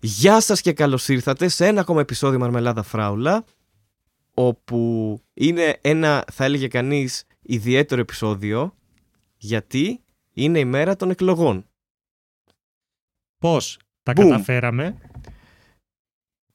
Γεια 0.00 0.40
σας 0.40 0.60
και 0.60 0.72
καλώς 0.72 1.08
ήρθατε 1.08 1.48
σε 1.48 1.66
ένα 1.66 1.80
ακόμα 1.80 2.00
επεισόδιο 2.00 2.38
Μαρμελάδα 2.38 2.82
Φράουλα 2.82 3.44
όπου 4.34 5.20
είναι 5.34 5.78
ένα, 5.80 6.24
θα 6.32 6.44
έλεγε 6.44 6.68
κανείς, 6.68 7.24
ιδιαίτερο 7.42 8.00
επεισόδιο 8.00 8.74
γιατί 9.36 10.00
είναι 10.32 10.58
η 10.58 10.64
μέρα 10.64 10.96
των 10.96 11.10
εκλογών. 11.10 11.64
Πώς 13.38 13.78
τα 14.02 14.12
Boom. 14.12 14.16
καταφέραμε 14.16 14.98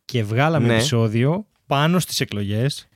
και 0.05 0.23
βγάλαμε 0.23 0.67
Ναι. 0.67 0.73
επεισόδιο 0.73 1.47
πάνω 1.65 1.99
στις 1.99 2.19
εκλογές 2.19 2.87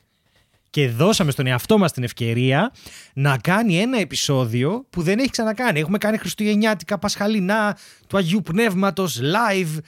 και 0.70 0.88
δώσαμε 0.88 1.30
στον 1.30 1.46
εαυτό 1.46 1.78
μας 1.78 1.92
την 1.92 2.02
ευκαιρία 2.02 2.72
να 3.14 3.38
κάνει 3.38 3.78
ένα 3.80 3.98
επεισόδιο 3.98 4.86
που 4.90 5.02
δεν 5.02 5.18
έχει 5.18 5.30
ξανακάνει. 5.30 5.80
Έχουμε 5.80 5.98
κάνει 5.98 6.16
Χριστουγεννιάτικα, 6.18 6.98
Πασχαλινά, 6.98 7.78
του 8.06 8.16
Αγίου 8.16 8.42
Πνεύματος, 8.42 9.20
live, 9.22 9.78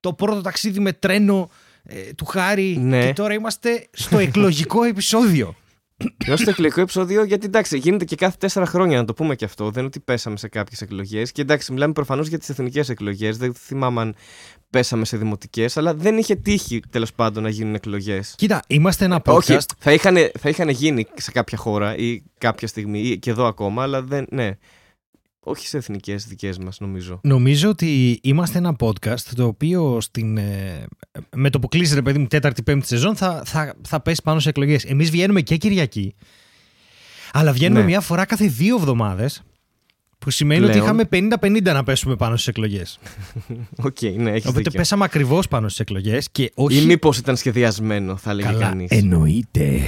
το 0.00 0.12
πρώτο 0.12 0.40
ταξίδι 0.40 0.80
με 0.80 0.92
τρένο 0.92 1.50
ε, 1.82 2.12
του 2.12 2.24
Χάρη 2.24 2.76
Ναι. 2.80 3.06
και 3.06 3.12
τώρα 3.12 3.34
είμαστε 3.34 3.88
στο 3.92 4.18
εκλογικό 4.18 4.82
επεισόδιο. 4.92 5.54
Ενώ 6.26 6.36
στο 6.36 6.50
εκλογικό 6.50 6.80
επεισόδιο, 6.80 7.24
γιατί 7.24 7.46
εντάξει, 7.46 7.78
γίνεται 7.78 8.04
και 8.04 8.16
κάθε 8.16 8.36
τέσσερα 8.38 8.66
χρόνια 8.66 8.96
να 8.98 9.04
το 9.04 9.14
πούμε 9.14 9.34
και 9.34 9.44
αυτό. 9.44 9.64
Δεν 9.64 9.74
είναι 9.78 9.86
ότι 9.86 10.00
πέσαμε 10.00 10.36
σε 10.36 10.48
κάποιες 10.48 10.80
εκλογές. 10.80 11.32
Και 11.32 11.42
εντάξει, 11.42 11.72
μιλάμε 11.72 11.92
προφανώς 11.92 12.28
για 12.28 12.38
τις 12.38 12.48
εθνικές 12.48 12.88
εκλογές. 12.88 13.36
Δεν 13.36 13.54
θυμάμαι 13.54 14.00
αν 14.00 14.14
πέσαμε 14.70 15.04
σε 15.04 15.16
δημοτικές, 15.16 15.76
αλλά 15.76 15.94
δεν 15.94 16.18
είχε 16.18 16.34
τύχει 16.34 16.80
τέλος 16.90 17.12
πάντων 17.12 17.42
να 17.42 17.48
γίνουν 17.48 17.74
εκλογές. 17.74 18.34
Κοίτα, 18.36 18.62
είμαστε 18.66 19.04
ένα 19.04 19.22
podcast. 19.24 19.36
Όχι, 19.36 19.58
θα 19.78 19.92
είχαν, 19.92 20.16
θα 20.38 20.48
είχαν 20.48 20.68
γίνει 20.68 21.06
σε 21.14 21.30
κάποια 21.30 21.58
χώρα 21.58 21.96
ή 21.96 22.22
κάποια 22.38 22.68
στιγμή 22.68 23.00
ή 23.00 23.18
και 23.18 23.30
εδώ 23.30 23.46
ακόμα, 23.46 23.82
αλλά 23.82 24.02
δεν. 24.02 24.26
Ναι. 24.30 24.50
Όχι 25.42 25.66
σε 25.66 25.76
εθνικές 25.76 26.26
δικές 26.26 26.58
μας, 26.58 26.80
νομίζω. 26.80 27.20
Νομίζω 27.22 27.68
ότι 27.68 28.18
είμαστε 28.22 28.58
ένα 28.58 28.76
podcast 28.80 29.20
το 29.34 29.44
οποίο 29.46 30.00
στην, 30.00 30.36
ε, 30.36 30.86
με 31.36 31.50
το 31.50 31.58
που 31.58 31.68
κλείσει 31.68 31.94
ρε 31.94 32.02
παιδί 32.02 32.18
μου 32.18 32.26
τέταρτη-πέμπτη 32.26 32.86
σεζόν 32.86 33.16
θα, 33.16 33.42
θα, 33.44 33.74
θα 33.88 34.00
πέσει 34.00 34.20
πάνω 34.24 34.40
σε 34.40 34.48
εκλογές. 34.48 34.84
Εμείς 34.84 35.10
βγαίνουμε 35.10 35.40
και 35.40 35.56
Κυριακή, 35.56 36.14
αλλά 37.32 37.52
βγαίνουμε 37.52 37.80
Ναι. 37.80 37.86
μια 37.86 38.00
φορά 38.00 38.24
κάθε 38.24 38.46
δύο 38.46 38.76
εβδομάδες 38.76 39.42
που 40.18 40.30
σημαίνει 40.30 40.60
Πλέον. 40.60 40.76
ότι 40.76 40.84
είχαμε 40.84 41.04
50-50 41.40 41.62
να 41.72 41.82
πέσουμε 41.84 42.16
πάνω 42.16 42.34
στις 42.34 42.46
εκλογές. 42.48 42.98
Οκ, 43.86 44.00
ναι, 44.02 44.30
έχεις 44.30 44.44
Οπότε 44.46 44.60
δίκιο. 44.62 44.78
πέσαμε 44.78 45.04
ακριβώς 45.04 45.48
πάνω 45.48 45.68
στις 45.68 45.80
εκλογές 45.80 46.28
και 46.30 46.50
όχι... 46.54 46.82
Ή 46.82 46.84
μήπως 46.86 47.18
ήταν 47.18 47.36
σχεδιασμένο, 47.36 48.16
θα 48.16 48.30
έλεγε 48.30 48.48
Καλά, 48.48 48.60
κανείς. 48.68 48.90
εννοείται. 48.90 49.80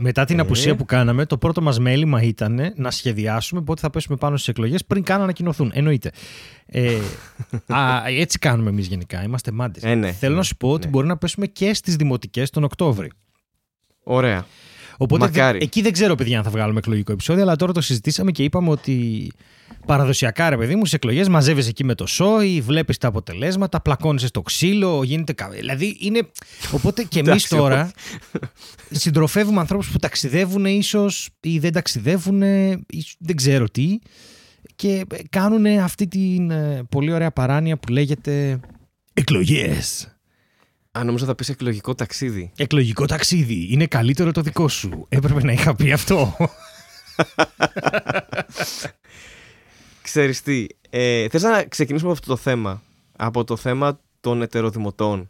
Μετά 0.00 0.24
την 0.24 0.38
Ε. 0.38 0.42
απουσία 0.42 0.76
που 0.76 0.84
κάναμε, 0.84 1.26
το 1.26 1.38
πρώτο 1.38 1.62
μας 1.62 1.78
μέλημα 1.78 2.22
ήταν 2.22 2.72
να 2.74 2.90
σχεδιάσουμε 2.90 3.60
πότε 3.62 3.80
θα 3.80 3.90
πέσουμε 3.90 4.16
πάνω 4.16 4.36
στις 4.36 4.48
εκλογές 4.48 4.84
πριν 4.84 5.02
καν 5.02 5.22
ανακοινωθούν. 5.22 5.70
Εννοείται. 5.74 6.10
Ε, 6.66 6.96
α, 7.66 8.02
έτσι 8.06 8.38
κάνουμε 8.38 8.70
εμείς 8.70 8.86
γενικά. 8.86 9.22
Είμαστε 9.22 9.50
μάντες. 9.50 9.82
Ε, 9.82 9.94
ναι, 9.94 10.12
Θέλω 10.12 10.32
ναι, 10.32 10.38
να 10.38 10.44
σου 10.44 10.56
πω 10.56 10.70
ότι 10.70 10.84
ναι. 10.84 10.90
μπορεί 10.90 11.06
να 11.06 11.16
πέσουμε 11.16 11.46
και 11.46 11.74
στις 11.74 11.96
δημοτικές 11.96 12.50
τον 12.50 12.64
Οκτώβρη. 12.64 13.10
Ωραία. 14.02 14.46
Οπότε 15.00 15.24
Μακάρι. 15.24 15.58
δε- 15.58 15.64
εκεί 15.64 15.82
δεν 15.82 15.92
ξέρω, 15.92 16.14
παιδιά, 16.14 16.38
αν 16.38 16.44
θα 16.44 16.50
βγάλουμε 16.50 16.78
εκλογικό 16.78 17.12
επεισόδιο, 17.12 17.42
αλλά 17.42 17.56
τώρα 17.56 17.72
το 17.72 17.80
συζητήσαμε 17.80 18.30
και 18.30 18.42
είπαμε 18.42 18.70
ότι 18.70 19.30
παραδοσιακά, 19.86 20.50
ρε 20.50 20.56
παιδί 20.56 20.72
μου, 20.74 20.80
στις 20.80 20.92
εκλογές 20.92 21.28
μαζεύεσαι 21.28 21.68
εκεί 21.68 21.84
με 21.84 21.94
το 21.94 22.06
σόι, 22.06 22.60
βλέπεις 22.60 22.98
τα 22.98 23.08
αποτελέσματα, 23.08 23.80
πλακώνεσαι 23.80 24.26
στο 24.26 24.42
ξύλο, 24.42 25.02
γίνεται. 25.02 25.32
κα- 25.32 25.48
Δηλαδή 25.48 25.96
είναι. 26.00 26.20
Οπότε 26.72 27.02
και 27.02 27.18
εμείς 27.18 27.28
Εντάξει, 27.28 27.48
τώρα 27.48 27.90
συντροφεύουμε 28.90 29.60
ανθρώπους 29.60 29.90
που 29.90 29.98
ταξιδεύουν 29.98 30.64
ίσως 30.64 31.28
ή 31.40 31.58
δεν 31.58 31.72
ταξιδεύουν, 31.72 32.42
ή 32.42 33.04
δεν 33.18 33.36
ξέρω 33.36 33.68
τι, 33.68 33.98
και 34.76 35.04
κάνουν 35.30 35.66
αυτή 35.66 36.06
την 36.08 36.50
ε, 36.50 36.82
πολύ 36.88 37.12
ωραία 37.12 37.30
παράνοια 37.30 37.76
που 37.78 37.92
λέγεται. 37.92 38.60
Εκλογές. 39.14 40.17
Αν 40.98 41.06
νομίζω 41.06 41.24
θα 41.24 41.34
πεις 41.34 41.48
εκλογικό 41.48 41.94
ταξίδι. 41.94 42.50
Εκλογικό 42.56 43.06
ταξίδι. 43.06 43.66
Είναι 43.70 43.86
καλύτερο 43.86 44.32
το 44.32 44.40
δικό 44.40 44.68
σου. 44.68 45.06
Έπρεπε 45.08 45.42
να 45.44 45.52
είχα 45.52 45.74
πει 45.74 45.92
αυτό. 45.92 46.36
Ξέρεις 50.02 50.42
τι, 50.42 50.66
ε, 50.90 51.28
θες 51.28 51.42
να 51.42 51.64
ξεκινήσουμε 51.64 52.10
από 52.10 52.18
αυτό 52.20 52.34
το 52.34 52.40
θέμα. 52.50 52.82
Από 53.16 53.44
το 53.44 53.56
θέμα 53.56 54.00
των 54.20 54.42
ετεροδημοτών. 54.42 55.26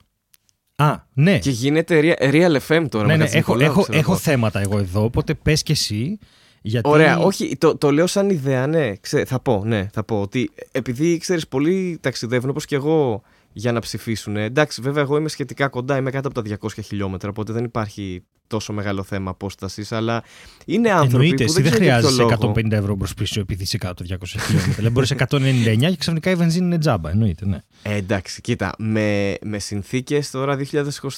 Α, 0.76 0.94
ναι. 1.12 1.38
Και 1.38 1.50
γίνεται 1.50 2.00
Real- 2.02 2.30
Real 2.32 2.56
FM 2.68 2.86
τώρα. 2.88 3.06
ναι, 3.06 3.12
με 3.12 3.16
ναι, 3.16 3.24
Κατσικολάου, 3.24 3.62
έχω, 3.64 3.72
έχω, 3.72 3.82
ξέρω 3.82 3.98
έχω 3.98 4.10
εγώ. 4.12 4.20
θέματα 4.20 4.60
εγώ 4.60 4.78
εδώ, 4.78 5.02
οπότε 5.04 5.34
πες 5.34 5.62
και 5.62 5.72
εσύ. 5.72 6.18
Γιατί... 6.62 6.88
Ωραία, 6.88 7.18
όχι, 7.18 7.56
το, 7.56 7.76
το 7.76 7.92
λέω 7.92 8.06
σαν 8.06 8.30
ιδέα, 8.30 8.66
ναι. 8.66 8.96
Ξέ, 8.96 9.24
θα 9.24 9.40
πω, 9.40 9.62
ναι, 9.64 9.88
θα 9.92 10.04
πω 10.04 10.20
ότι 10.20 10.50
επειδή 10.72 11.18
ξέρεις, 11.18 11.48
πολλοί 11.48 11.98
ταξιδεύουν 12.00 12.50
όπως 12.50 12.64
και 12.64 12.74
εγώ 12.74 13.22
για 13.58 13.72
να 13.72 13.80
ψηφίσουν. 13.80 14.36
Εντάξει, 14.36 14.80
βέβαια, 14.80 15.02
εγώ 15.02 15.16
είμαι 15.16 15.28
σχετικά 15.28 15.68
κοντά, 15.68 15.96
είμαι 15.96 16.10
κάτω 16.10 16.28
από 16.28 16.42
τα 16.42 16.56
200 16.60 16.68
χιλιόμετρα, 16.84 17.28
οπότε 17.28 17.52
δεν 17.52 17.64
υπάρχει 17.64 18.22
τόσο 18.46 18.72
μεγάλο 18.72 19.02
θέμα 19.02 19.30
απόστασης, 19.30 19.92
αλλά 19.92 20.22
είναι 20.66 20.90
άνθρωποι 20.90 21.12
Εννοείται, 21.14 21.44
που 21.44 21.50
εσύ 21.50 21.62
δεν, 21.62 21.62
δεν 21.62 21.72
ξέρω 21.72 21.84
για 21.84 21.98
ποιο 21.98 22.08
χρειάζεσαι 22.08 22.38
λόγο. 22.40 22.52
150 22.56 22.70
ευρώ 22.72 22.96
προς 22.96 23.14
πίσω 23.14 23.40
επειδή 23.40 23.62
είσαι 23.62 23.78
κάτω 23.78 24.04
από 24.08 24.24
200 24.24 24.26
χιλιόμετρα. 24.26 24.72
δηλαδή 24.72 24.94
μπορείς 24.94 25.12
199 25.12 25.90
και 25.90 25.96
ξαφνικά 25.96 26.30
η 26.30 26.34
βενζίνη 26.34 26.64
είναι 26.66 26.78
τζάμπα. 26.78 27.10
Εννοείται, 27.10 27.46
ναι. 27.46 27.58
Ε, 27.82 27.94
εντάξει, 27.94 28.40
κοίτα, 28.40 28.74
με, 28.78 29.34
με 29.42 29.58
συνθήκες 29.58 30.30
τώρα 30.30 30.58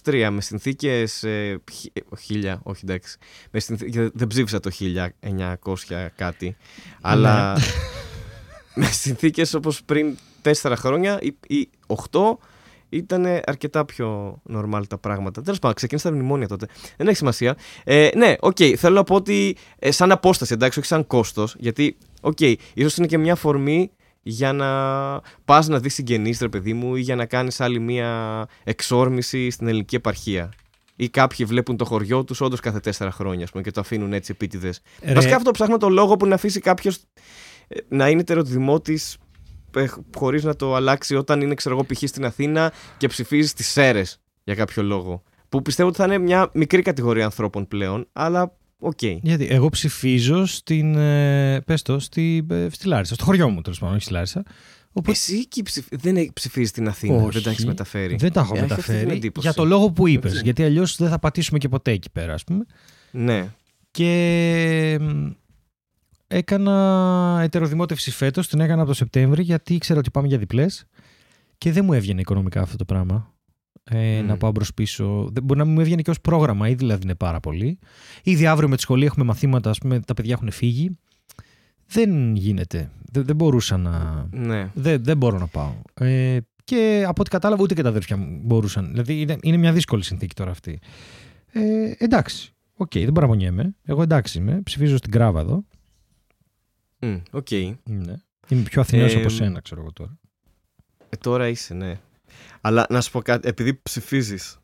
2023, 0.04 0.28
με 0.32 0.40
συνθήκες 0.40 1.22
ε, 1.22 1.58
χι- 1.72 1.98
ε, 1.98 2.00
χίλια, 2.20 2.60
όχι 2.62 2.80
εντάξει, 2.84 3.16
με 3.50 3.60
συνθήκες, 3.60 4.08
δεν 4.14 4.26
ψήφισα 4.26 4.60
το 4.60 4.70
1900 4.70 6.06
κάτι, 6.16 6.56
αλλά 7.00 7.52
Ναι. 7.52 7.64
με 8.84 8.86
συνθήκες 8.86 9.54
όπως 9.54 9.82
πριν 9.84 10.16
4 10.42 10.72
χρόνια 10.76 11.18
ή, 11.20 11.36
ή 11.46 11.70
8 12.10 12.20
ήταν 12.90 13.26
αρκετά 13.44 13.84
πιο 13.84 14.40
normal 14.54 14.82
τα 14.88 14.98
πράγματα. 14.98 15.42
Τέλος 15.42 15.58
πάντων, 15.58 15.76
ξεκίνησαν 15.76 16.08
τα 16.08 16.14
μνημόνια 16.14 16.48
τότε. 16.48 16.66
Δεν 16.96 17.06
έχει 17.06 17.16
σημασία. 17.16 17.56
Ε, 17.84 18.08
ναι, 18.16 18.34
οκ, 18.40 18.56
θέλω 18.76 18.94
να 18.94 19.04
πω 19.04 19.14
ότι 19.14 19.56
ε, 19.78 19.90
σαν 19.90 20.12
απόσταση, 20.12 20.52
εντάξει, 20.52 20.78
όχι 20.78 20.88
σαν 20.88 21.06
κόστος, 21.06 21.56
γιατί, 21.58 21.96
οκ, 22.20 22.40
ίσως 22.74 22.96
είναι 22.96 23.06
και 23.06 23.18
μια 23.18 23.32
αφορμή 23.32 23.90
για 24.22 24.52
να 24.52 24.70
πας 25.44 25.68
να 25.68 25.78
δεις 25.78 25.94
συγγενείς 25.94 26.40
ρε 26.40 26.48
παιδί 26.48 26.72
μου 26.72 26.96
ή 26.96 27.00
για 27.00 27.16
να 27.16 27.26
κάνεις 27.26 27.60
άλλη 27.60 27.78
μια 27.78 28.46
εξόρμηση 28.64 29.50
στην 29.50 29.66
ελληνική 29.66 29.94
επαρχία. 29.94 30.52
Ή 30.96 31.08
κάποιοι 31.08 31.46
βλέπουν 31.46 31.76
το 31.76 31.84
χωριό 31.84 32.24
τους 32.24 32.40
όντως 32.40 32.60
κάθε 32.60 32.80
τέσσερα 32.80 33.10
χρόνια 33.10 33.44
ας 33.44 33.50
πούμε, 33.50 33.62
και 33.62 33.70
το 33.70 33.80
αφήνουν 33.80 34.12
έτσι 34.12 34.32
επίτηδες. 34.34 34.80
Ρε, 35.02 35.14
Βασικά 35.14 35.36
αυτό 35.36 35.50
ψάχνω 35.50 35.76
το 35.76 35.88
λόγο 35.88 36.16
που 36.16 36.26
να 36.26 36.34
αφήσει 36.34 36.60
κάποιος 36.60 36.98
να 37.88 38.08
είναι 38.08 38.24
ετεροδημότης 38.24 39.16
ε, 39.76 39.86
χωρίς 40.16 40.44
να 40.44 40.56
το 40.56 40.75
αλλάξει 40.75 41.14
όταν 41.14 41.41
είναι 41.41 41.54
ξέρω 41.54 41.75
εγώ 41.75 41.84
π.χ. 41.84 42.03
στην 42.08 42.25
Αθήνα 42.25 42.72
και 42.97 43.06
ψηφίζεις 43.08 43.50
στις 43.50 43.69
Σέρες 43.69 44.20
για 44.44 44.54
κάποιο 44.54 44.82
λόγο. 44.82 45.22
Που 45.48 45.62
πιστεύω 45.62 45.88
ότι 45.88 45.98
θα 45.98 46.04
είναι 46.04 46.19
μια 46.19 46.50
μικρή 46.54 46.82
κατηγορία 46.82 47.25
ανθρώπων 47.25 47.69
πλέον, 47.69 48.09
αλλά 48.12 48.56
οκ. 48.78 49.03
Γιατί 49.03 49.47
εγώ 49.50 49.69
ψηφίζω 49.69 50.47
στην. 50.47 50.94
Ε, 50.94 51.60
πες 51.66 51.82
το, 51.82 51.98
στη, 51.98 52.47
ε, 52.50 52.66
στη 52.70 52.86
Λάρισα. 52.86 53.14
Στο 53.14 53.25
χωριό 53.25 53.48
μου 53.48 53.60
τέλος 53.60 53.78
πάντων, 53.78 53.94
όχι 53.94 54.04
στη 54.04 54.12
Λάρισα. 54.12 54.42
Οπότε 54.92 55.10
Εσύ 55.10 55.34
εκεί 55.36 55.62
ψηφ... 55.62 55.86
δεν 55.91 56.16
έχει 56.16 56.30
ψηφίσει 56.32 56.66
στην 56.69 56.88
Αθήνα, 56.88 57.14
Όχι. 57.14 57.30
δεν 57.30 57.42
τα 57.42 57.50
έχεις 57.50 57.66
μεταφέρει. 57.66 58.16
δεν 58.16 58.32
τα 58.32 58.41
έχω 58.41 58.56
Ε, 58.56 58.59
έχει 58.59 58.72
αυτή 58.72 58.82
την 58.82 58.92
μεταφέρει. 58.92 59.16
εντύπωση. 59.16 59.47
Για 59.47 59.56
το 59.56 59.64
λόγο 59.64 59.91
που 59.91 60.09
είπες. 60.09 60.30
Έτσι. 60.30 60.44
Γιατί 60.44 60.62
αλλιώς 60.62 60.97
δεν 60.97 61.09
θα 61.09 61.19
πατήσουμε 61.19 61.59
και 61.59 61.69
ποτέ 61.69 61.91
εκεί 61.91 62.10
πέρα, 62.10 62.34
ας 62.34 62.44
πούμε. 62.44 62.64
Ναι. 63.10 63.48
Και 63.91 64.98
μ, 65.00 65.30
έκανα 66.30 67.41
ετεροδημότευση 67.42 68.10
φέτος, 68.10 68.48
την 68.48 68.60
έκανα 68.60 68.80
από 68.80 68.91
το 68.91 68.96
Σεπτέμβρη 68.96 69.42
γιατί 69.42 69.74
ήξερα 69.74 69.98
ότι 69.98 70.10
πάμε 70.10 70.26
για 70.26 70.38
διπλές 70.38 70.84
και 71.58 71.72
δεν 71.72 71.84
μου 71.84 71.92
έβγαινε 71.92 72.20
οικονομικά 72.20 72.60
αυτό 72.60 72.76
το 72.76 72.84
πράγμα. 72.84 73.34
Ε, 73.84 74.20
Μμ. 74.22 74.26
Να 74.26 74.36
πάω 74.36 74.50
μπρος 74.50 74.74
πίσω. 74.74 75.28
Δεν 75.32 75.42
μπορεί 75.42 75.58
να 75.58 75.64
μου 75.64 75.80
έβγαινε 75.80 76.02
και 76.02 76.10
ως 76.10 76.20
πρόγραμμα, 76.20 76.68
ήδη 76.68 76.76
δηλαδή 76.76 77.02
είναι 77.02 77.14
πάρα 77.14 77.41
πολύ. 77.41 77.78
Ήδη 78.22 78.46
αύριο 78.46 78.68
με 78.68 78.76
τη 78.76 78.82
σχολή 78.82 79.04
έχουμε 79.04 79.24
μαθήματα, 79.24 79.70
ας 79.70 79.78
πούμε, 79.78 80.00
τα 80.00 80.14
παιδιά 80.14 80.32
έχουν 80.32 80.50
φύγει. 80.50 80.98
Δεν 81.86 82.34
γίνεται. 82.34 82.91
Δεν, 83.12 83.24
δεν 83.24 83.36
μπορούσα 83.36 83.76
να. 83.76 84.26
Ναι. 84.30 84.70
Δεν, 84.74 85.04
δεν 85.04 85.16
μπορώ 85.16 85.38
να 85.38 85.47
πάω. 85.47 85.72
Ε, 85.94 86.38
και 86.64 87.04
από 87.06 87.20
ό,τι 87.20 87.30
κατάλαβα, 87.30 87.62
ούτε 87.62 87.74
και 87.74 87.82
τα 87.82 87.88
αδέρφια 87.88 88.16
μου 88.16 88.41
μπορούσαν. 88.42 88.88
Δηλαδή 88.91 89.20
είναι, 89.20 89.36
είναι 89.42 89.56
μια 89.56 89.72
δύσκολη 89.72 90.04
συνθήκη 90.04 90.34
τώρα 90.34 90.50
αυτή. 90.50 90.78
Ε, 91.53 91.60
εντάξει. 91.98 92.53
Οκ, 92.74 92.92
δεν 92.92 93.12
παραπονιέμαι. 93.12 93.74
Εγώ 93.84 94.03
εντάξει 94.03 94.38
είμαι. 94.38 94.60
Ψηφίζω 94.62 94.97
στην 94.97 95.10
Γκράβα 95.10 95.41
εδώ. 95.41 95.65
Μμ, 97.00 97.16
Οκ. 97.30 97.50
Ναι. 97.84 98.14
Είμαι 98.48 98.62
πιο 98.62 98.80
Αθηναίος 98.80 99.14
Ε, 99.14 99.18
από 99.20 99.28
σένα, 99.28 99.60
ξέρω 99.60 99.80
εγώ 99.80 99.92
τώρα. 99.92 100.18
Ε, 101.08 101.16
τώρα 101.16 101.48
είσαι, 101.48 101.74
ναι. 101.74 101.98
Αλλά 102.60 102.86
να 102.88 103.00
σου 103.00 103.10
πω 103.10 103.20
κάτι, 103.22 103.48
επειδή 103.48 103.80
ψηφίζεις 103.82 104.58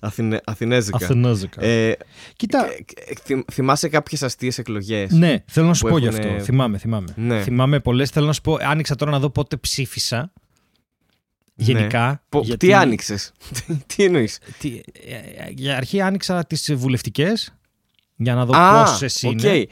Αθηνε... 0.00 0.40
Αθηνέζικα. 0.44 0.96
Αθηνόζικα. 1.04 1.64
Ε, 1.64 1.96
Κοίτα. 2.36 2.66
ε, 2.66 2.70
ε, 3.06 3.12
θυμ- 3.22 3.50
θυμάσαι 3.52 3.88
κάποιες 3.88 4.22
αστείες 4.22 4.58
εκλογές. 4.58 5.10
Ναι, 5.12 5.44
θέλω 5.46 5.66
να 5.66 5.74
σου 5.74 5.82
που 5.84 5.88
πω 5.90 5.98
γι' 5.98 6.06
έχουνε- 6.06 6.30
αυτό. 6.30 6.44
Θυμάμαι, 6.44 6.78
θυμάμαι. 6.78 7.12
Ναι. 7.16 7.42
Θυμάμαι 7.42 7.80
πολλές. 7.80 8.10
Θέλω 8.10 8.26
να 8.26 8.32
σου 8.32 8.40
πω. 8.40 8.56
Άνοιξα 8.60 8.94
τώρα 8.94 9.10
να 9.10 9.18
δω 9.18 9.30
πότε 9.30 9.56
ψήφισα. 9.56 10.32
Γενικά. 11.54 12.24
Πο- 12.28 12.40
γιατί- 12.40 12.66
Τι 12.66 12.74
άνοιξες; 12.74 13.32
τι 13.96 14.04
εννοείς; 14.04 14.38
Τι, 14.58 14.80
ε, 15.06 15.14
ε, 15.14 15.50
για 15.50 15.76
αρχή 15.76 16.00
άνοιξα 16.00 16.44
τις 16.46 16.74
βουλευτικές 16.74 17.54
Για 18.16 18.34
να 18.34 18.44
δω 18.46 18.52
Α, 18.56 18.84
πόσες 18.84 19.22
οκ. 19.24 19.30
είναι. 19.42 19.66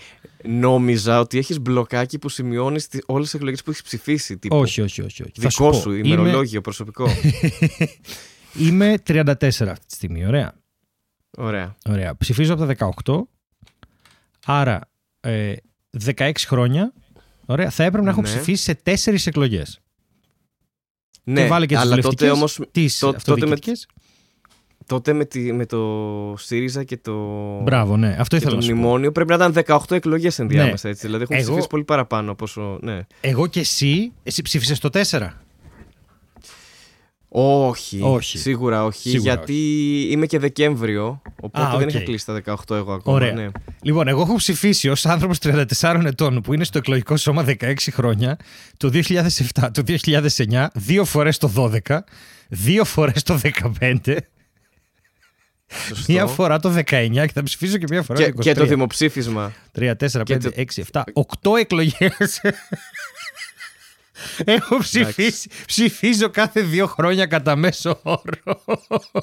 Νόμιζα 0.44 1.20
ότι 1.20 1.38
έχεις 1.38 1.61
μπλοκάκι 1.61 2.19
που 2.19 2.29
σημειώνεις 2.29 2.88
όλες 3.06 3.25
τις 3.25 3.35
εκλογές 3.35 3.62
που 3.62 3.70
έχεις 3.70 3.82
ψηφίσει. 3.82 4.38
Τύπου. 4.38 4.56
Όχι, 4.56 4.81
όχι, 4.81 5.02
όχι. 5.02 5.23
όχι. 5.23 5.32
Θα 5.41 5.49
Δικό 5.49 5.70
πω. 5.70 5.79
σου, 5.79 5.93
Είμαι- 5.93 6.06
ημερολόγιο, 6.06 6.61
προσωπικό. 6.61 7.06
Είμαι 8.58 8.94
34 9.06 9.35
αυτή 9.49 9.87
τη 9.87 9.94
στιγμή. 9.94 10.26
Ωραία. 10.26 10.52
Ωραία. 11.37 11.76
Ωραία. 11.88 12.17
Ψηφίζω 12.17 12.55
από 12.55 12.67
τα 12.67 12.93
18. 13.05 13.14
Άρα 14.44 14.81
ε, 15.20 15.55
16 16.05 16.32
χρόνια. 16.46 16.93
Ωραία. 17.46 17.70
Θα 17.70 17.85
έπρεπε 17.85 18.05
να 18.05 18.11
έχω 18.11 18.20
Ναι. 18.20 18.26
ψηφίσει 18.26 18.62
σε 18.62 18.75
τέσσερις 18.75 19.26
εκλογές. 19.26 19.81
Ναι, 21.25 21.43
και 21.43 21.49
βάλε 21.49 21.67
και 21.67 21.75
τις 21.75 21.82
αλλά 21.85 21.96
τότε 21.96 22.02
βουλευτικές. 22.26 22.32
όμως 22.37 22.61
Τις 22.73 22.99
τό- 22.99 23.06
τότε 23.06 23.17
με- 23.17 23.35
αυτοδιοικητικές. 23.37 23.87
Τότε 24.86 25.12
με, 25.12 25.25
τη, 25.25 25.52
με 25.52 25.66
το 25.66 25.81
ΣΥΡΙΖΑ 26.38 26.84
και 26.84 26.96
το, 26.96 27.14
Μπράβο, 27.62 27.96
ναι. 27.96 28.08
Αυτό 28.19 28.25
και 28.36 28.36
ήθελα 28.36 28.50
το 28.50 28.56
να 28.56 28.62
σου 28.62 28.69
πω. 28.69 28.75
μνημόνιο 28.76 29.12
πρέπει 29.12 29.28
να 29.36 29.46
ήταν 29.46 29.64
18 29.66 29.96
εκλογές 29.96 30.38
ενδιάμεσα. 30.38 30.88
Έτσι. 30.88 31.06
Δηλαδή 31.06 31.22
έχουν 31.22 31.36
Εγώ- 31.36 31.44
ψηφίσει 31.44 31.66
πολύ 31.69 31.84
παραπάνω 31.84 32.31
από 32.31 32.44
όσο. 32.44 32.78
Ναι. 32.82 33.00
Εγώ 33.20 33.46
και 33.46 33.60
εσύ, 33.60 34.12
εσύ 34.22 34.42
ψήφισες 34.42 34.78
το 34.78 34.88
4. 34.92 35.28
Όχι, 37.36 38.00
Όχι. 38.02 38.38
Σίγουρα 38.38 38.84
όχι. 38.84 39.08
Σίγουρα 39.08 39.32
γιατί 39.34 39.54
είμαι 40.10 40.26
και 40.26 40.38
Δεκέμβριο. 40.38 41.22
Οπότε 41.40 41.66
Α, 41.66 41.76
δεν 41.78 41.88
οκ. 41.88 41.94
είχα 41.94 42.00
κλείσει 42.04 42.26
τα 42.26 42.32
18 42.44 42.76
εγώ 42.76 42.92
ακόμα. 42.92 43.16
Ωραία. 43.16 43.32
Ναι. 43.32 43.48
Λοιπόν, 43.82 44.08
εγώ 44.08 44.20
έχω 44.20 44.34
ψηφίσει 44.34 44.88
ως 44.88 45.06
άνθρωπος 45.06 45.38
34 45.42 46.04
ετών 46.04 46.40
που 46.40 46.54
είναι 46.54 46.64
στο 46.64 46.78
εκλογικό 46.78 47.16
σώμα 47.16 47.44
16 47.46 47.75
χρόνια 47.90 48.36
το 48.76 48.88
2007, 48.92 49.70
το 49.72 49.82
2009, 49.82 50.66
δύο 50.75 51.04
φορές 51.04 51.38
το 51.38 51.48
12, 51.86 51.98
δύο 52.48 52.84
φορές 52.84 53.22
το 53.22 53.38
15, 53.81 54.16
Σωστό. 55.88 56.12
μία 56.12 56.26
φορά 56.26 56.58
το 56.60 56.70
19 56.70 56.82
και 57.26 57.30
θα 57.34 57.42
ψηφίσω 57.42 57.76
και 57.78 57.86
μία 57.90 58.02
φορά 58.02 58.18
και, 58.18 58.24
το 58.32 58.34
23. 58.38 58.42
και 58.42 58.54
το 58.54 58.64
δημοψήφισμα. 58.66 59.52
3, 59.78 59.94
4, 59.96 60.20
5, 60.20 60.22
Και 60.24 60.36
το- 60.36 60.50
6, 60.54 60.82
7, 60.92 61.02
8 61.12 61.56
εκλογές. 61.58 62.40
Έχω 64.44 64.78
ψηφίσει, 64.78 65.48
ψηφίζω 65.66 66.28
κάθε 66.30 66.60
δύο 66.60 66.86
χρόνια 66.86 67.26
κατά 67.26 67.56
μέσο 67.56 68.00
όρο. 68.02 68.62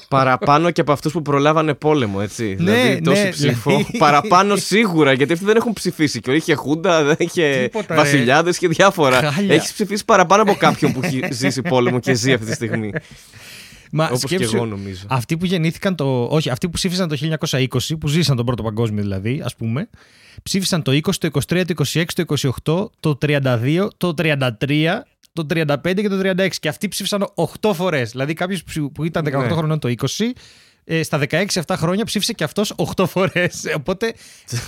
Παραπάνω 0.08 0.72
και 0.72 0.82
από 0.82 0.92
αυτούς 0.92 1.12
που 1.12 1.22
προλάβανε 1.22 1.74
πόλεμο, 1.74 2.20
έτσι. 2.22 2.54
δηλαδή, 2.54 2.90
ναι, 2.90 3.02
τόση 3.02 3.30
ψήφο. 3.30 3.70
δηλαδή- 3.70 3.98
Παραπάνω 3.98 4.56
σίγουρα, 4.56 5.14
γιατί 5.14 5.34
αυτοί 5.34 5.46
δεν 5.46 5.56
έχουν 5.56 5.74
ψηφίσει. 5.74 6.20
Και 6.20 6.32
είχε 6.32 6.54
Χούντα, 6.54 7.04
δεν 7.04 7.16
είχε 7.20 7.60
Τίποτα, 7.62 7.96
ρε. 7.96 8.02
βασιλιάδες 8.02 8.58
και 8.58 8.68
διάφορα. 8.68 9.32
Χάλια. 9.32 9.56
Έχεις 9.56 9.74
ψηφίσει 9.74 10.06
παραπάνω 10.06 10.42
από 10.42 10.54
κάποιον 10.56 10.94
που 10.94 11.00
έχει 11.04 11.28
ζήσει 11.32 11.62
πόλεμο 11.62 12.00
και 12.00 12.14
ζει 12.14 12.34
αυτή 12.34 12.46
τη 12.46 12.54
στιγμή. 12.54 12.92
Μα 13.92 14.06
Όπως 14.06 14.20
και 14.20 14.28
σκέψου, 14.28 14.56
εγώ 14.56 14.66
νομίζω. 14.66 15.06
Αυτοί 15.08 15.38
που 15.38 15.46
γεννήθηκαν 15.46 15.96
το. 15.96 16.24
Όχι, 16.24 16.50
αυτοί 16.50 16.66
που 16.66 16.72
ψήφισαν 16.72 17.08
το 17.08 17.38
1920, 17.50 17.68
που 18.00 18.08
ζήσαν 18.08 18.36
τον 18.36 18.46
Πρώτο 18.46 18.64
Παγκόσμιο 18.64 19.02
δηλαδή, 19.02 19.42
ας 19.44 19.56
πούμε, 19.56 19.90
ψήφισαν 20.44 20.82
το 20.82 20.92
20, 20.92 21.00
το 21.18 21.30
23, 21.48 21.64
το 21.66 21.84
26, 21.94 22.04
το 22.14 22.24
28, 22.66 22.90
το 23.00 23.18
32, 23.22 23.88
το 23.98 24.14
33, 24.18 25.06
το 25.34 25.46
35 25.54 26.02
και 26.02 26.10
το 26.10 26.20
36. 26.20 26.50
Και 26.60 26.68
αυτοί 26.68 26.88
ψήφισαν 26.88 27.28
8 27.62 27.74
φορές. 27.74 28.12
Δηλαδή 28.12 28.34
κάποιος 28.34 28.64
που 28.94 29.04
ήταν 29.04 29.26
18 29.26 29.32
Ναι. 29.32 29.48
χρονών 29.48 29.80
το 29.80 29.88
20, 29.88 30.34
ε, 30.84 31.04
στα 31.04 31.18
16-7 31.18 31.76
χρόνια 31.76 32.06
ψήφισε 32.06 32.34
και 32.34 32.44
αυτός 32.44 32.74
8 32.96 33.06
φορές. 33.06 33.64
Οπότε 33.76 34.14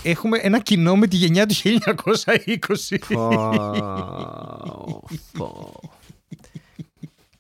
έχουμε 0.04 0.38
ένα 0.42 0.60
κοινό 0.60 0.96
με 0.96 1.08
τη 1.08 1.16
γενιά 1.16 1.46
του 1.46 1.56
1920. 1.56 2.98
Πω, 3.14 5.04
πω. 5.38 5.80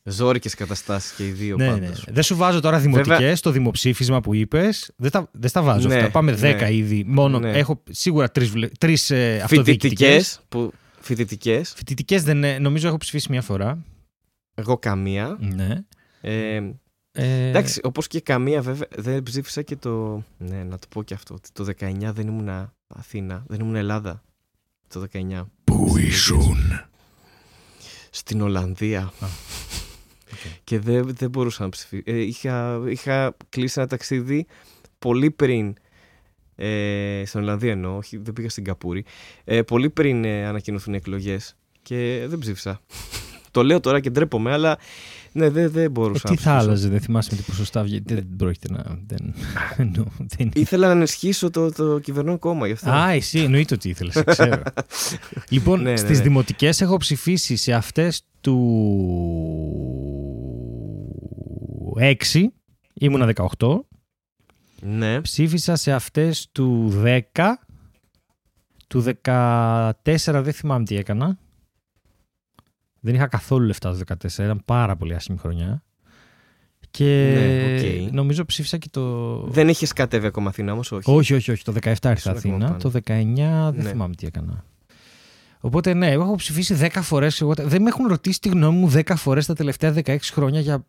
Ζόρικες 0.05 0.55
καταστάσεις 0.55 1.11
και 1.11 1.27
οι 1.27 1.31
δύο 1.31 1.55
Ναι, 1.57 1.65
ναι. 1.65 1.79
πάντως. 1.79 2.05
Δεν 2.09 2.23
σου 2.23 2.35
βάζω 2.35 2.59
τώρα 2.59 2.79
δημοτικές 2.79 3.39
στο 3.39 3.51
δημοψήφισμα 3.51 4.21
που 4.21 4.33
είπες. 4.33 4.91
Δεν 4.95 5.11
τα, 5.11 5.29
δεν 5.31 5.49
στα 5.49 5.61
βάζω 5.61 5.87
Ναι, 5.87 5.95
αυτά. 5.95 6.09
Πάμε 6.09 6.33
10 6.33 6.39
ναι. 6.39 6.73
ήδη. 6.73 7.03
Μόνο 7.07 7.39
Ναι. 7.39 7.51
έχω 7.51 7.83
σίγουρα 7.89 8.31
τρεις 8.31 8.51
τρεις, 8.79 9.09
ε, 9.09 9.41
αυτοδιοικητικές. 9.43 10.09
Φοιτητικές, 10.09 10.39
που, 10.49 10.71
φοιτητικές, 10.99 11.73
Φοιτητικές 11.75 12.23
δεν 12.23 12.43
ε, 12.43 12.59
νομίζω 12.59 12.87
έχω 12.87 12.97
ψηφίσει 12.97 13.27
μία 13.31 13.41
φορά. 13.41 13.83
εγώ 14.55 14.77
καμία. 14.77 15.37
Ναι. 15.39 15.83
Ε, 16.21 16.61
Ε, 17.15 17.47
εντάξει, 17.49 17.79
όπως 17.83 18.07
και 18.07 18.19
καμία 18.19 18.61
βέβαια, 18.61 18.87
δεν 18.97 19.23
ψήφισα 19.23 19.61
και 19.61 19.75
το... 19.75 20.23
Ναι, 20.37 20.63
να 20.63 20.79
το 20.79 20.87
πω 20.89 21.03
και 21.03 21.13
αυτό, 21.13 21.33
ότι 21.33 21.49
το 21.53 21.65
19 21.79 22.11
δεν 22.13 22.27
ήμουν 22.27 22.71
Αθήνα, 22.87 23.43
δεν 23.47 23.59
ήμουν 23.59 23.75
Ελλάδα. 23.75 24.23
Το 24.87 25.05
19. 25.13 25.45
Πού 25.63 25.97
ήσουν; 25.97 26.57
Στην 28.09 28.41
Ολλανδία. 28.41 29.11
Και 30.63 30.79
δεν, 30.79 31.15
δεν 31.17 31.29
μπορούσα 31.29 31.63
να 31.63 31.69
ψηφίσω. 31.69 32.01
Ε, 32.05 32.19
είχα, 32.21 32.81
είχα 32.87 33.35
κλείσει 33.49 33.79
ένα 33.79 33.87
ταξίδι 33.87 34.45
πολύ 34.99 35.31
πριν. 35.31 35.73
Ε, 36.55 37.23
στην 37.25 37.39
Ολλανδία 37.39 37.71
εννοώ, 37.71 37.97
όχι, 37.97 38.17
δεν 38.17 38.33
πήγα 38.33 38.49
στην 38.49 38.63
Καπούρη. 38.63 39.05
Ε, 39.43 39.61
πολύ 39.61 39.89
πριν 39.89 40.25
ε, 40.25 40.45
ανακοινωθούν 40.45 40.93
οι 40.93 40.97
εκλογές. 40.97 41.55
Και 41.81 42.25
δεν 42.27 42.39
ψήφισα. 42.39 42.81
το 43.51 43.63
λέω 43.63 43.79
τώρα 43.79 43.99
και 43.99 44.09
ντρέπομαι, 44.09 44.51
αλλά 44.51 44.77
ναι, 45.31 45.49
δεν, 45.49 45.71
δεν 45.71 45.83
Ε, 45.83 45.89
μπορούσα 45.89 46.27
τι 46.27 46.29
να 46.29 46.29
θα 46.29 46.35
ψηφίσω. 46.35 46.55
άλλαζε, 46.55 46.87
δεν 46.87 46.99
θυμάσαι 46.99 47.29
με 47.31 47.37
τι 47.37 47.43
ποσοστά 47.43 47.83
βγαίνει. 47.83 48.03
Δεν 48.05 48.27
πρόκειται 48.37 48.73
να. 48.73 48.99
Δεν, 49.07 49.33
εννοώ, 49.77 50.05
δεν... 50.37 50.51
Ήθελα 50.55 50.87
να 50.87 50.93
ενισχύσω 50.93 51.49
το, 51.49 51.71
το 51.71 51.99
κυβερνών 51.99 52.39
κόμμα 52.39 52.67
γι' 52.67 52.73
αυτό. 52.73 52.89
Α, 52.89 53.11
εσύ 53.11 53.39
εννοείται 53.39 53.73
ότι 53.73 53.89
ήθελες, 53.89 54.23
ξέρω. 54.25 54.61
λοιπόν, 55.49 55.81
Ναι, 55.81 55.89
ναι, 55.89 55.97
στις 55.97 56.17
ναι. 56.17 56.23
δημοτικές 56.23 56.81
έχω 56.81 56.97
ψηφίσει 56.97 57.55
σε 57.55 57.73
αυτές 57.73 58.21
του 58.41 58.57
6, 60.02 60.02
ήμουνα 62.93 63.33
18. 63.57 63.79
ναι. 64.81 65.21
Ψήφισα 65.21 65.75
σε 65.75 65.91
αυτές 65.93 66.47
του 66.51 67.01
10. 67.05 67.19
Του 68.87 69.03
14 69.23 69.91
δεν 70.43 70.53
θυμάμαι 70.53 70.85
τι 70.85 70.95
έκανα. 70.97 71.37
Δεν 72.99 73.15
είχα 73.15 73.27
καθόλου 73.27 73.65
λεφτά 73.65 73.91
το 73.97 73.99
14. 74.23 74.25
Ήταν 74.43 74.61
πάρα 74.65 74.95
πολύ 74.95 75.13
άσχημη 75.15 75.37
χρονιά. 75.37 75.83
Και 76.91 77.33
Ναι, 77.35 78.05
οκ. 78.07 78.11
νομίζω 78.13 78.45
ψήφισα 78.45 78.77
και 78.77 78.87
το... 78.91 79.37
Δεν 79.47 79.67
είχες 79.69 79.93
κατέβει 79.93 80.25
ακόμα 80.25 80.49
Αθήνα 80.49 80.71
όμως, 80.73 80.91
όχι. 80.91 81.11
Όχι, 81.11 81.33
όχι, 81.33 81.51
όχι. 81.51 81.63
Το 81.63 81.71
17 81.71 81.85
ήρθα 81.85 82.11
Ήσουν 82.11 82.31
ακόμα 82.31 82.37
Αθήνα. 82.37 82.65
πάνω. 82.65 82.77
Το 82.77 82.89
19 82.89 83.73
δεν 83.73 83.83
Ναι. 83.83 83.89
θυμάμαι 83.89 84.15
τι 84.15 84.25
έκανα. 84.27 84.65
Οπότε 85.59 85.93
ναι, 85.93 86.11
εγώ 86.11 86.23
έχω 86.23 86.35
ψηφίσει 86.35 86.75
10 86.79 86.89
φορές. 87.01 87.41
Δεν 87.57 87.81
με 87.81 87.89
έχουν 87.89 88.07
ρωτήσει 88.07 88.39
τη 88.39 88.49
γνώμη 88.49 88.77
μου 88.77 88.91
10 88.93 89.01
φορές 89.15 89.45
τα 89.45 89.53
τελευταία 89.53 89.93
16 90.05 90.17
χρόνια 90.31 90.59
για, 90.59 90.85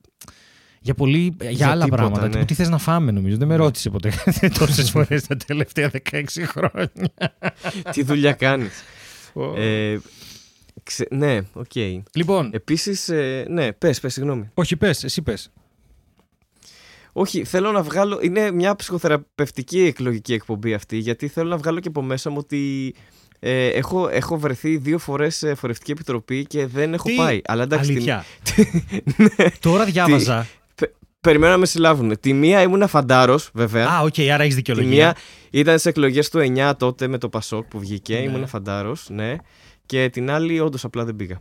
για, 0.85 0.95
πολύ, 0.95 1.37
για, 1.41 1.51
Για 1.51 1.69
άλλα 1.71 1.85
τίποτα, 1.85 2.03
πράγματα. 2.03 2.25
ναι. 2.27 2.33
Τύπου 2.33 2.45
τι 2.45 2.55
θες 2.55 2.69
να 2.69 2.79
φάμε, 2.79 3.11
νομίζω. 3.11 3.37
Δεν 3.37 3.49
με 3.49 3.57
Ναι. 3.57 3.63
ρώτησε 3.63 3.91
ποτέ 3.91 4.13
τόσες 4.59 4.91
φορές 4.91 5.27
τα 5.27 5.37
τελευταία 5.37 5.91
16 6.11 6.25
χρόνια. 6.47 6.91
Τι 7.93 8.03
δουλειά 8.03 8.33
κάνεις. 8.33 8.83
ε, 9.57 9.97
ξε- 10.83 11.11
ναι, 11.13 11.39
οκ. 11.53 11.75
Λοιπόν, 12.13 12.51
Επίσης, 12.53 13.09
ε, 13.09 13.45
ναι, 13.49 13.73
πες, 13.73 14.01
πες, 14.01 14.13
συγγνώμη. 14.13 14.51
όχι, 14.55 14.77
πες, 14.77 15.05
εσύ 15.05 15.23
πες. 15.23 15.51
Όχι, 17.13 17.45
θέλω 17.45 17.73
να 17.73 17.83
βγάλω. 17.83 18.19
Είναι 18.23 18.51
μια 18.51 18.77
ψυχοθεραπευτική 18.77 19.81
εκλογική 19.81 20.33
εκπομπή 20.33 20.75
αυτή, 20.75 20.97
γιατί 20.97 21.29
θέλω 21.29 21.49
να 21.49 21.57
βγάλω 21.57 21.81
και 21.81 21.89
από 21.89 22.03
μέσα 22.03 22.31
μου 22.31 22.37
ότι 22.39 22.95
ε, 23.41 23.67
έχω, 23.67 24.09
έχω 24.09 24.39
βρεθεί 24.39 24.77
δύο 24.77 24.99
φορές 24.99 25.37
σε 25.37 25.55
εφορευτική 25.55 25.91
επιτροπή 25.91 26.45
και 26.47 26.67
δεν 26.67 26.95
έχω 26.95 27.09
Τι; 27.09 27.15
πάει. 27.15 27.41
Αλλά 27.45 27.63
εντάξει, 27.63 27.87
την- 27.95 27.97
Αλήθεια. 27.97 28.25
Τώρα 29.61 29.85
διάβαζα. 29.85 30.47
Περιμένω 31.25 31.53
να 31.53 31.59
με 31.59 31.67
συλλάβουν. 31.67 32.21
Τη 32.21 32.33
μία 32.33 32.63
ήμουν 32.63 32.89
φαντάρος, 32.89 33.51
βέβαια. 33.55 33.87
Α, 33.89 34.01
οκ, 34.01 34.19
άρα 34.19 34.43
έχεις 34.43 34.55
Τη 34.55 34.61
δικαιολογία. 34.61 34.91
μία 34.91 35.17
ήταν 35.51 35.79
σε 35.79 35.89
εκλογές 35.89 36.29
του 36.29 36.39
9 36.57 36.73
τότε 36.79 37.07
με 37.09 37.19
το 37.19 37.29
Πασόκ 37.29 37.65
που 37.69 37.79
βγήκε. 37.79 38.15
Ναι. 38.15 38.21
Ήμουν 38.21 38.47
φαντάρος, 38.47 39.07
ναι. 39.11 39.37
Και 39.87 40.09
την 40.13 40.31
άλλη, 40.31 40.61
όντως 40.61 40.85
απλά 40.85 41.05
δεν 41.05 41.17
πήγα. 41.17 41.41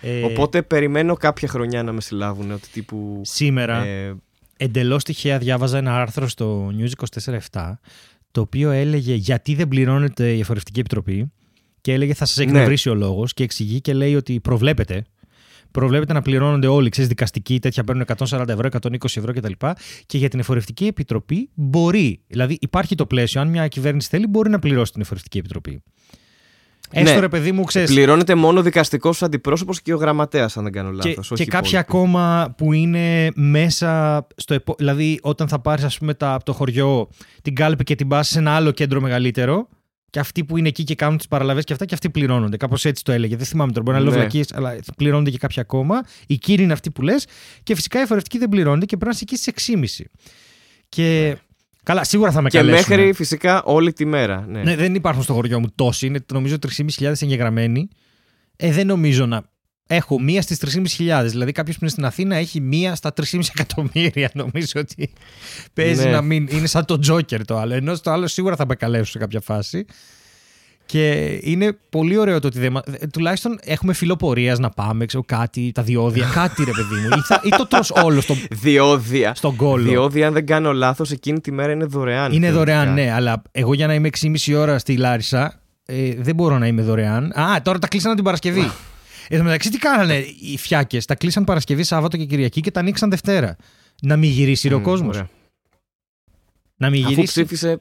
Ε, 0.00 0.22
Οπότε 0.24 0.62
περιμένω 0.62 1.14
κάποια 1.14 1.48
χρονιά 1.48 1.82
να 1.82 1.92
με 1.92 2.00
συλλάβουν. 2.00 2.50
Ότι 2.50 2.68
τύπου. 2.72 3.20
Σήμερα. 3.24 3.84
ε, 3.84 4.14
Εντελώς 4.56 5.04
τυχαία 5.04 5.38
διάβαζα 5.38 5.78
ένα 5.78 6.00
άρθρο 6.00 6.28
στο 6.28 6.72
News 6.78 7.06
24-7 7.52 7.72
το 8.30 8.40
οποίο 8.40 8.70
έλεγε 8.70 9.14
γιατί 9.14 9.54
δεν 9.54 9.68
πληρώνεται 9.68 10.32
η 10.32 10.40
εφορευτική 10.40 10.80
επιτροπή 10.80 11.32
και 11.80 11.92
έλεγε 11.92 12.14
θα 12.14 12.24
σας 12.24 12.38
εκνευρίσει 12.38 12.88
ο 12.88 12.94
λόγος 12.94 13.34
και 13.34 13.42
εξηγεί 13.42 13.80
και 13.80 13.92
λέει 13.94 14.14
ότι 14.14 14.40
προβλέπεται. 14.40 15.04
Προβλέπεται 15.70 16.12
να 16.12 16.22
πληρώνονται 16.22 16.66
όλοι, 16.66 16.88
ξέρεις, 16.88 17.08
δικαστικοί, 17.08 17.58
τέτοια 17.58 17.84
παίρνουν 17.84 18.04
140 18.28 18.48
ευρώ, 18.48 18.68
120 18.80 19.16
ευρώ 19.16 19.32
κτλ. 19.32 19.52
Και 20.06 20.18
για 20.18 20.28
την 20.28 20.38
εφορευτική 20.38 20.86
επιτροπή 20.86 21.50
μπορεί. 21.54 22.20
Δηλαδή 22.26 22.58
υπάρχει 22.60 22.94
το 22.94 23.06
πλαίσιο. 23.06 23.40
Αν 23.40 23.48
μια 23.48 23.68
κυβέρνηση 23.68 24.08
θέλει, 24.08 24.26
μπορεί 24.26 24.50
να 24.50 24.58
πληρώσει 24.58 24.92
την 24.92 25.00
εφορευτική 25.00 25.38
επιτροπή. 25.38 25.82
Έστω 26.92 27.14
Ναι. 27.14 27.20
ρε 27.20 27.28
παιδί 27.28 27.52
μου, 27.52 27.64
ξέρει. 27.64 27.86
πληρώνεται 27.86 28.34
μόνο 28.34 28.62
δικαστικός 28.62 29.22
αντιπρόσωπος 29.22 29.82
και 29.82 29.94
ο 29.94 29.96
γραμματέας, 29.96 30.56
αν 30.56 30.62
δεν 30.62 30.72
κάνω 30.72 30.90
Και, 30.98 31.08
λάθος. 31.08 31.32
και 31.34 31.44
κάποια 31.44 31.80
ακόμα 31.80 32.54
που 32.56 32.72
είναι 32.72 33.28
μέσα 33.34 34.26
στο. 34.36 34.54
επο- 34.54 34.74
Δηλαδή, 34.78 35.18
όταν 35.22 35.48
θα 35.48 35.60
πάρεις, 35.60 35.84
ας 35.84 35.98
πούμε, 35.98 36.14
τα, 36.14 36.34
από 36.34 36.44
το 36.44 36.52
χωριό 36.52 37.08
την 37.42 37.54
κάλπη 37.54 37.84
και 37.84 37.94
την 37.94 38.08
πας 38.08 38.28
σε 38.28 38.38
ένα 38.38 38.50
άλλο 38.54 38.70
κέντρο 38.70 39.00
μεγαλύτερο, 39.00 39.68
και 40.10 40.18
αυτοί 40.18 40.44
που 40.44 40.56
είναι 40.56 40.68
εκεί 40.68 40.84
και 40.84 40.94
κάνουν 40.94 41.16
τις 41.16 41.28
παραλαβές 41.28 41.64
και 41.64 41.72
αυτά, 41.72 41.84
και 41.84 41.94
αυτοί 41.94 42.10
πληρώνονται. 42.10 42.56
Κάπως 42.56 42.84
έτσι 42.84 43.04
το 43.04 43.12
έλεγε. 43.12 43.36
Δεν 43.36 43.46
θυμάμαι 43.46 43.72
τώρα. 43.72 43.82
Μπορεί 43.82 43.96
να 43.96 44.02
λέω 44.02 44.12
Ναι. 44.12 44.18
βλακίες, 44.18 44.52
αλλά 44.52 44.76
πληρώνονται 44.96 45.30
και 45.30 45.38
κάποια 45.38 45.62
ακόμα. 45.62 46.00
Οι 46.26 46.36
κύριοι 46.36 46.62
είναι 46.62 46.72
αυτοί 46.72 46.90
που 46.90 47.02
λες. 47.02 47.26
Και 47.62 47.74
φυσικά 47.74 47.98
οι 47.98 48.02
εφορευτικοί 48.02 48.38
δεν 48.38 48.48
πληρώνονται 48.48 48.86
και 48.86 48.96
πρέπει 48.96 49.04
να 49.04 49.10
είσαι 49.22 49.24
εκεί 49.28 49.36
στις 49.36 49.46
6,5. 50.00 50.04
Και 50.88 51.36
Καλά, 51.82 52.04
σίγουρα 52.04 52.30
θα 52.30 52.42
με 52.42 52.48
Και 52.48 52.56
καλέσουν. 52.58 52.94
μέχρι 52.96 53.12
φυσικά 53.12 53.62
όλη 53.62 53.92
τη 53.92 54.04
μέρα. 54.04 54.44
Ναι. 54.48 54.62
Ναι, 54.62 54.76
δεν 54.76 54.94
υπάρχουν 54.94 55.22
στο 55.22 55.32
χωριό 55.34 55.60
μου 55.60 55.66
τόσοι. 55.74 56.06
Είναι 56.06 56.24
νομίζω 56.32 56.56
3.500 56.58 57.12
εγγεγραμμένοι. 57.22 57.88
Ε, 58.56 58.72
δεν 58.72 58.86
νομίζω 58.86 59.26
να. 59.26 59.42
Έχω 59.92 60.20
μία 60.20 60.42
στις 60.42 60.58
3.500. 60.58 61.24
Δηλαδή, 61.26 61.52
κάποιος 61.52 61.74
που 61.76 61.80
είναι 61.84 61.90
στην 61.90 62.04
Αθήνα 62.04 62.36
έχει 62.36 62.60
μία 62.60 62.94
στα 62.94 63.12
3.500 63.20 63.38
εκατομμύρια. 63.58 64.30
Νομίζω 64.42 64.72
ότι 64.76 65.10
παίζει 65.74 66.04
Ναι. 66.04 66.10
να 66.10 66.22
μην. 66.22 66.48
Είναι 66.50 66.66
σαν 66.66 66.84
το 66.84 66.98
Τζόκερ 66.98 67.44
το 67.44 67.58
άλλο. 67.58 67.74
Ενώ 67.74 67.94
στο 67.94 68.10
άλλο 68.10 68.26
σίγουρα 68.26 68.56
θα 68.56 68.66
με 68.66 68.74
καλέσουν 68.74 69.06
σε 69.06 69.18
κάποια 69.18 69.40
φάση. 69.40 69.84
Και 70.86 71.38
είναι 71.42 71.76
πολύ 71.90 72.16
ωραίο 72.16 72.40
το 72.40 72.46
ότι 72.46 72.58
δεν. 72.58 72.72
μα- 72.72 72.82
ε, 72.98 73.06
Τουλάχιστον 73.06 73.58
έχουμε 73.62 73.92
φιλοπορίας 73.92 74.58
να 74.58 74.70
πάμε, 74.70 75.06
ξέρω 75.06 75.22
κάτι, 75.26 75.72
τα 75.74 75.82
διόδια, 75.82 76.30
κάτι 76.34 76.64
ρε 76.64 76.70
παιδί 76.70 76.94
μου. 77.00 77.08
Ή, 77.16 77.20
θα, 77.20 77.40
ή 77.44 77.48
το 77.48 77.66
τρως 77.66 77.90
όλο 77.90 78.20
στο, 78.20 78.36
Διόδια. 78.50 79.34
στον 79.34 79.56
κόλλο. 79.56 79.88
Διόδια, 79.90 80.26
αν 80.26 80.32
δεν 80.32 80.46
κάνω 80.46 80.72
λάθος, 80.72 81.10
εκείνη 81.10 81.40
τη 81.40 81.52
μέρα 81.52 81.72
είναι 81.72 81.84
δωρεάν. 81.84 82.32
Είναι 82.32 82.46
θεωρητικά. 82.50 82.76
δωρεάν, 82.76 82.94
ναι, 82.94 83.12
αλλά 83.12 83.42
εγώ 83.52 83.74
για 83.74 83.86
να 83.86 83.94
είμαι 83.94 84.08
6,5 84.20 84.54
ώρα 84.56 84.78
στη 84.78 84.96
Λάρισα 84.96 85.60
ε, 85.86 86.14
δεν 86.18 86.34
μπορώ 86.34 86.58
να 86.58 86.66
είμαι 86.66 86.82
δωρεάν. 86.82 87.32
Α, 87.40 87.62
τώρα 87.62 87.78
τα 87.78 87.88
κλείσανε 87.88 88.14
την 88.14 88.24
Παρασκευή. 88.24 88.70
Εν 89.32 89.38
τω 89.38 89.44
μεταξύ, 89.44 89.70
τι 89.70 89.78
κάνανε 89.78 90.16
οι 90.40 90.56
φιάκες; 90.58 91.04
Τα 91.04 91.14
κλείσαν 91.14 91.44
Παρασκευή, 91.44 91.82
Σάββατο 91.82 92.16
και 92.16 92.24
Κυριακή 92.24 92.60
και 92.60 92.70
τα 92.70 92.80
ανοίξαν 92.80 93.10
Δευτέρα. 93.10 93.56
Να 94.02 94.16
μην 94.16 94.30
γυρίσει 94.30 94.72
ο 94.74 94.78
Μμ, 94.78 94.82
κόσμος. 94.82 95.16
ωραία. 95.16 95.28
Να 96.76 96.90
μην 96.90 97.04
Αφού 97.04 97.12
γυρίσει. 97.14 97.32
ψήφισε. 97.32 97.78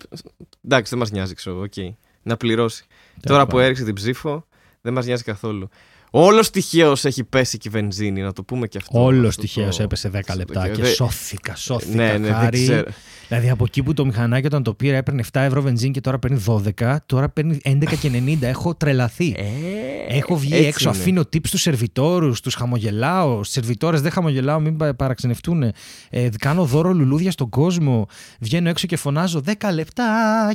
Εντάξει, 0.65 0.89
δεν 0.89 0.99
μας 0.99 1.11
νοιάζει, 1.11 1.33
ξέρω 1.33 1.55
εγώ. 1.55 1.63
οκ. 1.63 1.95
Να 2.23 2.37
πληρώσει. 2.37 2.85
Τέλος 2.87 3.21
Τώρα 3.25 3.43
που 3.43 3.49
πάντων. 3.49 3.63
έριξε 3.65 3.83
την 3.83 3.93
ψήφο, 3.93 4.47
δεν 4.81 4.93
μας 4.93 5.05
νοιάζει 5.05 5.23
καθόλου. 5.23 5.69
Όλος 6.11 6.49
τυχαίως 6.49 7.05
έχει 7.05 7.23
πέσει 7.23 7.57
και 7.57 7.67
η 7.67 7.71
βενζίνη, 7.71 8.21
να 8.21 8.33
το 8.33 8.43
πούμε 8.43 8.67
και 8.67 8.77
αυτό. 8.77 9.03
Όλως 9.03 9.27
Αυτό 9.27 9.41
τυχαίως 9.41 9.77
το- 9.77 9.83
έπεσε 9.83 10.09
10 10.09 10.17
αυτό 10.19 10.31
το- 10.31 10.37
λεπτά 10.37 10.67
και 10.75 10.81
δε- 10.81 10.87
σώθηκα, 10.89 11.55
σώθηκα. 11.55 11.95
Ναι, 11.95 12.11
ναι, 12.11 12.17
δεν 12.27 12.33
χάρη. 12.33 12.63
ξέρω. 12.63 12.83
Δηλαδή 13.27 13.49
από 13.49 13.63
εκεί 13.67 13.83
που 13.83 13.93
το 13.93 14.05
μηχανάκι 14.05 14.45
όταν 14.45 14.63
το 14.63 14.73
πήρα 14.73 14.97
έπαιρνε 14.97 15.21
7 15.21 15.39
ευρώ 15.41 15.61
βενζίνη 15.61 15.91
και 15.91 16.01
τώρα 16.01 16.19
παίρνει 16.19 16.43
12, 16.47 16.97
τώρα 17.05 17.29
παίρνει 17.29 17.57
11 17.63 17.95
και 17.99 18.09
90. 18.09 18.47
Έχω 18.47 18.75
τρελαθεί. 18.75 19.35
Ε, 19.37 20.17
Έχω 20.17 20.37
βγει 20.37 20.53
έτσι 20.53 20.67
έξω, 20.67 20.89
είναι. 20.89 20.97
αφήνω 20.99 21.21
tips 21.21 21.47
στους 21.47 21.61
σερβιτόρους, 21.61 22.41
τους 22.41 22.53
χαμογελάω. 22.55 23.43
Στις 23.43 23.53
σερβιτόρες 23.53 24.01
δεν 24.01 24.11
χαμογελάω, 24.11 24.59
μην 24.59 24.77
πα- 24.77 24.95
παραξενευτούν. 24.95 25.63
Ε, 26.09 26.29
κάνω 26.39 26.65
δώρο 26.65 26.93
λουλούδια 26.93 27.31
στον 27.31 27.49
κόσμο. 27.49 28.07
Βγαίνω 28.39 28.69
έξω 28.69 28.87
και 28.87 28.97
φωνάζω 28.97 29.41
10 29.41 29.71
λεπτά 29.73 30.05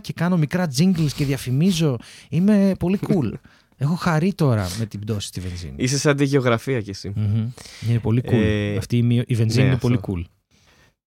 και 0.01 0.13
κάνω 0.13 0.37
μικρά 0.37 0.69
jingles 0.79 1.11
και 1.17 1.25
διαφημίζω. 1.25 1.97
Είμαι 2.29 2.73
πολύ 2.79 2.99
cool. 3.09 3.31
Έχω 3.77 3.95
χαρεί 3.95 4.35
τώρα 4.35 4.69
με 4.79 4.87
την 4.87 5.01
πτώση 5.01 5.27
στη 5.27 5.41
βενζίνη. 5.41 5.73
Είσαι 5.77 5.99
σαν 5.99 6.17
τη 6.17 6.25
γεωγραφία 6.25 6.81
κι 6.81 6.91
εσύ. 6.91 7.13
Μμμ. 7.15 7.49
Είναι 7.89 7.99
πολύ 7.99 8.23
cool. 8.27 8.33
Ε, 8.33 8.77
Αυτή 8.77 8.97
η, 8.97 9.03
μειο- 9.03 9.25
η 9.27 9.35
βενζίνη 9.35 9.63
ναι, 9.65 9.69
είναι 9.71 9.79
πολύ 9.79 9.95
αυτό. 9.95 10.13
cool. 10.17 10.23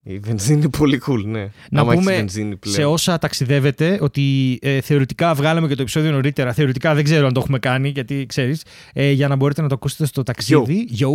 Η 0.10 0.20
βενζίνη 0.20 0.60
είναι 0.60 0.70
πολύ 0.70 1.02
cool, 1.08 1.24
ναι. 1.26 1.50
Να 1.72 1.82
Άμα 1.82 1.92
έχεις 1.94 2.04
πούμε 2.06 2.16
βενζίνη 2.18 2.56
πλέον. 2.58 2.76
σε 2.76 2.86
όσα 2.86 3.18
ταξιδεύετε 3.18 3.98
ότι 4.02 4.58
ε, 4.62 4.82
θεωρητικά 4.82 5.34
βγάλαμε 5.34 5.68
και 5.68 5.76
το 5.76 5.82
επεισόδιο 5.82 6.12
νωρίτερα. 6.12 6.54
Θεωρητικά 6.54 6.94
δεν 6.96 7.04
ξέρω 7.04 7.28
αν 7.28 7.34
το 7.34 7.40
έχουμε 7.40 7.60
κάνει, 7.60 7.90
γιατί 7.90 8.26
ξέρεις. 8.26 8.64
Ε, 8.94 9.12
για 9.12 9.28
να 9.28 9.36
μπορείτε 9.36 9.62
να 9.62 9.68
το 9.68 9.74
ακούσετε 9.76 10.06
στο 10.06 10.24
ταξίδι. 10.24 10.90
Yo. 11.00 11.08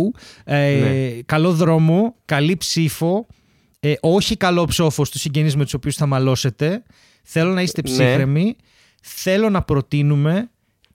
Ε, 0.43 0.75
Ναι. 0.79 1.21
Καλό 1.25 1.53
δρόμο, 1.53 2.15
καλή 2.25 2.57
ψήφο. 2.57 3.27
Ε, 3.79 3.93
όχι 4.01 4.37
καλό 4.37 4.65
ψόφο 4.65 5.05
στους 5.05 5.21
συγγενείς 5.21 5.55
με 5.55 5.63
τους 5.63 5.73
οποίους 5.73 5.95
θα 5.95 6.05
μαλώσετε. 6.05 6.83
Θέλω 7.23 7.51
να 7.53 7.61
είστε 7.61 7.81
Ναι. 7.81 7.89
ψύχρεμοι. 7.89 8.55
Θέλω 9.01 9.49
να 9.49 9.61
προτείνουμε 9.61 10.49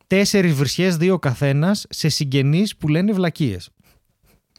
τέσσερις 0.08 0.52
βρισιές, 0.54 0.96
δύο 0.96 1.14
ο 1.14 1.18
καθένας, 1.18 1.86
σε 1.90 2.08
συγγενείς 2.08 2.76
που 2.76 2.88
λένε 2.88 3.12
βλακίες. 3.12 3.70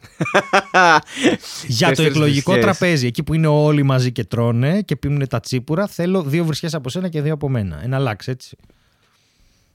Για 1.66 1.88
το 1.88 1.94
Τέσσερις 1.94 2.10
εκλογικό 2.10 2.52
βρισιές. 2.52 2.76
τραπέζι, 2.76 3.06
εκεί 3.06 3.22
που 3.22 3.34
είναι 3.34 3.46
όλοι 3.46 3.82
μαζί 3.82 4.12
και 4.12 4.24
τρώνε 4.24 4.82
και 4.82 4.96
πίνουν 4.96 5.28
τα 5.28 5.40
τσίπουρα, 5.40 5.86
θέλω 5.86 6.22
δύο 6.22 6.44
βρισιές 6.44 6.74
από 6.74 6.88
σένα 6.88 7.08
και 7.08 7.22
δύο 7.22 7.32
από 7.32 7.48
μένα. 7.48 7.80
Ένα 7.82 7.98
λάξ, 7.98 8.28
έτσι. 8.28 8.56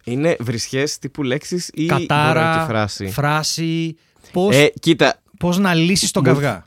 Είναι 0.04 0.36
βρισιές 0.40 1.00
τύπου 1.00 1.24
λέξεις 1.24 1.70
ή 1.74 1.86
Κατάρα, 1.86 2.34
δωρεάν 2.34 2.68
φράση; 2.68 3.08
φράση, 3.08 3.96
πώς, 4.32 4.56
Ε, 4.56 4.72
κοίτα, 4.80 5.22
πώς 5.40 5.58
να 5.58 5.74
λύσεις 5.74 6.12
τον 6.12 6.24
Μου- 6.26 6.34
καυγά; 6.34 6.66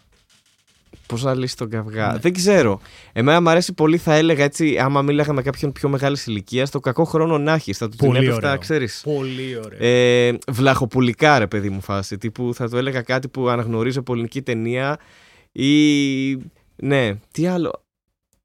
Πώς 1.07 1.23
να 1.23 1.35
λύσει 1.35 1.57
τον 1.57 1.71
καυγά. 1.71 2.13
Ναι. 2.13 2.19
Δεν 2.19 2.33
ξέρω. 2.33 2.81
Εμένα 3.13 3.41
μου 3.41 3.49
αρέσει 3.49 3.73
πολύ, 3.73 3.97
θα 3.97 4.15
έλεγα 4.15 4.45
έτσι, 4.45 4.79
άμα 4.79 5.03
μίλαγα 5.03 5.33
με 5.33 5.43
κάποιον 5.43 5.73
πιο 5.73 5.89
μεγάλης 5.89 6.27
ηλικίας, 6.27 6.71
το 6.71 6.81
κακό 6.81 7.05
χρόνο 7.05 7.39
να 7.39 7.53
έχεις. 7.53 7.79
Θα 7.79 7.89
του 7.89 7.97
την 7.97 8.07
Πολύ 8.07 8.25
έπεφτα, 8.27 8.47
ωραίο. 8.49 8.59
ξέρεις. 8.59 9.01
Πολύ 9.05 9.57
ωραίο. 9.65 9.79
Ε, 9.87 10.39
βλαχοπουλικά, 10.49 11.39
ρε 11.39 11.47
παιδί 11.47 11.71
μου, 11.71 11.81
φάση. 11.81 12.19
Τύπου 12.19 12.55
θα 12.55 12.69
του 12.69 12.77
έλεγα 12.77 13.03
κάτι 13.03 13.29
που 13.29 13.49
αναγνωρίζω 13.49 14.01
από 14.01 14.13
ελληνική 14.13 14.43
ταινία 14.43 14.99
ή. 15.53 16.35
Ναι, 16.77 17.15
τι 17.31 17.47
άλλο. 17.47 17.83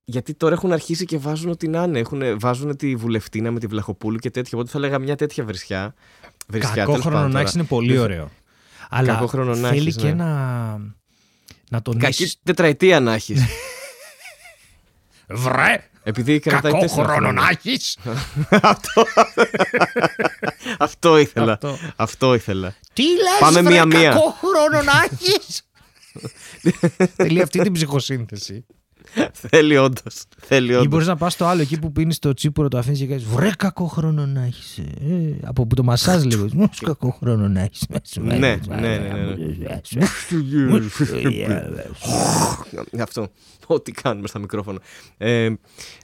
Γιατί 0.05 0.33
τώρα 0.33 0.53
έχουν 0.53 0.71
αρχίσει 0.71 1.05
και 1.05 1.17
βάζουν 1.17 1.49
ό,τι 1.51 1.67
να 1.67 1.83
είναι. 1.83 1.99
Έχουν, 1.99 2.21
βάζουν 2.39 2.75
τη 2.77 2.95
βουλευτίνα 2.95 3.51
με 3.51 3.59
τη 3.59 3.67
Βλαχοπούλου 3.67 4.17
και 4.17 4.29
τέτοια. 4.29 4.51
Οπότε 4.53 4.69
θα 4.71 4.77
έλεγα 4.77 4.99
μια 4.99 5.15
τέτοια 5.15 5.43
βρισιά. 5.43 5.93
βρισιά 6.47 6.73
Κακό 6.75 6.85
τέλος 6.91 7.01
χρόνο 7.05 7.15
πάντων 7.17 7.31
να 7.31 7.31
τώρα. 7.31 7.43
έχεις 7.43 7.53
είναι 7.55 7.63
πολύ 7.63 7.93
Δεν- 7.93 8.01
ωραίο. 8.01 8.29
Αλλά 8.89 9.13
Κακό 9.13 9.27
χρόνο 9.27 9.55
να 9.55 9.67
θέλει 9.67 9.79
έχεις, 9.79 9.95
και 9.95 10.11
ναι. 10.13 10.23
Να, 11.73 11.81
να 11.85 11.99
Κακή 11.99 11.99
τονίσεις... 11.99 12.39
τετραετία 12.43 12.99
να 12.99 13.13
έχεις. 13.13 13.43
Βρε! 15.27 15.87
Επειδή 16.03 16.39
κρατάει 16.39 16.71
Κακό 16.71 16.79
τέσσερα 16.83 17.03
χρόνο 17.03 17.19
χρόνια. 17.19 17.41
να 17.41 17.49
έχεις! 17.49 17.97
αυτό, 18.61 19.05
αυτό 20.77 21.17
ήθελα. 21.17 21.51
Αυτό. 21.53 21.77
Αυτό 21.95 22.33
ήθελα. 22.33 22.75
Τι 22.93 23.03
λες 23.03 23.37
Πάμε 23.39 23.61
βρε, 23.61 23.71
μία-μία. 23.73 24.09
κακό 24.09 24.37
χρόνο 24.41 24.81
να 24.83 24.91
έχεις! 25.11 25.63
Θέλει 27.15 27.41
αυτή 27.41 27.59
την 27.59 27.73
ψυχοσύνθεση. 27.73 28.65
Θέλει 29.31 29.77
όντως. 29.77 30.23
Θέλει 30.37 30.71
Ή 30.71 30.73
όντως. 30.75 30.87
μπορείς 30.87 31.07
να 31.07 31.15
πας 31.15 31.33
στο 31.33 31.45
άλλο 31.45 31.61
εκεί 31.61 31.79
που 31.79 31.91
πίνεις 31.91 32.19
το 32.19 32.33
τσίπουρο, 32.33 32.67
το 32.67 32.77
αφήνεις 32.77 32.99
και 32.99 33.05
κάνεις 33.05 33.23
Βρε 33.23 33.51
κακό 33.57 33.85
χρόνο 33.87 34.25
να 34.25 34.43
έχεις. 34.43 34.77
Ε, 34.77 34.83
από 35.43 35.67
που 35.67 35.75
το 35.75 35.83
μασάζ 35.83 36.23
λίγο. 36.23 36.47
Μου 36.53 36.69
κακό 36.85 37.17
χρόνο 37.19 37.47
να 37.47 37.61
έχεις. 37.61 37.85
Ναι, 38.21 38.37
ναι, 38.37 38.59
ναι, 38.69 38.97
ναι, 42.91 43.01
Αυτό. 43.01 43.27
Ό,τι 43.67 43.91
κάνουμε 43.91 44.27
στα 44.27 44.39
μικρόφωνα. 44.39 44.79
Ε, 45.17 45.49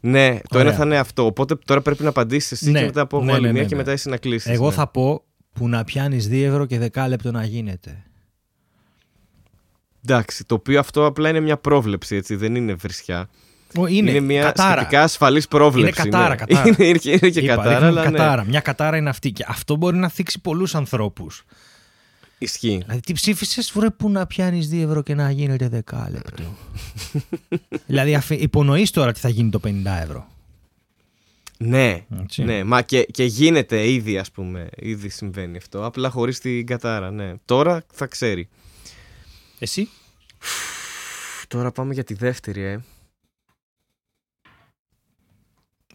ναι, 0.02 0.40
το 0.50 0.58
Ωραία. 0.58 0.68
ένα 0.68 0.78
θα 0.78 0.86
είναι 0.86 0.98
αυτό. 0.98 1.26
Οπότε 1.26 1.56
τώρα 1.66 1.82
πρέπει 1.82 2.04
να 2.04 2.10
απαντήσεις 2.10 2.52
εσύ 2.52 2.72
Ναι, 2.72 2.80
και 2.80 2.86
μετά 2.86 3.02
από 3.02 3.18
εγώ 3.18 3.26
ναι, 3.26 3.34
άλλη 3.34 3.42
ναι, 3.46 3.52
μία 3.52 3.62
ναι, 3.62 3.68
και 3.68 3.76
ναι. 3.76 3.82
μετά 3.82 3.92
εσύ 3.92 4.10
να 4.10 4.18
κλείσεις. 4.18 4.52
Εγώ 4.52 4.72
θα 4.72 4.88
πω 4.88 5.24
που 5.54 5.68
να 5.70 5.84
πιάνεις 5.84 6.28
2 6.28 6.32
ευρώ 6.34 6.66
και 6.66 6.80
δεκάλεπτο 6.80 7.32
να 7.32 7.46
γίνεται. 7.46 8.04
Εντάξει, 10.06 10.46
το 10.46 10.56
οποίο 10.56 10.80
αυτό 10.80 11.06
απλά 11.06 11.30
είναι 11.30 11.40
μια 11.40 11.58
πρόβλεψη, 11.58 12.16
έτσι. 12.16 12.36
Δεν 12.36 12.56
είναι 12.56 12.74
βρισιά. 12.74 13.30
Ω, 13.78 13.88
Είναι, 13.88 14.20
μια 14.20 14.44
κατάρα. 14.44 14.76
σχετικά 14.76 15.04
ασφαλής 15.04 15.48
πρόβλεψη. 15.48 16.02
Είναι 16.02 16.10
κατάρα, 16.10 16.30
ναι. 16.30 16.36
κατάρα. 16.36 16.68
Είναι, 16.68 16.88
είναι, 16.88 17.00
είναι 17.04 17.30
και 17.30 17.40
Είπα, 17.40 17.56
κατάρα, 17.56 17.70
ρίχνουμε 17.70 17.88
αλλά 18.00 18.10
ναι. 18.10 18.18
κατάρα. 18.18 18.44
Μια 18.44 18.60
κατάρα 18.60 18.98
είναι 18.98 19.10
αυτή. 19.10 19.32
Και 19.32 19.46
αυτό 19.48 19.76
μπορεί 19.76 19.98
να 19.98 20.10
θίξει 20.10 20.40
πολλούς 20.42 20.76
ανθρώπους. 20.76 21.44
Ισχύει. 22.38 22.78
Δηλαδή, 22.82 23.00
τι 23.00 23.14
ψήφισες, 23.14 23.72
βρε 23.76 23.90
που 23.90 24.10
να 24.10 24.28
πιάνεις 24.28 24.70
2 24.74 24.78
ευρώ 24.84 25.04
και 25.04 25.16
να 25.16 25.32
γίνεται 25.32 25.68
δεκάλεπτο. 25.68 26.44
δηλαδή, 27.88 28.16
αφι... 28.16 28.36
υπονοείς 28.36 28.92
τώρα 28.92 29.12
τι 29.12 29.20
θα 29.20 29.30
γίνει 29.30 29.50
το 29.50 29.60
50 29.64 29.70
ευρώ. 30.04 30.28
Ναι, 31.58 32.06
Έτσι. 32.22 32.44
ναι, 32.44 32.64
μα 32.64 32.82
και, 32.82 33.04
και 33.04 33.24
γίνεται 33.24 33.90
ήδη, 33.90 34.18
ας 34.18 34.32
πούμε. 34.32 34.70
Ήδη 34.76 35.10
συμβαίνει 35.10 35.58
αυτό. 35.58 35.86
Απλά 35.86 36.10
χωρίς 36.10 36.40
την 36.40 36.66
κατάρα, 36.66 37.12
ναι. 37.12 37.34
Τώρα 37.46 37.84
θα 37.92 38.06
ξέρει. 38.06 38.50
Εσύ; 39.60 39.90
Τώρα 41.48 41.72
πάμε 41.72 41.94
για 41.94 42.04
τη 42.04 42.14
δεύτερη, 42.14 42.62
ε. 42.62 42.80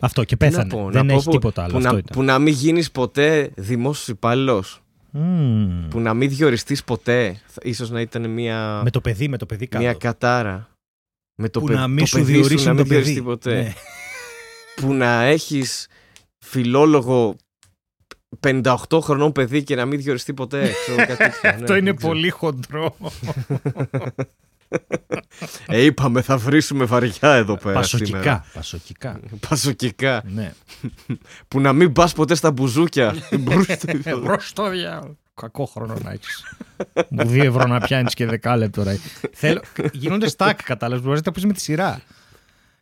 Αυτό 0.00 0.24
και 0.24 0.36
Τι 0.36 0.44
να 0.44 0.50
πέθανε. 0.50 0.70
πω, 0.70 0.84
να 0.84 0.90
Δεν 0.90 1.06
πω 1.06 1.14
έχει 1.14 1.24
που- 1.24 1.30
τίποτα 1.30 1.62
άλλο. 1.62 1.70
Που 1.72 1.76
Αυτό 1.78 1.92
να, 1.92 1.98
ήταν. 1.98 2.10
που 2.16 2.22
να 2.22 2.38
μην 2.38 2.52
γίνεις 2.54 2.90
ποτέ 2.90 3.50
δημόσιος 3.56 4.08
υπάλληλος. 4.08 4.82
Μμμ. 5.10 5.88
Που 5.88 6.00
να 6.00 6.14
μην 6.14 6.28
διοριστείς 6.28 6.84
ποτέ. 6.84 7.40
Θα- 7.46 7.60
Ίσως 7.64 7.90
να 7.90 8.00
ήταν 8.00 8.30
μια, 8.30 8.80
Με 8.84 8.90
το 8.90 9.00
παιδί, 9.00 9.28
με 9.28 9.36
το 9.38 9.46
παιδί 9.46 9.66
κάτω. 9.66 9.84
μια 9.84 9.94
κατάρα. 9.94 10.68
Με 11.34 11.48
το 11.48 11.60
που 11.60 11.66
παι- 11.66 11.76
να 11.76 11.88
μην 11.88 11.98
το 11.98 12.06
σου 12.06 12.16
παιδί 12.18 12.32
διορίσουν 12.32 12.66
να 12.66 12.72
μην 12.74 12.82
το 12.82 12.88
παιδί. 12.88 13.00
διοριστεί 13.00 13.22
ποτέ. 13.22 13.62
Ναι. 13.62 13.72
Που 14.76 14.92
να 14.94 15.22
έχεις 15.22 15.86
φιλόλογο 16.38 17.36
58 18.40 18.74
χρονών 19.02 19.32
παιδί 19.32 19.62
και 19.62 19.74
να 19.74 19.84
μην 19.84 20.02
διοριστεί 20.02 20.34
ποτέ. 20.34 20.70
Ξέρω, 20.82 20.96
κάτι 20.96 21.16
τέτοιο. 21.16 21.40
Ναι, 21.42 21.48
Αυτό 21.48 21.74
είναι 21.76 21.84
δεν 21.90 21.96
ξέρω. 21.96 22.12
πολύ 22.12 22.30
χοντρό. 22.30 22.96
Ε, 25.66 25.80
είπαμε, 25.84 26.22
θα 26.22 26.36
βρίσουμε 26.36 26.84
βαριά 26.84 27.34
εδώ 27.34 27.56
πέρα. 27.56 27.82
σήμερα. 27.82 28.10
Πασοκικά. 28.20 28.44
Πασοκικά. 28.54 29.20
Πασοκικά. 29.48 30.22
ναι. 30.26 30.52
Που 31.48 31.60
να 31.60 31.72
μην 31.72 31.92
πας 31.92 32.12
ποτέ 32.12 32.34
στα 32.34 32.50
μπουζούκια. 32.50 33.14
Ευρώ 34.04 34.36
στο 34.40 34.70
διάλογο. 34.70 35.16
Κακό 35.34 35.64
χρόνο 35.64 35.96
να 36.02 36.10
έχεις. 36.10 36.44
Μου 37.08 37.26
δύο 37.26 37.44
ευρώ 37.44 37.66
να 37.66 37.80
πιάνεις 37.80 38.14
και 38.14 38.26
δεκάλεπτο. 38.26 38.82
Ρε. 38.82 38.96
Θέλω... 39.32 39.60
Γίνονται 39.92 40.28
στάκ, 40.28 40.62
κατάλαβες. 40.62 41.04
Μπορείς 41.04 41.18
να 41.18 41.24
τα 41.24 41.32
πεις 41.32 41.44
με 41.46 41.52
τη 41.52 41.60
σειρά. 41.60 42.00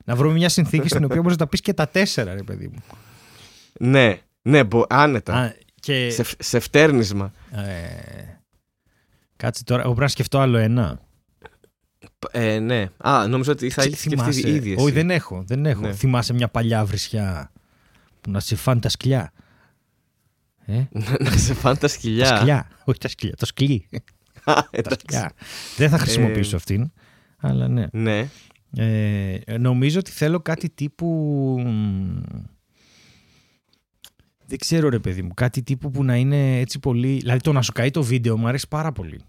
Να 0.04 0.14
βρούμε 0.16 0.34
μια 0.34 0.48
συνθήκη 0.48 0.88
στην 0.88 1.04
οποία 1.04 1.16
μπορείς 1.16 1.36
να 1.36 1.44
τα 1.44 1.46
πεις 1.46 1.60
και 1.60 1.72
τα 1.72 1.88
τέσσερα, 1.88 2.34
ρε 2.34 2.42
παιδί 2.42 2.66
μου. 2.68 2.82
ναι, 3.78 4.20
ναι, 4.42 4.64
μπο, 4.64 4.84
άνετα. 4.88 5.34
Α, 5.34 5.52
και... 5.80 6.10
Σε, 6.10 6.22
φ- 6.22 6.42
σε 6.42 6.58
φτέρνισμα. 6.60 7.32
Ε, 7.50 8.40
Κάτσε 9.36 9.64
τώρα, 9.64 9.80
εγώ 9.80 9.88
πρέπει 9.90 10.04
να 10.04 10.08
σκεφτώ 10.12 10.38
άλλο 10.38 10.56
ένα. 10.58 11.00
Ε, 12.30 12.58
ναι. 12.58 12.88
Α, 12.96 13.26
νομίζω 13.28 13.52
ότι 13.52 13.70
θα 13.70 13.82
έχεις 13.82 14.00
Θυμάσαι- 14.00 14.32
σκεφτεί 14.32 14.50
ήδη. 14.56 14.72
εσύ. 14.72 14.82
Όχι, 14.82 14.92
δεν 14.92 15.10
έχω. 15.10 15.42
Δεν 15.46 15.66
έχω. 15.66 15.80
Ναι. 15.80 15.92
Θυμάσαι 15.92 16.32
μια 16.32 16.48
παλιά 16.48 16.84
βρισιά 16.84 17.52
που 18.20 18.30
να 18.30 18.40
σε 18.40 18.56
φάνε 18.56 18.80
τα 18.80 18.88
σκυλιά; 18.88 19.32
Ε, 20.66 20.82
να 21.24 21.30
σε 21.30 21.54
φάνε 21.54 21.74
τα 21.74 21.80
τα 21.80 21.88
σκυλιά. 21.88 22.36
σκυλιά. 22.36 22.68
Όχι 22.84 22.98
τα 22.98 23.08
σκυλιά, 23.08 23.36
το 23.36 23.46
σκυλί. 23.46 23.88
Α, 24.44 24.54
τα 24.54 24.68
εντάξει. 24.72 24.98
σκυλιά. 25.00 25.32
Δεν 25.76 25.88
θα 25.90 25.98
χρησιμοποιήσω 25.98 26.56
αυτήν. 26.56 26.92
Αλλά 27.36 27.68
ναι. 27.68 27.86
Ναι. 27.92 28.28
Ε, 28.76 29.38
νομίζω 29.58 29.98
ότι 29.98 30.10
θέλω 30.10 30.40
κάτι 30.40 30.70
τύπου. 30.70 31.56
Μ, 34.52 34.54
Δεν 34.54 34.60
ξέρω 34.60 34.88
ρε 34.88 34.98
παιδί 34.98 35.22
μου. 35.22 35.34
Κάτι 35.34 35.62
τύπου 35.62 35.90
που 35.90 36.04
να 36.04 36.16
είναι 36.16 36.58
έτσι 36.60 36.78
πολύ. 36.78 37.16
Δηλαδή 37.16 37.40
το 37.40 37.52
να 37.52 37.62
σου 37.62 37.72
καεί 37.72 37.90
το 37.90 38.02
βίντεο 38.02 38.36
μου 38.36 38.46
αρέσει 38.46 38.68
πάρα 38.68 38.92
πολύ. 38.92 39.20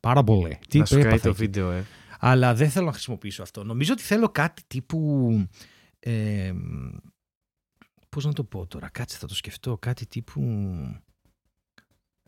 Πάρα 0.00 0.24
πολύ. 0.24 0.58
Τι 0.68 0.78
να 0.78 0.84
σου 0.84 0.94
έπαθα 0.94 1.08
κάνει 1.08 1.20
το 1.20 1.28
εκεί. 1.28 1.38
βίντεο, 1.38 1.70
ε. 1.70 1.84
Αλλά 2.18 2.54
δεν 2.54 2.70
θέλω 2.70 2.86
να 2.86 2.92
χρησιμοποιήσω 2.92 3.42
αυτό. 3.42 3.64
Νομίζω 3.64 3.92
ότι 3.92 4.02
θέλω 4.02 4.28
κάτι 4.28 4.62
τύπου. 4.66 5.30
Ε, 5.98 6.52
πώς 8.08 8.24
να 8.24 8.32
το 8.32 8.44
πω 8.44 8.66
τώρα, 8.66 8.88
κάτσε 8.88 9.18
θα 9.18 9.26
το 9.26 9.34
σκεφτώ. 9.34 9.78
Κάτι 9.78 10.06
τύπου. 10.06 10.42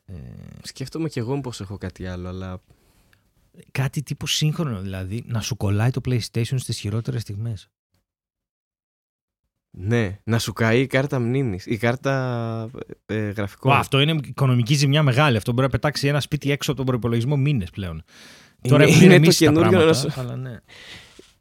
Ε, 0.04 0.14
Σκέφτομαι 0.62 1.09
κι 1.09 1.19
εγώ 1.19 1.40
πως 1.40 1.61
έχω 1.61 1.76
κάτι 1.78 2.07
άλλο, 2.07 2.28
αλλά 2.28 2.62
κάτι 3.71 4.02
τύπου 4.02 4.26
σύγχρονο 4.26 4.80
δηλαδή, 4.80 5.25
να 5.26 5.40
σου 5.40 5.57
κολλάει 5.57 5.90
το 5.90 6.00
PlayStation 6.04 6.54
στις 6.57 6.78
χειρότερες 6.78 7.23
στιγμές. 7.23 7.71
Ναι, 9.70 10.18
να 10.24 10.38
σου 10.38 10.52
καεί 10.52 10.80
η 10.80 10.86
κάρτα 10.86 11.18
μνήμης, 11.18 11.66
η 11.66 11.76
κάρτα 11.76 12.70
ε, 13.06 13.14
ε, 13.14 13.30
γραφικών. 13.30 13.72
Ω, 13.72 13.74
αυτό 13.74 14.00
είναι 14.00 14.16
οικονομική 14.24 14.74
ζημιά 14.74 15.02
μεγάλη. 15.02 15.36
Αυτό 15.36 15.50
μπορεί 15.52 15.62
να 15.64 15.68
πετάξει 15.70 16.06
ένα 16.08 16.20
σπίτι 16.20 16.50
έξω 16.50 16.70
από 16.70 16.78
τον 16.80 16.88
προπολογισμό 16.90 17.36
μήνες 17.36 17.70
πλέον. 17.70 18.02
Τώρα 18.68 18.82
Είναι- 18.82 18.92
έχουν 18.92 19.04
είναι 19.04 19.12
ηρεμήσει 19.14 19.44
το 19.44 19.52
τα 19.52 19.52
καινούριο 19.60 19.78
να 19.78 19.84
πράγματα, 19.84 20.10
σου- 20.10 20.20
αλλά 20.20 20.36
ναι. 20.36 20.56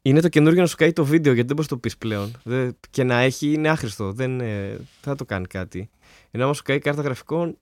Είναι 0.02 0.20
το 0.20 0.28
καινούργιο 0.28 0.60
να 0.60 0.66
σου 0.66 0.76
καεί 0.76 0.92
το 0.92 1.04
βίντεο 1.04 1.32
γιατί 1.32 1.46
δεν 1.46 1.56
μπορείς 1.56 1.70
να 1.70 1.76
το 1.76 1.82
πεις 1.82 1.96
πλέον. 1.98 2.32
Δεν- 2.42 2.76
Και 2.90 3.04
να 3.04 3.18
έχει 3.18 3.52
είναι 3.52 3.68
άχρηστο. 3.68 4.12
Δεν 4.12 4.40
ε, 4.40 4.76
θα 5.00 5.14
το 5.14 5.24
κάνει 5.24 5.46
κάτι. 5.46 5.90
Ενώ 6.30 6.44
άμα 6.44 6.52
σου 6.54 6.62
καεί 6.62 6.76
η 6.76 6.80
κάρτα 6.80 7.02
γραφικών, 7.02 7.58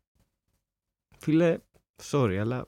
φίλε, 1.19 1.59
sorry, 2.11 2.37
αλλά 2.41 2.67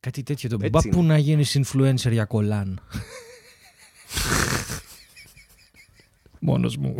Κάτι 0.00 0.22
τέτοιο 0.22 0.48
το 0.48 0.54
Έτσι 0.60 0.70
μπα 0.70 0.80
είναι. 0.84 0.94
που 0.94 1.02
να 1.02 1.18
γίνεις 1.18 1.58
influencer 1.62 2.10
για 2.10 2.24
κολάν. 2.24 2.80
Μόνος 6.40 6.76
μου. 6.76 6.96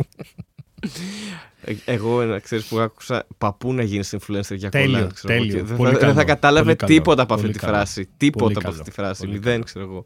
ε, 1.61 1.73
εγώ 1.85 2.23
να 2.23 2.39
ξέρεις 2.39 2.65
που 2.65 2.79
άκουσα 2.79 3.27
παππού 3.37 3.73
να 3.73 3.83
γίνεις 3.83 4.15
influencer 4.19 4.55
για 4.55 4.69
Τέλειο, 4.69 4.91
κολλάν. 4.93 5.13
ξέρω 5.13 5.33
εγώ, 5.33 5.43
τέλειο. 5.43 5.57
και 5.59 5.63
Δεν 5.67 5.77
Πολύ 5.77 5.91
θα, 5.93 5.99
δεν 5.99 6.07
θα 6.07 6.13
καλό, 6.13 6.25
κατάλαβε 6.27 6.63
πολύ 6.63 6.75
καλό, 6.75 6.93
τίποτα 6.93 7.21
από 7.21 7.33
αυτή 7.33 7.45
πολύ 7.45 7.57
τη 7.57 7.65
καλό. 7.65 7.75
φράση. 7.77 8.09
Τίποτα 8.17 8.43
Πολύ 8.43 8.55
από 8.55 8.63
καλό, 8.63 8.75
αυτή 8.79 8.89
τη 8.89 8.95
φράση. 8.95 9.19
πολύ 9.21 9.31
Μηδέν, 9.33 9.51
καλό. 9.51 9.63
ξέρω 9.63 9.85
εγώ. 9.85 10.05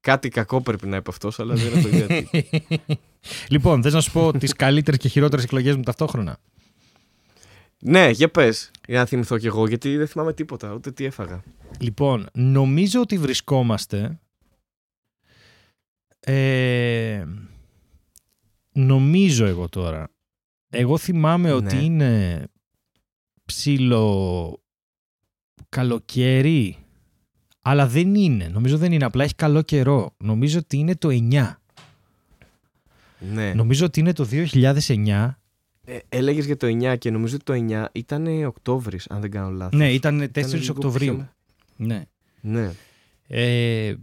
Κάτι 0.00 0.28
κακό 0.28 0.60
πρέπει 0.60 0.86
να 0.86 0.96
είπε 0.96 1.10
αυτός, 1.10 1.38
αλλά 1.38 1.54
δεν 1.54 1.78
έχω 1.78 1.88
ιδέα. 1.88 2.06
τι. 2.22 2.40
λοιπόν, 3.54 3.82
θες 3.82 3.92
να 3.92 4.00
σου 4.00 4.12
πω 4.12 4.32
τις 4.38 4.52
καλύτερες 4.52 4.98
και 5.00 5.08
χειρότερες 5.08 5.44
εκλογές 5.44 5.76
μου 5.76 5.82
ταυτόχρονα; 5.82 6.38
ναι, 7.78 8.10
για 8.10 8.28
πες. 8.30 8.70
Για 8.86 8.98
να 8.98 9.04
θυμηθώ 9.06 9.38
κι 9.38 9.46
εγώ, 9.46 9.66
γιατί 9.68 9.96
δεν 9.96 10.06
θυμάμαι 10.06 10.32
τίποτα, 10.32 10.72
ούτε 10.72 10.90
τι 10.90 11.04
έφαγα. 11.04 11.42
Λοιπόν, 11.78 12.26
νομίζω 12.32 13.00
ότι 13.00 13.18
βρισκόμαστε. 13.18 14.18
Ε, 16.20 17.24
νομίζω 18.72 19.44
εγώ 19.46 19.68
τώρα. 19.68 20.10
Εγώ 20.70 20.98
θυμάμαι 20.98 21.52
ότι 21.52 21.74
Ναι. 21.76 21.82
είναι 21.82 22.44
ψηλο 23.44 24.60
καλοκαίρι, 25.68 26.76
αλλά 27.62 27.86
δεν 27.86 28.14
είναι. 28.14 28.48
Νομίζω 28.48 28.78
δεν 28.78 28.92
είναι, 28.92 29.04
απλά 29.04 29.24
έχει 29.24 29.34
καλό 29.34 29.62
καιρό. 29.62 30.14
Νομίζω 30.16 30.58
ότι 30.58 30.76
είναι 30.76 30.96
το 30.96 31.08
9. 31.10 31.56
Ναι. 33.32 33.54
Νομίζω 33.54 33.84
ότι 33.86 34.00
είναι 34.00 34.12
το 34.12 34.24
2009. 34.24 35.36
Ε, 35.84 35.98
Έλεγες 36.08 36.44
για 36.46 36.56
το 36.56 36.66
9 36.66 36.96
και 36.98 37.10
νομίζω 37.10 37.34
ότι 37.34 37.44
το 37.44 37.52
9 37.52 37.88
ήταν 37.92 38.44
Οκτώβρης, 38.44 39.06
αν 39.10 39.20
δεν 39.20 39.30
κάνω 39.30 39.50
λάθος. 39.50 39.78
Ναι, 39.78 39.92
ήταν 39.92 40.18
4 40.18 40.24
Ήταν 40.48 40.60
λίγο 40.60 40.72
Οκτωβρίου. 40.76 41.14
πιο- 41.14 41.28
Ναι. 41.76 42.04
Ναι. 42.40 42.72
Ε, 43.26 43.86
ε, 43.86 43.96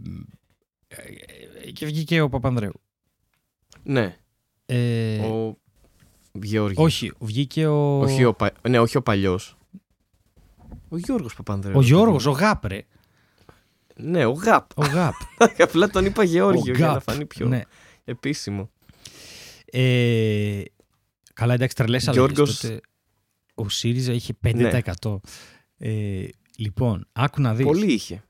και 1.72 1.86
βγήκε 1.86 2.20
ο 2.20 2.28
Παπανδρέου. 2.28 2.80
Ναι. 3.82 4.16
Ε, 4.74 5.18
Ο 5.18 5.56
Γιώργος. 6.32 6.84
όχι, 6.84 7.12
βγήκε 7.20 7.66
ο, 7.66 8.00
Όχι 8.00 8.24
ο, 8.24 8.34
πα... 8.34 8.52
ναι, 8.68 8.78
όχι 8.78 8.96
ο 8.96 9.02
παλιός. 9.02 9.56
Ο 10.88 10.96
Γιώργος 10.96 11.34
Παπανδρέου. 11.34 11.76
ο 11.76 11.82
Γιώργος, 11.82 12.26
ο 12.26 12.30
Γάπρε. 12.30 12.82
Ναι, 13.96 14.24
ο 14.24 14.32
Γαπ. 14.32 14.78
Ο 14.78 14.84
Γάπ. 14.86 15.14
Απλά 15.58 15.88
τον 15.88 16.04
είπα 16.04 16.22
Γεώργιο 16.24 16.72
Ο 16.72 16.76
για 16.76 16.86
να 16.86 16.92
Γαπ, 16.92 17.02
φανεί 17.02 17.26
πιο 17.26 17.46
ναι. 17.46 17.60
επίσημο. 18.04 18.70
Ε, 19.64 20.62
καλά, 21.34 21.54
εντάξει, 21.54 21.76
τρελές 21.76 22.02
Γιώργος- 22.12 22.38
αλλαγές. 22.38 22.60
Τότε 22.60 22.80
ο 23.54 23.68
ΣΥΡΙΖΑ 23.68 24.12
είχε 24.12 24.32
5%. 25.02 25.16
Ε, 25.78 26.24
λοιπόν, 26.56 27.06
άκου 27.12 27.40
να 27.40 27.54
δεις. 27.54 27.66
Πολύ 27.66 27.92
είχε. 27.92 28.22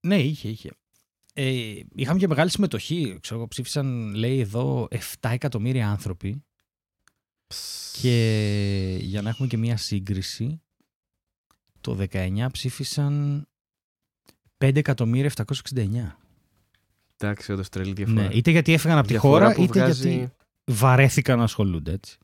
Ναι, 0.00 0.18
είχε, 0.18 0.48
είχε. 0.48 0.70
Ε, 1.32 1.80
είχαμε 1.94 2.18
και 2.18 2.28
μεγάλη 2.28 2.50
συμμετοχή. 2.50 3.18
Ξέρω, 3.20 3.38
εγώ, 3.38 3.48
ψήφισαν, 3.48 4.14
λέει 4.14 4.40
εδώ, 4.40 4.88
7 4.90 4.98
εκατομμύρια 5.30 5.90
άνθρωποι. 5.90 6.44
Και 8.00 8.98
για 9.00 9.22
να 9.22 9.28
έχουμε 9.28 9.48
και 9.48 9.56
μία 9.56 9.76
σύγκριση, 9.76 10.62
το 11.80 12.06
19 12.12 12.46
ψήφισαν 12.52 13.44
5.769. 14.58 16.16
Εντάξει, 17.16 17.52
όντως 17.52 17.68
τρελή 17.68 17.92
διαφορά. 17.92 18.22
Ναι, 18.22 18.34
είτε 18.34 18.50
γιατί 18.50 18.72
έφυγαν 18.72 18.98
από 18.98 19.06
τη 19.06 19.12
Διαφορά 19.12 19.42
χώρα, 19.44 19.54
που 19.54 19.62
είτε 19.62 19.78
βγάζει- 19.80 20.08
γιατί 20.08 20.32
βαρέθηκαν 20.64 21.38
να 21.38 21.44
ασχολούνται 21.44 21.92
έτσι. 21.92 22.18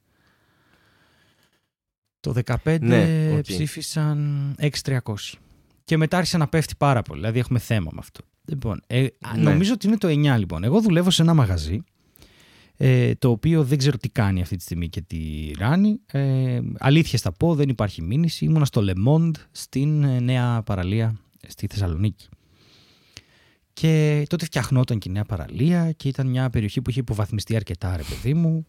Το 2.20 2.32
15 2.32 2.78
Ναι, 2.80 3.32
οκ. 3.36 3.42
ψήφισαν 3.42 4.54
6.300. 4.58 5.38
Και 5.84 5.96
μετά 5.96 6.16
άρχισε 6.16 6.36
να 6.36 6.48
πέφτει 6.48 6.74
πάρα 6.76 7.02
πολύ. 7.02 7.20
Δηλαδή 7.20 7.38
έχουμε 7.38 7.58
θέμα 7.58 7.90
με 7.92 7.98
αυτό. 8.00 8.20
Λοιπόν, 8.48 8.82
ε, 8.86 9.06
α, 9.20 9.36
Ναι. 9.36 9.42
νομίζω 9.42 9.72
ότι 9.72 9.86
είναι 9.86 9.96
το 9.98 10.08
9 10.08 10.38
λοιπόν. 10.38 10.64
Εγώ 10.64 10.80
δουλεύω 10.80 11.10
σε 11.10 11.22
ένα 11.22 11.34
μαγαζί 11.34 11.82
ε, 12.76 13.14
το 13.14 13.30
οποίο 13.30 13.64
δεν 13.64 13.78
ξέρω 13.78 13.96
τι 13.96 14.08
κάνει 14.08 14.40
αυτή 14.40 14.56
τη 14.56 14.62
στιγμή 14.62 14.88
και 14.88 15.00
τι 15.00 15.50
δράνει. 15.58 16.00
Ε, 16.06 16.60
αλήθεια 16.78 17.18
θα 17.18 17.32
πω, 17.32 17.54
δεν 17.54 17.68
υπάρχει 17.68 18.02
μήνυση. 18.02 18.44
Ήμουνα 18.44 18.64
στο 18.64 18.82
Le 18.84 19.08
Monde 19.08 19.30
στην 19.50 20.02
ε, 20.04 20.20
νέα 20.20 20.62
παραλία 20.62 21.16
στη 21.48 21.66
Θεσσαλονίκη. 21.66 22.28
Και 23.72 24.24
τότε 24.28 24.44
φτιαχνόταν 24.44 24.98
και 24.98 25.08
η 25.08 25.12
νέα 25.12 25.24
παραλία 25.24 25.92
και 25.92 26.08
ήταν 26.08 26.26
μια 26.26 26.50
περιοχή 26.50 26.82
που 26.82 26.90
είχε 26.90 27.00
υποβαθμιστεί 27.00 27.56
αρκετά, 27.56 27.96
ρε 27.96 28.02
παιδί 28.02 28.34
μου. 28.34 28.66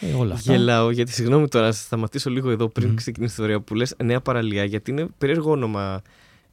Ε, 0.00 0.12
όλα 0.12 0.34
αυτά. 0.34 0.52
Γελάω 0.52 0.90
γιατί 0.90 1.12
συγγνώμη 1.12 1.48
τώρα, 1.48 1.66
να 1.66 1.72
σταματήσω 1.72 2.30
λίγο 2.30 2.50
εδώ 2.50 2.68
πριν 2.68 2.88
Μμμ. 2.88 2.94
ξεκινήσει 2.94 3.32
η 3.32 3.34
ιστορία 3.34 3.60
που 3.60 3.74
λες 3.74 3.94
νέα 4.04 4.20
παραλία, 4.20 4.64
γιατί 4.64 4.90
είναι 4.90 5.06
περίεργο 5.18 5.50
όνομα. 5.50 6.02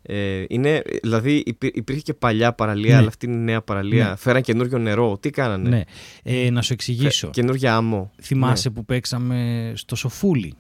Ε, 0.06 0.44
είναι, 0.48 0.82
δηλαδή 1.02 1.44
υπή- 1.46 1.76
υπήρχε 1.78 2.02
και 2.02 2.14
παλιά 2.14 2.54
παραλία, 2.54 2.92
Ναι. 2.92 2.98
αλλά 2.98 3.08
αυτή 3.08 3.26
είναι 3.26 3.36
η 3.36 3.40
νέα 3.40 3.62
παραλία. 3.62 4.10
Ναι. 4.10 4.16
Φέραν 4.16 4.42
καινούριο 4.42 4.78
νερό. 4.78 5.18
Τι 5.18 5.30
κάνανε; 5.30 5.70
Ναι. 5.70 5.82
Ε, 6.24 6.50
να 6.50 6.62
σου 6.62 6.74
εξηγήσω. 6.74 7.26
Φε- 7.26 7.34
Καινούργια 7.36 7.76
άμμο. 7.76 8.12
Θυμάσαι 8.22 8.70
που 8.70 8.86
παίξαμε 8.86 9.72
στο 9.76 9.96
Σοφούλι; 9.96 10.54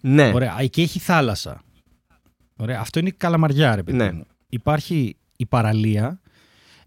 Ναι. 0.00 0.30
Ωραία. 0.34 0.56
Εκεί 0.60 0.82
έχει 0.82 0.98
θάλασσα. 0.98 1.62
Ωραία. 2.56 2.80
Αυτό 2.80 2.98
είναι 2.98 3.08
η 3.08 3.14
καλαμαριά, 3.16 3.74
ρε 3.76 3.82
παιδί 3.82 3.96
Ναι. 3.96 4.12
μου. 4.12 4.24
Υπάρχει 4.48 5.16
η 5.36 5.46
παραλία 5.46 6.20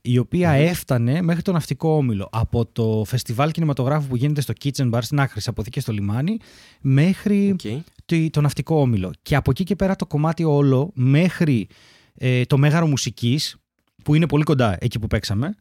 η 0.01 0.17
οποία 0.17 0.49
έφτανε 0.51 1.21
μέχρι 1.21 1.41
το 1.41 1.51
ναυτικό 1.51 1.95
όμιλο. 1.95 2.29
Από 2.31 2.65
το 2.65 3.03
φεστιβάλ 3.07 3.51
κινηματογράφου 3.51 4.07
που 4.07 4.15
γίνεται 4.15 4.41
στο 4.41 4.53
Kitchen 4.63 4.89
Bar 4.91 4.99
στην 5.01 5.19
άκρη, 5.19 5.41
αποθήκη 5.45 5.79
στο 5.79 5.91
λιμάνι, 5.91 6.37
μέχρι 6.81 7.51
Οκ. 7.51 7.83
Το, 8.05 8.29
το 8.29 8.41
ναυτικό 8.41 8.79
όμιλο. 8.79 9.11
Και 9.21 9.35
από 9.35 9.51
εκεί 9.51 9.63
και 9.63 9.75
πέρα 9.75 9.95
το 9.95 10.05
κομμάτι 10.05 10.43
όλο 10.43 10.91
μέχρι 10.93 11.67
ε, 12.15 12.45
το 12.45 12.57
Μέγαρο 12.57 12.87
Μουσικής, 12.87 13.55
που 14.03 14.15
είναι 14.15 14.27
πολύ 14.27 14.43
κοντά 14.43 14.77
εκεί 14.79 14.99
που 14.99 15.07
παίξαμε, 15.07 15.55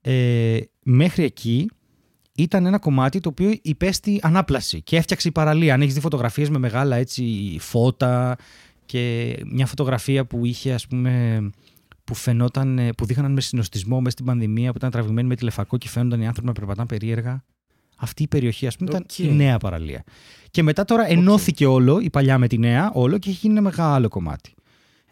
ε, 0.00 0.58
μέχρι 0.82 1.24
εκεί 1.24 1.70
ήταν 2.34 2.66
ένα 2.66 2.78
κομμάτι 2.78 3.20
το 3.20 3.28
οποίο 3.28 3.58
υπέστη 3.62 4.18
ανάπλαση 4.22 4.82
και 4.82 4.96
έφτιαξε 4.96 5.28
η 5.28 5.32
παραλία. 5.32 5.74
Αν 5.74 5.80
έχεις 5.80 5.94
δει 5.94 6.00
φωτογραφίες 6.00 6.50
με 6.50 6.58
μεγάλα 6.58 6.96
έτσι 6.96 7.56
φώτα 7.60 8.36
και 8.86 9.36
μια 9.46 9.66
φωτογραφία 9.66 10.26
που 10.26 10.44
είχε 10.44 10.72
ας 10.72 10.86
πούμε 10.86 11.40
που 12.04 12.14
φαινόταν, 12.14 12.78
ε, 12.78 12.92
που 12.92 13.04
δείχναν 13.04 13.32
με 13.32 13.40
συνωστισμό 13.40 13.98
μέσα 13.98 14.10
στην 14.10 14.24
πανδημία 14.24 14.70
που 14.70 14.76
ήταν 14.76 14.90
τραβηγμένοι 14.90 15.28
με 15.28 15.36
τηλεφακό 15.36 15.76
και 15.76 15.88
φαίνονταν 15.88 16.20
οι 16.20 16.26
άνθρωποι 16.26 16.46
να 16.46 16.52
περπατάνε 16.54 16.88
περίεργα. 16.88 17.44
Αυτή 18.00 18.22
η 18.22 18.28
περιοχή, 18.28 18.66
ας 18.66 18.76
πούμε, 18.76 18.90
Οκ. 18.94 19.18
ήταν 19.18 19.32
η 19.32 19.36
νέα 19.36 19.58
παραλία. 19.58 20.04
Και 20.50 20.62
μετά 20.62 20.84
τώρα 20.84 21.10
ενώθηκε 21.10 21.66
όλο, 21.66 22.00
η 22.00 22.10
παλιά 22.10 22.38
με 22.38 22.46
τη 22.46 22.58
νέα, 22.58 22.90
όλο 22.92 23.18
και 23.18 23.30
έχει 23.30 23.38
γίνει 23.38 23.52
ένα 23.52 23.62
μεγάλο 23.62 24.08
κομμάτι. 24.08 24.54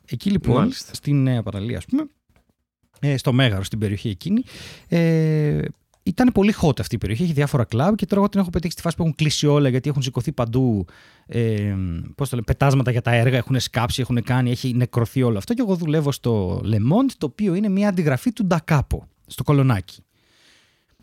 Εκεί 0.04 0.30
λοιπόν, 0.30 0.56
Μάλιστα. 0.56 0.94
στη 0.94 1.12
νέα 1.12 1.42
παραλία, 1.42 1.76
ας 1.76 1.84
πούμε, 1.84 2.06
ε, 3.00 3.16
στο 3.16 3.32
Μέγαρο, 3.32 3.62
στην 3.62 3.78
περιοχή 3.78 4.08
εκείνη, 4.08 4.42
ε, 4.88 5.60
ήταν 6.02 6.30
πολύ 6.32 6.54
hot 6.60 6.80
αυτή 6.80 6.94
η 6.94 6.98
περιοχή. 6.98 7.22
Έχει 7.22 7.32
διάφορα 7.32 7.64
κλαμπ 7.64 7.94
και 7.94 8.06
τώρα 8.06 8.20
εγώ 8.20 8.30
την 8.30 8.40
έχω 8.40 8.50
πετύχει 8.50 8.72
στη 8.72 8.82
φάση 8.82 8.96
που 8.96 9.02
έχουν 9.02 9.14
κλείσει 9.14 9.46
όλα 9.46 9.68
γιατί 9.68 9.88
έχουν 9.88 10.02
σηκωθεί 10.02 10.32
παντού 10.32 10.84
ε, 11.26 11.74
πώς 12.14 12.28
το 12.28 12.34
λένε, 12.36 12.46
πετάσματα 12.46 12.90
για 12.90 13.02
τα 13.02 13.14
έργα, 13.14 13.36
έχουν 13.36 13.60
σκάψει, 13.60 14.00
έχουν 14.00 14.22
κάνει, 14.22 14.50
έχει 14.50 14.74
νεκρωθεί 14.74 15.22
όλο 15.22 15.38
αυτό. 15.38 15.54
Και 15.54 15.60
εγώ 15.60 15.76
δουλεύω 15.76 16.12
στο 16.12 16.62
Le 16.64 16.76
Monde, 16.76 17.12
το 17.18 17.26
οποίο 17.26 17.54
είναι 17.54 17.68
μια 17.68 17.88
αντιγραφή 17.88 18.32
του 18.32 18.44
Ντακάπο, 18.46 19.08
στο 19.26 19.42
κολονάκι. 19.42 20.02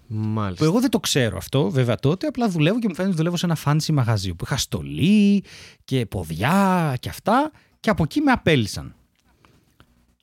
Μάλιστα. 0.07 0.65
Που 0.65 0.71
εγώ 0.71 0.81
δεν 0.81 0.89
το 0.89 0.99
ξέρω 0.99 1.37
αυτό, 1.37 1.69
βέβαια 1.69 1.95
τότε, 1.95 2.27
απλά 2.27 2.49
δουλεύω 2.49 2.79
και 2.79 2.87
μου 2.87 2.95
φαίνεται 2.95 3.13
ότι 3.13 3.17
δουλεύω 3.17 3.37
σε 3.37 3.45
ένα 3.45 3.57
fancy 3.65 3.93
μαγαζί 3.93 4.33
που 4.33 4.45
είχα 4.45 4.57
στολή 4.57 5.43
και 5.85 6.05
ποδιά 6.05 6.95
και 6.99 7.09
αυτά 7.09 7.51
και 7.79 7.89
από 7.89 8.03
εκεί 8.03 8.21
με 8.21 8.31
απέλησαν. 8.31 8.95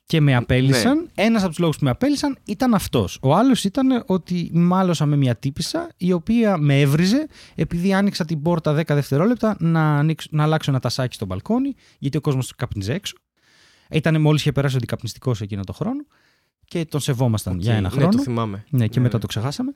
Και 0.05 0.21
με 0.21 0.35
απέλησαν, 0.35 0.97
ναι. 0.97 1.23
ένας 1.23 1.41
από 1.41 1.49
τους 1.49 1.59
λόγους 1.59 1.77
που 1.77 1.83
με 1.83 1.89
απέλησαν 1.89 2.37
ήταν 2.43 2.73
αυτός. 2.73 3.17
Ο 3.21 3.35
άλλος 3.35 3.63
ήταν 3.63 4.03
ότι 4.05 4.49
μάλωσα 4.53 5.05
με 5.05 5.15
μια 5.15 5.35
τύπησα 5.35 5.89
η 5.97 6.11
οποία 6.11 6.57
με 6.57 6.79
έβριζε 6.79 7.27
επειδή 7.55 7.93
άνοιξα 7.93 8.25
την 8.25 8.41
πόρτα 8.41 8.75
10 8.75 8.83
δευτερόλεπτα 8.85 9.55
να, 9.59 9.97
ανοίξω, 9.97 10.27
να 10.31 10.43
αλλάξω 10.43 10.71
ένα 10.71 10.79
τασάκι 10.79 11.15
στο 11.15 11.25
μπαλκόνι 11.25 11.75
γιατί 11.99 12.17
ο 12.17 12.21
κόσμος 12.21 12.55
καπνιζε 12.55 12.93
έξω. 12.93 13.15
Ήταν 13.89 14.21
μόλις 14.21 14.41
είχε 14.41 14.51
περάσει 14.51 14.73
ο 14.73 14.77
αντικαπνιστικός 14.77 15.41
εκείνο 15.41 15.63
το 15.63 15.73
χρόνο 15.73 16.05
και 16.73 16.85
τον 16.85 16.99
σεβόμασταν 16.99 17.59
για 17.59 17.73
ένα 17.75 17.89
χρόνο. 17.89 18.05
Ναι, 18.07 18.11
το 18.15 18.21
θυμάμαι. 18.21 18.63
Ναι, 18.69 18.87
και 18.87 18.97
Ναι, 18.99 19.01
μετά 19.03 19.15
ναι. 19.15 19.21
το 19.21 19.27
ξεχάσαμε. 19.27 19.75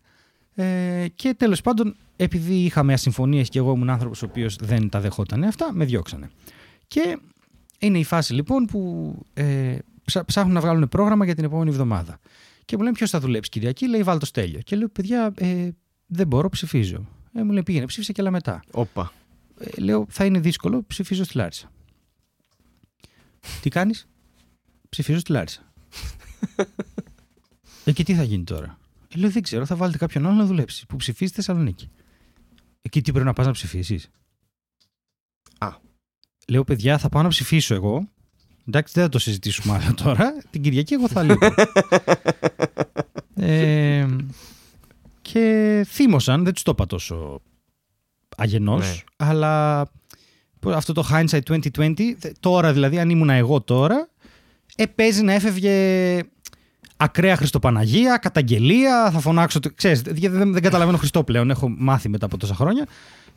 Ε, 0.55 1.05
και 1.15 1.33
τέλος 1.37 1.61
πάντων, 1.61 1.95
επειδή 2.15 2.53
είχαμε 2.53 2.93
ασυμφωνίες 2.93 3.49
και 3.49 3.59
εγώ 3.59 3.71
ήμουν 3.73 3.89
άνθρωπος 3.89 4.21
ο 4.21 4.25
οποίος 4.25 4.55
δεν 4.55 4.89
τα 4.89 4.99
δεχόταν 4.99 5.43
αυτά, 5.43 5.73
με 5.73 5.85
διώξανε. 5.85 6.29
Και 6.87 7.19
είναι 7.79 7.99
η 7.99 8.03
φάση 8.03 8.33
λοιπόν 8.33 8.65
που 8.65 9.13
ε, 9.33 9.77
ψά- 10.05 10.25
ψάχνουν 10.25 10.53
να 10.53 10.59
βγάλουν 10.61 10.89
πρόγραμμα 10.89 11.25
για 11.25 11.35
την 11.35 11.43
επόμενη 11.43 11.69
εβδομάδα. 11.69 12.19
Και 12.65 12.77
μου 12.77 12.83
λένε 12.83 12.95
ποιος 12.95 13.09
θα 13.09 13.19
δουλέψει 13.19 13.49
Κυριακή, 13.49 13.87
λέει 13.87 14.03
βάλ 14.03 14.17
το 14.19 14.25
στέλιο. 14.25 14.59
Και 14.59 14.75
λέω, 14.75 14.89
παιδιά, 14.89 15.33
ε, 15.35 15.69
δεν 16.05 16.27
μπορώ, 16.27 16.49
ψηφίζω. 16.49 17.05
Ε, 17.33 17.43
μου 17.43 17.51
λέει 17.51 17.63
πήγαινε, 17.63 17.85
ψήφισε 17.85 18.11
και 18.11 18.21
άλλα 18.21 18.31
μετά. 18.31 18.63
Όπα. 18.71 19.11
Ε, 19.59 19.81
λέω, 19.81 20.05
θα 20.09 20.25
είναι 20.25 20.39
δύσκολο, 20.39 20.83
ψηφίζω 20.87 21.23
στη 21.23 21.37
Λάρισα. 21.37 21.71
τι 23.61 23.69
κάνεις, 23.69 24.07
ψηφίζω 24.89 25.19
στη 25.19 25.31
Λάρισα. 25.31 25.61
ε, 27.87 27.91
και 27.91 28.03
τι 28.03 28.15
θα 28.15 28.23
γίνει 28.23 28.43
τώρα; 28.43 28.77
Ε, 29.15 29.17
λέω, 29.17 29.29
δεν 29.29 29.41
ξέρω, 29.41 29.65
θα 29.65 29.75
βάλετε 29.75 29.97
κάποιον 29.97 30.25
άλλο 30.25 30.35
να 30.35 30.45
δουλέψει 30.45 30.85
που 30.85 30.95
ψηφίζει 30.95 31.31
στη 31.31 31.41
Θεσσαλονίκη. 31.41 31.89
Εκεί 32.81 33.01
τι 33.01 33.11
πρέπει 33.11 33.25
να 33.25 33.33
πας 33.33 33.45
να 33.45 33.51
ψηφίσεις; 33.51 34.09
Α. 35.57 35.69
Λέω, 36.47 36.63
παιδιά, 36.63 36.97
θα 36.97 37.09
πάω 37.09 37.21
να 37.23 37.27
ψηφίσω 37.29 37.73
εγώ. 37.75 38.09
Εντάξει, 38.67 38.93
δεν 38.95 39.03
θα 39.03 39.09
το 39.09 39.19
συζητήσουμε 39.19 39.73
άλλο 39.73 39.93
τώρα. 39.93 40.33
Την 40.49 40.61
Κυριακή 40.61 40.93
εγώ 40.93 41.07
θα 41.07 41.23
λείπω. 41.23 41.47
ε, 43.35 44.05
και 45.21 45.85
θύμωσαν, 45.89 46.43
δεν 46.43 46.53
τους 46.53 46.63
το 46.63 46.71
είπα 46.71 46.85
τόσο 46.85 47.41
αγενός, 48.37 48.87
Ναι. 48.87 49.27
αλλά 49.27 49.85
πώς- 50.59 50.75
αυτό 50.75 50.93
το 50.93 51.07
hindsight 51.11 51.41
2020, 51.43 52.15
θε- 52.19 52.35
τώρα 52.39 52.73
δηλαδή, 52.73 52.99
αν 52.99 53.09
ήμουν 53.09 53.29
εγώ 53.29 53.61
τώρα, 53.61 54.09
ε, 54.75 54.85
παίζει 54.85 55.21
να 55.23 55.33
έφευγε 55.33 56.19
ακραία 56.97 57.35
Χριστοπαναγία, 57.35 58.17
καταγγελία, 58.17 59.11
θα 59.11 59.19
φωνάξω. 59.19 59.59
το- 59.59 59.71
Ξέρεις, 59.75 60.01
δεν, 60.01 60.15
δεν, 60.31 60.53
δεν 60.53 60.61
καταλαβαίνω 60.61 60.97
Χριστό 60.97 61.23
πλέον, 61.23 61.49
έχω 61.49 61.69
μάθει 61.77 62.09
μετά 62.09 62.25
από 62.25 62.37
τόσα 62.37 62.55
χρόνια 62.55 62.85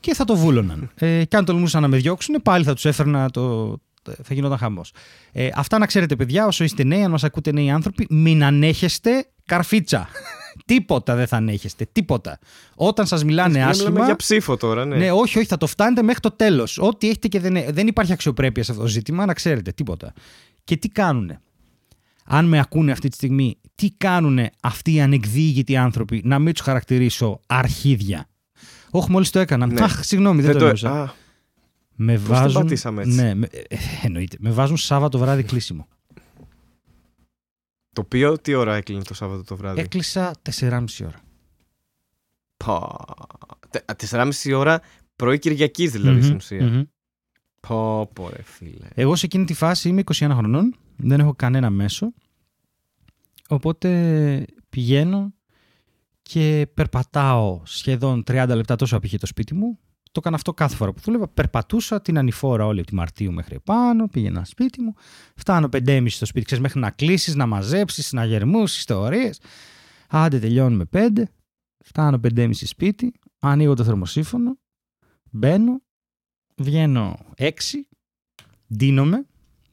και 0.01 0.15
θα 0.15 0.25
το 0.25 0.37
βούλωναν. 0.37 0.91
Ε, 0.95 1.25
και 1.25 1.37
αν 1.37 1.45
τολμούσαν 1.45 1.83
να 1.83 1.89
με 1.89 1.97
διώξουν, 1.97 2.35
πάλι 2.43 2.65
θα 2.65 2.75
τους 2.75 2.85
έφερνα 2.85 3.31
το. 3.31 3.77
Θα 4.23 4.35
γινόταν 4.35 4.59
χαμός. 4.59 4.93
Ε, 5.33 5.49
αυτά 5.55 5.79
να 5.79 5.87
ξέρετε, 5.87 6.17
παιδιά, 6.17 6.47
όσο 6.47 6.65
είστε 6.65 6.85
νέοι, 6.85 7.03
αν 7.03 7.11
μας 7.11 7.25
ακούτε 7.25 7.53
νέοι 7.53 7.71
άνθρωποι, 7.71 8.07
μην 8.11 8.45
ανέχεστε 8.45 9.27
καρφίτσα. 9.47 10.09
τίποτα 10.67 11.15
δεν 11.15 11.27
θα 11.27 11.37
ανέχεστε. 11.37 11.87
Τίποτα. 11.93 12.39
Όταν 12.75 13.07
σας 13.07 13.25
μιλάνε 13.25 13.53
Μιλάμε 13.53 13.71
άσχημα. 13.71 14.05
για 14.05 14.17
ψήφο 14.17 14.57
τώρα, 14.57 14.85
ναι. 14.85 14.97
Ναι, 14.97 15.11
όχι, 15.13 15.39
όχι, 15.39 15.47
θα 15.47 15.57
το 15.57 15.67
φτάνετε 15.67 16.03
μέχρι 16.03 16.21
το 16.21 16.31
τέλος. 16.31 16.79
Ό,τι 16.79 17.09
έχετε 17.09 17.29
και 17.29 17.41
δεν, 17.41 17.57
δεν 17.69 17.87
υπάρχει 17.87 18.13
αξιοπρέπεια 18.13 18.63
σε 18.65 18.71
αυτό 18.71 18.83
το 18.83 18.89
ζήτημα, 18.89 19.27
να 19.27 19.35
ξέρετε 19.35 19.71
τίποτα. 19.73 20.13
Και 20.65 20.77
τι 20.77 20.89
κάνουνε; 20.89 21.41
Αν 22.33 22.45
με 22.47 22.59
ακούνε 22.59 22.93
αυτή 22.93 23.09
τη 23.09 23.15
στιγμή, 23.15 23.57
τι 23.75 23.91
κάνουνε 23.91 24.51
αυτοί 24.63 24.93
οι 24.95 25.01
ανεκδίγητοι 25.01 25.77
άνθρωποι, 25.77 26.21
να 26.25 26.39
μην 26.39 26.53
τους 26.53 26.63
χαρακτηρίσω 26.63 27.41
αρχίδια; 27.47 28.29
Όχι, 28.91 29.11
μόλις 29.11 29.31
το 29.31 29.39
έκανα. 29.39 29.67
Ναι. 29.67 29.83
Αχ, 29.83 30.05
συγγνώμη, 30.05 30.43
δεν, 30.43 30.53
Δεν 30.53 30.53
το 30.53 30.59
το... 30.59 30.65
εννοούσα. 30.87 31.03
Α, 31.03 31.13
με 31.95 32.15
την 32.17 32.25
βάζουν. 32.27 32.63
πατήσαμε 32.63 33.03
έτσι; 33.03 33.15
Ναι, 33.15 33.35
με... 33.35 33.47
ε, 33.53 33.77
εννοείται. 34.03 34.37
Με 34.41 34.51
βάζουν 34.51 34.77
Σάββατο 34.77 35.19
βράδυ 35.19 35.43
κλείσιμο. 35.43 35.89
το 37.93 38.01
οποίο 38.01 38.39
τι 38.39 38.55
ώρα 38.55 38.75
έκλεινε 38.75 39.03
το 39.03 39.15
Σάββατο 39.15 39.43
το 39.45 39.57
βράδυ; 39.57 39.81
Έκλεισα 39.81 40.33
4,5 40.61 40.85
ώρα. 41.03 41.21
Πα. 42.57 42.97
Τε- 43.71 44.11
4,5 44.11 44.53
ώρα 44.57 44.81
πρωί 45.17 45.39
Κυριακή 45.39 45.87
δηλαδή 45.89 46.17
Μμμ, 46.17 46.23
στην 46.25 46.37
ουσία. 46.37 46.65
μμμ. 46.67 46.83
Πω, 47.69 48.11
πω, 48.13 48.29
ρε 48.37 48.43
φίλε. 48.43 48.87
Εγώ 48.95 49.17
σε 49.17 49.27
εκείνη 49.27 49.45
τη 49.45 49.55
φάση 49.55 49.89
είμαι 49.89 50.03
21 50.13 50.13
χρονών, 50.33 50.75
δεν 50.97 51.21
έχω 51.21 51.35
κανένα 51.35 51.71
μέσο, 51.71 52.13
οπότε 53.51 54.47
πηγαίνω 54.69 55.35
και 56.23 56.67
περπατάω 56.75 57.61
σχεδόν 57.65 58.23
30 58.27 58.53
λεπτά 58.55 58.77
τόσο 58.77 58.97
απήχε 58.97 59.19
το 59.19 59.27
σπίτι 59.27 59.55
μου. 59.55 59.79
Το 60.13 60.19
έκανα 60.19 60.37
αυτό 60.37 60.53
κάθε 60.53 60.77
φορά 60.77 60.93
που 60.93 61.01
δούλευα. 61.01 61.29
Περπατούσα 61.29 62.01
την 62.01 62.19
ανηφόρα 62.19 62.67
όλη 62.67 62.85
τη 62.85 62.95
Μαρτίου 62.95 63.33
μέχρι 63.33 63.55
επάνω, 63.55 64.09
πήγαινα 64.09 64.45
σπίτι 64.45 64.83
μου. 64.83 64.95
Φτάνω 65.35 65.69
5.30 65.73 66.05
στο 66.09 66.27
σπίτι, 66.27 66.45
ξέρεις, 66.45 66.63
μέχρι 66.63 66.81
να 66.81 66.91
κλείσεις, 66.91 67.35
να 67.35 67.47
μαζέψεις, 67.47 68.13
να 68.13 68.25
γερμούσει 68.25 68.85
θεωρίε. 68.87 69.31
Άντε, 70.09 70.39
τελειώνουμε 70.39 70.85
5. 70.93 71.09
Φτάνω 71.85 72.21
5.30 72.23 72.51
σπίτι, 72.53 73.13
ανοίγω 73.39 73.75
το 73.75 73.85
θερμοσύφωνο, 73.85 74.59
μπαίνω, 75.31 75.81
βγαίνω 76.57 77.19
6, 77.39 77.51
ντύνομαι. 78.75 79.27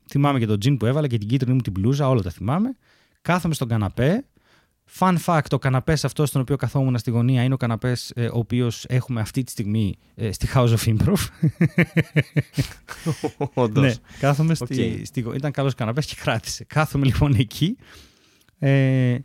Θυμάμαι 0.10 0.40
και 0.40 0.46
το 0.46 0.58
τζιν 0.58 0.78
που 0.78 0.86
έβαλα 0.86 1.08
και 1.08 1.18
την 1.18 1.28
κίτρινη 1.28 1.56
μου 1.56 1.62
την 1.62 1.72
μπλούζα, 1.72 2.10
όλα 2.10 2.22
τα 2.22 2.30
θυμάμαι. 2.30 2.78
Κάθομαι 3.28 3.54
στον 3.54 3.68
καναπέ. 3.68 4.26
Fun 5.00 5.16
fact, 5.26 5.52
ο 5.52 5.58
καναπές 5.58 6.06
αυτός 6.06 6.30
στον 6.30 6.42
οποίο 6.42 6.56
καθόμουν 6.56 6.98
στη 6.98 7.12
γωνία 7.12 7.44
είναι 7.44 7.54
ο 7.54 7.58
καναπές 7.58 8.12
ε, 8.16 8.26
ο 8.26 8.38
οποίος 8.38 8.86
έχουμε 8.90 9.22
αυτή 9.22 9.44
τη 9.44 9.52
στιγμή 9.52 9.96
ε, 10.16 10.32
στη 10.32 10.48
House 10.54 10.74
of 10.78 10.96
Improv. 10.98 11.18
Όντως. 13.54 13.84
ναι, 13.84 13.94
κάθομαι 14.20 14.54
στη, 14.56 14.98
Οκ. 15.00 15.06
στη 15.06 15.22
γω- 15.22 15.34
Ήταν 15.34 15.52
καλός 15.52 15.74
καναπές 15.74 16.06
και 16.06 16.16
κράτησε. 16.20 16.63
Κάθομαι 16.63 17.06
λοιπόν 17.06 17.34
εκεί 17.38 17.78
ε, 18.60 19.18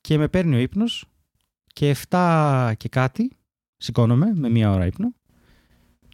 και 0.00 0.18
με 0.18 0.28
παίρνει 0.28 0.56
ο 0.56 0.58
ύπνος 0.58 1.04
και 1.72 1.96
7 2.08 2.72
και 2.76 2.88
κάτι 2.88 3.30
σηκώνομαι 3.76 4.26
με 4.34 4.48
μία 4.48 4.70
ώρα 4.72 4.86
ύπνο 4.86 5.14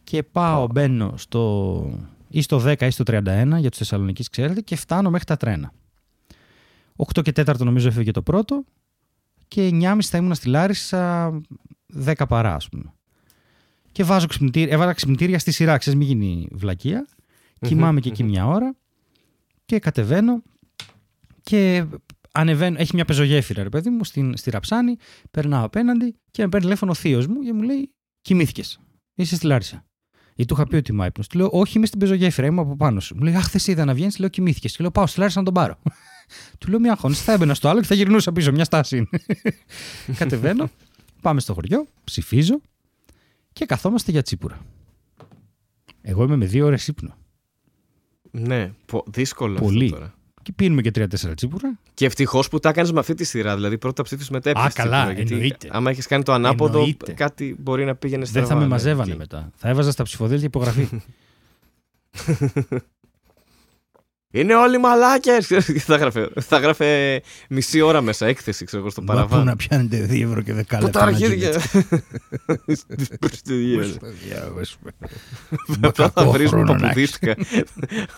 και 0.03 0.23
πάω, 0.23 0.67
μπαίνω 0.67 1.13
στο 1.17 1.99
ή 2.29 2.41
στο 2.41 2.61
10 2.65 2.81
ή 2.81 2.89
στο 2.89 3.03
31 3.07 3.21
για 3.59 3.69
τους 3.69 3.77
Θεσσαλονικείς 3.77 4.29
ξέρετε 4.29 4.61
και 4.61 4.75
φτάνω 4.75 5.09
μέχρι 5.09 5.25
τα 5.25 5.37
τρένα. 5.37 5.71
8 6.97 7.21
και 7.21 7.31
4 7.35 7.57
νομίζω 7.57 7.87
έφευγε 7.87 8.11
το 8.11 8.21
πρώτο 8.21 8.63
και 9.47 9.69
9.30 9.73 9.97
θα 10.01 10.17
ήμουν 10.17 10.35
στη 10.35 10.49
Λάρισα 10.49 11.31
10 12.05 12.13
παρά 12.27 12.55
ας 12.55 12.69
πούμε. 12.69 12.93
Και 13.91 14.03
βάζω 14.03 14.27
ξυπνητήρια, 14.27 14.73
έβαλα 14.73 14.93
ξυπνητήρια 14.93 15.39
στη 15.39 15.51
σειρά, 15.51 15.77
ξέρεις 15.77 15.99
μην 15.99 16.07
γίνει 16.07 16.47
βλακεία. 16.51 17.07
Κοιμάμαι 17.59 17.99
και 17.99 18.09
εκεί 18.09 18.23
μια 18.23 18.47
ώρα 18.47 18.75
και 19.65 19.79
κατεβαίνω 19.79 20.41
και 21.41 21.85
ανεβαίνω. 22.31 22.75
Έχει 22.79 22.91
μια 22.95 23.05
πεζογέφυρα, 23.05 23.63
ρε 23.63 23.69
παιδί 23.69 23.89
μου, 23.89 24.03
στην, 24.03 24.37
στη 24.37 24.49
Ραψάνη. 24.49 24.95
Περνάω 25.31 25.65
απέναντι 25.65 26.15
και 26.31 26.41
με 26.41 26.49
παίρνει 26.49 26.65
τηλέφωνο 26.65 26.91
ο 26.91 26.93
θείος 26.93 27.27
μου 27.27 27.41
και 27.41 27.53
μου 27.53 27.61
λέει: 27.61 27.91
Κοιμήθηκες. 28.21 28.79
Είσαι 29.15 29.35
στη 29.35 29.45
Λάρισα. 29.45 29.85
Γιατί 30.35 30.53
του 30.53 30.59
είχα 30.59 30.69
πει 30.69 30.75
ότι 30.75 30.91
είμαι 30.91 31.05
ύπνο. 31.05 31.23
Του 31.29 31.37
λέω: 31.37 31.49
Όχι, 31.51 31.77
είμαι 31.77 31.85
στην 31.85 31.99
πεζογέφυρα, 31.99 32.47
είμαι 32.47 32.61
από 32.61 32.75
πάνω 32.75 32.99
σου. 32.99 33.15
Μου 33.15 33.23
λέει: 33.23 33.35
Αχ, 33.35 33.49
θες 33.49 33.67
είδα 33.67 33.85
να 33.85 33.93
βγαίνεις. 33.93 34.17
Λέω: 34.17 34.29
Κοιμήθηκες. 34.29 34.71
Και 34.71 34.77
λέω: 34.81 34.91
Πάω 34.91 35.07
στη 35.07 35.19
Λάρισα 35.19 35.39
να 35.39 35.45
τον 35.45 35.53
πάρω. 35.53 35.77
Του 36.57 36.69
λέω: 36.69 36.79
Μια 36.79 36.91
αγχώνηση. 36.91 37.23
Θα 37.23 37.31
έμπαινα 37.31 37.53
στο 37.53 37.69
άλλο 37.69 37.79
και 37.81 37.87
θα 37.87 37.95
γυρνούσα 37.95 38.31
πίσω. 38.31 38.51
Μια 38.51 38.63
στάση 38.63 38.97
είναι. 38.97 39.07
Κατεβαίνω, 40.17 40.69
πάμε 41.21 41.39
στο 41.39 41.53
χωριό, 41.53 41.87
ψηφίζω 42.03 42.61
και 43.53 43.65
καθόμαστε 43.65 44.11
για 44.11 44.21
τσίπουρα. 44.21 44.59
Εγώ 46.01 46.23
είμαι 46.23 46.35
με 46.35 46.45
δύο 46.45 46.65
ώρες 46.65 46.87
ύπνο. 46.87 47.15
Ναι, 48.31 48.71
πο- 48.85 49.03
δύσκολο 49.07 49.59
Πολύ. 49.59 49.83
αυτό 49.85 49.95
τώρα. 49.97 50.13
Και 50.41 50.51
πίνουμε 50.51 50.81
και 50.81 50.91
τρία-τέσσερα 50.91 51.33
τσίπουρα. 51.33 51.79
Και 51.93 52.05
ευτυχώς 52.05 52.47
που 52.49 52.59
τα 52.59 52.69
έκανες 52.69 52.91
με 52.91 52.99
αυτή 52.99 53.13
τη 53.13 53.23
σειρά. 53.23 53.55
Δηλαδή 53.55 53.77
πρώτα 53.77 54.03
ψήφισες 54.03 54.29
μετά 54.29 54.49
Α, 54.49 54.51
έπιασε. 54.51 54.75
καλά, 54.75 55.11
γιατί 55.11 55.33
εννοείται. 55.33 55.67
Άμα 55.71 55.89
έχεις 55.89 56.07
κάνει 56.07 56.23
το 56.23 56.33
ανάποδο, 56.33 56.77
Εννοείται. 56.77 57.11
κάτι 57.13 57.55
μπορεί 57.59 57.85
να 57.85 57.95
πήγαινε 57.95 58.19
Δεν 58.23 58.29
στραβά. 58.31 58.47
θα 58.47 58.55
με 58.55 58.61
ναι, 58.61 58.67
μαζεύανε 58.67 59.09
εκεί. 59.09 59.17
μετά. 59.17 59.51
Θα 59.55 59.69
έβαζα 59.69 59.91
στα 59.91 60.03
ψηφοδέλτια 60.03 60.47
υπογραφή. 60.47 60.87
Είναι 64.35 64.55
όλοι 64.55 64.77
μαλάκες! 64.77 65.47
θα, 65.87 65.95
γράφε, 65.95 66.29
θα 66.39 66.57
γράφε 66.57 67.21
μισή 67.49 67.81
ώρα 67.81 68.01
μέσα 68.01 68.25
έκθεση, 68.25 68.65
ξέρω 68.65 68.81
εγώ, 68.81 68.91
στο 68.91 69.01
Μα 69.01 69.07
πού 69.13 69.13
παραβάν. 69.13 69.45
να 69.45 69.55
πιάνετε 69.55 70.05
2 70.09 70.21
ευρώ 70.21 70.41
και 70.41 70.51
10 70.51 70.55
λεπτά. 70.55 70.77
Πού 70.77 70.89
τα 70.89 70.99
να 70.99 71.05
αρχίδια; 71.05 71.35
γίνετε; 71.35 71.59
Προς 73.19 73.41
το 73.41 73.53
διέλο. 73.55 73.97
Μα 75.79 75.87
Απλά 75.89 76.09
θα 76.09 76.25
βρίσκουμε 76.25 76.33
κακό 76.33 76.47
χρόνο 76.47 76.73
να 76.73 76.79
παπουδίστικα. 76.79 77.35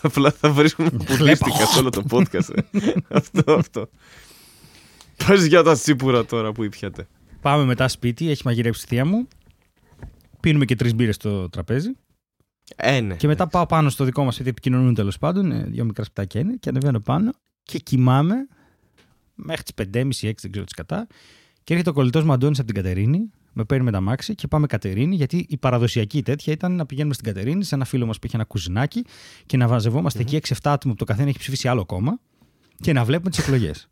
Απλά 0.02 0.30
θα 0.40 0.50
βρίσκουμε 0.50 0.90
παπουδίστικα 0.90 1.66
σε 1.66 1.78
όλο 1.78 1.90
το 1.90 2.04
podcast. 2.10 2.56
ε. 2.56 2.90
Αυτό, 3.08 3.52
αυτό. 3.52 3.88
Πες 5.26 5.46
για 5.46 5.62
τα 5.62 5.74
τσίπουρα 5.74 6.24
τώρα 6.24 6.52
που 6.52 6.62
ήπιατε. 6.64 7.06
Πάμε 7.40 7.64
μετά 7.64 7.88
σπίτι, 7.88 8.30
έχει 8.30 8.42
μαγειρέψει 8.44 8.82
η 8.84 8.88
θεία 8.88 9.04
μου. 9.04 9.28
Πίνουμε 10.40 10.64
και 10.64 10.76
τρεις 10.76 10.94
μπύρες 10.94 11.14
στο 11.14 11.48
τραπέζι. 11.48 11.88
Ε, 12.76 13.00
ναι. 13.00 13.14
Και 13.14 13.26
μετά 13.26 13.46
πάω 13.46 13.66
πάνω 13.66 13.88
στο 13.88 14.04
δικό 14.04 14.24
μας 14.24 14.34
σπίτι, 14.34 14.48
επικοινωνούν 14.48 14.94
τέλος 14.94 15.18
πάντων. 15.18 15.52
ε, 15.52 15.64
Δύο 15.68 15.84
μικρά 15.84 16.04
σπιτάκια 16.04 16.40
είναι. 16.40 16.56
Και 16.60 16.68
ανεβαίνω 16.68 17.00
πάνω 17.00 17.32
και 17.62 17.78
κοιμάμαι 17.78 18.34
μέχρι 19.34 19.62
τις 19.62 19.72
5.30-6, 19.74 20.34
δεν 20.40 20.50
ξέρω 20.50 20.64
τι 20.64 20.74
σκατά. 20.74 21.06
Και 21.64 21.72
έρχεται 21.72 21.90
ο 21.90 21.92
κολλητός 21.92 22.24
μου 22.24 22.32
Αντώνης 22.32 22.58
από 22.58 22.72
την 22.72 22.82
Κατερίνη, 22.82 23.30
με 23.52 23.64
παίρνει 23.64 23.84
με 23.84 23.90
τ' 23.90 24.00
αμάξι 24.00 24.34
και 24.34 24.46
πάμε 24.46 24.66
Κατερίνη, 24.66 25.16
γιατί 25.16 25.46
η 25.48 25.56
παραδοσιακή 25.56 26.22
τέτοια 26.22 26.52
ήταν 26.52 26.72
να 26.72 26.86
πηγαίνουμε 26.86 27.14
στην 27.14 27.26
Κατερίνη 27.26 27.64
σε 27.64 27.74
ένα 27.74 27.84
φίλο 27.84 28.06
μας 28.06 28.18
που 28.18 28.26
είχε 28.26 28.36
ένα 28.36 28.44
κουζινάκι 28.44 29.04
και 29.46 29.56
να 29.56 29.68
μαζευόμαστε 29.68 30.20
εκεί 30.20 30.40
6-7 30.48 30.54
άτομα 30.62 30.92
που 30.92 30.98
το 30.98 31.04
καθένα 31.04 31.28
έχει 31.28 31.38
ψηφίσει 31.38 31.68
άλλο 31.68 31.84
κόμμα 31.84 32.20
και 32.80 32.92
να 32.92 33.04
βλέπουμε 33.04 33.30
τις 33.30 33.38
εκλογές. 33.38 33.88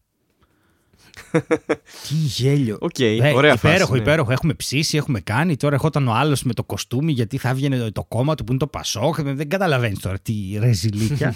Τι 2.08 2.14
γέλιο. 2.14 2.76
Οκ, 2.80 2.98
Ε, 2.98 3.32
ωραία 3.34 3.56
φάση. 3.56 3.66
υπέροχο, 3.66 3.94
ναι. 3.94 4.00
υπέροχο. 4.00 4.32
Έχουμε 4.32 4.54
ψήσει, 4.54 4.96
έχουμε 4.96 5.20
κάνει. 5.20 5.56
Τώρα 5.56 5.74
ερχόταν 5.74 6.08
ο 6.08 6.12
άλλος 6.12 6.42
με 6.42 6.52
το 6.52 6.64
κοστούμι 6.64 7.12
γιατί 7.12 7.38
θα 7.38 7.48
έβγαινε 7.48 7.90
το 7.90 8.04
κόμμα 8.04 8.34
του 8.34 8.44
που 8.44 8.50
είναι 8.52 8.60
το 8.60 8.66
Πασόκ. 8.66 9.22
Δεν 9.22 9.48
καταλαβαίνεις 9.48 9.98
τώρα 9.98 10.18
τι 10.18 10.56
ρεζιλίκια. 10.58 11.34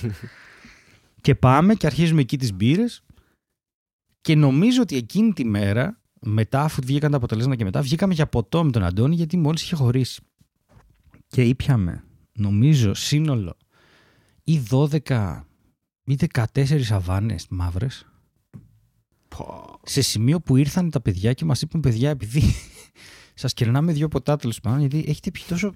και 1.21 1.35
πάμε 1.35 1.75
και 1.75 1.87
αρχίζουμε 1.87 2.21
εκεί 2.21 2.37
τις 2.39 2.53
μπύρες. 2.55 3.03
Και 4.21 4.35
νομίζω 4.37 4.83
ότι 4.83 4.97
εκείνη 4.97 5.33
τη 5.33 5.45
μέρα, 5.45 6.01
μετά 6.21 6.63
αφού 6.63 6.81
βγήκαν 6.85 7.11
τα 7.11 7.17
αποτελέσματα 7.17 7.57
και 7.57 7.65
μετά, 7.65 7.81
βγήκαμε 7.83 8.15
για 8.15 8.27
ποτό 8.27 8.65
με 8.65 8.71
τον 8.71 8.85
Αντώνη 8.85 9.15
γιατί 9.15 9.37
μόλις 9.37 9.63
είχε 9.63 9.75
χωρίσει. 9.75 10.23
Και 11.27 11.43
ήπιαμε, 11.43 12.05
νομίζω, 12.33 12.95
σύνολο 12.95 13.57
ή 14.45 14.63
12 14.71 15.45
ή 16.05 16.17
14 16.35 16.91
αβάνες 16.91 17.47
μαύρες. 17.51 18.10
Πω. 19.37 19.79
Σε 19.83 20.03
σημείο 20.03 20.41
που 20.41 20.57
ήρθαν 20.57 20.91
τα 20.91 21.01
παιδιά 21.01 21.33
και 21.33 21.45
μας 21.45 21.63
είπαν: 21.63 21.81
Παιδιά, 21.81 22.11
επειδή 22.11 22.55
σας 23.35 23.53
κερνάμε 23.53 23.93
δύο 23.93 24.09
ποτά 24.09 24.37
τέλο 24.37 24.53
πάντων, 24.63 24.81
γιατί 24.81 25.05
έχετε 25.09 25.31
πιει 25.31 25.43
τόσο. 25.49 25.73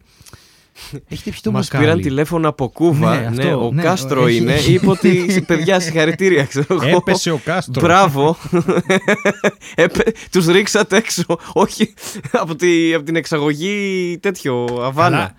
Έχετε 1.09 1.31
πιει 1.31 1.40
το 1.43 1.51
Μας 1.51 1.64
μπουκάλι. 1.64 1.85
πήραν 1.85 2.01
τηλέφωνο 2.01 2.49
από 2.49 2.69
Κούβα. 2.69 3.14
Ναι, 3.14 3.21
Ναι, 3.21 3.43
αυτό, 3.43 3.67
ο 3.67 3.73
ναι, 3.73 3.83
Κάστρο 3.83 4.27
έχει- 4.27 4.37
είναι. 4.38 4.55
Είπε 4.55 4.90
ότι 4.90 5.43
παιδιά, 5.47 5.81
συγχαρητήρια, 5.81 6.45
ξέρω 6.45 6.67
εγώ. 6.71 6.97
Έπεσε 6.97 7.31
ο 7.31 7.40
Κάστρο. 7.45 7.81
Μπράβο. 7.83 8.37
Έπε... 9.75 10.12
Τους 10.31 10.47
ρίξατε 10.47 10.97
έξω. 10.97 11.25
Όχι 11.53 11.95
από, 12.33 12.55
τη... 12.57 12.95
από 12.95 13.05
την 13.05 13.17
εξαγωγή 13.17 14.19
τέτοιο. 14.23 14.64
Αβάνα. 14.83 15.17
Καλά. 15.17 15.35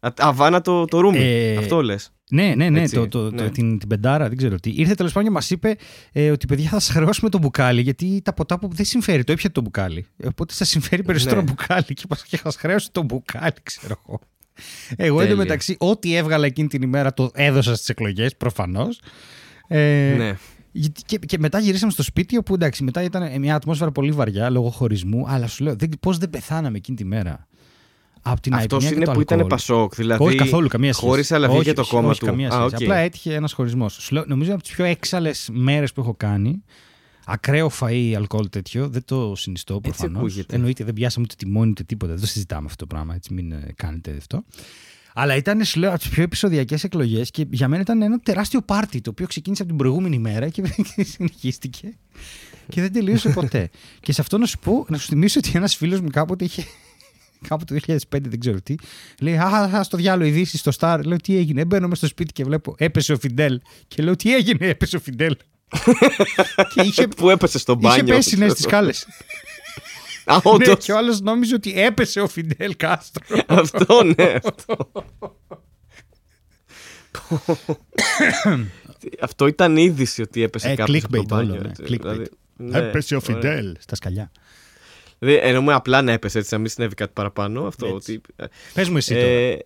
Α- 0.00 0.12
Αβάνα 0.18 0.60
το, 0.60 0.84
το 0.84 1.00
ρούμι. 1.00 1.18
Ε, 1.18 1.56
Αυτό 1.56 1.82
λες. 1.82 2.10
Ναι, 2.30 2.52
ναι, 2.56 2.68
ναι, 2.70 2.80
Έτσι, 2.80 2.94
το, 2.94 3.08
το, 3.08 3.30
ναι. 3.30 3.36
Το, 3.42 3.50
την, 3.50 3.78
την 3.78 3.88
πεντάρα, 3.88 4.28
δεν 4.28 4.36
ξέρω 4.36 4.56
τι. 4.56 4.70
Ήρθε 4.76 4.94
τέλος 4.94 5.12
πάντων 5.12 5.28
και 5.28 5.34
μας 5.34 5.50
είπε 5.50 5.76
ε, 6.12 6.30
ότι 6.30 6.46
παιδιά 6.46 6.68
θα 6.68 6.80
σας 6.80 6.94
χρεώσουμε 6.94 7.30
το 7.30 7.38
μπουκάλι, 7.38 7.80
γιατί 7.80 8.20
τα 8.24 8.32
ποτά 8.34 8.58
που 8.58 8.68
δεν 8.74 8.84
συμφέρει, 8.84 9.24
το 9.24 9.32
έπιατε 9.32 9.52
το 9.54 9.60
μπουκάλι. 9.60 10.06
Ε, 10.16 10.26
Οπότε 10.26 10.54
σας 10.54 10.68
συμφέρει 10.68 11.02
περισσότερο 11.02 11.40
Ναι. 11.40 11.46
μπουκάλι 11.50 11.84
και 11.84 12.02
μας- 12.08 12.24
και 12.24 12.36
σας 12.36 12.56
χρέωσε 12.56 12.88
το 12.92 13.02
μπουκάλι, 13.02 13.52
ξέρω 13.62 14.00
εγώ. 14.06 14.20
Εγώ 14.96 15.16
Τέλεια. 15.16 15.32
εντωμεταξύ, 15.32 15.76
ό,τι 15.78 16.14
έβγαλα 16.14 16.46
εκείνη 16.46 16.68
την 16.68 16.82
ημέρα 16.82 17.14
το 17.14 17.30
έδωσα 17.34 17.74
στις 17.74 17.88
εκλογές, 17.88 18.36
προφανώς. 18.36 19.00
Ε, 19.68 20.14
Ναι. 20.16 20.34
γιατί- 20.72 21.02
Και, 21.06 21.18
και 21.18 21.38
μετά 21.38 21.58
γυρίσαμε 21.58 21.92
στο 21.92 22.02
σπίτι, 22.02 22.36
όπου 22.36 22.54
εντάξει, 22.54 22.84
μετά 22.84 23.02
ήταν 23.02 23.40
μια 23.40 23.54
ατμόσφαιρα 23.54 23.90
πολύ 23.92 24.10
βαριά 24.10 24.50
λόγω 24.50 24.70
χωρισμού. 24.70 25.24
Αλλά 25.28 25.46
σου 25.46 25.64
λέω, 25.64 25.76
πώς 26.00 26.18
δεν 26.18 26.30
πεθάναμε 26.30 26.76
εκείνη 26.76 26.96
τη 26.96 27.04
μέρα. 27.04 27.46
Από 28.22 28.40
την 28.40 28.54
Αυτός 28.54 28.72
αϋπνία 28.72 28.88
και 28.88 28.94
είναι 28.96 29.04
το 29.04 29.12
που 29.12 29.20
ήταν 29.20 29.38
αλκοόλ. 29.38 29.50
Πασόκ. 29.58 29.94
Δηλαδή. 29.94 30.24
όχι 30.24 30.36
καθόλου, 30.36 30.68
καμία 30.68 30.92
σχέση. 30.92 31.08
χώρισε, 31.08 31.34
αλλά 31.34 31.48
βγήκε 31.48 31.62
Όχι, 31.66 31.74
το 31.74 31.80
όχι, 31.80 31.90
κόμμα 31.90 32.08
όχι, 32.08 32.18
του. 32.20 32.26
Καμία 32.26 32.48
Α, 32.48 32.50
σχέση. 32.52 32.64
οκ. 32.74 32.82
Απλά 32.82 32.96
έτυχε 32.96 33.34
ένας 33.34 33.52
χωρισμός. 33.52 34.10
Νομίζω 34.26 34.52
από 34.54 34.62
τις 34.62 34.72
πιο 34.72 34.84
έξαλλες 34.84 35.30
μέρες 35.50 35.92
που 35.92 36.00
έχω 36.00 36.14
κάνει. 36.14 36.62
Ακραίο 37.26 37.70
φαΐ, 37.80 38.12
αλκοόλ 38.16 38.48
τέτοιο, 38.48 38.88
δεν 38.88 39.04
το 39.04 39.34
συνιστώ 39.36 39.80
προφανώς. 39.80 40.16
ακούγεται. 40.18 40.54
Εννοείται, 40.54 40.84
δεν 40.84 40.94
πιάσαμε 40.94 41.26
ούτε 41.30 41.44
τιμόνι 41.44 41.70
ούτε 41.70 41.82
τίποτα. 41.82 42.12
Δεν 42.12 42.20
το 42.20 42.26
συζητάμε 42.26 42.66
αυτό 42.66 42.86
το 42.86 42.94
πράγμα. 42.94 43.14
Έτσι, 43.14 43.34
μην 43.34 43.52
ε, 43.52 43.72
κάνετε 43.76 44.14
αυτό. 44.18 44.44
Αλλά 45.14 45.36
ήταν, 45.36 45.64
σου 45.64 45.78
λέω, 45.80 45.90
από 45.90 45.98
τις 45.98 46.08
πιο 46.08 46.22
επεισοδιακές 46.22 46.84
εκλογές 46.84 47.30
και 47.30 47.46
για 47.50 47.68
μένα 47.68 47.82
ήταν 47.82 48.02
ένα 48.02 48.18
τεράστιο 48.18 48.62
πάρτι 48.62 49.00
το 49.00 49.10
οποίο 49.10 49.26
ξεκίνησε 49.26 49.62
από 49.62 49.70
την 49.70 49.80
προηγούμενη 49.80 50.18
μέρα 50.18 50.48
και 50.48 50.62
συνεχίστηκε 51.14 51.96
και 52.68 52.80
δεν 52.80 52.92
τελείωσε 52.92 53.28
ποτέ. 53.28 53.70
και 54.00 54.12
σε 54.12 54.20
αυτό 54.20 54.38
να 54.38 54.46
σου 54.46 54.58
πω, 54.58 54.84
να 54.88 54.98
σου 54.98 55.06
θυμίσω 55.06 55.40
ότι 55.44 55.52
ένας 55.54 55.76
φίλος 55.76 56.00
μου 56.00 56.08
κάποτε 56.10 56.44
είχε. 56.44 56.64
Κάπου 57.48 57.64
το 57.64 57.76
2005, 57.86 57.96
δεν 58.10 58.40
ξέρω 58.40 58.60
τι. 58.62 58.74
Λέει, 59.20 59.36
Α, 59.36 59.46
α, 59.76 59.82
στο 59.82 59.96
διάλογο 59.96 60.28
ειδήσει 60.28 60.58
στο 60.58 60.70
Star. 60.78 61.00
Λέω, 61.04 61.16
Τι 61.16 61.36
έγινε. 61.36 61.64
Μπαίνω 61.64 61.84
μέσα 61.86 61.96
στο 61.96 62.06
σπίτι 62.06 62.32
και 62.32 62.44
βλέπω, 62.44 62.74
έπεσε 62.78 63.12
ο 63.12 63.18
Φιντέλ. 63.18 63.60
Και 63.88 64.02
λέω, 64.02 64.16
Τι 64.16 64.34
έγινε, 64.34 64.66
έπεσε 64.66 64.96
ο 64.96 65.00
Φιντέλ. 65.00 65.36
και 66.74 66.80
είχε, 66.82 67.08
Που 67.08 67.30
έπεσε 67.30 67.58
στο 67.58 67.74
μπάνιο. 67.74 68.04
είχε 68.04 68.14
πέσει 68.14 68.36
ναι 68.36 68.48
στις 68.48 68.62
σκάλες. 68.62 69.06
Α, 70.24 70.34
ναι, 70.34 70.40
όντως. 70.44 70.84
και 70.84 70.92
ο 70.92 70.96
άλλος 70.96 71.20
νόμιζε 71.20 71.54
ότι 71.54 71.80
έπεσε 71.80 72.20
ο 72.20 72.28
Φιντέλ 72.28 72.76
Κάστρο. 72.76 73.38
Αυτό, 73.46 74.02
ναι. 74.04 74.34
αυτό. 74.44 74.90
Αυτό 79.20 79.46
ήταν 79.46 79.76
είδηση 79.76 80.22
ότι 80.22 80.42
έπεσε 80.42 80.68
Ε, 80.70 80.74
κάποιος 80.74 81.04
από 81.04 81.12
το 81.16 81.22
clickbait 81.22 81.26
μπάνιο. 81.26 81.52
όλο, 81.52 81.62
ναι, 81.62 81.68
έτσι. 81.68 81.82
clickbait. 81.86 81.98
Δηλαδή, 82.00 82.24
ναι, 82.56 82.78
έπεσε 82.78 83.14
ο 83.14 83.20
ωραία. 83.24 83.40
Φιντέλ 83.40 83.76
στα 83.78 83.94
σκαλιά. 83.94 84.30
Δηλαδή, 85.22 85.38
εννοούμε 85.48 85.72
απλά 85.72 86.02
να 86.02 86.12
έπεσε 86.12 86.38
έτσι, 86.38 86.54
να 86.54 86.60
μην 86.60 86.68
συνέβη 86.68 86.94
κάτι 86.94 87.12
παραπάνω. 87.12 87.66
Αυτό 87.66 87.86
Έτσι. 87.86 88.12
ότι. 88.12 88.20
ε, 88.36 88.44
Πες 88.74 88.88
μου 88.88 88.96
εσύ 88.96 89.14
τώρα. 89.14 89.26
Ε, 89.26 89.58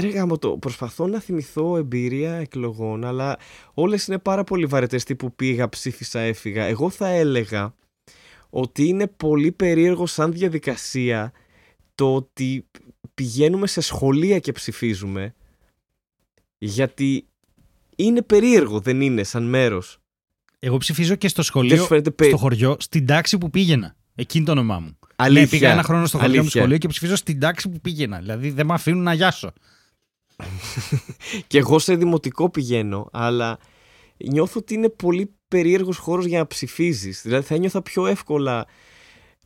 ρε 0.00 0.08
γάμο 0.08 0.38
το, 0.38 0.58
προσπαθώ 0.58 1.06
να 1.06 1.20
θυμηθώ 1.20 1.76
εμπειρία 1.76 2.34
εκλογών, 2.34 3.04
αλλά 3.04 3.38
όλες 3.74 4.06
είναι 4.06 4.18
πάρα 4.18 4.44
πολύ 4.44 4.66
βαρετές 4.66 5.04
τύπου 5.04 5.34
πήγα, 5.34 5.68
ψήφισα, 5.68 6.20
έφυγα. 6.20 6.64
Εγώ 6.64 6.90
θα 6.90 7.08
έλεγα 7.08 7.74
ότι 8.50 8.84
είναι 8.88 9.06
πολύ 9.06 9.52
περίεργο 9.52 10.06
σαν 10.06 10.32
διαδικασία 10.32 11.32
το 11.94 12.14
ότι 12.14 12.66
πηγαίνουμε 13.14 13.66
σε 13.66 13.80
σχολεία 13.80 14.38
και 14.38 14.52
ψηφίζουμε 14.52 15.34
γιατί 16.58 17.26
είναι 17.96 18.22
περίεργο, 18.22 18.80
δεν 18.80 19.00
είναι, 19.00 19.24
σαν 19.24 19.42
μέρος. 19.42 19.99
Εγώ 20.62 20.76
ψηφίζω 20.76 21.14
και 21.14 21.28
στο 21.28 21.42
Δεν 21.42 21.44
σχολείο, 21.44 21.76
σου 21.76 21.86
φαίνεται 21.86 22.04
στο 22.04 22.14
περίεργο. 22.14 22.40
χωριό, 22.40 22.76
στην 22.78 23.06
τάξη 23.06 23.38
που 23.38 23.50
πήγαινα. 23.50 23.96
Εκείνη 24.14 24.44
το 24.44 24.50
όνομά 24.50 24.78
μου. 24.78 24.98
Αλήθεια. 25.16 25.42
Ναι, 25.42 25.48
πήγα 25.48 25.70
ένα 25.72 25.82
χρόνο 25.82 26.06
στο 26.06 26.18
χωριό 26.18 26.32
μου 26.32 26.40
Αλήθεια. 26.40 26.60
σχολείο 26.60 26.78
και 26.78 26.88
ψηφίζω 26.88 27.16
στην 27.16 27.40
τάξη 27.40 27.68
που 27.68 27.80
πήγαινα. 27.80 28.18
Δηλαδή 28.18 28.50
δεν 28.50 28.66
με 28.66 28.74
αφήνουν 28.74 29.02
να 29.02 29.14
γιάσω. 29.14 29.52
Και 31.46 31.58
εγώ 31.58 31.78
σε 31.78 31.94
δημοτικό 31.94 32.50
πηγαίνω, 32.50 33.08
αλλά 33.12 33.58
νιώθω 34.16 34.60
ότι 34.60 34.74
είναι 34.74 34.88
πολύ 34.88 35.34
περίεργος 35.48 35.96
χώρος 35.96 36.24
για 36.24 36.38
να 36.38 36.46
ψηφίζεις. 36.46 37.22
Δηλαδή 37.22 37.46
θα 37.46 37.56
νιώθα 37.56 37.82
πιο 37.82 38.06
εύκολα, 38.06 38.66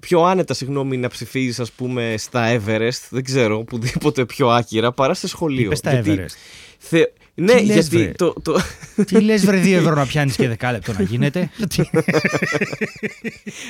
πιο 0.00 0.22
άνετα, 0.22 0.54
συγγνώμη, 0.54 0.96
να 0.96 1.08
ψηφίζεις 1.08 1.60
ας 1.60 1.72
πούμε 1.72 2.14
στα 2.18 2.60
Everest, 2.60 3.06
δεν 3.10 3.24
ξέρω, 3.24 3.58
οπουδήποτε 3.58 4.26
πιο 4.26 4.48
άκυρα, 4.48 4.92
παρά 4.92 5.14
σε 5.14 5.28
σχολείο. 5.28 5.64
Είπες 5.64 5.78
στα 5.78 5.92
Γιατί 5.92 6.16
Everest. 6.18 6.36
Θε... 6.78 7.02
Ναι, 7.36 7.54
Τι 7.54 7.64
λες, 7.66 7.74
γιατί 7.74 7.96
βρε; 7.96 8.12
το, 8.16 8.32
το... 8.42 8.60
Τι 9.04 9.20
λες, 9.20 9.44
βρε, 9.44 9.56
δύο 9.56 9.78
ευρώ 9.78 9.94
να 9.94 10.06
πιάνεις 10.06 10.36
και 10.36 10.48
δεκάλεπτο 10.48 10.92
να 10.92 11.02
γίνεται; 11.02 11.50
Τι- 11.68 11.82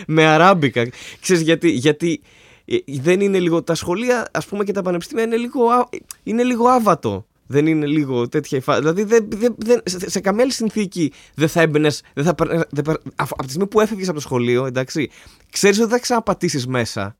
με 0.06 0.24
αράμπικα. 0.26 0.88
Ξέρεις 1.20 1.42
γιατί, 1.42 1.70
γιατί 1.70 2.20
ε, 2.64 2.76
δεν 3.00 3.20
είναι 3.20 3.38
λίγο, 3.38 3.62
τα 3.62 3.74
σχολεία 3.74 4.28
ας 4.32 4.46
πούμε 4.46 4.64
και 4.64 4.72
τα 4.72 4.82
πανεπιστήμια 4.82 5.24
είναι 5.24 5.36
λίγο, 5.36 5.64
α- 5.68 5.88
είναι 6.22 6.42
λίγο 6.42 6.66
άβατο. 6.68 7.26
Δεν 7.46 7.66
είναι 7.66 7.86
λίγο 7.86 8.28
τέτοια 8.28 8.58
η 8.58 8.60
φάση. 8.60 8.80
Δηλαδή 8.80 9.02
δεν, 9.02 9.26
δεν, 9.28 9.54
δεν, 9.58 9.80
σε, 9.84 10.10
σε 10.10 10.20
καμία 10.20 10.42
άλλη 10.42 10.52
συνθήκη 10.52 11.12
δεν 11.34 11.48
θα 11.48 11.60
έμπαινες. 11.60 12.02
Δεν 12.14 12.24
θα, 12.24 12.34
περ- 12.34 12.60
δεν, 12.70 12.84
περ- 12.84 13.00
αφ- 13.16 13.32
από 13.32 13.42
τη 13.42 13.48
στιγμή 13.48 13.66
που 13.66 13.80
έφευγες 13.80 14.06
από 14.06 14.16
το 14.16 14.20
σχολείο, 14.22 14.66
εντάξει, 14.66 15.10
ξέρεις 15.50 15.76
ότι 15.78 15.86
δεν 15.88 15.96
θα 15.96 16.02
ξαναπατήσεις 16.02 16.66
μέσα. 16.66 17.16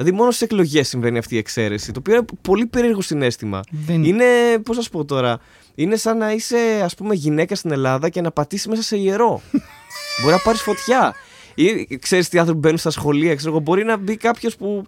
Δηλαδή 0.00 0.16
μόνο 0.18 0.30
στις 0.30 0.42
εκλογές 0.42 0.88
συμβαίνει 0.88 1.18
αυτή 1.18 1.34
η 1.34 1.38
εξαίρεση. 1.38 1.92
Το 1.92 1.98
οποίο 1.98 2.14
είναι 2.14 2.24
πολύ 2.42 2.66
περίεργο 2.66 3.00
συνέστημα. 3.00 3.60
Δεν... 3.70 4.04
Είναι, 4.04 4.24
πώς 4.64 4.76
να 4.76 4.82
σου 4.82 4.90
πω 4.90 5.04
τώρα, 5.04 5.38
είναι 5.74 5.96
σαν 5.96 6.16
να 6.18 6.32
είσαι 6.32 6.80
ας 6.84 6.94
πούμε 6.94 7.14
γυναίκα 7.14 7.54
στην 7.54 7.70
Ελλάδα 7.70 8.08
και 8.08 8.20
να 8.20 8.30
πατήσεις 8.30 8.66
μέσα 8.66 8.82
σε 8.82 8.96
ιερό. 8.96 9.40
μπορεί 10.20 10.32
να 10.32 10.38
πάρεις 10.40 10.62
φωτιά. 10.62 11.14
Ή 11.54 11.98
ξέρεις 12.00 12.28
τι 12.28 12.38
άνθρωποι 12.38 12.60
μπαίνουν 12.60 12.78
στα 12.78 12.90
σχολεία, 12.90 13.34
ξέρω 13.34 13.50
εγώ, 13.52 13.60
μπορεί 13.60 13.84
να 13.84 13.96
μπει 13.96 14.16
κάποιος 14.16 14.56
που, 14.56 14.84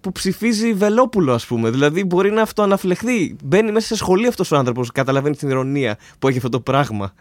που 0.00 0.12
ψηφίζει 0.12 0.72
Βελόπουλο, 0.72 1.32
ας 1.34 1.46
πούμε. 1.46 1.70
Δηλαδή 1.70 2.04
μπορεί 2.04 2.30
να 2.30 2.42
αυτοαναφλεχθεί. 2.42 3.36
Μπαίνει 3.44 3.72
μέσα 3.72 3.86
σε 3.86 3.96
σχολείο 3.96 4.28
αυτός 4.28 4.50
ο 4.50 4.56
άνθρωπος, 4.56 4.90
καταλαβαίνεις 4.92 5.38
την 5.38 5.48
ηρωνία 5.48 5.98
που 6.18 6.28
έχει 6.28 6.36
αυτό 6.36 6.48
το 6.48 6.60
πράγμα. 6.60 7.14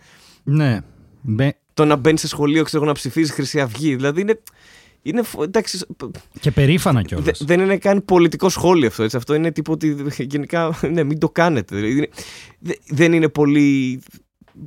Ναι. 0.43 0.79
Μπε- 1.21 1.55
Το 1.73 1.85
να 1.85 1.95
μπαίνει 1.95 2.17
σε 2.17 2.27
σχολείο, 2.27 2.63
ξέρω 2.63 2.77
εγώ, 2.77 2.91
να 2.91 2.97
ψηφίζεις 2.97 3.31
Χρυσή 3.33 3.59
Αυγή. 3.61 3.95
Δηλαδή 3.95 4.21
είναι. 4.21 4.39
Είναι 5.01 5.21
φο- 5.23 5.43
εντάξει, 5.43 5.85
Και 6.39 6.51
περήφανα 6.51 7.01
κιόλας. 7.01 7.25
Δε- 7.25 7.45
δεν 7.45 7.59
είναι 7.59 7.77
καν 7.77 8.05
πολιτικό 8.05 8.49
σχόλιο 8.49 8.87
αυτό. 8.87 9.03
Έτσι. 9.03 9.17
Αυτό 9.17 9.33
είναι 9.33 9.51
τύπο 9.51 9.71
ότι 9.71 9.95
γενικά 10.33 10.79
ναι, 10.91 11.03
μην 11.03 11.19
το 11.19 11.29
κάνετε. 11.29 11.75
Δηλαδή, 11.75 11.93
είναι- 11.97 12.09
δε- 12.59 12.73
δεν 12.87 13.13
είναι 13.13 13.29
πολύ 13.29 14.01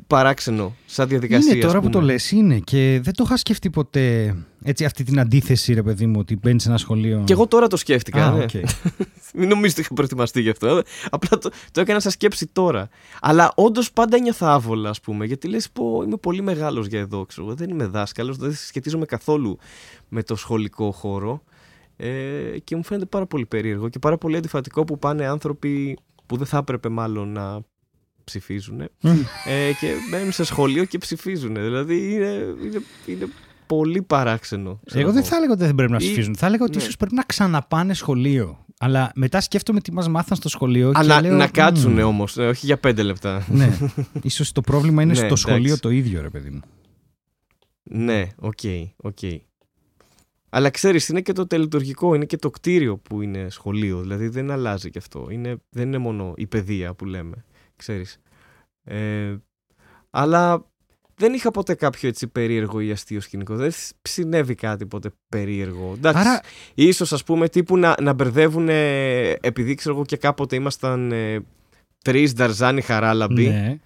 παράξενο 0.06 0.74
σαν 0.86 1.08
διαδικασία. 1.08 1.52
Είναι 1.52 1.60
τώρα 1.64 1.78
ας 1.78 1.84
που 1.84 1.90
το 1.90 1.98
πούμε. 1.98 2.12
λες, 2.12 2.30
είναι 2.30 2.58
και 2.58 3.00
δεν 3.02 3.14
το 3.14 3.22
είχα 3.26 3.36
σκεφτεί 3.36 3.70
ποτέ 3.70 4.36
έτσι 4.62 4.84
αυτή 4.84 5.04
την 5.04 5.20
αντίθεση 5.20 5.72
ρε 5.74 5.82
παιδί 5.82 6.06
μου 6.06 6.16
ότι 6.18 6.36
μπαίνεις 6.36 6.62
σε 6.62 6.68
ένα 6.68 6.78
σχολείο. 6.78 7.22
Και 7.24 7.32
εγώ 7.32 7.46
τώρα 7.46 7.66
το 7.66 7.76
σκέφτηκα. 7.76 8.26
Α, 8.26 8.30
ναι. 8.30 8.42
οκ. 8.42 8.50
Μην 9.34 9.48
νομίζετε 9.48 9.70
ότι 9.70 9.80
είχα 9.80 9.94
προετοιμαστεί 9.94 10.40
γι' 10.40 10.50
αυτό. 10.50 10.66
ε. 10.66 10.82
Απλά 11.10 11.38
το, 11.38 11.50
το 11.70 11.80
έκανα 11.80 12.00
σαν 12.00 12.10
σκέψη 12.10 12.46
τώρα. 12.46 12.88
Αλλά 13.20 13.52
όντως 13.54 13.92
πάντα 13.92 14.18
ένιωθα 14.18 14.52
άβολα, 14.52 14.88
ας 14.88 15.00
πούμε. 15.00 15.24
Γιατί 15.24 15.48
λες, 15.48 15.70
πω, 15.70 16.02
είμαι 16.04 16.16
πολύ 16.16 16.42
μεγάλος 16.42 16.86
για 16.86 17.00
εδώ. 17.00 17.26
Ξέρω. 17.26 17.46
εγώ. 17.46 17.56
Δεν 17.56 17.70
είμαι 17.70 17.86
δάσκαλος, 17.86 18.36
δεν 18.36 18.52
σχετίζομαι 18.52 19.04
καθόλου 19.04 19.58
με 20.08 20.22
το 20.22 20.36
σχολικό 20.36 20.90
χώρο. 20.90 21.42
Ε, 21.96 22.58
και 22.64 22.76
μου 22.76 22.84
φαίνεται 22.84 23.06
πάρα 23.06 23.26
πολύ 23.26 23.46
περίεργο 23.46 23.88
και 23.88 23.98
πάρα 23.98 24.18
πολύ 24.18 24.36
αντιφατικό 24.36 24.84
που 24.84 24.98
πάνε 24.98 25.26
άνθρωποι 25.26 25.98
που 26.26 26.36
δεν 26.36 26.46
θα 26.46 26.56
έπρεπε 26.58 26.88
μάλλον 26.88 27.32
να 27.32 27.60
ψηφίζουν 28.24 28.80
ε, 28.80 28.88
και 29.80 29.92
μένουν 30.10 30.32
σε 30.32 30.44
σχολείο 30.44 30.84
και 30.84 30.98
ψηφίζουν. 30.98 31.54
Δηλαδή 31.54 32.12
είναι, 32.12 32.54
είναι, 32.64 32.82
είναι 33.06 33.26
πολύ 33.66 34.02
παράξενο. 34.02 34.80
ξέρω 34.84 35.00
Εγώ 35.02 35.12
δεν 35.12 35.20
εγώ. 35.20 35.30
θα 35.30 35.36
έλεγα 35.36 35.52
ότι 35.52 35.64
δεν 35.64 35.74
πρέπει 35.74 35.90
να 35.90 35.96
Ή- 36.00 36.00
ψηφίζουν. 36.00 36.36
Θα 36.36 36.46
έλεγα 36.46 36.64
ότι 36.64 36.76
ναι. 36.76 36.82
ίσως 36.82 36.96
πρέπει 36.96 37.14
να 37.14 37.22
ξαναπάνε 37.22 37.94
σχολείο. 37.94 38.64
Αλλά 38.78 39.12
μετά 39.14 39.40
σκέφτομαι 39.40 39.80
τι 39.80 39.92
μας 39.92 40.08
μάθαν 40.08 40.36
στο 40.36 40.48
σχολείο. 40.48 40.92
Αλλά 40.94 41.20
και 41.20 41.28
λέω, 41.28 41.36
να 41.36 41.46
κάτσουν 41.48 41.92
«Μμμ, 41.92 42.04
όμως, 42.06 42.36
όχι 42.36 42.66
για 42.66 42.78
πέντε 42.78 43.02
λεπτά. 43.02 43.46
Ναι. 43.50 43.78
Ίσως 44.22 44.52
το 44.52 44.60
πρόβλημα 44.60 45.02
είναι 45.02 45.10
Ναι, 45.10 45.16
στο 45.16 45.26
εντάξει. 45.26 45.42
σχολείο 45.42 45.78
το 45.78 45.90
ίδιο, 45.90 46.20
ρε 46.22 46.28
παιδί 46.30 46.50
μου. 46.50 46.60
Ναι, 47.82 48.26
OK, 48.38 48.58
OK. 48.96 49.18
Αλλά 50.48 50.70
ξέρεις, 50.70 51.08
είναι 51.08 51.20
και 51.20 51.32
το 51.32 51.46
το 51.46 51.56
λειτουργικό, 51.56 52.14
είναι 52.14 52.24
και 52.24 52.36
το 52.36 52.50
κτίριο 52.50 52.96
που 52.98 53.22
είναι 53.22 53.46
σχολείο. 53.50 54.00
Δηλαδή 54.00 54.28
δεν 54.28 54.50
αλλάζει 54.50 54.90
και 54.90 54.98
αυτό. 54.98 55.26
Είναι, 55.30 55.56
δεν 55.70 55.86
είναι 55.86 55.98
μόνο 55.98 56.32
η 56.36 56.46
παιδεία 56.46 56.94
που 56.94 57.04
λέμε, 57.04 57.44
ξέρεις. 57.82 58.18
Ε, 58.84 59.36
αλλά 60.10 60.66
δεν 61.14 61.32
είχα 61.32 61.50
ποτέ 61.50 61.74
κάποιο 61.74 62.08
έτσι 62.08 62.26
περίεργο 62.26 62.80
ή 62.80 62.90
αστείο 62.90 63.20
σκηνικό. 63.20 63.56
Δεν 63.56 63.70
σ- 63.70 63.90
συνέβη 64.02 64.54
κάτι 64.54 64.86
ποτέ 64.86 65.10
περίεργο. 65.28 65.92
Εντάξει, 65.96 66.20
Άρα, 66.20 66.40
ίσως 66.74 67.12
ας 67.12 67.24
πούμε 67.24 67.48
τύπου 67.48 67.76
να, 67.76 67.94
να 68.00 68.12
μπερδεύουν 68.12 68.68
επειδή 69.40 69.74
ξέρω 69.74 69.94
εγώ 69.94 70.04
και 70.04 70.16
κάποτε 70.16 70.56
ήμασταν 70.56 71.12
ε, 71.12 71.40
τρεις 72.04 72.32
Νταρζάνι 72.34 72.80
Χαράλαμποι 72.80 73.48
ναι. 73.48 73.78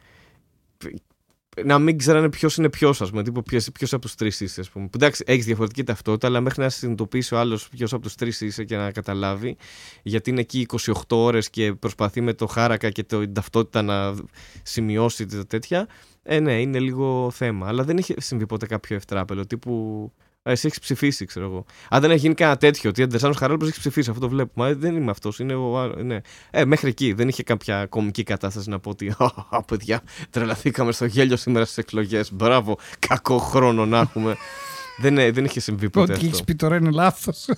Να 1.64 1.79
μην 1.79 1.99
ξέρανε 1.99 2.29
ποιος 2.29 2.57
είναι 2.57 2.69
ποιος, 2.69 3.01
ας 3.01 3.11
πούμε. 3.11 3.23
Τύπου 3.23 3.42
ποιος 3.73 3.92
από 3.92 4.03
τους 4.03 4.14
τρεις 4.14 4.40
είσαι, 4.40 4.61
ας 4.61 4.71
πούμε. 4.71 4.85
Που 4.85 4.92
Εντάξει, 4.95 5.25
έχεις 5.27 5.45
διαφορετική 5.45 5.85
ταυτότητα, 5.85 6.27
αλλά 6.27 6.40
μέχρι 6.40 6.62
να 6.62 6.69
συνειδητοποιήσει 6.69 7.35
ο 7.35 7.38
άλλος 7.38 7.69
ποιος 7.69 7.92
από 7.92 8.03
τους 8.03 8.14
τρεις 8.14 8.40
είσαι 8.40 8.64
και 8.64 8.77
να 8.77 8.90
καταλάβει, 8.90 9.57
γιατί 10.03 10.31
είναι 10.31 10.40
εκεί 10.40 10.66
28 10.83 10.92
ώρες 11.09 11.51
και 11.51 11.73
προσπαθεί 11.73 12.21
με 12.21 12.33
το 12.33 12.47
χάρακα 12.47 12.90
και 12.90 13.05
το, 13.05 13.21
την 13.21 13.35
ταυτότητα 13.35 13.83
να 13.83 14.14
σημειώσει 14.62 15.27
τα 15.27 15.47
τέτοια. 15.47 15.88
Ε, 16.23 16.40
ναι, 16.40 16.61
είναι 16.61 16.79
λίγο 16.79 17.31
θέμα. 17.31 17.69
Αλλά 17.69 17.85
δεν 17.85 17.97
είχε 17.99 18.14
συμβεί 18.19 18.47
ποτέ 18.47 18.66
κάποιο 18.66 18.97
ευτράπελο. 18.97 19.47
Τύπου. 19.47 20.12
«Α, 20.48 20.50
Εσύ 20.50 20.66
έχεις 20.66 20.78
ψηφίσει, 20.78 21.24
ξέρω 21.24 21.46
εγώ. 21.46 21.64
Αν 21.88 22.00
δεν 22.00 22.11
έχει 22.11 22.20
γίνει 22.20 22.35
κανένα 22.35 22.56
τέτοιο, 22.59 22.90
ότι 22.90 23.02
Αντεσάνο 23.02 23.35
Χαράλαμπο 23.35 23.66
έχει 23.66 23.78
ψηφίσει, 23.78 24.11
αυτό 24.11 24.22
το 24.22 24.28
βλέπουμε. 24.28 24.68
Ε, 24.68 24.74
δεν 24.74 24.96
είμαι 24.96 25.11
αυτός. 25.11 25.38
Είναι 25.38 25.54
ο. 25.54 25.78
άλλος, 25.80 26.02
Ναι. 26.04 26.20
Ε, 26.50 26.64
μέχρι 26.64 26.88
εκεί 26.88 27.12
δεν 27.12 27.28
είχε 27.28 27.42
κάποια 27.42 27.87
κομική 27.87 28.22
κατάσταση 28.22 28.70
να 28.70 28.78
πω 28.78 28.90
ότι. 28.90 29.14
Α, 29.50 29.62
παιδιά, 29.62 30.02
τρελαθήκαμε 30.30 30.92
στο 30.92 31.04
γέλιο 31.04 31.37
σήμερα 31.37 31.64
στις 31.64 31.78
εκλογές. 31.78 32.32
Μπράβο, 32.32 32.78
κακό 32.98 33.38
χρόνο 33.38 33.87
να 33.87 33.98
έχουμε. 33.98 34.37
δεν, 35.02 35.18
ε, 35.18 35.30
δεν 35.30 35.44
είχε 35.44 35.61
συμβεί 35.61 35.90
ποτέ 35.90 36.12
Ό,τι 36.12 36.24
έχεις 36.24 36.32
αυτό. 36.32 36.44
πει 36.44 36.54
τώρα 36.54 36.76
είναι 36.76 36.90
λάθος. 36.90 37.46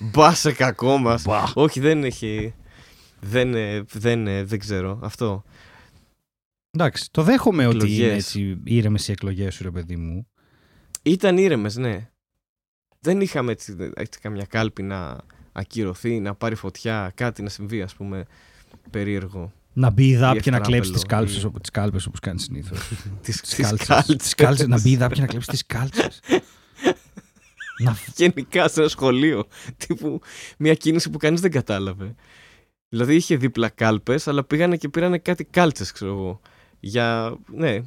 Μπα 0.00 0.34
σε 0.34 0.52
κακό 0.52 0.96
μας. 0.96 1.22
Μπα. 1.22 1.42
Όχι, 1.54 1.80
δεν 1.80 2.04
έχει. 2.04 2.54
Δεν, 3.20 3.54
ε, 3.54 3.84
δεν, 3.92 4.26
ε, 4.26 4.44
δεν 4.44 4.58
ξέρω. 4.58 4.98
Αυτό. 5.02 5.44
Εντάξει, 6.74 7.08
το 7.10 7.22
δέχομαι 7.22 7.66
ότι 7.66 7.76
Εκλογές. 7.76 7.98
είναι 7.98 8.12
έτσι 8.14 8.60
ήρεμες 8.64 9.08
οι 9.08 9.12
εκλογές 9.12 9.54
σου, 9.54 9.62
ρε 9.62 9.70
παιδί 9.70 9.96
μου. 9.96 10.26
Ήταν 11.02 11.38
ήρεμες, 11.38 11.76
ναι. 11.76 12.08
Δεν 13.00 13.20
είχαμε 13.20 13.52
έτσι, 13.52 13.76
έτσι 13.94 14.20
καμιά 14.20 14.44
κάλπη 14.44 14.82
να 14.82 15.18
ακυρωθεί, 15.52 16.20
να 16.20 16.34
πάρει 16.34 16.54
φωτιά, 16.54 17.12
κάτι 17.14 17.42
να 17.42 17.48
συμβεί, 17.48 17.82
ας 17.82 17.94
πούμε, 17.94 18.24
περίεργο. 18.90 19.52
Να 19.72 19.90
μπει 19.90 20.08
η 20.08 20.16
ΔΑΠ 20.16 20.36
Ή 20.36 20.40
και 20.40 20.50
να 20.50 20.60
κλέψει 20.60 20.90
τις 20.92 21.02
ευτράπελο, 21.02 21.26
κάλψες 21.30 21.50
ή- 21.56 21.60
τις 21.60 21.70
κάλπες 21.70 22.06
όπως 22.06 22.20
κάνει 22.20 22.40
συνήθως. 22.40 22.78
Τις, 23.22 23.40
Τις 23.40 23.40
τις 23.40 23.56
κάλτσες. 23.66 23.86
κάλτσες. 23.88 24.16
Τις 24.16 24.34
κάλτσες, 24.34 24.66
Να 24.66 24.80
μπει 24.80 24.90
η 24.90 24.96
ΔΑΠ 24.96 25.12
και 25.12 25.20
να 25.20 25.26
κλέψει 25.26 25.48
τις 25.48 25.66
κάλτσε. 25.66 26.08
να... 27.78 27.96
Γενικά 28.16 28.68
σε 28.68 28.80
ένα 28.80 28.88
σχολείο. 28.88 29.46
Τύπου 29.76 30.20
μια 30.58 30.74
κίνηση 30.74 31.10
που 31.10 31.18
κανείς 31.18 31.40
δεν 31.40 31.50
κατάλαβε. 31.50 32.14
Δηλαδή 32.88 33.14
είχε 33.14 33.36
δίπλα 33.36 33.68
κάλπες, 33.68 34.28
αλλά 34.28 34.44
πήγανε 34.44 34.76
και 34.76 34.88
πήρανε 34.88 35.18
κάτι 35.18 35.44
κάλτσες, 35.44 35.92
ξέρω 35.92 36.10
εγώ. 36.12 36.40
Για. 36.84 37.36
Ναι. 37.56 37.78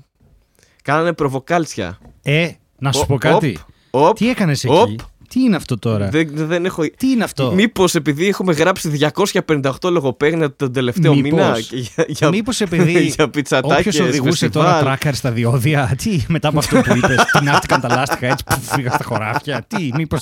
Κάνανε 0.83 1.13
προβοκάλτσια. 1.13 1.97
Ε, 2.23 2.49
να 2.79 2.91
σου 2.91 2.99
Οπ, 3.03 3.07
πω 3.07 3.17
κάτι. 3.17 3.57
Οπ, 3.89 4.17
Τι 4.17 4.29
έκανες 4.29 4.63
εκεί; 4.63 4.73
Οπ. 4.73 4.99
Τι 5.29 5.41
είναι 5.41 5.55
αυτό 5.55 5.77
τώρα; 5.79 6.09
δεν, 6.09 6.29
δεν 6.33 6.65
έχω. 6.65 6.83
Τι 6.97 7.09
είναι 7.09 7.23
αυτό; 7.23 7.51
Μήπως 7.51 7.95
επειδή 7.95 8.27
έχουμε 8.27 8.53
γράψει 8.53 9.09
258 9.47 9.71
λογοπαίγνια 9.83 10.55
τον 10.55 10.73
τελευταίο 10.73 11.15
Μήπως. 11.15 11.31
μήνα 11.31 11.61
και 11.61 11.75
για, 11.77 12.05
για, 12.07 12.29
Μήπως 12.29 12.61
επειδή 12.67 13.01
για 13.01 13.29
πιτσατάκια. 13.29 13.77
Όποιος 13.77 13.99
οδηγούσε 13.99 14.49
τώρα 14.49 14.79
τράκαρ 14.79 15.15
στα 15.15 15.31
διόδια, 15.31 15.93
τι 15.97 16.19
μετά 16.27 16.47
από 16.47 16.59
αυτό 16.59 16.81
που 16.81 16.95
είπες, 16.97 17.25
τεινάχτηκαν 17.37 17.81
τα 17.81 17.87
λάστιχα 17.87 18.27
έτσι 18.27 18.43
που 18.49 18.59
φύγα 18.61 18.91
στα 18.91 19.03
χωράφια. 19.03 19.65
Τι, 19.67 19.89
μήπω. 19.93 20.17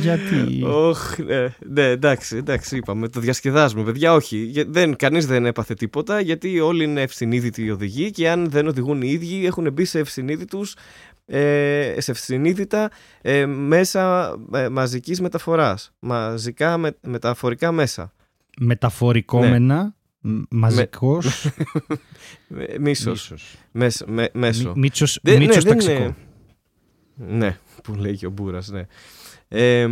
Γιατί; 0.00 0.62
Όχ, 0.64 1.18
ναι, 1.18 1.54
ναι, 1.68 1.82
εντάξει, 1.82 2.36
εντάξει, 2.36 2.76
είπαμε. 2.76 3.08
Το 3.08 3.20
διασκεδάζουμε, 3.20 3.84
παιδιά. 3.84 4.12
Όχι, 4.14 4.36
για- 4.36 4.64
δεν, 4.68 4.96
κανείς 4.96 5.26
δεν 5.26 5.46
έπαθε 5.46 5.74
τίποτα 5.74 6.20
γιατί 6.20 6.60
όλοι 6.60 6.84
είναι 6.84 7.02
ευσυνείδητοι 7.02 7.62
οι 7.64 7.70
οδηγοί 7.70 8.10
και 8.10 8.30
αν 8.30 8.50
δεν 8.50 8.66
οδηγούν 8.66 9.02
οι 9.02 9.08
ίδιοι 9.10 9.46
έχουν 9.46 9.72
μπει 9.72 9.84
σε 9.84 9.98
ευσυνείδητους 9.98 10.74
ε, 11.26 11.94
σε 11.98 12.10
ευσυνείδητα 12.10 12.90
ε, 13.22 13.46
μέσα 13.46 14.34
ε, 14.54 14.68
μαζικής 14.68 15.20
μεταφοράς. 15.20 15.92
Μαζικά 15.98 16.76
με, 16.76 16.96
μεταφορικά 17.06 17.72
μέσα. 17.72 18.12
Μεταφορικόμενα, 18.60 19.94
μαζικός. 20.50 21.26
Ε, 22.68 22.78
Μίσος. 22.78 23.32
Μέσο. 23.72 24.04
Μες, 24.08 24.28
μέσο. 24.32 24.72
Μίτσος 24.76 25.18
Δεν- 25.22 25.38
ναι, 25.38 25.44
Μίτσος 25.44 25.64
δεν 25.64 25.72
ταξικό. 25.72 26.02
είναι- 26.02 26.14
Ναι, 27.16 27.58
που 27.82 27.94
λέει 27.94 28.16
και 28.16 28.26
ο 28.26 28.30
Μπούρας, 28.30 28.68
ναι. 28.68 28.86
Ε, 29.54 29.88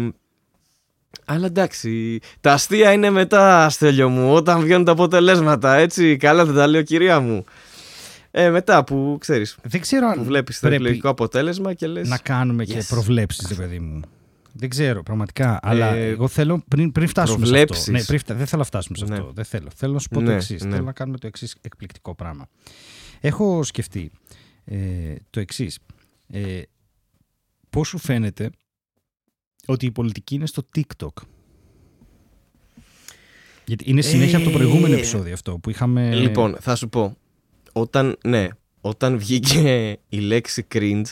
αλλά 1.25 1.47
εντάξει, 1.47 2.19
τα 2.41 2.53
αστεία 2.53 2.93
είναι 2.93 3.11
μετά, 3.11 3.69
Στέλιο 3.71 4.09
μου, 4.09 4.33
όταν 4.35 4.61
βγαίνουν 4.61 4.85
τα 4.85 4.93
αποτελέσματα, 4.93 5.75
έτσι, 5.75 6.17
καλά 6.17 6.45
δεν 6.45 6.55
τα 6.55 6.67
λέω 6.67 6.83
κυρία 6.83 7.21
μου. 7.21 7.45
Ε, 8.31 8.51
μετά 8.51 8.85
που, 8.85 9.17
ξέρεις, 9.21 9.57
Δεν 9.63 9.81
ξέρω 9.81 10.07
που 10.07 10.13
αν 10.19 10.25
βλέπεις 10.25 10.61
το 10.61 10.67
πρέπει 10.67 10.83
εκλογικό 10.83 11.09
αποτέλεσμα 11.09 11.75
και 11.75 11.87
λες... 11.87 12.09
να 12.09 12.19
κάνουμε 12.19 12.65
και 12.65 12.79
Yes. 12.79 12.87
προβλέψεις, 12.89 13.49
ρε 13.49 13.55
παιδί 13.55 13.79
μου. 13.79 14.01
Δεν 14.53 14.69
ξέρω, 14.69 15.03
πραγματικά. 15.03 15.59
Αλλά 15.63 15.95
Ε, 15.95 16.07
εγώ 16.09 16.29
θέλω 16.29 16.63
πριν, 16.69 16.93
πριν 16.93 17.09
φτάσουμε 17.09 17.47
σε 17.47 17.51
προβλέψεις. 17.53 17.79
αυτό. 17.79 17.93
Ναι, 17.93 18.03
πριν, 18.05 18.19
φτα- 18.19 18.35
δεν 18.35 18.47
θέλω 18.47 18.61
να 18.61 18.67
φτάσουμε 18.67 18.99
σε 18.99 19.05
Ναι. 19.05 19.15
αυτό. 19.15 19.31
Δεν 19.35 19.45
θέλω. 19.45 19.69
Θέλω 19.77 19.93
να 19.93 19.99
σου 19.99 20.09
πω 20.09 20.15
το 20.15 20.21
Ναι, 20.25 20.35
εξής. 20.35 20.65
ναι. 20.65 20.71
Θέλω 20.71 20.85
να 20.85 20.93
κάνουμε 20.93 21.19
το 21.19 21.27
εξής 21.27 21.57
εκπληκτικό 21.61 22.15
πράγμα. 22.15 22.47
Έχω 23.21 23.63
σκεφτεί 23.63 24.11
ε, 24.65 24.77
το 25.31 25.41
εξής. 25.41 25.79
Ε, 26.33 26.61
Πώς 27.71 27.89
σου 27.89 27.99
φαίνεται 27.99 28.51
ότι 29.67 29.87
η 29.87 29.91
πολιτική 29.91 30.35
είναι 30.35 30.47
στο 30.47 30.63
TikTok. 30.77 31.23
Γιατί 33.65 33.91
είναι 33.91 34.01
συνέχεια 34.01 34.37
από 34.39 34.47
το 34.51 34.53
προηγούμενο 34.57 34.95
Ε, 34.95 34.97
επεισόδιο 34.97 35.33
αυτό 35.33 35.59
που 35.59 35.71
είχαμε. 35.71 36.15
Λοιπόν, 36.15 36.57
θα 36.61 36.75
σου 36.77 36.89
πω, 36.89 37.17
όταν, 37.73 38.17
ναι, 38.25 38.49
όταν 38.81 39.19
βγήκε 39.19 39.97
η 40.09 40.19
λέξη 40.19 40.67
cringe, 40.75 41.03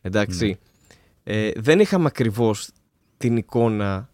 εντάξει, 0.00 0.58
ε, 1.22 1.50
δεν 1.56 1.80
είχαμε 1.80 2.06
ακριβώς 2.06 2.68
την 3.16 3.36
εικόνα 3.36 4.10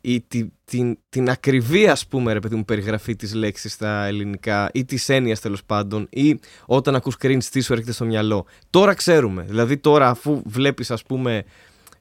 ή 0.00 0.20
τη- 0.20 0.48
την, 0.64 0.98
την 1.08 1.30
ακριβή 1.30 1.88
ας 1.88 2.06
πούμε 2.06 2.32
ρε 2.32 2.38
παιδί 2.40 2.54
μου 2.56 2.64
περιγραφή 2.64 3.16
της 3.16 3.34
λέξης 3.34 3.72
στα 3.72 4.04
ελληνικά 4.04 4.70
ή 4.72 4.84
της 4.84 5.08
έννοιας 5.08 5.40
τέλος 5.40 5.64
πάντων 5.64 6.06
ή 6.10 6.38
όταν 6.66 6.94
ακούς 6.94 7.16
cringe 7.22 7.44
τι 7.44 7.60
σου 7.60 7.72
έρχεται 7.72 7.92
στο 7.92 8.04
μυαλό. 8.04 8.46
Τώρα 8.70 8.94
ξέρουμε, 8.94 9.42
δηλαδή 9.42 9.76
τώρα 9.78 10.08
αφού 10.10 10.42
βλέπεις 10.44 10.90
ας 10.90 11.02
πούμε 11.02 11.44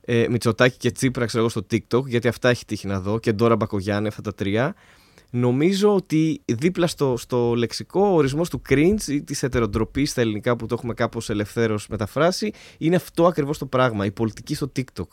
ε, 0.10 0.28
Μητσοτάκη 0.30 0.78
και 0.78 0.92
Τσίπρα 0.92 1.26
ξέρω 1.26 1.44
εγώ 1.44 1.50
στο 1.50 1.66
TikTok 1.72 2.06
γιατί 2.06 2.28
αυτά 2.28 2.50
έχει 2.50 2.66
τύχει 2.66 2.88
να 2.88 3.00
δω 3.00 3.20
και 3.20 3.32
Ντόρα 3.32 3.56
Μπακογιάννη 3.56 4.08
αυτά 4.08 4.22
τα 4.22 4.34
τρία 4.34 4.76
Νομίζω 5.30 5.96
ότι 5.96 6.42
δίπλα 6.46 6.88
στο, 6.88 7.18
στο 7.18 7.54
λεξικό 7.56 8.02
ο 8.02 8.14
ορισμός 8.14 8.50
του 8.50 8.62
cringe 8.70 9.02
ή 9.08 9.24
της 9.24 9.44
ετεροτροπής 9.44 10.12
στα 10.12 10.22
ελληνικά 10.22 10.56
που 10.56 10.66
το 10.66 10.76
έχουμε 10.78 10.94
κάπως 10.94 11.30
ελευθέρως 11.30 11.88
μεταφράσει 11.88 12.52
είναι 12.78 12.96
αυτό 12.96 13.26
ακριβώς 13.26 13.58
το 13.58 13.66
πράγμα, 13.66 14.06
η 14.06 14.12
πολιτική 14.12 14.56
στο 14.56 14.72
TikTok. 14.76 15.08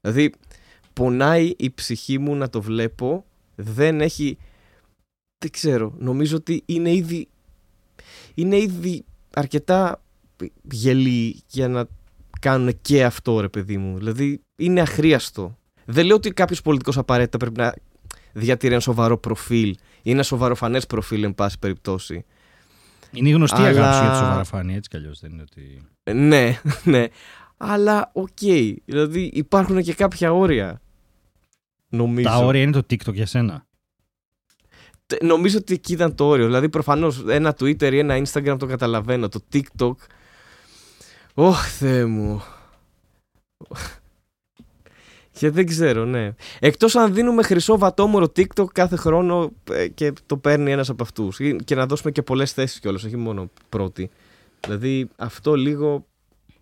Δηλαδή 0.00 0.32
πονάει 0.92 1.52
η 1.56 1.70
ψυχή 1.70 2.18
μου 2.18 2.34
να 2.34 2.50
το 2.50 2.62
βλέπω, 2.62 3.24
δεν 3.54 4.00
έχει, 4.00 4.38
δεν 5.38 5.50
ξέρω, 5.50 5.94
νομίζω 5.98 6.36
ότι 6.36 6.62
είναι 6.66 6.92
ήδη, 6.92 7.28
είναι 8.34 8.56
ήδη 8.56 9.04
αρκετά 9.34 10.02
γελοί 10.70 11.40
για 11.46 11.68
να 11.68 11.86
κάνουν 12.50 12.78
και 12.82 13.04
αυτό 13.04 13.40
ρε 13.40 13.48
παιδί 13.48 13.76
μου. 13.76 13.96
Δηλαδή 13.98 14.40
είναι 14.56 14.80
αχρίαστο. 14.80 15.58
Δεν 15.84 16.06
λέω 16.06 16.16
ότι 16.16 16.30
κάποιος 16.30 16.62
πολιτικός 16.62 16.98
απαραίτητα 16.98 17.36
πρέπει 17.38 17.58
να 17.58 17.74
διατηρεί 18.32 18.72
ένα 18.72 18.82
σοβαρό 18.82 19.18
προφίλ 19.18 19.76
ή 20.02 20.10
ένα 20.10 20.22
σοβαροφανές 20.22 20.80
προφίλ, 20.80 21.22
εν 21.24 21.34
πάση 21.34 21.58
περιπτώσει. 21.58 22.24
Είναι 23.12 23.28
η 23.28 23.32
γνωστή 23.32 23.56
Αλλά- 23.56 23.68
αγάπη 23.68 23.94
σου 23.96 24.02
για 24.02 24.10
τη 24.10 24.16
σοβαροφάνεια, 24.18 24.74
έτσι 24.74 24.88
κι 24.90 24.96
αλλιώς 24.96 25.20
δεν 25.20 25.30
είναι 25.32 25.42
ότι. 25.42 25.86
Ε, 26.02 26.12
Ναι, 26.12 26.60
ναι. 26.92 27.04
Αλλά 27.56 28.10
οκ. 28.14 28.28
Δηλαδή 28.84 29.30
υπάρχουν 29.34 29.82
και 29.82 29.94
κάποια 29.94 30.32
όρια. 30.32 30.80
Νομίζω. 31.88 32.28
Τα 32.28 32.36
όρια 32.36 32.62
είναι 32.62 32.72
το 32.72 32.82
TikTok 32.90 33.12
για 33.14 33.26
σένα. 33.26 33.66
Τε- 35.06 35.22
Νομίζω 35.22 35.58
ότι 35.58 35.74
εκεί 35.74 35.92
ήταν 35.92 36.14
το 36.14 36.24
όριο. 36.26 36.44
Δηλαδή, 36.46 36.68
προφανώς 36.68 37.24
ένα 37.28 37.54
Twitter 37.58 37.92
ή 37.92 37.98
ένα 37.98 38.22
Instagram 38.24 38.56
το 38.58 38.66
καταλαβαίνω. 38.66 39.28
Το 39.28 39.40
TikTok. 39.52 39.92
Ωχ, 41.38 41.66
Θεέ 41.68 42.04
μου. 42.04 42.42
Και 45.32 45.50
δεν 45.50 45.66
ξέρω, 45.66 46.04
ναι. 46.04 46.34
Εκτός 46.58 46.96
αν 46.96 47.14
δίνουμε 47.14 47.42
χρυσό 47.42 47.78
βατόμουρο 47.78 48.26
TikTok 48.36 48.66
κάθε 48.72 48.96
χρόνο 48.96 49.50
ε, 49.70 49.88
και 49.88 50.12
το 50.26 50.36
παίρνει 50.36 50.72
ένας 50.72 50.88
από 50.88 51.02
αυτούς. 51.02 51.38
Ή- 51.40 51.56
Και 51.64 51.74
να 51.74 51.86
δώσουμε 51.86 52.10
και 52.12 52.22
πολλές 52.22 52.52
θέσεις 52.52 52.80
κιόλας, 52.80 53.04
όχι 53.04 53.16
μόνο 53.16 53.50
πρώτη. 53.68 54.10
Δηλαδή 54.64 55.08
αυτό 55.16 55.54
λίγο, 55.54 56.06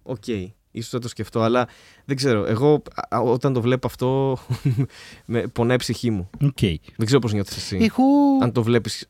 οκ, 0.03 0.27
ίσως 0.71 0.89
θα 0.91 0.99
το 0.99 1.09
σκεφτώ, 1.09 1.41
αλλά 1.41 1.69
δεν 2.05 2.17
ξέρω. 2.17 2.45
Εγώ 2.47 2.83
α, 3.09 3.19
όταν 3.21 3.53
το 3.53 3.61
βλέπω 3.61 3.87
αυτό, 3.87 4.39
με 5.27 5.47
πονάει 5.47 5.75
η 5.77 5.79
ψυχή 5.79 6.11
μου. 6.11 6.31
Οκ. 6.43 6.59
Δεν 6.97 7.07
ξέρω 7.07 7.19
πώς 7.21 7.33
νιώθεις 7.33 7.57
εσύ. 7.57 7.77
Εγώ, 7.81 8.05
Αν 8.43 8.53
το 8.53 8.63
βλέπεις 8.63 9.09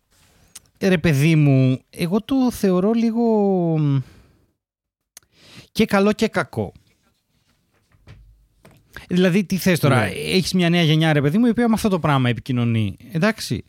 ρε 0.79 0.99
παιδί 0.99 1.37
μου, 1.37 1.79
εγώ 1.91 2.21
το 2.21 2.35
θεωρώ 2.51 2.93
λίγο 2.93 3.23
μ, 3.79 3.99
και 5.75 5.85
καλό 5.85 6.13
και 6.13 6.29
κακό. 6.29 6.73
Δηλαδή, 9.09 9.45
τι 9.45 9.57
θες 9.57 9.79
τώρα, 9.81 10.01
Ναι. 10.01 10.07
έχεις 10.11 10.53
μια 10.53 10.69
νέα 10.69 10.83
γενιά, 10.83 11.13
ρε 11.13 11.21
παιδί 11.21 11.39
μου, 11.39 11.47
η 11.47 11.51
οποία 11.51 11.69
με 11.69 11.75
αυτό 11.75 11.89
το 11.89 11.99
πράγμα 11.99 12.29
επικοινωνεί. 12.29 12.97
Εντάξει. 13.13 13.65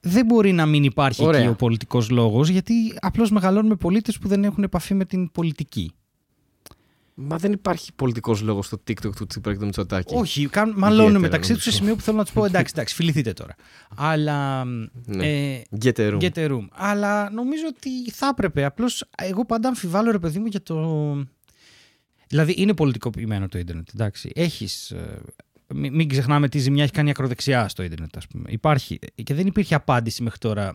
Δεν 0.00 0.26
μπορεί 0.26 0.52
να 0.52 0.66
μην 0.66 0.84
υπάρχει 0.84 1.24
Ωραία. 1.24 1.40
εκεί 1.40 1.48
ο 1.48 1.54
πολιτικός 1.54 2.10
λόγος, 2.10 2.48
γιατί 2.48 2.72
απλώς 3.00 3.30
μεγαλώνουμε 3.30 3.74
πολίτες 3.74 4.18
που 4.18 4.28
δεν 4.28 4.44
έχουν 4.44 4.62
επαφή 4.62 4.94
με 4.94 5.04
την 5.04 5.30
πολιτική. 5.32 5.92
Μα 7.14 7.36
δεν 7.36 7.52
υπάρχει 7.52 7.92
πολιτικός 7.92 8.40
λόγος 8.40 8.66
στο 8.66 8.82
TikTok 8.88 9.14
του 9.16 9.26
Τσίπρα 9.26 9.52
και 9.52 9.58
του 9.58 9.64
Μητσοτάκη. 9.64 10.14
Όχι, 10.14 10.46
καν, 10.46 10.72
μαλώνουν 10.76 10.98
Ιδιαίτερα, 11.00 11.20
μεταξύ 11.20 11.52
τους 11.54 11.62
σε 11.62 11.68
νομίζω. 11.68 11.82
σημείο 11.84 11.96
που 11.96 12.02
θέλω 12.02 12.16
να 12.16 12.22
τους 12.24 12.32
πω 12.32 12.44
εντάξει, 12.44 12.72
εντάξει, 12.76 12.94
φιληθείτε 12.94 13.32
τώρα. 13.32 13.54
Αλλά. 13.96 14.64
Ναι. 15.04 15.26
Ε, 15.26 15.62
Get 15.84 15.96
a 15.96 16.12
room. 16.12 16.20
get 16.20 16.34
a 16.34 16.50
room. 16.50 16.66
Αλλά 16.70 17.30
νομίζω 17.30 17.62
ότι 17.68 18.10
θα 18.10 18.26
έπρεπε. 18.26 18.64
Απλώς 18.64 19.04
εγώ 19.16 19.44
πάντα 19.46 19.68
αμφιβάλλω, 19.68 20.10
ρε 20.10 20.18
παιδί 20.18 20.38
μου, 20.38 20.46
για 20.46 20.62
το. 20.62 21.14
Δηλαδή 22.28 22.54
είναι 22.56 22.74
πολιτικοποιημένο 22.74 23.48
το 23.48 23.58
ίντερνετ. 23.58 23.88
Εντάξει. 23.94 24.30
Έχεις, 24.34 24.90
ε, 24.90 25.20
μην, 25.74 25.94
μην 25.94 26.08
ξεχνάμε 26.08 26.48
τι 26.48 26.58
ζημιά 26.58 26.82
έχει 26.82 26.92
κάνει 26.92 27.08
η 27.08 27.10
ακροδεξιά 27.10 27.68
στο 27.68 27.82
ίντερνετ, 27.82 28.16
ας 28.16 28.26
πούμε. 28.26 28.50
Υπάρχει. 28.50 28.98
Και 29.24 29.34
δεν 29.34 29.46
υπήρχε 29.46 29.74
απάντηση 29.74 30.22
μέχρι 30.22 30.38
τώρα 30.38 30.74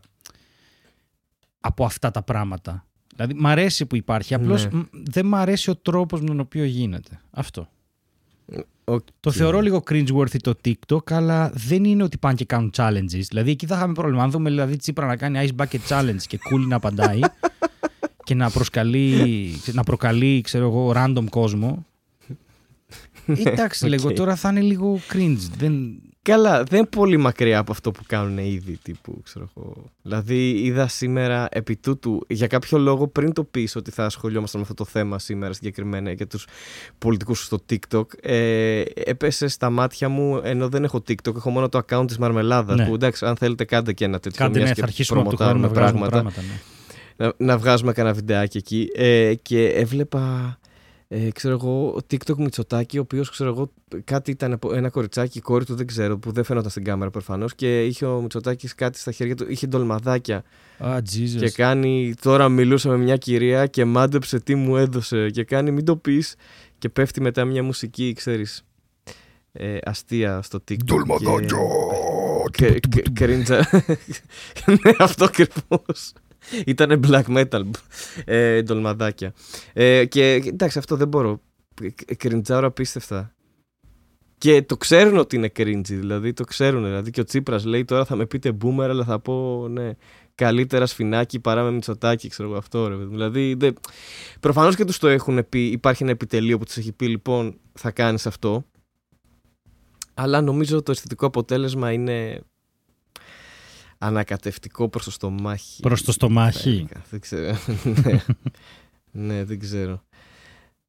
από 1.60 1.86
αυτά 1.86 2.12
τα 2.12 2.24
πράγματα. 2.24 2.87
Δηλαδή, 3.18 3.34
μ' 3.40 3.48
αρέσει 3.48 3.86
που 3.86 3.96
υπάρχει. 3.96 4.34
Απλώς 4.34 4.66
Ναι. 4.72 4.82
δεν 4.92 5.26
μ' 5.26 5.36
αρέσει 5.36 5.70
ο 5.70 5.76
τρόπος 5.76 6.22
με 6.22 6.28
τον 6.28 6.40
οποίο 6.40 6.64
γίνεται. 6.64 7.20
Αυτό. 7.32 7.70
Οκ. 8.84 9.06
Το 9.20 9.32
θεωρώ 9.32 9.60
λίγο 9.62 9.84
cringe-worthy 9.90 10.38
το 10.42 10.54
TikTok, 10.66 11.12
αλλά 11.12 11.52
δεν 11.54 11.84
είναι 11.84 12.04
ότι 12.04 12.18
πάνε 12.18 12.36
και 12.36 12.46
κάνουν 12.46 12.72
challenges. 12.78 13.22
Δηλαδή 13.30 13.52
εκεί 13.52 13.66
θα 13.66 13.76
είχαμε 13.76 13.94
πρόβλημα. 13.94 14.24
Αν 14.24 14.32
δούμε 14.32 14.50
δηλαδή 14.50 14.78
Τσίπρα 14.78 15.06
να 15.06 15.16
κάνει 15.16 15.50
ice 15.50 15.62
bucket 15.64 15.80
challenge 15.90 16.22
και 16.28 16.40
cool 16.50 16.68
να 16.68 16.76
απαντάει 16.76 17.20
και 18.24 18.36
να, 18.36 18.50
προσκαλεί, 18.50 19.54
να 19.72 19.84
προκαλεί, 19.84 20.42
ξέρω 20.42 20.66
εγώ, 20.68 20.92
random 20.96 21.26
κόσμο. 21.30 21.86
Εντάξει, 23.46 23.84
Οκ. 23.84 23.90
λέω 23.90 24.14
τώρα 24.14 24.36
θα 24.36 24.50
είναι 24.50 24.62
λίγο 24.62 25.00
cringe. 25.14 25.38
Δεν... 25.58 26.00
Καλά, 26.28 26.64
δεν 26.64 26.80
είναι 26.80 26.88
πολύ 26.88 27.18
μακριά 27.18 27.60
από 27.60 27.72
αυτό 27.72 27.92
που 27.92 28.02
κάνουν 28.08 28.38
ήδη 28.38 28.78
τύπου, 28.84 29.22
ξέρω 29.24 29.50
εγώ. 29.56 29.74
Δηλαδή, 30.02 30.50
είδα 30.50 30.88
σήμερα 30.88 31.48
επί 31.52 31.76
τούτου, 31.76 32.26
για 32.28 32.48
κάποιο 32.48 32.78
λόγο 32.78 33.08
πριν 33.08 33.34
το 33.34 33.44
πεις 33.44 33.76
ότι 33.76 33.92
θα 33.92 34.06
ασχολιόμασταν 34.06 34.62
με 34.62 34.68
αυτό 34.70 34.84
το 34.84 34.90
θέμα 34.92 35.20
σήμερα 35.20 35.54
συγκεκριμένα 35.54 36.12
για 36.12 36.28
τους 36.28 36.48
πολιτικούς 36.98 37.44
στο 37.44 37.58
TikTok, 37.70 38.06
ε, 38.22 38.82
έπεσε 38.96 39.48
στα 39.48 39.70
μάτια 39.70 40.10
μου, 40.10 40.42
ενώ 40.44 40.70
δεν 40.70 40.84
έχω 40.84 40.98
TikTok, 41.08 41.36
έχω 41.36 41.50
μόνο 41.50 41.70
το 41.70 41.82
account 41.88 42.08
της 42.08 42.18
Μαρμελάδας, 42.18 42.78
Ναι. 42.78 42.88
που 42.88 42.94
εντάξει, 42.94 43.26
αν 43.26 43.36
θέλετε 43.36 43.66
κάντε 43.66 43.94
και 43.94 44.06
ένα 44.06 44.20
τέτοιο, 44.20 44.44
Κάντε 44.46 44.58
μιας 44.58 44.70
ναι, 44.70 44.76
και 44.76 44.82
θα 44.82 44.88
αρχίσουμε 44.88 45.20
από 45.22 45.30
το 45.30 45.36
χρόνο 45.36 45.52
προμοτάρουμε 45.52 46.00
να 46.00 46.08
βγάζουμε 46.08 46.10
πράγματα. 46.10 46.32
πράγματα. 46.32 46.62
ναι. 47.18 47.26
να, 47.38 47.54
να 47.54 47.58
βγάζουμε 47.58 47.94
κανένα 47.94 48.16
βιντεάκι 48.16 48.58
εκεί. 48.58 48.90
Ε, 48.96 49.34
και 49.42 49.68
έβλεπα, 49.68 50.58
ε, 51.10 51.30
ξέρω 51.32 51.54
εγώ, 51.54 52.00
TikTok 52.12 52.36
Μητσοτάκη, 52.38 52.98
ο 52.98 53.02
οποίο 53.02 53.24
ξέρω 53.32 53.50
εγώ, 53.50 53.72
κάτι 54.04 54.32
ήταν 54.32 54.54
από 54.54 54.74
ένα 54.74 54.90
κοριτσάκι, 54.90 55.38
η 55.38 55.42
κόρη 55.42 55.66
του 55.66 55.76
δεν 55.76 55.88
ξέρω, 55.88 56.18
που 56.18 56.32
δεν 56.32 56.44
φαίνονταν 56.44 56.72
στην 56.72 56.84
κάμερα 56.84 57.12
προφανώ. 57.12 57.46
Και 57.56 57.86
είχε 57.86 58.06
ο 58.06 58.22
Μητσοτάκη 58.22 58.68
κάτι 58.68 59.00
στα 59.00 59.12
χέρια 59.12 59.36
του, 59.36 59.46
είχε 59.50 59.68
ντολμαδάκια. 59.68 60.44
Α, 60.78 60.98
Jesus. 60.98 61.40
Και 61.40 61.50
κάνει, 61.50 62.14
τώρα 62.22 62.50
μιλούσα 62.50 62.90
με 62.90 62.98
μια 62.98 63.18
κυρία 63.18 63.68
και 63.68 63.86
μάντεψε 63.86 64.40
τι 64.40 64.56
μου 64.56 64.78
έδωσε. 64.78 65.30
Και 65.30 65.44
κάνει, 65.44 65.72
μην 65.72 65.86
το 65.86 65.96
πει. 65.96 66.24
Και 66.78 66.90
πέφτει 66.90 67.22
μετά 67.22 67.46
μια 67.46 67.64
μουσική, 67.64 68.14
ξέρει. 68.14 68.46
Ε, 69.52 69.78
αστεία 69.84 70.42
στο 70.42 70.64
TikTok. 70.70 70.84
Ντολμαδάκια. 70.86 71.58
Και, 72.52 72.80
και, 72.80 73.04
κρίντζα. 73.14 73.70
ναι, 74.66 74.92
αυτό 74.98 75.26
ακριβώ. 75.26 75.84
Ήτανε 76.66 77.00
black 77.08 77.24
metal. 77.24 77.64
Ε, 78.26 78.62
ντολμαδάκια. 78.62 79.34
Ε, 79.74 80.06
και 80.06 80.34
εντάξει, 80.46 80.78
αυτό 80.78 80.96
δεν 80.96 81.08
μπορώ. 81.08 81.42
Ε, 82.06 82.16
Κριντζάω 82.16 82.66
απίστευτα. 82.66 83.32
Και 84.38 84.62
το 84.62 84.78
ξέρουν 84.78 85.18
ότι 85.18 85.36
είναι 85.36 85.52
cringy, 85.58 85.82
δηλαδή 85.82 86.34
το 86.34 86.44
ξέρουν. 86.44 86.84
Δηλαδή 86.84 87.10
και 87.12 87.22
ο 87.22 87.24
Τσίπρας 87.24 87.66
λέει 87.66 87.86
τώρα 87.86 88.06
θα 88.06 88.16
με 88.16 88.26
πείτε 88.26 88.58
boomer, 88.62 88.84
αλλά 88.90 89.04
θα 89.04 89.20
πω 89.20 89.68
ναι, 89.68 89.92
καλύτερα 90.36 90.86
σφινάκι 90.86 91.40
παρά 91.40 91.64
με 91.64 91.72
μυτσοτάκι, 91.72 92.28
ξέρω 92.30 92.50
εγώ 92.50 92.58
αυτό. 92.58 92.88
Ρε. 92.88 92.94
παιδί 92.96 93.06
μου. 93.06 93.12
Δηλαδή 93.12 93.54
δεν... 93.54 93.74
προφανώς 94.40 94.76
και 94.76 94.86
τους 94.86 94.98
το 94.98 95.08
έχουν 95.08 95.50
πει, 95.50 95.66
υπάρχει 95.66 96.04
ένα 96.04 96.12
επιτελείο 96.12 96.58
που 96.58 96.66
τους 96.66 96.78
έχει 96.78 96.92
πει 96.92 97.08
λοιπόν 97.08 97.60
θα 97.74 97.92
κάνεις 97.92 98.26
αυτό. 98.26 98.66
Αλλά 100.14 100.42
νομίζω 100.42 100.84
το 100.84 100.92
αισθητικό 100.92 101.26
αποτέλεσμα 101.26 101.92
είναι 101.92 102.42
ανακατευτικό 103.98 104.90
προς 104.90 105.04
το 105.04 105.12
στομάχι. 105.12 105.82
Προς 105.82 106.04
το 106.04 106.12
στομάχι. 106.12 106.60
θα 106.60 106.70
έλεγα. 106.70 107.04
Δεν 107.10 107.20
ξέρω. 107.20 107.58
ναι. 108.04 108.24
ναι, 109.12 109.44
δεν 109.44 109.60
ξέρω. 109.60 110.02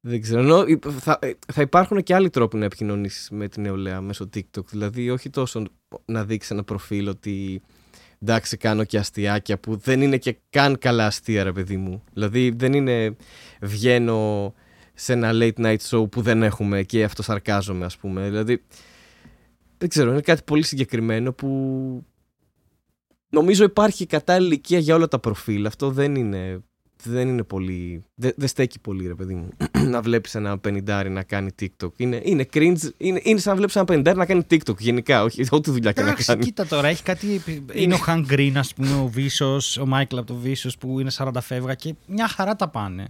Δεν 0.01 0.21
ξέρω. 0.21 0.39
Ενώ 0.41 0.65
υ- 0.67 0.85
θα, 0.99 1.19
ε, 1.21 1.31
θα 1.53 1.61
υπάρχουν 1.61 2.03
και 2.03 2.13
άλλοι 2.15 2.29
τρόποι 2.29 2.57
να 2.57 2.65
επικοινωνήσεις 2.65 3.29
με 3.29 3.47
την 3.47 3.61
νεολαία 3.61 4.01
μέσω 4.01 4.29
TikTok. 4.33 4.65
Δηλαδή, 4.65 5.09
όχι 5.09 5.29
τόσο 5.29 5.63
να 6.05 6.23
δείξεις 6.23 6.51
ένα 6.51 6.63
προφίλ 6.63 7.07
ότι 7.07 7.61
εντάξει, 8.19 8.57
κάνω 8.57 8.83
και 8.83 8.97
αστιάκια 8.97 9.59
που 9.59 9.75
δεν 9.75 10.01
είναι 10.01 10.17
και 10.17 10.37
καν 10.49 10.77
καλά 10.77 11.05
αστεία, 11.05 11.43
ρε 11.43 11.51
παιδί 11.51 11.77
μου. 11.77 12.03
Δηλαδή, 12.13 12.53
δεν 12.57 12.73
είναι 12.73 13.15
βγαίνω 13.61 14.53
σε 14.93 15.13
ένα 15.13 15.29
late 15.33 15.53
night 15.57 15.77
show 15.89 16.11
που 16.11 16.21
δεν 16.21 16.43
έχουμε 16.43 16.83
και 16.83 17.03
αυτό 17.03 17.23
σαρκάζομαι, 17.23 17.85
ας 17.85 17.97
πούμε. 17.97 18.29
Δηλαδή, 18.29 18.63
δεν 19.77 19.89
ξέρω, 19.89 20.11
είναι 20.11 20.21
κάτι 20.21 20.41
πολύ 20.45 20.63
συγκεκριμένο 20.63 21.33
που 21.33 21.49
νομίζω 23.29 23.63
υπάρχει 23.63 24.05
κατάλληλη 24.05 24.47
ηλικία 24.47 24.79
για 24.79 24.95
όλα 24.95 25.07
τα 25.07 25.19
προφίλ. 25.19 25.65
Αυτό 25.65 25.89
δεν 25.89 26.15
είναι, 26.15 26.63
δεν 27.03 27.27
είναι 27.27 27.43
πολύ. 27.43 28.03
Δεν, 28.15 28.31
δεν 28.35 28.47
στέκει 28.47 28.79
πολύ, 28.79 29.07
ρε 29.07 29.15
παιδί 29.15 29.33
μου. 29.33 29.49
να 29.89 30.01
βλέπεις 30.01 30.35
ένα 30.35 30.57
πενιντάρι 30.57 31.09
να 31.09 31.23
κάνει 31.23 31.49
TikTok. 31.61 31.89
Είναι, 31.97 32.21
είναι 32.23 32.45
cringe. 32.53 32.77
Είναι, 32.97 33.19
είναι 33.23 33.39
σαν 33.39 33.51
να 33.51 33.57
βλέπεις 33.57 33.75
ένα 33.75 33.85
πενιντάρι 33.85 34.17
να 34.17 34.25
κάνει 34.25 34.41
TikTok 34.49 34.77
γενικά. 34.77 35.23
Όχι, 35.23 35.45
ό,τι 35.51 35.71
δουλειά 35.71 35.91
και 35.91 36.01
να 36.01 36.07
Εντάξει, 36.07 36.25
κάνει. 36.25 36.43
κοίτα 36.43 36.65
τώρα, 36.65 36.87
έχει 36.87 37.03
κάτι. 37.03 37.33
επι- 37.35 37.71
Είναι 37.81 37.93
ο 37.93 37.97
Χαν 37.97 38.25
Γκριν, 38.25 38.57
ας 38.57 38.73
πούμε, 38.73 38.93
ο 38.95 39.07
Βίσο, 39.07 39.57
ο 39.81 39.85
Μάικλ 39.85 40.17
από 40.17 40.27
το 40.27 40.35
Βίσο 40.35 40.69
που 40.79 40.99
είναι 40.99 41.11
40 41.17 41.29
φεύγα 41.41 41.73
και 41.75 41.95
μια 42.07 42.27
χαρά 42.27 42.55
τα 42.55 42.69
πάνε. 42.69 43.07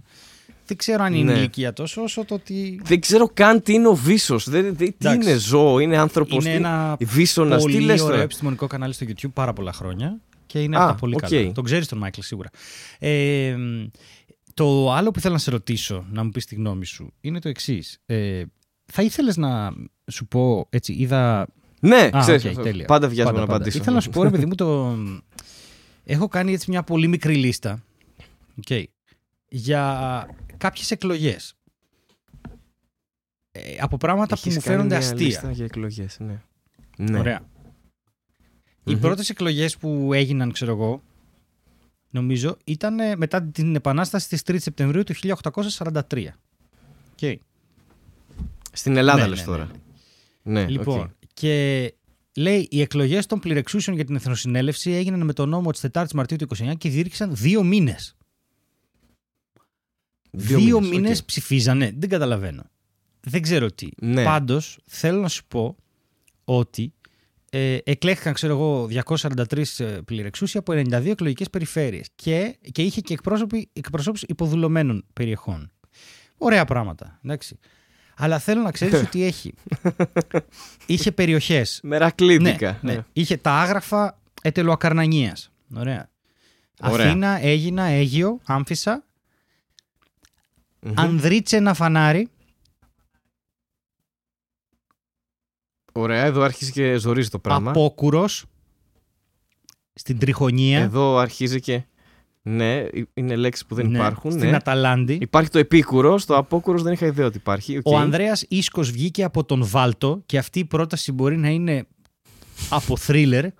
Δεν 0.70 0.78
ξέρω 0.78 1.02
αν 1.04 1.14
είναι 1.14 1.32
Ναι. 1.32 1.38
ηλικία 1.38 1.72
τόσο, 1.72 2.02
όσο 2.02 2.24
το 2.24 2.34
ότι. 2.34 2.80
Δεν 2.84 3.00
ξέρω 3.00 3.30
καν 3.34 3.62
τι 3.62 3.72
είναι 3.72 3.88
ο 3.88 3.94
Vsauce. 3.94 4.44
Τι 4.44 4.56
Εντάξει. 4.56 4.94
είναι 5.14 5.34
ζώο, 5.34 5.78
είναι 5.78 5.98
άνθρωπος. 5.98 6.44
Είναι 6.44 6.54
ένα 6.54 6.96
βίσονας, 7.00 7.56
τι 7.56 7.62
πολύ 7.62 7.80
λες 7.80 8.00
ωραίο 8.00 8.10
τώρα; 8.10 8.22
επιστημονικό 8.22 8.66
κανάλι 8.66 8.92
στο 8.92 9.06
YouTube 9.08 9.32
πάρα 9.32 9.52
πολλά 9.52 9.72
χρόνια 9.72 10.20
και 10.46 10.62
είναι 10.62 10.76
Α, 10.76 10.82
από 10.82 10.92
τα 10.92 10.98
πολύ 10.98 11.14
οκ. 11.14 11.20
καλά. 11.28 11.52
Τον 11.52 11.64
ξέρεις 11.64 11.88
τον 11.88 11.98
Μάικλ 11.98 12.20
σίγουρα. 12.20 12.50
Ε, 12.98 13.56
το 14.54 14.92
άλλο 14.92 15.10
που 15.10 15.20
θέλω 15.20 15.32
να 15.34 15.38
σε 15.40 15.50
ρωτήσω, 15.50 16.06
να 16.10 16.24
μου 16.24 16.30
πεις 16.30 16.44
τη 16.46 16.54
γνώμη 16.54 16.84
σου, 16.86 17.12
είναι 17.20 17.38
το 17.40 17.48
εξής. 17.48 17.98
Ε, 18.06 18.42
θα 18.92 19.02
ήθελες 19.02 19.36
να 19.36 19.72
σου 20.10 20.26
πω 20.26 20.66
έτσι, 20.70 20.92
είδα. 20.92 21.46
Ναι, 21.80 22.08
Α, 22.12 22.18
ξέρεις, 22.20 22.44
οκ, 22.44 22.50
αυτό. 22.50 22.62
τέλεια. 22.62 22.84
πάντα 22.84 23.08
βιάζομαι 23.08 23.24
Πάντα, 23.30 23.40
να 23.40 23.46
πάντα. 23.46 23.56
απαντήσω. 23.56 23.78
Ήθελα 23.78 23.94
να 23.96 24.02
σου 24.02 24.10
πω, 24.10 24.22
ρε 24.22 24.30
παιδί 24.30 24.46
μου, 24.46 24.54
το. 24.54 24.96
Έχω 26.04 26.28
κάνει 26.28 26.52
έτσι 26.52 26.70
μια 26.70 26.82
πολύ 26.82 27.06
μικρή 27.06 27.34
λίστα. 27.34 27.82
οκ, 28.58 28.84
για 29.48 30.26
κάποιες 30.60 30.90
εκλογές. 30.90 31.54
Ε, 33.52 33.76
από 33.80 33.96
πράγματα 33.96 34.34
που 34.34 34.42
Έχεις 34.44 34.54
μου 34.56 34.62
κάνει 34.62 34.76
φαίνονται 34.76 34.96
μια 34.98 35.06
αστεία. 35.06 35.26
λίστα 35.26 35.50
για 35.50 35.64
εκλογές, 35.64 36.16
ναι. 36.18 36.42
ναι. 36.96 37.18
Ωραία. 37.18 37.40
Οι 38.84 38.92
Μμμ. 38.94 39.00
πρώτες 39.00 39.30
εκλογές 39.30 39.76
που 39.76 40.10
έγιναν, 40.12 40.52
ξέρω 40.52 40.72
εγώ, 40.72 41.02
νομίζω, 42.10 42.56
ήταν 42.64 43.00
ε, 43.00 43.16
μετά 43.16 43.42
την 43.42 43.74
Επανάσταση 43.74 44.28
της 44.28 44.42
3 44.46 44.56
Σεπτεμβρίου 44.60 45.04
του 45.04 45.14
1843. 45.14 46.26
Okay. 47.20 47.34
Στην 48.72 48.96
Ελλάδα 48.96 49.22
Ναι, 49.22 49.28
λες 49.28 49.38
ναι, 49.38 49.44
τώρα. 49.44 49.70
ναι, 50.42 50.62
Ναι, 50.64 50.68
Λοιπόν, 50.70 51.00
οκ. 51.00 51.10
και 51.34 51.94
λέει 52.36 52.68
οι 52.70 52.80
εκλογές 52.80 53.26
των 53.26 53.38
πληρεξουσίων 53.40 53.96
για 53.96 54.04
την 54.04 54.14
Εθνοσυνέλευση 54.14 54.90
έγιναν 54.90 55.24
με 55.24 55.32
τον 55.32 55.48
νόμο 55.48 55.70
της 55.70 55.84
4ης 55.92 56.12
Μαρτίου 56.14 56.36
του 56.36 56.46
29 56.56 56.72
και 56.78 56.88
διήρκησαν 56.88 57.34
δύο 57.34 57.62
μήνες. 57.62 58.14
Δύο, 60.30 60.58
δύο 60.58 60.80
μήνες 60.80 61.18
οκ. 61.18 61.24
ψηφίζανε. 61.24 61.92
Δεν 61.98 62.08
καταλαβαίνω. 62.08 62.62
Δεν 63.20 63.42
ξέρω 63.42 63.72
τι. 63.72 63.88
Ναι. 63.96 64.24
Πάντως 64.24 64.78
θέλω 64.86 65.20
να 65.20 65.28
σου 65.28 65.44
πω 65.48 65.76
ότι 66.44 66.92
ε, 67.50 67.78
εκλέχθηκαν, 67.84 68.32
ξέρω 68.32 68.52
εγώ, 68.52 68.88
243 69.06 69.62
ε, 69.78 69.84
πληρεξούσιοι 69.84 70.60
από 70.60 70.72
92 70.72 71.06
εκλογικές 71.06 71.50
περιφέρειες 71.50 72.06
και, 72.14 72.56
και 72.72 72.82
είχε 72.82 73.00
και 73.00 73.12
εκπρόσωποι, 73.12 73.68
εκπροσώπους 73.72 74.22
υποδουλωμένων 74.22 75.04
περιοχών. 75.12 75.70
Ωραία 76.38 76.64
πράγματα. 76.64 77.18
Εντάξει. 77.24 77.58
Αλλά 78.16 78.38
θέλω 78.38 78.62
να 78.62 78.70
ξέρεις 78.70 79.00
ότι 79.06 79.22
έχει. 79.24 79.54
είχε 80.86 81.12
περιοχές. 81.12 81.80
Μερακλίδικα. 81.82 82.78
Ναι, 82.82 82.92
ναι. 82.92 83.04
Είχε 83.12 83.36
τα 83.36 83.52
άγραφα 83.52 84.18
ετελοακαρνανίας. 84.42 85.50
Ωραία. 85.76 86.10
Ωραία. 86.82 87.06
Αθήνα, 87.06 87.40
Έγινα, 87.42 87.84
Αίγιο, 87.84 88.40
Άμφισα, 88.44 89.04
Μμμ. 90.82 90.92
Ανδρίτσε 90.96 91.56
ένα 91.56 91.74
φανάρι. 91.74 92.28
Ωραία, 95.92 96.24
εδώ 96.24 96.42
άρχισε 96.42 96.70
και 96.70 96.96
ζορίζει 96.96 97.28
το 97.28 97.38
πράγμα. 97.38 97.70
Απόκουρος 97.70 98.44
στην 99.92 100.18
Τριχονία. 100.18 100.80
Εδώ 100.80 101.16
αρχίζει 101.16 101.60
και. 101.60 101.84
Ναι, 102.42 102.84
είναι 103.14 103.36
λέξεις 103.36 103.66
που 103.66 103.74
δεν 103.74 103.90
ναι, 103.90 103.98
υπάρχουν. 103.98 104.30
Στην 104.30 104.48
Ναι. 104.48 104.56
Αταλάντη. 104.56 105.18
Υπάρχει 105.20 105.50
το 105.50 105.58
επίκουρο, 105.58 106.20
το 106.26 106.36
Απόκουρος 106.36 106.82
δεν 106.82 106.92
είχα 106.92 107.06
ιδέα 107.06 107.26
ότι 107.26 107.36
υπάρχει. 107.36 107.76
οκ. 107.76 107.86
Ο 107.86 107.98
Ανδρέας 107.98 108.44
Ίσκος 108.48 108.90
βγήκε 108.90 109.24
από 109.24 109.44
τον 109.44 109.66
Βάλτο 109.66 110.22
και 110.26 110.38
αυτή 110.38 110.58
η 110.58 110.64
πρόταση 110.64 111.12
μπορεί 111.12 111.36
να 111.36 111.48
είναι 111.48 111.86
από 112.70 112.96
θρίλερ. 112.96 113.44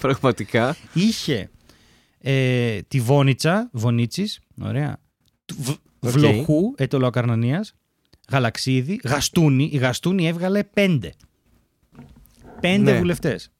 Πραγματικά. 0.00 0.76
Είχε 0.92 1.50
ε, 2.18 2.80
τη 2.88 3.00
Βόνιτσα, 3.00 3.70
Βονίτσης, 3.72 4.40
ωραία, 4.62 4.98
του 5.44 5.56
Β- 5.58 5.70
Οκ. 6.00 6.10
Βλοχού, 6.10 6.74
Αιτωλοακαρνανίας, 6.76 7.74
Γαλαξίδι, 8.30 9.00
Γαστούνη. 9.04 9.70
Η 9.72 9.76
Γαστούνη 9.76 10.26
έβγαλε 10.26 10.64
πέντε. 10.64 11.12
Πέντε 12.60 12.92
Ναι. 12.92 12.98
βουλευτές. 12.98 13.50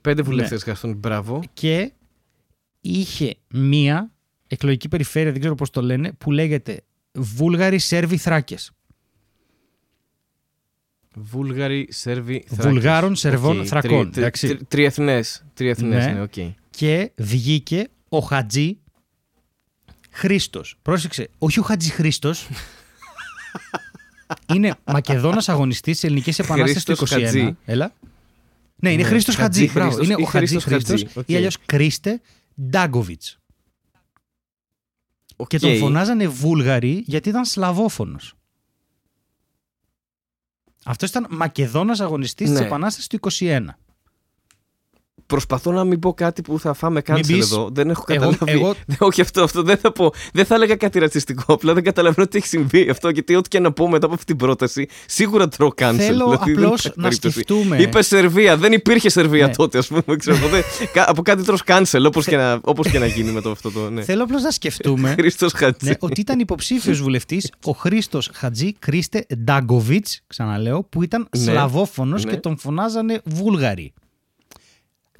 Πέντε 0.00 0.22
βουλευτές 0.22 0.64
Γαστούνη, 0.64 0.94
μπράβο. 0.96 1.42
και 1.52 1.92
είχε 2.80 3.34
μία 3.50 4.10
εκλογική 4.46 4.88
περιφέρεια, 4.88 5.30
δεν 5.30 5.40
ξέρω 5.40 5.54
πώς 5.54 5.70
το 5.70 5.82
λένε, 5.82 6.12
που 6.12 6.30
λέγεται 6.30 6.80
Βούλγαροι 7.12 7.78
Σέρβοι 7.78 8.16
Θράκες. 8.16 8.70
Βούλγαροι, 11.14 11.86
Σέρβοι, 11.90 12.44
Θράκες. 12.46 12.66
Βουλγάρων, 12.72 13.14
Σερβών, 13.16 13.60
Οκ, 13.60 13.66
Θρακών, 13.68 14.10
τρι- 14.10 14.16
εντάξει. 14.16 14.46
τρι- 14.48 14.68
Τριεθνές. 14.68 15.44
Τριεθνές, 15.54 16.06
Ναι. 16.06 16.12
ναι, 16.12 16.20
οκ. 16.22 16.32
Και 16.70 17.12
βγήκε 17.16 17.88
ο 18.08 18.18
Χατζή 18.18 18.78
Χρήστος. 20.12 20.76
Πρόσεξε, 20.82 21.30
όχι 21.38 21.58
ο 21.58 21.62
Χατζή 21.62 21.90
Χρήστος. 21.90 22.48
είναι 24.54 24.74
Μακεδόνας 24.84 25.48
αγωνιστής 25.48 25.94
της 25.94 26.04
Ελληνικής 26.04 26.38
Επανάστασης 26.38 26.84
του 26.84 26.92
21. 26.92 26.96
Χρήστος 26.96 27.22
Χατζή. 27.22 27.56
Έλα. 27.64 27.92
Ναι, 28.76 28.92
είναι 28.92 29.02
Ναι, 29.02 29.08
Χρήστος 29.08 29.34
Χατζή 29.36 29.60
Χατζή. 29.60 29.72
μπράβο. 29.78 29.94
Χρήστος 29.94 30.06
Είναι 30.14 30.22
ή 30.22 30.24
ο 30.24 30.28
Χατζή 30.30 30.46
Χρήστος 30.46 30.64
Χρήστος 30.72 31.00
Χατζή, 31.02 31.18
οκ. 31.18 31.28
ή 31.28 31.36
αλλιώς 31.36 31.58
Κρίστε 31.66 32.20
Ντάγκοβιτς. 32.70 33.36
Και 35.46 35.58
τον 35.58 35.70
Οκ. 35.72 35.76
φωνάζανε 35.78 36.28
Βούλγαρη 36.28 37.02
γιατί 37.06 37.28
ήταν 37.28 37.44
Σλαβόφωνος. 37.44 38.34
Αυτός 40.84 41.08
ήταν 41.10 41.26
Μακεδόνας 41.30 42.00
αγωνιστής 42.00 42.50
της 42.50 42.58
Ναι. 42.58 42.66
Επανάστασης 42.66 43.06
του 43.06 43.14
21. 43.16 43.78
Προσπαθώ 45.32 45.72
να 45.72 45.84
μην 45.84 45.98
πω 45.98 46.14
κάτι 46.14 46.42
που 46.42 46.58
θα 46.58 46.72
φάμε 46.74 47.02
cancel 47.06 47.20
πεις, 47.26 47.38
εδώ. 47.52 47.68
Δεν 47.72 47.90
έχω 47.90 48.04
εγώ- 48.08 48.20
καταλάβει. 48.30 48.58
εγώ- 48.58 48.74
Ναι, 48.86 48.96
όχι 49.08 49.20
αυτό, 49.20 49.42
αυτό 49.42 49.62
δεν 49.62 49.76
θα 49.76 49.92
πω. 49.92 50.12
Δεν 50.32 50.44
θα 50.44 50.54
έλεγα 50.54 50.76
κάτι 50.76 50.98
ρατσιστικό. 50.98 51.52
Απλά 51.52 51.74
δεν 51.74 51.82
καταλαβαίνω 51.84 52.26
τι 52.28 52.38
έχει 52.38 52.46
συμβεί 52.46 52.88
αυτό. 52.90 53.08
Γιατί 53.08 53.34
ό,τι 53.34 53.48
και 53.48 53.58
να 53.60 53.72
πω 53.72 53.88
μετά 53.88 54.04
από 54.06 54.14
αυτή 54.14 54.26
την 54.26 54.36
πρόταση, 54.36 54.88
σίγουρα 55.06 55.48
τρώω 55.48 55.68
cancel. 55.68 55.94
Θέλω 55.96 56.24
δηλαδή, 56.24 56.52
δεν 56.52 56.64
απλώς 56.64 56.80
υπάρχει 56.84 56.92
να 57.00 57.02
περίπτωση. 57.02 57.34
σκεφτούμε. 57.40 57.76
Είπε 57.76 58.02
Σερβία. 58.02 58.56
Δεν 58.56 58.72
υπήρχε 58.72 59.08
Σερβία 59.08 59.46
Ναι. 59.46 59.54
τότε, 59.54 59.78
ας 59.78 59.86
πούμε. 59.86 60.02
Ξέρω, 60.16 60.36
εγώ. 60.36 60.48
Δεν- 60.48 60.62
κα- 60.94 61.04
από 61.10 61.22
κάτι 61.22 61.42
τρως 61.42 61.62
cancel, 61.66 62.02
όπως 62.06 62.24
και, 62.26 62.36
να- 62.36 62.58
όπως 62.62 62.88
και 62.90 62.98
να 62.98 63.06
γίνει 63.06 63.30
με 63.30 63.40
το 63.40 63.50
αυτό 63.50 63.70
το. 63.70 63.90
Ναι. 63.90 64.02
Θέλω 64.02 64.22
απλώς 64.22 64.42
να 64.42 64.50
σκεφτούμε 64.50 65.14
Χρήστος 65.18 65.52
Χατζή. 65.52 65.88
ναι, 65.88 65.94
ότι 65.98 66.20
ήταν 66.20 66.38
υποψήφιος 66.38 67.00
βουλευτής 67.02 67.50
ο 67.64 67.72
Χρήστος 67.72 68.30
Χατζή 68.34 68.72
Κρίστε 68.78 69.26
Ντάγκοβιτ, 69.44 70.06
ξαναλέω, 70.26 70.82
που 70.82 71.02
ήταν 71.02 71.28
Ναι. 71.36 71.42
Σλαβόφωνος 71.42 72.24
Ναι. 72.24 72.30
και 72.30 72.36
τον 72.36 72.58
φωνάζανε 72.58 73.20
Βούλγαροι. 73.24 73.92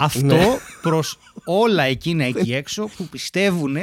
Αυτό 0.03 0.25
Ναι. 0.25 0.45
προς 0.81 1.19
όλα 1.45 1.83
εκείνα 1.83 2.23
εκεί 2.23 2.53
έξω 2.53 2.89
που 2.97 3.03
πιστεύουν. 3.03 3.75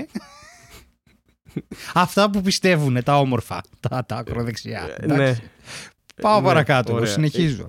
Αυτά 1.95 2.31
που 2.31 2.41
πιστεύουν, 2.41 3.03
τα 3.03 3.19
όμορφα, 3.19 3.61
τα, 3.81 4.05
τα 4.07 4.17
ακροδεξιά. 4.17 4.97
ναι. 5.07 5.15
Εντάξει. 5.15 5.43
Πάω 6.21 6.41
Ναι, 6.41 6.47
παρακάτω, 6.47 6.91
εγώ 6.91 7.01
ωραία. 7.01 7.13
συνεχίζω. 7.13 7.67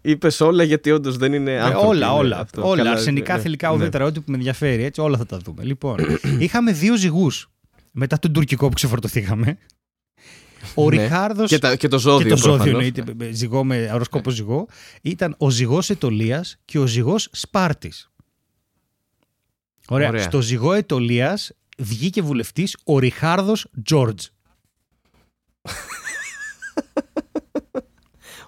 Είπες 0.00 0.40
όλα 0.40 0.62
γιατί 0.62 0.90
όντως 0.90 1.16
δεν 1.16 1.32
είναι 1.32 1.52
Ε, 1.52 1.60
άνθρωποι. 1.60 1.86
όλα, 1.86 2.06
ναι, 2.06 2.12
όλα. 2.18 2.38
αυτό. 2.38 2.68
όλα. 2.68 2.76
Καλά, 2.76 2.90
αρσενικά, 2.90 3.36
ναι, 3.36 3.40
θηλυκά, 3.42 3.68
ναι. 3.68 3.74
ουδέτερα, 3.74 4.04
ό,τι 4.04 4.20
που 4.20 4.30
με 4.30 4.36
ενδιαφέρει. 4.36 4.82
Έτσι, 4.82 5.00
όλα 5.00 5.16
θα 5.16 5.26
τα 5.26 5.36
δούμε. 5.38 5.64
Λοιπόν, 5.64 5.96
είχαμε 6.38 6.72
δύο 6.72 6.96
ζυγούς 6.96 7.50
μετά 7.90 8.18
τον 8.18 8.32
τουρκικό 8.32 8.68
που 8.68 8.74
ξεφορτωθήκαμε. 8.74 9.58
Ο 10.74 10.90
Ναι. 10.90 11.02
Ριχάρδο. 11.02 11.44
Και, 11.46 11.58
τα- 11.58 11.76
και 11.76 11.88
το 11.88 11.98
ζώδιο. 11.98 12.22
Και 12.28 12.34
το 12.34 12.36
ζώδιο 12.36 12.56
προφανώς. 12.56 12.74
εννοείται, 12.74 13.02
με- 13.06 13.24
με 13.26 13.32
ζυγό 13.32 13.64
με 13.64 13.90
οροσκόπο 13.92 14.30
ζυγό. 14.30 14.66
Ήταν 15.02 15.34
ο 15.38 15.50
ζυγός 15.50 15.90
Ετωλίας 15.90 16.56
και 16.64 16.78
ο 16.78 16.86
ζυγός 16.86 17.28
Σπάρτης. 17.32 18.10
Ωραία. 19.88 20.08
Ωραία. 20.08 20.22
Στο 20.22 20.40
ζυγό 20.42 20.72
Ετωλίας 20.72 21.52
βγήκε 21.78 22.22
βουλευτής 22.22 22.76
ο 22.84 22.98
Ριχάρδο 22.98 23.52
Τζόρτζ. 23.84 24.24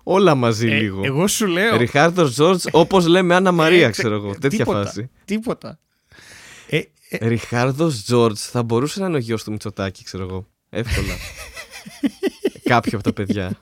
Όλα 0.03 0.35
μαζί 0.35 0.67
λίγο. 0.69 1.03
Ε, 1.03 1.07
εγώ 1.07 1.27
σου 1.27 1.47
λέω. 1.47 1.77
Ριχάρδο 1.77 2.29
Τζόρτζ, 2.29 2.65
όπως 2.71 3.07
λέμε 3.07 3.35
Άννα 3.35 3.53
Μαρία, 3.53 3.87
Ε, 3.87 3.91
ξέρω 3.91 4.15
εγώ. 4.15 4.35
Τέτοια 4.39 4.59
τίποτα, 4.59 4.85
φάση. 4.85 5.11
Τίποτα. 5.25 5.79
Ε, 6.69 6.81
ε, 7.09 7.29
Ριχάρδο 7.29 7.89
Τζόρτζ 7.89 8.41
θα 8.41 8.63
μπορούσε 8.63 9.01
να 9.01 9.07
είναι 9.07 9.17
ο 9.17 9.21
γιος 9.21 9.45
του 9.45 9.51
Μητσοτάκη, 9.51 10.05
ξέρω 10.05 10.23
εγώ. 10.25 10.47
Εύκολα. 10.69 11.13
Κάποιο 12.63 12.93
από 12.99 13.03
τα 13.03 13.13
παιδιά. 13.13 13.61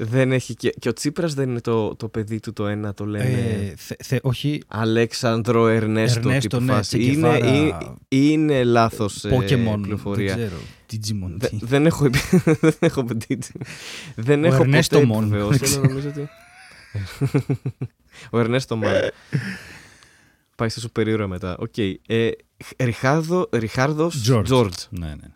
Δεν 0.00 0.32
έχει 0.32 0.54
και, 0.54 0.70
και 0.78 0.88
ο 0.88 0.92
Τσίπρας 0.92 1.34
δεν 1.34 1.48
είναι 1.48 1.60
το, 1.60 1.94
το 1.96 2.08
παιδί 2.08 2.40
του 2.40 2.52
το 2.52 2.66
ένα, 2.66 2.94
το 2.94 3.06
λένε 3.06 3.24
ε, 3.70 3.74
θε- 3.76 4.02
θε- 4.04 4.24
όχι, 4.24 4.62
Αλέξανδρο 4.66 5.66
Ερνέστο, 5.68 6.18
Ερνέστο, 6.18 6.48
τύπου 6.48 6.62
ναι, 6.64 6.72
φάση. 6.72 6.98
Che 7.00 7.12
Είναι, 7.12 7.38
Guevara, 7.40 7.96
ή- 8.08 8.34
είναι 8.34 8.64
λάθος 8.64 9.24
ε, 9.24 9.28
Pokemon. 9.36 9.78
πληροφορία. 9.82 10.36
Δεν 10.36 10.46
ξέρω. 10.46 10.60
Digimon. 10.92 11.32
Δε- 11.36 11.48
τι. 11.48 11.58
δεν 11.62 11.86
έχω 11.86 12.04
επι- 12.04 12.42
δεν 12.60 12.74
έχω 12.80 13.04
πετύχει. 13.04 13.38
Δεν 14.16 14.44
Ο 14.44 14.46
έχω 14.46 14.62
Ερνέστο 14.62 14.94
ποτέ 14.96 15.06
Μον. 15.12 15.22
επιβεβαιώσει, 15.24 15.58
Δεν 15.58 15.78
αλλά 15.78 15.88
νομίζω 15.88 16.08
ότι... 16.08 16.28
Ο 18.30 18.38
Ερνέστο 18.38 18.76
Μον. 18.76 18.90
Πάει 20.56 20.68
σε 20.68 20.80
σούπερ 20.80 21.06
ήρωα 21.08 21.26
μετά. 21.26 21.56
Οκ. 21.58 21.78
Ε, 22.06 22.30
Ριχάρδο, 22.78 23.48
Ριχάρδος 23.52 24.24
George. 24.30 24.44
Τζόρτζ. 24.44 24.82
Ναι, 24.90 25.06
ναι. 25.06 25.12
ναι. 25.14 25.28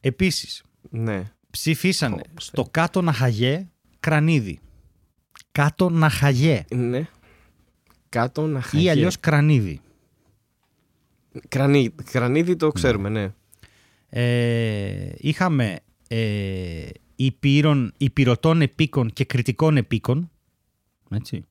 Επίσης, 0.00 0.62
Ναι. 0.90 1.22
ψηφίσανε 1.50 2.20
Ω, 2.28 2.40
στο 2.40 2.68
κάτω 2.70 3.00
Ναχαγέ 3.02 3.68
κρανίδι. 4.00 4.58
Κάτω 5.52 5.90
Ναχαγέ 5.90 6.64
Ναι. 6.74 7.08
Κάτω 8.08 8.46
να 8.46 8.58
ή 8.58 8.62
χαγέ. 8.62 8.90
αλλιώς 8.90 9.20
κρανίδι. 9.20 9.80
Κρανί, 11.48 11.90
κρανίδι 12.10 12.56
το 12.56 12.68
ξέρουμε, 12.68 13.08
ναι. 13.08 13.32
Ε, 14.08 15.12
είχαμε 15.16 15.78
ε, 16.08 16.86
υπήρων, 17.16 17.92
υπηρωτών 17.96 18.60
επίκων 18.62 19.12
και 19.12 19.24
κριτικών 19.24 19.76
επίκων. 19.76 20.30
Έτσι. 21.10 21.44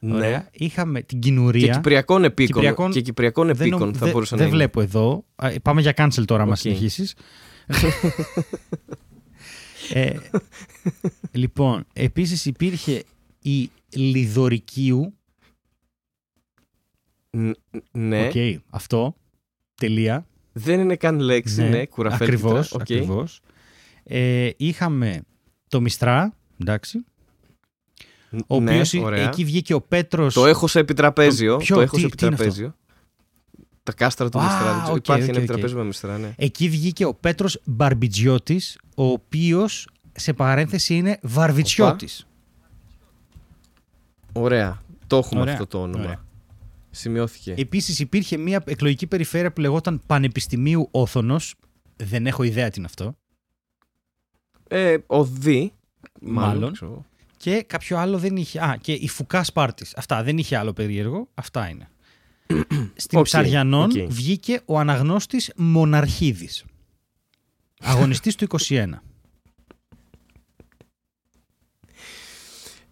Ωραία. 0.00 0.30
ναι. 0.38 0.46
Είχαμε 0.52 1.02
την 1.02 1.20
Και 1.20 1.28
κοινουρία. 1.28 1.72
κυπριακών 1.72 2.24
επίκων. 2.24 2.54
Κυπριακών- 2.54 2.90
Και 2.92 3.00
κυπριακών 3.00 3.46
Δεν 3.46 3.56
επίκων 3.60 3.80
νομ- 3.80 3.92
θα 3.96 4.04
δεν- 4.04 4.12
μπορούσε 4.12 4.34
να 4.34 4.40
Δεν 4.40 4.48
είναι. 4.48 4.56
βλέπω 4.56 4.80
εδώ. 4.80 5.24
Α, 5.36 5.50
Πάμε 5.62 5.80
για 5.80 5.92
cancel 5.96 6.24
τώρα, 6.24 6.42
άμα 6.42 6.52
Οκ. 6.52 6.58
συνεχίσεις. 6.58 7.14
Ε, 9.92 10.16
λοιπόν, 11.32 11.84
επίσης 11.92 12.46
υπήρχε 12.46 13.02
η 13.42 13.70
Λιδωρικίου. 13.94 15.14
Ν- 17.30 17.50
Ναι. 17.92 18.26
Οκ, 18.26 18.60
αυτό. 18.70 19.16
Τελεία. 19.74 20.26
Δεν 20.52 20.80
είναι 20.80 20.96
καν 20.96 21.18
λέξη, 21.20 21.62
ναι, 21.62 21.86
κουραφέλκυθρα. 21.86 22.36
Ακριβώς, 22.48 22.72
Οκ. 22.72 22.80
ακριβώς. 22.80 23.40
Ε, 24.04 24.50
είχαμε 24.56 25.20
το 25.68 25.80
Μιστρά, 25.80 26.34
εντάξει. 26.60 27.04
Ο 28.46 28.60
Ναι, 28.60 28.70
οποίος 28.70 28.94
ωραία. 28.94 29.26
εκεί 29.28 29.44
βγήκε 29.44 29.74
ο 29.74 29.80
Πέτρος. 29.80 30.34
Το 30.34 30.46
έχω 30.46 30.66
σε 30.66 30.78
επιτραπέζιο. 30.78 31.52
Το- 31.52 31.58
ποιο, 31.58 31.74
το 31.76 31.80
έχω 31.82 31.96
τι- 31.96 32.02
σε 32.02 32.08
τι 32.08 32.24
είναι 32.26 32.34
αυτό; 32.34 32.44
επιτραπέζιο. 32.44 32.76
Τα 33.86 33.92
κάστρα 33.92 34.28
του 34.28 34.38
Α, 34.38 34.42
Μιστρά. 34.42 34.72
δεν 34.72 34.82
ξέρω. 34.82 34.92
οκ, 34.94 34.96
Υπάρχει 34.96 35.22
οκ, 35.22 35.28
ένα 35.28 35.36
οκ. 35.38 35.42
επιτραπέζιο 35.44 35.78
με 35.78 35.84
Μιστρά, 35.84 36.18
ναι. 36.18 36.34
Εκεί 36.36 36.68
βγήκε 36.68 37.04
ο 37.04 37.14
Πέτρος 37.14 37.60
Μπαρμπιτζιώτης, 37.64 38.78
ο 38.96 39.04
οποίος 39.04 39.88
σε 40.12 40.32
παρένθεση 40.32 40.94
είναι 40.96 41.18
Βαρβιτσιώτης. 41.22 42.26
Ωραία. 44.32 44.82
Το 45.06 45.16
έχουμε 45.16 45.40
Ωραία. 45.40 45.52
αυτό 45.52 45.66
το 45.66 45.82
όνομα. 45.82 46.04
Ωραία. 46.04 46.24
Σημειώθηκε. 46.90 47.54
Επίσης 47.56 47.98
υπήρχε 47.98 48.36
μια 48.36 48.62
εκλογική 48.66 49.06
περιφέρεια 49.06 49.52
που 49.52 49.60
λεγόταν 49.60 50.00
Πανεπιστημίου 50.06 50.88
Όθωνος. 50.90 51.54
Δεν 51.96 52.26
έχω 52.26 52.42
ιδέα 52.42 52.70
τι 52.70 52.74
είναι 52.78 52.86
αυτό. 52.86 53.16
Ε, 54.68 54.96
ο 55.06 55.24
Δη. 55.24 55.72
Μάλλον. 56.20 56.48
Μάλλον. 56.52 56.72
ξέρω 56.72 56.90
εγώ. 56.90 57.04
Και 57.36 57.62
κάποιο 57.66 57.98
άλλο 57.98 58.18
δεν 58.18 58.36
είχε. 58.36 58.60
Α, 58.60 58.76
και 58.80 58.92
η 58.92 59.08
Φουκά 59.08 59.42
Σπάρτης. 59.44 59.96
Αυτά 59.96 60.22
δεν 60.22 60.38
είχε 60.38 60.56
άλλο 60.56 60.72
περίεργο. 60.72 61.28
Αυτά 61.34 61.68
είναι. 61.68 61.88
Στην 62.94 63.18
Οκ, 63.18 63.24
Ψαριανών 63.24 63.90
οκ. 63.90 64.08
βγήκε 64.08 64.60
ο 64.64 64.78
αναγνώστης 64.78 65.52
Μοναρχίδης. 65.56 66.64
Αγωνιστής 67.80 68.34
του 68.34 68.44
21. 68.44 69.02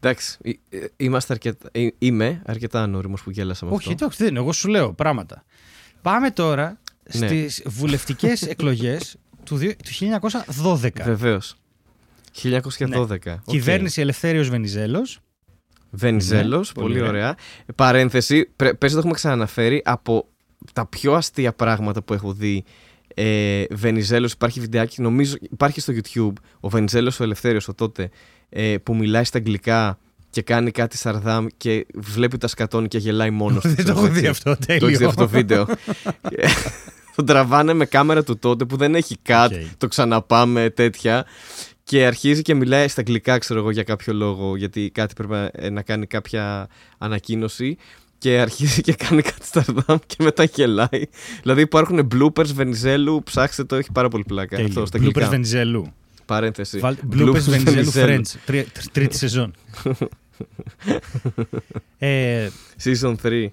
Εντάξει. 0.01 0.39
ε, 0.69 0.79
ε, 0.79 0.87
Είμαστε 0.97 1.33
αρκετά, 1.33 1.69
ε, 1.73 1.89
είμαι 1.99 2.43
αρκετά 2.47 2.83
ανώριμος 2.83 3.23
που 3.23 3.31
γέλασα 3.31 3.65
με 3.67 3.71
Όχι, 3.73 3.81
αυτό. 3.81 3.91
εντάξει, 4.05 4.19
δεν 4.23 4.29
είναι. 4.33 4.39
Εγώ 4.39 4.53
σου 4.53 4.69
λέω 4.69 4.93
πράγματα. 4.95 5.45
Πάμε 6.03 6.31
τώρα 6.31 6.81
Ναι. 7.15 7.27
στις 7.27 7.63
βουλευτικές 7.67 8.43
εκλογές 8.53 9.17
του, 9.45 9.57
δύο- 9.57 9.75
του 9.77 9.91
1912. 9.93 11.03
Βεβαίως. 11.05 11.55
1912. 12.33 13.33
Οκ. 13.33 13.43
Κυβέρνηση 13.47 14.01
Ελευθέριος 14.01 14.49
Βενιζέλος. 14.49 15.19
Βενιζέλος, 15.97 16.73
Ναι, 16.77 16.83
πολύ 16.83 16.95
πολύ 16.95 17.09
ωραία. 17.09 17.11
ωραία. 17.23 17.37
Παρένθεση, 17.75 18.45
πρέ- 18.57 18.75
πες 18.75 18.89
να 18.89 18.95
το 18.95 18.99
έχουμε 18.99 19.15
ξαναναφέρει 19.15 19.83
από 19.85 20.27
τα 20.73 20.87
πιο 20.87 21.13
αστεία 21.15 21.53
πράγματα 21.53 22.03
που 22.03 22.15
έχω 22.15 22.33
δει. 22.33 22.65
Ε, 23.17 23.65
Βενιζέλος 23.71 24.33
υπάρχει 24.33 24.61
βιντεάκι, 24.61 25.03
νομίζω 25.03 25.35
υπάρχει 25.41 25.81
στο 25.81 25.93
YouTube. 25.97 26.33
Ο 26.61 26.69
Βενιζέλος 26.69 27.21
ο 27.21 27.23
Ελευθέριος 27.23 27.69
ο 27.69 27.75
τότε 27.75 28.11
ε, 28.49 28.77
που 28.83 28.97
μιλάει 28.97 29.25
στα 29.25 29.39
αγγλικά 29.39 29.99
και 30.31 30.43
κάνει 30.43 30.71
κάτι 30.71 30.97
σαρδάμ 30.97 31.47
και 31.57 31.87
βλέπει 31.95 32.39
τα 32.39 32.47
σκατώνει 32.49 32.89
και 32.89 32.99
γελάει 32.99 33.31
μόνος 33.31 33.63
του. 33.63 33.69
Δεν 33.69 33.77
το 33.77 33.83
ξέρω, 33.83 33.99
έχω 33.99 34.07
έτσι. 34.07 34.21
δει 34.21 34.27
αυτό. 34.27 34.57
Το 34.57 34.65
έχεις 34.67 34.87
δει 34.87 34.93
Τέλειο. 34.93 35.09
αυτό 35.09 35.23
το 35.23 35.29
βίντεο; 35.29 35.67
Και 36.29 36.49
Τον 37.17 37.27
τραβάνε 37.27 37.73
με 37.73 37.85
κάμερα 37.87 38.23
του 38.23 38.39
τότε 38.39 38.65
που 38.65 38.77
δεν 38.77 38.95
έχει 38.95 39.17
cut, 39.29 39.49
OK. 39.53 39.59
το 39.79 39.89
ξαναπάμε 39.89 40.71
τέτοια. 40.71 41.25
Και 41.85 42.07
αρχίζει 42.07 42.43
και 42.43 42.55
μιλάει 42.55 42.89
στα 42.89 43.01
αγγλικά, 43.01 43.39
ξέρω 43.39 43.61
εγώ, 43.61 43.71
για 43.71 43.83
κάποιο 43.83 44.13
λόγο, 44.13 44.57
γιατί 44.57 44.91
κάτι 44.95 45.15
πρέπει 45.15 45.33
να, 45.33 45.51
ε, 45.53 45.71
να 45.71 45.83
κάνει 45.83 46.07
κάποια 46.07 46.69
ανακοίνωση. 46.99 47.77
Και 48.19 48.39
αρχίζει 48.41 48.81
και 48.81 48.93
κάνει 48.95 49.23
κάτι 49.23 49.47
σαρδάμ 49.47 49.99
και 50.07 50.17
μετά 50.19 50.45
γελάει. 50.45 51.07
Δηλαδή 51.43 51.61
υπάρχουν 51.61 52.09
bloopers 52.15 52.47
Βενιζέλου, 52.55 53.23
ψάξτε 53.23 53.65
το, 53.65 53.77
έχει 53.77 53.93
πάρα 53.93 54.09
πολύ 54.09 54.25
πλάκα. 54.27 54.57
Τέλειο. 54.57 54.67
Αυτό 54.69 54.87
στα 54.87 54.99
Bloopers 54.99 55.01
αγγλικά. 55.03 55.29
Βενιζέλου. 55.29 55.93
Παρένθεση. 56.25 56.79
Βάλ- 56.79 56.97
Bloopers 57.13 57.41
Βενιζέλου 57.41 57.93
Friends. 57.95 58.27
Τρία- 58.47 58.65
τρ- 58.73 58.91
Τρίτη 58.93 59.17
σεζόν. 59.17 59.53
ε, 61.99 62.49
Season 62.85 63.15
3. 63.23 63.47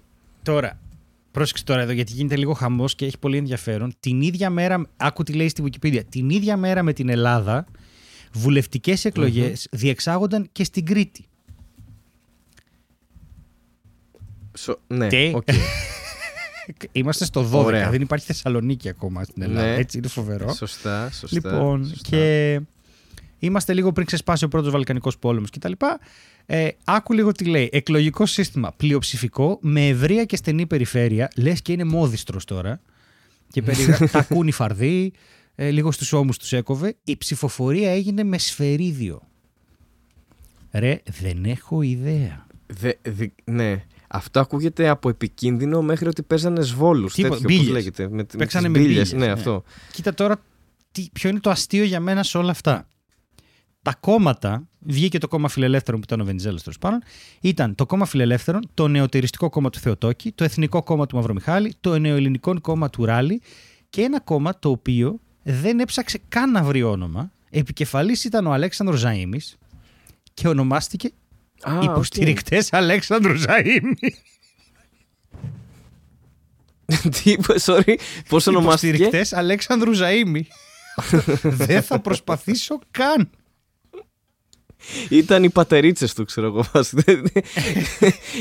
Τώρα, 0.43 0.79
πρόσεξε 1.31 1.63
τώρα 1.63 1.81
εδώ 1.81 1.91
γιατί 1.91 2.13
γίνεται 2.13 2.35
λίγο 2.37 2.53
χαμός 2.53 2.95
και 2.95 3.05
έχει 3.05 3.17
πολύ 3.17 3.37
ενδιαφέρον. 3.37 3.93
Την 3.99 4.21
ίδια 4.21 4.49
μέρα, 4.49 4.85
άκου 4.97 5.23
τι 5.23 5.33
λέει 5.33 5.49
στη 5.49 5.63
Wikipedia, 5.65 5.99
την 6.09 6.29
ίδια 6.29 6.57
μέρα 6.57 6.83
με 6.83 6.93
την 6.93 7.09
Ελλάδα, 7.09 7.65
βουλευτικές 8.33 9.05
εκλογές 9.05 9.67
διεξάγονταν 9.71 10.49
και 10.51 10.63
στην 10.63 10.85
Κρήτη. 10.85 11.25
Σο- 14.57 14.79
ναι, 14.87 15.07
Τι; 15.07 15.31
οκ. 15.35 15.47
Είμαστε 16.91 17.25
στο 17.25 17.49
12, 17.53 17.65
Ωραία. 17.65 17.89
δεν 17.89 18.01
υπάρχει 18.01 18.25
Θεσσαλονίκη 18.25 18.89
ακόμα 18.89 19.23
στην 19.23 19.41
Ελλάδα. 19.41 19.67
Ναι. 19.67 19.75
Έτσι 19.75 19.97
είναι 19.97 20.07
φοβερό. 20.07 20.53
Σωστά, 20.53 21.11
σωστά. 21.11 21.27
Λοιπόν, 21.35 21.85
σωστά. 21.85 22.09
και 22.09 22.61
είμαστε 23.39 23.73
λίγο 23.73 23.91
πριν 23.91 24.05
ξεσπάσει 24.05 24.45
ο 24.45 24.47
πρώτος 24.47 24.71
Βαλκανικός 24.71 25.17
πόλεμος 25.17 25.49
κτλ. 25.49 25.71
Ε, 26.45 26.67
άκου 26.83 27.13
λίγο 27.13 27.31
τι 27.31 27.45
λέει. 27.45 27.69
Εκλογικό 27.71 28.25
σύστημα 28.25 28.73
πλειοψηφικό 28.77 29.57
με 29.61 29.87
ευρεία 29.87 30.25
και 30.25 30.35
στενή 30.35 30.65
περιφέρεια. 30.65 31.31
Λες 31.35 31.61
και 31.61 31.71
είναι 31.71 31.83
μόδιστρος 31.83 32.45
τώρα. 32.45 32.81
Και 33.51 33.61
περιγρα... 33.61 33.97
τα 34.11 34.19
ακούνε 34.19 34.51
φαρδί. 34.51 35.11
Ε, 35.63 35.71
λίγο 35.71 35.91
στους 35.91 36.13
ώμους 36.13 36.37
τους 36.37 36.53
έκοβε. 36.53 36.95
Η 37.03 37.17
ψηφοφορία 37.17 37.91
έγινε 37.91 38.23
με 38.23 38.37
σφαιρίδιο. 38.37 39.21
Ρε, 40.71 41.01
δεν 41.21 41.45
έχω 41.45 41.81
ιδέα. 41.81 42.47
Δε, 42.67 42.91
δε- 43.01 43.27
ναι. 43.43 43.83
Αυτό 44.07 44.39
ακούγεται 44.39 44.87
από 44.89 45.09
επικίνδυνο 45.09 45.81
μέχρι 45.81 46.07
ότι 46.07 46.23
παίζανε 46.23 46.61
σβόλους. 46.61 47.13
Τίποτα, 47.13 47.33
Τέτοιο, 47.35 47.47
πώς 47.47 47.57
μπίλιες. 47.57 47.73
λέγεται. 47.75 48.09
Με, 48.09 48.15
με 48.15 48.23
Παίξανε 48.37 48.67
τις 48.67 48.75
με 48.77 48.79
μπίλιες, 48.83 49.09
μπίλιες, 49.11 49.11
Ναι, 49.13 49.25
ναι. 49.25 49.31
αυτό. 49.31 49.63
Κοίτα 49.91 50.13
τώρα 50.13 50.41
τι, 50.91 51.07
ποιο 51.13 51.29
είναι 51.29 51.39
το 51.39 51.49
αστείο 51.49 51.83
για 51.83 51.99
μένα 51.99 52.23
σε 52.23 52.37
όλα 52.37 52.51
αυτά. 52.51 52.87
Τα 53.81 53.95
κόμματα, 53.99 54.67
βγήκε 54.79 55.17
το 55.17 55.27
κόμμα 55.27 55.49
Φιλελεύθερων 55.49 55.99
που 55.99 56.05
ήταν 56.09 56.21
ο 56.21 56.25
Βενιζέλος 56.25 56.61
τέλος 56.63 56.77
πάντων, 56.77 57.01
ήταν 57.41 57.75
το 57.75 57.85
κόμμα 57.85 58.05
Φιλελεύθερων, 58.05 58.61
το 58.73 58.87
Νεοτεριστικό 58.87 59.49
κόμμα 59.49 59.69
του 59.69 59.79
Θεοτόκη, 59.79 60.31
το 60.31 60.43
Εθνικό 60.43 60.83
κόμμα 60.83 61.05
του 61.05 61.15
Μαυρομιχάλη, 61.15 61.73
το 61.79 61.99
Νεοελληνικό 61.99 62.61
κόμμα 62.61 62.89
του 62.89 63.05
Ράλη 63.05 63.41
και 63.89 64.01
ένα 64.01 64.19
κόμμα 64.19 64.59
το 64.59 64.69
οποίο 64.69 65.19
δεν 65.43 65.79
έψαξε 65.79 66.19
καν 66.29 66.51
να 66.51 66.63
βρει 66.63 66.83
όνομα. 66.83 67.31
Επικεφαλής 67.49 68.23
ήταν 68.23 68.47
ο 68.47 68.51
Αλέξανδρος 68.51 69.03
Ζαΐμης 69.05 69.57
και 70.33 70.47
ονομάστηκε 70.47 71.11
Α, 71.61 71.77
οκ. 71.77 71.83
Υποστηρικτές 71.83 72.73
Αλέξανδρου 72.73 73.33
Ζαΐμης. 73.33 74.13
Τι 77.15 77.31
είπε, 77.31 77.53
sorry, 77.65 77.95
πώς 78.29 78.47
ονομάστηκε; 78.47 78.87
Υποστηρικτές 78.87 79.33
Αλέξανδρου 79.33 79.91
Ζαΐμη. 79.95 80.41
δεν 81.41 81.81
θα 81.81 81.99
προσπαθήσω 81.99 82.79
καν. 82.91 83.29
Ήταν 85.09 85.43
οι 85.43 85.49
πατερίτσες 85.49 86.13
του, 86.13 86.25
ξέρω 86.25 86.47
εγώ. 86.47 86.65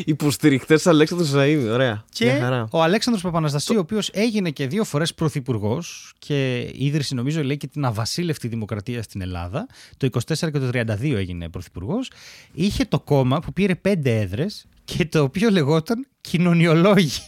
Υποστηρικτέ 0.05 0.78
Αλέξανδρου 0.84 1.26
Ζαΐμι. 1.26 1.68
Ωραία. 1.72 1.88
Μια 1.93 2.05
Και 2.11 2.30
χαρά. 2.30 2.66
ο 2.70 2.82
Αλέξανδρος 2.82 3.22
Παπαναστασίου, 3.24 3.76
ο 3.76 3.80
οποίος 3.80 4.11
έγινε 4.12 4.51
και 4.51 4.66
δύο 4.66 4.84
φορές 4.84 5.14
πρωθυπουργός 5.14 6.12
και 6.18 6.70
ίδρυσε 6.74 7.14
νομίζω 7.14 7.43
λέει 7.43 7.57
και 7.57 7.66
την 7.66 7.84
αβασίλευτη 7.84 8.49
δημοκρατία 8.49 9.03
στην 9.03 9.20
Ελλάδα. 9.20 9.66
Το 9.97 10.07
24 10.07 10.20
και 10.53 10.59
το 10.59 10.68
32 10.72 11.14
έγινε 11.14 11.49
πρωθυπουργός. 11.49 12.11
Είχε 12.53 12.84
το 12.84 13.01
κόμμα 13.01 13.41
που 13.41 13.53
πήρε 13.53 13.74
πέντε 13.74 14.20
έδρες 14.20 14.66
και 14.84 15.05
το 15.07 15.22
οποίο 15.22 15.51
λεγόταν 15.51 16.07
κοινωνιολόγοι. 16.20 17.11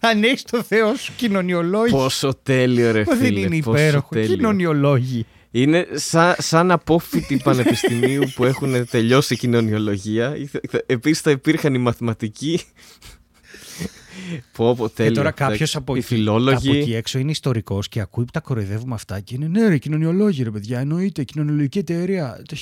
Αν 0.00 0.22
έχεις 0.24 0.42
το 0.42 0.62
Θεό 0.62 0.94
σου 0.94 1.12
κοινωνιολόγοι. 1.16 1.90
Πόσο 1.92 2.34
τέλειο, 2.42 2.92
ρε 2.92 3.04
Μα 3.06 3.14
φίλε. 3.14 3.40
δεν 3.40 3.52
είναι 3.52 3.62
πόσο 3.62 3.78
υπέροχο. 3.78 4.08
τέλειο. 4.10 4.34
Κοινωνιολόγοι. 4.36 5.26
Είναι 5.54 5.86
σαν, 5.94 6.34
σαν 6.38 6.70
απόφοιτοι 6.70 7.36
πανεπιστημίου 7.44 8.22
που 8.34 8.44
έχουν 8.44 8.88
τελειώσει 8.88 9.36
κοινωνιολογία. 9.36 10.36
Επίσης 10.86 11.20
θα 11.22 11.30
υπήρχαν 11.30 11.74
οι 11.74 11.78
μαθηματικοί. 11.78 12.60
Πω, 14.56 14.74
πω, 14.76 14.88
τέλειο. 14.88 15.12
Και 15.12 15.16
τώρα 15.18 15.30
κάποιος 15.30 15.54
Εντάξει. 15.58 15.76
από, 15.76 15.94
Οι 15.94 15.98
εκεί- 15.98 16.06
φιλόλογοι. 16.06 16.68
από 16.68 16.78
εκεί 16.78 16.94
έξω 16.94 17.18
είναι 17.18 17.30
ιστορικός 17.30 17.88
και 17.88 18.00
ακούει 18.00 18.24
που 18.24 18.30
τα 18.30 18.40
κοροϊδεύουμε 18.40 18.94
αυτά 18.94 19.20
και 19.20 19.34
είναι 19.34 19.46
ναι, 19.46 19.68
ρε, 19.68 19.78
κοινωνιολόγοι, 19.78 20.42
ρε 20.42 20.50
παιδιά. 20.50 20.78
Εννοείται, 20.80 21.24
κοινωνιολογική 21.24 21.78
εταιρεία 21.78 22.42
το 22.48 22.56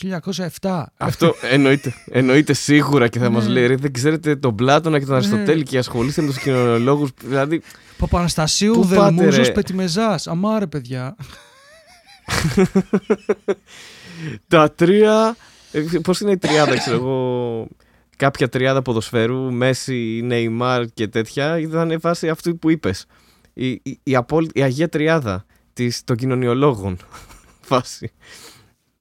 1907. 0.61 0.85
Αυτό 0.97 1.35
εννοείται, 1.51 1.95
εννοείται 2.11 2.53
σίγουρα 2.53 3.09
και 3.09 3.19
θα 3.19 3.29
Ναι. 3.29 3.35
μας 3.35 3.49
λέει 3.49 3.67
ρε, 3.67 3.75
δεν 3.77 3.93
ξέρετε 3.93 4.37
τον 4.37 4.55
Πλάτωνα 4.55 4.99
και 4.99 5.05
τον 5.05 5.15
Αριστοτέλη 5.15 5.63
και 5.63 5.79
ασχολείστε 5.79 6.21
με 6.23 6.27
τους 6.29 6.39
κοινωνιολόγους. 6.39 7.11
Δηλαδή, 7.25 7.63
Παπαναστασίου 7.99 8.73
Πού 8.73 8.87
πάτε, 8.87 9.15
Δελμούζο 9.15 9.43
ρε; 9.43 9.51
Πετιμεζάς. 9.53 10.27
Αμάρε, 10.27 10.67
παιδιά. 10.67 11.17
τα 14.49 14.73
τρία. 14.73 15.37
ε, 15.73 15.85
Πώς 16.03 16.21
είναι 16.21 16.31
η 16.31 16.39
τριάδα, 16.39 16.79
ξέρω 16.79 16.97
εγώ. 16.97 17.67
Κάποια 18.17 18.49
τριάδα 18.49 18.83
ποδοσφαίρου, 18.83 19.53
Μέση, 19.53 20.21
Νεϊμάρ 20.25 20.87
και 20.87 21.09
τέτοια, 21.09 21.59
ήταν 21.59 22.01
βάση 22.01 22.29
αυτού 22.29 22.59
που 22.59 22.71
είπες. 22.71 23.07
Η, 23.53 23.71
η, 23.71 24.01
η, 24.03 24.17
απόλυ- 24.17 24.57
η 24.59 24.63
Αγία 24.63 24.89
Τριάδα 24.89 25.45
της, 25.73 26.05
των 26.05 26.17
κοινωνιολόγων. 26.17 26.99
Βάση. 27.69 28.13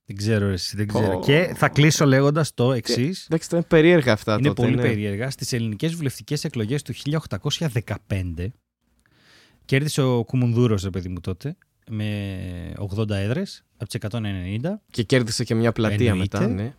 Δεν 0.06 0.18
ξέρω, 0.18 0.46
εσύ, 0.48 0.76
δεν 0.76 0.88
ξέρω. 0.88 1.18
Ω. 1.18 1.20
Και 1.20 1.54
θα 1.58 1.70
κλείσω 1.70 2.06
λέγοντας 2.06 2.54
το 2.54 2.74
εξής. 2.74 3.26
Εντάξει, 3.26 3.48
ήταν 3.52 3.66
περίεργα 3.68 4.14
αυτά 4.14 4.34
Είναι 4.34 4.48
τότε. 4.48 4.62
πολύ 4.62 4.76
ναι. 4.76 4.82
περίεργα. 4.82 5.30
Στις 5.30 5.54
ελληνικές 5.54 5.94
βουλευτικές 5.96 6.44
εκλογές 6.44 6.82
του 6.82 6.94
1815 7.78 8.48
κέρδισε 9.66 10.02
ο 10.02 10.24
Κουμουνδούρος, 10.24 10.84
ρε 10.84 10.90
παιδί 10.90 11.10
μου 11.10 11.20
τότε, 11.20 11.58
με 11.90 12.74
80 12.98 13.10
έδρες 13.10 13.64
από 13.78 13.90
τις 13.90 14.00
190. 14.12 14.82
Και 14.92 15.04
κέρδισε 15.04 15.44
και 15.44 15.56
μια 15.56 15.72
πλατεία 15.72 16.10
Εννοείται. 16.10 16.40
μετά, 16.40 16.54
ναι. 16.54 16.74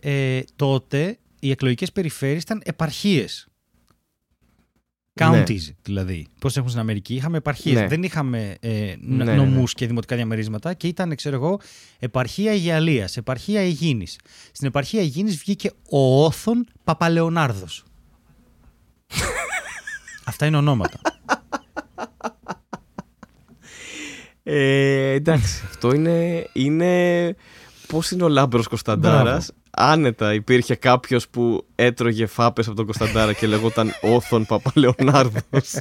Ε, 0.00 0.40
τότε 0.56 1.18
οι 1.40 1.50
εκλογικές 1.50 1.92
περιφέρειες 1.92 2.42
ήταν 2.42 2.60
επαρχίες. 2.64 3.46
Ναι. 5.20 5.26
Counties 5.44 5.74
δηλαδή. 5.82 6.26
Πώς 6.40 6.56
έχουν 6.56 6.68
στην 6.68 6.80
Αμερική. 6.80 7.14
Είχαμε 7.14 7.36
επαρχίες. 7.36 7.80
Ναι. 7.80 7.86
Δεν 7.86 8.02
είχαμε 8.02 8.56
ε, 8.60 8.94
Ναι, 9.00 9.24
ναι, 9.24 9.34
νομούς 9.34 9.74
ναι. 9.74 9.78
και 9.78 9.86
δημοτικά 9.86 10.16
διαμερίσματα 10.16 10.74
και 10.74 10.86
ήταν, 10.86 11.14
ξέρω 11.14 11.36
εγώ, 11.36 11.60
επαρχία 11.98 12.50
Αιγιαλία, 12.50 13.08
επαρχία 13.14 13.60
Αιγίνη. 13.60 14.06
Στην 14.52 14.66
επαρχία 14.66 15.00
Αιγίνη 15.00 15.30
βγήκε 15.30 15.70
ο 15.90 16.24
Όθων 16.24 16.66
Παπαλεωνάρδος. 16.84 17.84
Αυτά 20.24 20.46
είναι 20.46 20.56
ονόματα. 20.56 21.00
Ε, 24.42 25.10
εντάξει, 25.10 25.62
αυτό 25.68 25.94
είναι, 25.94 26.46
είναι... 26.52 27.34
Πώς 27.86 28.10
είναι 28.10 28.24
ο 28.24 28.28
Λάμπρος 28.28 28.68
Κωνσταντάρας; 28.68 29.52
Μπράβο. 29.76 29.92
Άνετα 29.92 30.34
υπήρχε 30.34 30.74
κάποιος 30.74 31.28
που 31.28 31.66
έτρωγε 31.74 32.26
φάπες 32.26 32.66
από 32.66 32.76
τον 32.76 32.84
Κωνσταντάρα 32.84 33.32
και 33.32 33.46
λεγόταν 33.46 33.92
Όθων 34.00 34.46
Παπαλεωνάρδος 34.46 35.74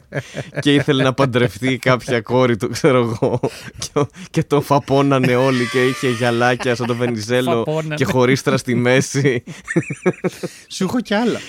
και 0.60 0.74
ήθελε 0.74 1.04
να 1.04 1.14
παντρευτεί 1.14 1.78
κάποια 1.78 2.22
κόρη 2.22 2.58
του, 2.58 2.70
ξέρω 2.70 2.98
εγώ. 2.98 3.40
Και, 3.78 4.06
και 4.30 4.44
το 4.44 4.62
φαπώνανε 4.62 5.36
όλοι 5.36 5.66
και 5.72 5.86
είχε 5.86 6.10
γυαλάκια 6.10 6.76
σαν 6.76 6.88
τον 6.88 6.96
Βενιζέλο 6.98 7.52
Φαπώνανε. 7.52 7.96
και 7.96 8.06
χωρίστρα 8.06 8.58
στη 8.58 8.76
μέση. 8.76 9.44
Σου 10.68 10.84
έχω 10.84 11.02
κι 11.02 11.14
άλλα 11.14 11.40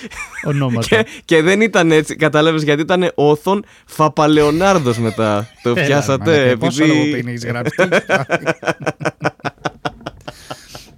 ονόματα. 0.45 0.87
και, 0.87 1.05
και 1.25 1.41
δεν 1.41 1.61
ήταν 1.61 1.91
έτσι, 1.91 2.15
κατάλαβες 2.15 2.63
γιατί 2.63 2.81
ήταν 2.81 3.11
Όθων 3.15 3.65
Φαπαλεωνάρδος 3.85 4.97
μετά. 4.97 5.49
Το 5.63 5.69
Έλα, 5.69 5.85
πιάσατε 5.85 6.31
μαλάκα, 6.37 6.57
Πόσο 6.57 6.83
επειδή... 6.83 6.97
λογοπαίγνια 6.97 7.31
έχεις 7.31 7.45
γράψει. 7.45 7.75
τι 7.75 7.83
έχεις 7.91 8.05
πάθει. 8.05 8.43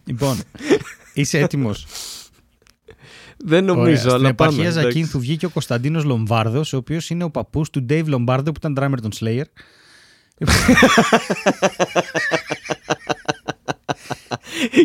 λοιπόν, 0.06 0.38
είσαι 1.16 1.39
έτοιμος; 1.39 1.86
Δεν 3.38 3.70
Ωραία. 3.70 3.76
νομίζω, 3.84 3.97
Στην 3.97 4.09
αλλά 4.11 4.18
πάμε. 4.18 4.30
επαρχία 4.30 4.63
εντάξει. 4.70 4.82
Ζακίνθου 4.82 5.20
βγήκε 5.20 5.45
ο 5.45 5.49
Κωνσταντίνος 5.49 6.03
Λομβάρδος, 6.03 6.74
ο 6.74 6.78
οποίος 6.78 7.09
είναι 7.09 7.24
ο 7.24 7.30
παππούς 7.32 7.70
του 7.70 7.86
Dave 7.89 8.05
Λομβάρδο 8.05 8.51
που 8.51 8.59
ήταν 8.63 8.76
drummer 8.80 8.99
των 9.01 9.11
Slayer. 9.20 9.43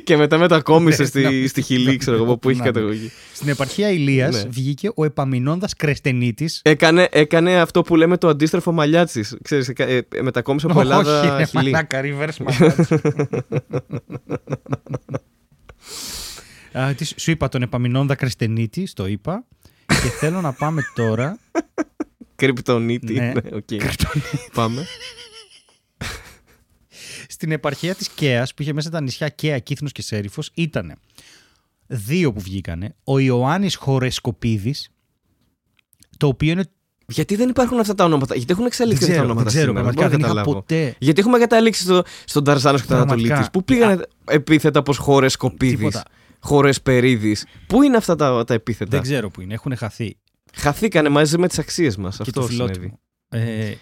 Και 0.04 0.16
μετά 0.16 0.38
μετακόμισε 0.38 1.02
Ναι, 1.02 1.08
στη, 1.08 1.22
να- 1.22 1.48
στη 1.48 1.62
Χιλή, 1.62 1.96
ξέρω 1.96 2.16
εγώ, 2.16 2.36
που 2.36 2.48
έχει 2.50 2.58
να- 2.58 2.64
ναι. 2.64 2.70
καταγωγή. 2.70 3.10
Στην 3.34 3.48
επαρχία 3.48 3.90
Ηλείας 3.90 4.34
Ναι. 4.44 4.48
βγήκε 4.50 4.90
ο 4.94 5.04
Επαμεινώντα 5.04 5.68
Κρεστενίτης. 5.76 6.60
Έκανε, 6.64 7.08
έκανε 7.12 7.60
αυτό 7.60 7.82
που 7.82 7.96
λέμε 7.96 8.16
το 8.16 8.28
αντίστροφο 8.28 8.72
μαλλιάτσι. 8.72 9.24
Ξέρεις, 9.42 9.68
εκα- 9.68 9.86
ε, 9.88 10.06
ε, 10.14 10.22
μετακόμισε 10.22 10.66
από 10.70 10.80
Ελλάδα 10.80 11.20
Όχι, 11.20 11.30
ρε, 11.36 11.44
Χιλή. 11.44 11.70
μαλάκα, 11.70 12.00
reverse 12.04 12.36
μαλάκα. 12.44 12.86
Α, 16.78 16.94
τι- 16.94 17.20
Σου 17.20 17.30
είπα 17.30 17.48
τον 17.48 17.62
Επαμεινώντα 17.62 18.14
Κρεστενίτη, 18.14 18.92
το 18.92 19.06
είπα. 19.06 19.44
Και 19.86 20.08
θέλω 20.08 20.40
να 20.40 20.52
πάμε 20.52 20.82
τώρα. 20.94 21.38
Κρυπτονίτη. 22.34 23.12
Ναι. 23.12 23.32
Ναι, 23.32 23.56
οκ. 23.56 23.68
Πάμε. 24.54 24.86
Στην 27.28 27.52
επαρχία 27.52 27.94
της 27.94 28.08
Κέας 28.08 28.54
που 28.54 28.62
είχε 28.62 28.72
μέσα 28.72 28.90
τα 28.90 29.00
νησιά 29.00 29.28
Κέα, 29.28 29.58
Κύθνος 29.58 29.92
και 29.92 30.02
Σέριφος 30.02 30.50
ήταν 30.54 30.94
δύο 31.86 32.32
που 32.32 32.40
βγήκανε. 32.40 32.94
Ο 33.04 33.18
Ιωάννης 33.18 33.74
Χορεσκοπίδης, 33.76 34.90
το 36.16 36.26
οποίο 36.26 36.50
είναι... 36.50 36.64
Γιατί 37.06 37.36
δεν 37.36 37.48
υπάρχουν 37.48 37.80
αυτά 37.80 37.94
τα 37.94 38.04
ονόματα, 38.04 38.34
γιατί 38.34 38.52
έχουν 38.52 38.62
Δεν 38.62 38.72
εξελιχθεί 38.72 39.04
αυτά 39.04 39.14
τα 39.16 39.20
ξέρω, 39.20 39.26
δεν 39.26 39.36
ονόματα 39.36 39.50
ξέρω, 39.50 39.66
σήμερα; 39.66 39.84
πραγματικά 39.84 40.08
μπορώ 40.08 40.18
δεν 40.18 40.20
να 40.20 40.26
είχα 40.26 40.34
καταλάβω. 40.34 40.60
ποτέ 40.60 40.96
Γιατί 40.98 41.20
έχουμε 41.20 41.38
καταλήξει 41.38 41.82
στο, 41.82 42.02
στον 42.24 42.44
Ταρζάνος 42.44 42.80
και 42.80 42.86
τον 42.86 42.96
Πραγματικά. 42.96 43.34
Ανατολίτης; 43.34 43.50
Πού 43.50 43.64
πήγανε 43.64 44.02
επίθετα 44.24 44.78
όπω 44.78 44.92
χώρε 44.92 45.26
Κοπίδη, 45.38 45.90
Τίποτα. 46.40 46.54
χώρες 46.54 46.82
Περίδης. 46.82 47.46
Πού 47.66 47.82
είναι 47.82 47.96
αυτά 47.96 48.16
τα, 48.16 48.44
τα 48.44 48.54
επίθετα; 48.54 48.90
Δεν 48.90 49.00
ξέρω 49.02 49.30
που 49.30 49.40
είναι, 49.40 49.54
έχουν 49.54 49.76
χαθεί. 49.76 50.16
Χαθήκανε 50.54 51.08
μαζί 51.08 51.38
με 51.38 51.48
τις 51.48 51.58
αξίες 51.58 51.96
μας. 51.96 52.16
και 52.16 52.22
Αυτό 52.26 52.40
το 52.40 52.46
συνέβη. 52.46 52.72
φιλότιμο. 52.72 53.00
Ε, 53.28 53.72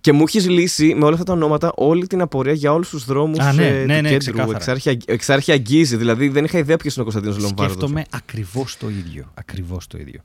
Και 0.00 0.12
μου 0.12 0.22
έχεις 0.26 0.48
λύσει 0.48 0.94
με 0.94 1.04
όλα 1.04 1.12
αυτά 1.12 1.24
τα 1.24 1.32
ονόματα 1.32 1.72
όλη 1.76 2.06
την 2.06 2.20
απορία 2.20 2.52
για 2.52 2.72
όλους 2.72 2.88
τους 2.88 3.04
δρόμους 3.04 3.38
Α, 3.38 3.52
ναι, 3.52 3.66
ε, 3.66 3.70
ναι, 3.72 3.80
του 3.80 3.86
ναι, 3.86 4.00
κέντρου. 4.08 4.18
ξεκάθαρα. 4.18 4.56
Εξάρχεια, 4.56 4.96
εξάρχεια 5.06 5.56
Γκίζη. 5.56 5.96
Δηλαδή 5.96 6.28
δεν 6.28 6.44
είχα 6.44 6.58
ιδέα 6.58 6.76
ποιος 6.76 6.92
είναι 6.96 7.02
ο 7.08 7.10
Κωνσταντίνος 7.10 7.42
Λομβάρδος. 7.42 7.76
σκέφτομαι 7.76 8.04
ακριβώς 8.10 8.76
το 8.76 8.88
ίδιο. 8.88 9.30
Ακριβώς 9.34 9.86
το 9.86 9.98
ίδιο. 9.98 10.20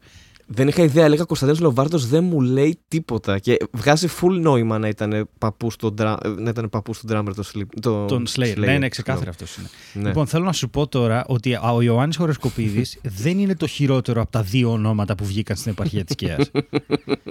Δεν 0.47 0.67
είχα 0.67 0.83
ιδέα. 0.83 1.05
Έλεγα 1.05 1.23
Κωνσταντίνος 1.23 1.61
Λομβάρδο 1.61 1.97
δεν 1.97 2.23
μου 2.23 2.41
λέει 2.41 2.79
τίποτα. 2.87 3.39
Και 3.39 3.57
βγάζει 3.71 4.07
full 4.21 4.39
νόημα 4.41 4.79
να 4.79 4.87
ήταν 4.87 5.29
παππούς 5.37 5.73
στον 5.73 5.93
dra- 5.97 6.35
να 6.37 6.49
ήταν 6.49 6.69
παππούς 6.69 6.97
στον 6.97 7.09
drummer 7.13 7.33
το, 7.35 7.43
Sleep- 7.53 7.79
το 7.81 8.05
Τον 8.05 8.25
Slayer. 8.35 8.53
Ναι, 8.57 8.77
ναι, 8.77 8.89
ξεκάθαρα 8.89 9.29
αυτός 9.29 9.55
είναι. 9.57 9.67
Ναι. 9.93 10.07
Λοιπόν, 10.07 10.27
θέλω 10.27 10.43
να 10.45 10.51
σου 10.53 10.69
πω 10.69 10.87
τώρα 10.87 11.23
ότι 11.27 11.57
ο 11.73 11.81
Ιωάννης 11.81 12.15
Χορεσκοπίδης 12.17 12.99
δεν 13.23 13.39
είναι 13.39 13.55
το 13.55 13.67
χειρότερο 13.67 14.21
από 14.21 14.31
τα 14.31 14.41
δύο 14.41 14.71
ονόματα 14.71 15.15
που 15.15 15.25
βγήκαν 15.25 15.55
στην 15.57 15.71
επαρχία 15.71 16.03
της 16.03 16.15
Κέας. 16.15 16.51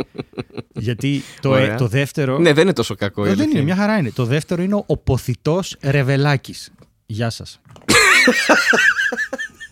Γιατί 0.73 1.23
το, 1.41 1.55
ε- 1.57 1.63
Ωραία. 1.63 1.77
το 1.77 1.87
δεύτερο... 1.87 2.39
ναι, 2.39 2.53
δεν 2.53 2.63
είναι 2.63 2.73
τόσο 2.73 2.95
κακό. 2.95 3.27
η 3.27 3.29
Ε, 3.29 3.31
δεν 3.31 3.41
αλήθεια 3.41 3.61
είναι, 3.61 3.73
μια 3.73 3.77
χαρά 3.83 3.97
είναι. 3.99 4.11
Το 4.11 4.25
δεύτερο 4.25 4.63
είναι 4.63 4.83
ο 4.87 4.97
ποθητός 4.97 5.77
Ρεβελάκης. 5.83 6.73
Γεια 7.07 7.31
σας. 7.31 7.61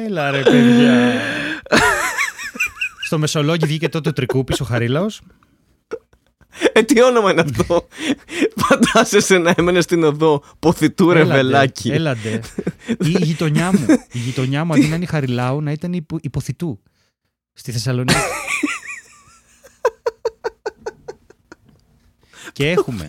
Έλα 0.00 0.30
ρε 0.30 0.42
παιδιά. 0.42 1.20
Στο 3.04 3.18
Μεσολόγγι 3.18 3.66
βγήκε 3.66 3.88
τότε 3.88 4.08
ο 4.08 4.12
Τρικούπης, 4.12 4.60
ο 4.60 4.64
Χαρίλαος. 4.64 5.20
Ε, 6.72 6.82
τι 6.82 7.02
όνομα 7.02 7.30
είναι 7.30 7.40
αυτό; 7.40 7.88
Φαντάζεσαι 8.56 9.38
να 9.38 9.54
έμενε 9.56 9.80
στην 9.80 10.04
οδό 10.04 10.42
ποθητού 10.58 11.10
Έλαντε, 11.10 11.24
ρεβελάκι. 11.24 11.90
Έλαντε. 11.90 12.40
Η 13.04 13.08
γειτονιά 13.08 13.72
μου. 13.72 13.86
Η 14.12 14.18
γειτονιά 14.18 14.64
μου 14.64 14.72
αντί 14.72 14.86
να 14.86 14.94
είναι 14.94 15.04
η 15.04 15.08
Χαριλάου 15.08 15.60
να 15.60 15.72
ήταν 15.72 15.92
υπο, 15.92 16.18
υποθητού. 16.20 16.82
Στη 17.52 17.72
Θεσσαλονίκη. 17.72 18.18
Και 22.52 22.70
έχουμε 22.70 23.08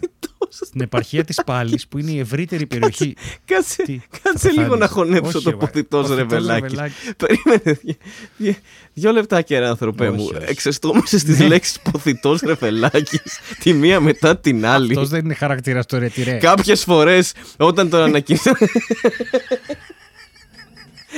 στην 0.50 0.82
επαρχία 0.82 1.24
της 1.24 1.42
Πάλης 1.46 1.88
που 1.88 1.98
είναι 1.98 2.12
η 2.12 2.20
ευρύτερη 2.20 2.66
περιοχή. 2.66 3.16
Κάτσε, 3.46 3.84
Τι, 3.84 4.00
κάτσε 4.24 4.48
θα 4.48 4.62
λίγο 4.62 4.76
να 4.76 4.88
πεθάνεις. 4.88 4.92
χωνέψω 4.94 5.38
Όχι, 5.38 5.44
το 5.44 5.50
ρε, 5.50 5.56
ποθητό 5.56 5.98
ποθητός 5.98 6.18
ρεβελάκι. 6.18 6.62
ρεβελάκης. 6.62 6.96
Περίμενε. 7.18 7.80
δυο- 7.82 7.96
δυο- 8.38 8.56
Δυο 8.94 9.12
λεπτάκια, 9.12 9.60
ρε 9.60 9.68
άνθρωπε 9.68 10.08
Όχι, 10.08 10.18
μου. 10.18 10.30
όχι. 10.34 10.44
Εξαιστόμαστε 10.48 11.18
στι 11.18 11.32
Ναι. 11.32 11.48
λέξεις 11.48 11.80
ποθητό 11.80 12.36
ρεβελάκι 12.46 13.20
τη 13.60 13.74
μία 13.74 14.00
μετά 14.00 14.38
την 14.38 14.66
άλλη. 14.74 14.92
Αυτός 14.92 15.10
δεν 15.10 15.26
είναι 15.26 15.34
χαρακτήρας 15.34 15.86
το 15.86 15.98
ρετυρέ. 15.98 16.38
Κάποιες 16.38 16.84
φορές 16.84 17.34
όταν 17.58 17.90
τον 17.90 18.02
ανακοίνωσα. 18.02 18.58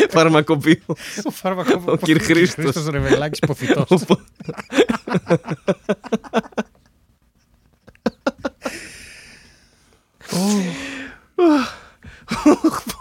Φαρμακοποιό. 0.09 0.75
Ο 1.23 1.29
φάρμακο 1.31 1.83
Ο 1.85 1.97
κυρ 1.97 2.21
Χρήστος. 2.21 2.63
Χρήστος 2.63 2.85
Ρεβελάκης 2.87 3.39
ποθητός. 3.39 3.87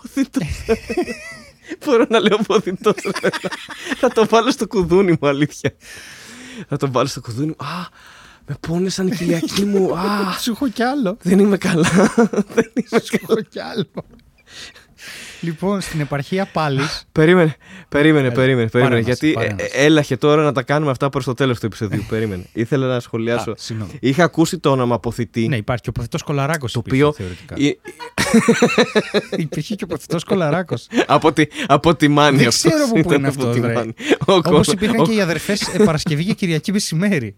Ποθητό. 0.02 0.40
Μπορώ 1.84 2.06
να 2.08 2.20
λέω 2.20 2.36
ποθητό 2.46 2.94
Θα 3.96 4.08
το 4.08 4.26
βάλω 4.26 4.50
στο 4.50 4.66
κουδούνι 4.66 5.16
μου, 5.20 5.28
αλήθεια. 5.28 5.74
Θα 6.68 6.76
το 6.76 6.90
βάλω 6.90 7.06
στο 7.08 7.20
κουδούνι 7.20 7.46
μου. 7.46 7.66
Α, 7.66 7.86
με 8.46 8.56
πόνεσαν 8.60 9.06
η 9.06 9.10
κοιλιακή 9.16 9.64
μου. 9.64 9.96
Α, 9.98 10.32
Σου 10.40 10.50
έχω 10.50 10.68
κι 10.68 10.82
άλλο. 10.82 11.16
δεν 11.22 11.38
είμαι 11.38 11.56
καλά. 11.56 11.88
Δεν 12.54 12.72
είμαι 12.74 13.00
Σου 13.04 13.18
έχω 13.22 13.40
κι 13.42 13.60
άλλο. 13.60 13.86
Λοιπόν, 15.40 15.80
στην 15.80 16.00
επαρχία 16.00 16.44
Πάλης 16.52 17.02
Περίμενε, 17.12 17.56
περίμενε, 17.88 18.26
Έλα, 18.26 18.34
περίμενε. 18.34 18.68
πάρε 18.68 18.84
περίμενε 18.84 18.96
μας, 18.96 19.04
γιατί 19.18 19.32
πάρε 19.32 19.46
ε, 19.46 19.52
μας. 19.52 19.62
ε, 19.62 19.84
έλαχε 19.84 20.16
τώρα 20.16 20.42
να 20.42 20.52
τα 20.52 20.62
κάνουμε 20.62 20.90
αυτά 20.90 21.08
προς 21.08 21.24
το 21.24 21.34
τέλος 21.34 21.60
του 21.60 21.66
επεισοδίου. 21.66 22.04
περίμενε. 22.10 22.42
Ήθελα 22.52 22.86
να 22.86 23.00
σχολιάσω. 23.00 23.50
Α, 23.50 23.54
συγγνώμη. 23.58 23.90
Είχα 24.00 24.24
ακούσει 24.24 24.58
το 24.58 24.70
όνομα 24.70 24.94
αποθητή. 24.94 25.48
Ναι, 25.48 25.56
υπάρχει 25.56 25.82
και 25.82 25.88
ο 25.88 25.92
ποθητός 25.92 26.22
Κολαράκος. 26.22 26.72
το 26.72 26.82
υπήρχε, 26.86 27.04
οποίο. 27.04 27.12
θεωρητικά. 27.12 27.54
η- 27.58 27.80
Υπήρχε 29.44 29.74
και 29.74 29.84
ο 29.84 29.86
ποθητός 29.86 30.24
Κολαράκος. 30.24 30.86
από, 31.06 31.32
τη, 31.32 31.44
από 31.66 31.94
τη 31.94 32.08
Μάνη 32.08 32.36
Δεν 32.36 32.46
αυτός 32.46 32.70
ξέρω 32.72 32.84
από 32.84 32.92
πού 32.92 32.98
ήταν 32.98 33.18
είναι 33.18 33.28
από 33.28 33.38
αυτός, 33.40 33.54
τη 33.54 33.60
βρε. 33.60 33.72
Μάνη. 33.72 33.92
Ο 34.26 34.32
Όπως 34.32 34.66
κο- 34.66 34.72
υπήρχαν 34.72 35.00
ο- 35.00 35.04
και 35.04 35.12
οι 35.12 35.20
αδερφές 35.20 35.70
Παρασκευή 35.84 36.24
και 36.24 36.34
Κυριακή 36.34 36.72
μεσημέρι. 36.72 37.34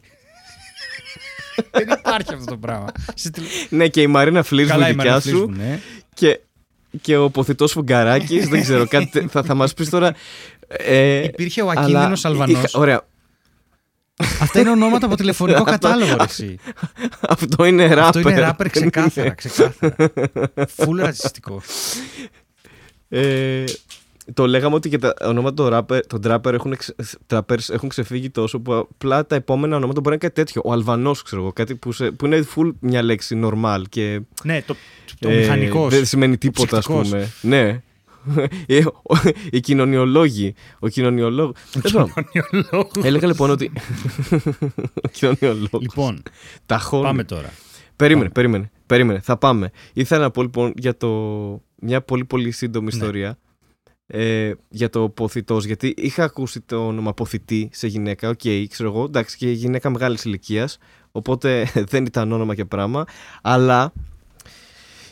Δεν 1.70 1.88
υπάρχει 1.98 2.34
αυτό 2.34 2.44
το 2.44 2.56
πράγμα. 2.56 2.86
Σε 3.14 3.30
τηλε- 3.30 3.48
Ναι, 3.68 3.88
και 3.88 4.02
η 4.02 4.06
Μαρίνα 4.06 4.42
Φλίρσβου 4.42 4.72
Καλά, 4.72 4.88
η 4.88 4.92
δικιά 4.92 5.10
Μαρίνα 5.12 5.20
σου. 5.20 5.28
Φλίρσβου, 5.52 5.68
ναι. 5.68 5.78
Και, 6.14 6.40
και 7.00 7.16
ο 7.16 7.30
ποθητός 7.30 7.72
Φουγκαράκης. 7.72 8.48
δεν 8.48 8.60
ξέρω, 8.60 8.86
κάτι, 8.88 9.06
τε- 9.06 9.30
θα, 9.30 9.42
θα 9.42 9.54
μας 9.54 9.74
πεις 9.74 9.88
τώρα. 9.90 10.14
Ε, 10.68 11.22
Υπήρχε 11.24 11.62
ο 11.62 11.70
αλλά 11.70 11.80
Ακίνδυνο 11.80 12.12
είχα- 12.12 12.28
Αλβανός. 12.28 12.74
Ωραία. 12.74 13.06
Αυτά 14.40 14.60
είναι 14.60 14.70
ονόματα 14.70 15.06
από 15.06 15.16
τηλεφωνικό 15.16 15.58
Αυτό- 15.58 15.70
κατάλογο. 15.70 16.16
ρε 16.16 16.22
εσύ. 16.22 16.58
Αυτό 17.28 17.64
είναι 17.64 17.86
ράπερ. 17.86 17.98
Αυτό 18.04 18.20
είναι 18.20 18.40
ράπερ 18.40 18.68
δεν 18.70 18.82
ξεκάθαρα. 18.90 19.26
είναι. 19.26 19.34
ξεκάθαρα. 19.34 20.66
Φουλ 20.68 21.00
ρατσιστικό. 21.00 21.62
Ε, 23.08 23.64
το 24.34 24.46
λέγαμε 24.46 24.74
ότι 24.74 24.88
και 24.88 24.98
τα 24.98 25.14
ονόματα 25.20 25.54
των 25.54 25.66
ράπερ, 25.66 26.06
των 26.06 26.20
τράπερ 26.20 26.54
έχουν, 26.54 26.72
εξ- 26.72 26.94
τράπερς 27.26 27.70
έχουν 27.70 27.88
ξεφύγει 27.88 28.30
τόσο 28.30 28.60
που 28.60 28.72
απλά 28.74 29.26
τα 29.26 29.34
επόμενα 29.34 29.76
ονόματα 29.76 30.00
μπορεί 30.00 30.16
να 30.16 30.20
είναι 30.22 30.32
κάτι 30.32 30.44
τέτοιο. 30.44 30.62
Ο 30.64 30.72
Αλβανός, 30.72 31.22
ξέρω 31.22 31.42
εγώ, 31.42 31.52
κάτι 31.52 31.74
που, 31.74 31.92
σε- 31.92 32.10
που 32.10 32.26
είναι 32.26 32.44
full 32.56 32.70
μια 32.80 33.02
λέξη 33.02 33.40
normal 33.44 33.82
και. 33.88 34.20
Ναι, 34.44 34.62
το, 34.66 34.74
το 35.18 35.28
ε, 35.28 35.36
μηχανικός. 35.36 35.94
Δεν 35.94 36.04
σημαίνει 36.04 36.38
τίποτα, 36.38 36.76
ας 36.76 36.84
ψυκτικός. 36.86 37.08
πούμε. 37.08 37.30
Ναι. 37.40 37.80
Ε, 38.66 38.84
ο- 38.86 39.16
Οι 39.50 39.60
κοινωνιολόγοι. 39.60 40.54
Ο 40.78 40.88
κοινωνιολόγος. 40.88 41.54
Έλεγα 43.02 43.26
λοιπόν 43.26 43.50
ότι. 43.50 43.72
Ο 45.02 45.08
κοινωνιολόγος. 45.12 45.80
Λοιπόν, 45.80 46.22
Τα 46.66 46.78
χώρια. 46.78 47.06
πάμε 47.06 47.24
τώρα. 47.24 47.52
Περίμενε, 47.96 48.28
Πάμε. 48.28 48.32
περίμενε, 48.48 48.70
περίμενε. 48.86 49.20
Θα 49.22 49.36
πάμε. 49.36 49.70
Ήθελα 49.92 50.20
να 50.22 50.30
πω 50.30 50.42
λοιπόν 50.42 50.72
για 50.76 50.96
το... 50.96 51.08
μια 51.80 52.00
πολύ 52.02 52.24
πολύ 52.24 52.50
σύντομη 52.50 52.84
Ναι. 52.86 52.96
ιστορία. 52.96 53.38
Ε, 54.14 54.52
για 54.68 54.90
το 54.90 55.08
ποθητός. 55.08 55.64
Γιατί 55.64 55.94
είχα 55.96 56.24
ακούσει 56.24 56.60
το 56.60 56.86
όνομα 56.86 57.14
ποθητή 57.14 57.68
σε 57.72 57.86
γυναίκα. 57.86 58.28
Οκ, 58.28 58.40
ξέρω 58.68 58.88
εγώ. 58.88 59.04
Εντάξει, 59.04 59.36
και 59.36 59.50
γυναίκα 59.50 59.90
μεγάλης 59.90 60.24
ηλικίας. 60.24 60.78
Οπότε 61.12 61.66
δεν 61.90 62.04
ήταν 62.04 62.32
όνομα 62.32 62.54
και 62.54 62.64
πράγμα. 62.64 63.04
Αλλά. 63.42 63.92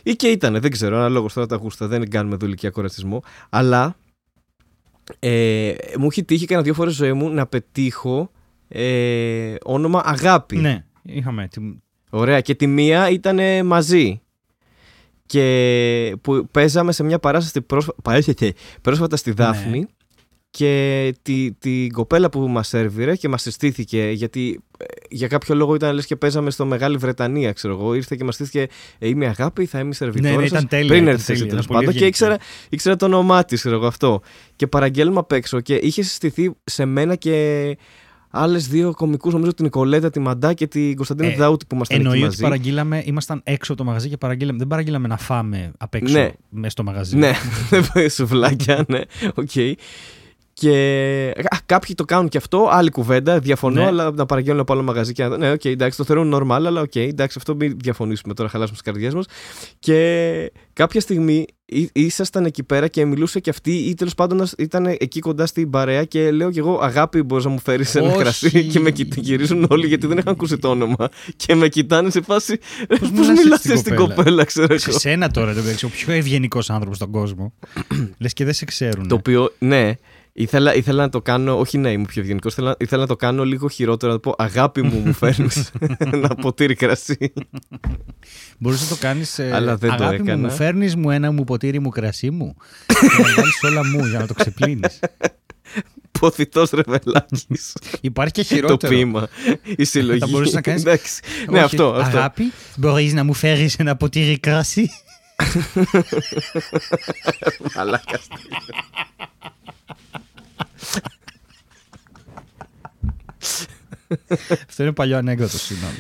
ή 0.03 0.13
και 0.17 0.29
ήταν, 0.29 0.61
δεν 0.61 0.71
ξέρω, 0.71 0.97
αναλόγως 0.97 1.33
τώρα 1.33 1.47
τα 1.47 1.57
γούστα. 1.57 1.87
Δεν 1.87 2.11
κάνουμε 2.11 2.35
εδώ 2.35 2.47
ηλικιακό 2.47 2.81
ρατσισμό. 2.81 3.23
Αλλά 3.51 3.97
ε, 5.19 5.75
μου 5.99 6.07
έχει 6.07 6.25
τύχει 6.25 6.45
κανένα 6.47 6.65
δύο 6.67 6.75
φορές 6.75 6.95
ζωή 6.95 7.13
μου 7.13 7.29
να 7.29 7.47
πετύχω 7.47 8.31
ε, 8.69 9.55
όνομα 9.63 10.03
Αγάπη. 10.05 10.57
Ναι, 10.57 10.85
είχαμε. 11.03 11.49
τη- 11.49 11.61
Ωραία. 12.11 12.41
Και 12.41 12.55
τη 12.55 12.67
μία 12.67 13.11
ήταν 13.11 13.67
μαζί. 13.67 14.21
Και 15.31 16.17
που 16.21 16.49
παίζαμε 16.51 16.93
σε 16.93 17.03
μια 17.03 17.19
παράσταση 17.19 17.61
πρόσφα... 17.61 17.93
παρέσχεται 18.03 18.53
πρόσφατα 18.83 19.17
στη 19.17 19.31
Δάφνη. 19.31 19.87
Και 20.51 21.15
τη, 21.23 21.53
την 21.53 21.93
κοπέλα 21.93 22.29
που 22.29 22.41
μας 22.41 22.69
σερβίρε 22.69 23.17
και 23.17 23.29
μας 23.29 23.43
συστήθηκε 23.43 24.11
γιατί 24.15 24.61
ε, 24.79 24.85
για 25.11 25.29
κάποιο 25.29 25.55
λόγο 25.55 25.75
ήταν 25.75 25.95
λες 25.95 26.07
και 26.07 26.17
παίζαμε 26.17 26.51
στο 26.51 26.67
Μεγάλη 26.67 26.97
Βρετανία 26.97 27.53
ξέρω 27.53 27.75
εγώ 27.75 27.95
ήρθε 27.95 28.17
και 28.17 28.25
μας 28.25 28.37
συστήθηκε 28.37 28.75
ε, 28.99 29.09
είμαι 29.09 29.27
αγάπη 29.27 29.67
θα 29.67 29.79
είμαι 29.79 29.95
σερβιτόρας 29.95 30.37
Ναι, 30.37 30.43
ναι, 30.43 30.49
σας». 30.49 30.59
ήταν 30.63 30.69
τέλεια, 30.69 30.87
πριν 30.89 31.03
ήταν 31.03 31.13
έρθεις 31.15 31.29
εσύ 31.29 31.39
τέλεια, 31.39 31.51
τέλος 31.51 31.65
ήταν 31.65 31.77
πολύ 31.77 31.87
πάντων 31.87 32.01
και 32.01 32.05
ευγενική. 32.05 32.35
ήξερα, 32.35 32.37
ήξερα 32.69 32.97
το 32.97 33.05
όνομά 33.05 33.45
της 33.45 33.61
ξέρω 33.61 33.75
εγώ 33.75 33.87
αυτό 33.87 34.21
και 34.57 34.67
παραγγέλνουμε 34.67 35.19
απ' 35.19 35.33
έξω 35.33 35.61
και 35.61 35.75
είχε 35.75 36.03
συστηθεί 36.03 36.51
σε 36.65 36.85
μένα 36.85 37.15
και 37.15 37.77
άλλες 38.31 38.69
δύο 38.69 38.93
κομικούς, 38.95 39.33
νομίζω 39.33 39.55
την 39.55 39.65
Νικολέτα, 39.65 40.11
τη 40.11 40.21
Μαντά 40.21 40.53
και 40.55 40.67
την 40.67 40.97
Κωνσταντίνα 40.97 41.29
Ε, 41.29 41.35
Δάουτη 41.37 41.65
που 41.69 41.75
ήμασταν 41.75 41.97
εκεί 41.97 42.07
Εννοεί 42.07 42.21
ότι 42.23 42.29
μαζί. 42.31 42.43
παραγγείλαμε, 42.43 43.03
ήμασταν 43.07 43.41
έξω 43.45 43.73
από 43.73 43.81
το 43.83 43.87
μαγαζί 43.87 44.09
και 44.09 44.17
παραγγείλαμε. 44.17 44.59
Δεν 44.59 44.67
παραγγείλαμε 44.67 45.09
να 45.09 45.17
φάμε 45.17 45.73
απ' 45.79 45.95
έξω 45.95 46.19
Ναι. 46.19 46.31
μέσα 46.51 46.71
στο 46.71 46.83
μαγαζί. 46.85 47.17
Ναι, 47.17 47.33
σουβλάκια, 48.15 48.85
ναι, 48.89 49.01
οκ. 49.35 49.51
Και 50.61 51.33
α, 51.51 51.57
κάποιοι 51.67 51.95
το 51.95 52.05
κάνουν 52.05 52.29
και 52.29 52.37
αυτό, 52.39 52.69
άλλη 52.71 52.91
κουβέντα. 52.91 53.39
Διαφωνώ, 53.39 53.81
Ναι. 53.81 53.87
αλλά 53.87 54.11
να 54.11 54.27
παραγγέλνω 54.27 54.61
από 54.61 54.73
άλλο 54.73 54.83
μαγαζί 54.83 55.13
και 55.13 55.25
να. 55.25 55.37
Ναι, 55.37 55.51
οκ, 55.51 55.65
εντάξει, 55.65 55.97
το 55.99 56.05
θεωρούν 56.05 56.35
normal, 56.35 56.63
αλλά 56.67 56.81
οκ, 56.81 56.97
εντάξει, 56.97 57.37
αυτό 57.39 57.55
μην 57.55 57.77
διαφωνήσουμε 57.83 58.35
τώρα, 58.35 58.49
χαλάσουμε 58.49 58.77
τις 58.77 58.87
καρδιές 58.93 59.15
μας. 59.15 59.27
Και 59.79 60.53
κάποια 60.73 61.01
στιγμή 61.01 61.47
ή- 61.67 61.91
ήσασταν 61.93 62.45
εκεί 62.45 62.63
πέρα 62.63 62.89
και 62.89 63.05
μιλούσε 63.05 63.41
και 63.41 63.51
αυτή, 63.51 63.73
ή 63.73 63.95
τέλος 63.95 64.15
πάντων 64.15 64.47
ήταν 64.59 64.87
εκεί 64.99 65.21
κοντά 65.21 65.47
στην 65.47 65.71
παρέα 65.71 66.05
και 66.05 66.31
λέω 66.31 66.51
κι 66.51 66.59
εγώ, 66.59 66.79
Αγάπη, 66.83 67.23
μπορείς 67.23 67.45
να 67.45 67.51
μου 67.51 67.59
φέρεις 67.61 67.95
ένα 67.95 68.07
Όχι. 68.09 68.19
κρασί. 68.19 68.65
Και 68.65 68.81
με 68.81 68.91
κοιτ- 68.91 69.19
γυρίζουν 69.19 69.67
όλοι 69.71 69.87
γιατί 69.87 70.07
δεν 70.07 70.19
είχαν 70.19 70.33
ακούσει 70.33 70.59
το 70.59 70.69
όνομα. 70.69 71.09
Και 71.37 71.55
με 71.55 71.69
κοιτάνε 71.69 72.11
σε 72.11 72.21
φάση. 72.21 72.59
Πώς 72.89 73.11
μιλάς 73.11 73.29
έτσι 73.29 73.43
μιλάς 73.43 73.59
στην 73.59 73.71
έτσι 73.71 73.83
στην 73.85 73.95
κοπέλα;» 73.97 74.15
κοπέλα, 74.15 74.45
ξέρω 74.45 74.79
Σε 74.79 74.91
εγώ. 74.91 74.99
σένα 74.99 75.31
τώρα, 75.31 75.55
το 75.55 75.61
ο 75.87 75.89
πιο 75.89 76.13
ευγενικός 76.13 76.71
άνθρωπος 76.71 76.97
στον 76.97 77.11
κόσμο. 77.11 77.53
Λες 78.19 78.33
και 78.33 78.45
δεν 78.45 78.55
σε 78.55 78.65
ξέρουν. 78.65 79.09
Το 79.09 79.15
οποίο, 79.15 79.53
ναι, 79.59 79.93
ήθελα, 80.43 80.75
ήθελα 80.75 81.03
να 81.03 81.09
το 81.09 81.23
κάνω, 81.23 81.59
όχι 81.59 81.79
ναι, 81.79 81.91
είμαι 81.91 82.05
πιο 82.07 82.23
ευγενικός, 82.23 82.53
ήθελα, 82.53 82.75
ήθελα 82.79 83.01
να 83.01 83.07
το 83.09 83.17
κάνω 83.17 83.45
λίγο 83.45 83.69
χειρότερο, 83.69 84.13
να 84.13 84.21
το 84.21 84.31
πω 84.31 84.45
αγάπη 84.45 84.83
μου, 84.83 85.03
μου 85.05 85.13
φέρνεις 85.13 85.71
ένα 85.99 86.29
ποτήρι 86.35 86.75
κρασί. 86.75 87.33
Μπορούσε 88.59 88.85
να 88.85 88.91
το 88.91 88.97
κάνεις. 89.01 89.39
Αλλά 89.39 89.77
δεν 89.77 89.97
το 89.97 90.05
αγάπη 90.05 90.23
Μου, 90.23 90.29
έκανα. 90.29 90.49
μου 90.49 90.55
φέρνεις 90.55 90.97
μου 90.97 91.11
ένα 91.11 91.33
μου 91.33 91.45
ποτήρι 91.45 91.79
μου 91.79 91.89
κρασί 91.89 92.31
μου. 92.31 92.55
και 92.87 93.23
να 93.23 93.35
βάλεις 93.35 93.63
όλα 93.65 93.85
μου 93.87 94.07
για 94.07 94.19
να 94.19 94.27
το 94.27 94.35
ξεπλύνεις. 94.35 94.99
Ποθητό 96.11 96.65
ρεβελάκι. 96.73 97.47
Υπάρχει 98.01 98.33
και 98.33 98.41
το 98.43 98.47
χειρότερο. 98.55 98.93
ποίημα. 98.95 99.29
Η 99.77 99.85
συλλογή. 99.85 100.19
Θα 100.19 100.27
μπορούσες 100.27 100.55
να 100.55 100.61
κάνεις- 100.61 100.83
Εντάξει. 100.83 101.21
Ναι, 101.51 101.57
Όχι, 101.57 101.65
αυτό. 101.65 101.89
αυτό. 101.95 102.19
Αγάπη, 102.19 102.43
μπορείς 102.77 103.13
να 103.13 103.25
μου 103.25 103.35
φέρεις 103.35 103.77
ένα 103.77 103.97
ποτήρι 103.97 104.39
κρασί. 104.39 104.91
Μαλάκα. 107.77 108.21
Αυτό 114.69 114.83
είναι 114.83 114.93
παλιό 114.93 115.17
ανέκδοτο, 115.17 115.59
συγγνώμη. 115.59 115.95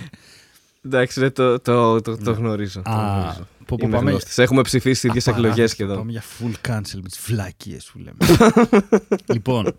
Εντάξει, 0.84 1.20
ρε, 1.20 1.30
το, 1.30 1.60
το, 1.60 2.00
το, 2.00 2.16
το 2.16 2.32
γνωρίζω. 2.32 2.82
το 2.82 2.90
Α, 2.90 3.18
γνωρίζω. 3.20 3.46
πω, 3.66 3.76
πω, 3.76 3.86
Είμαι 3.86 3.96
πάμε- 3.96 4.10
γνώστης. 4.10 4.38
Έχουμε 4.38 4.62
ψηφίσει 4.62 5.06
ίδιε 5.06 5.20
εκλογές 5.24 5.42
Απαράδεκτο. 5.72 5.72
σχεδόν. 5.74 5.96
Πάμε 5.96 6.10
για 6.10 6.22
full 6.22 6.68
cancel 6.68 7.00
με 7.02 7.08
τις 7.08 7.20
βλάκιε 7.26 7.76
που 7.92 7.98
λέμε. 7.98 8.16
λοιπόν, 9.34 9.78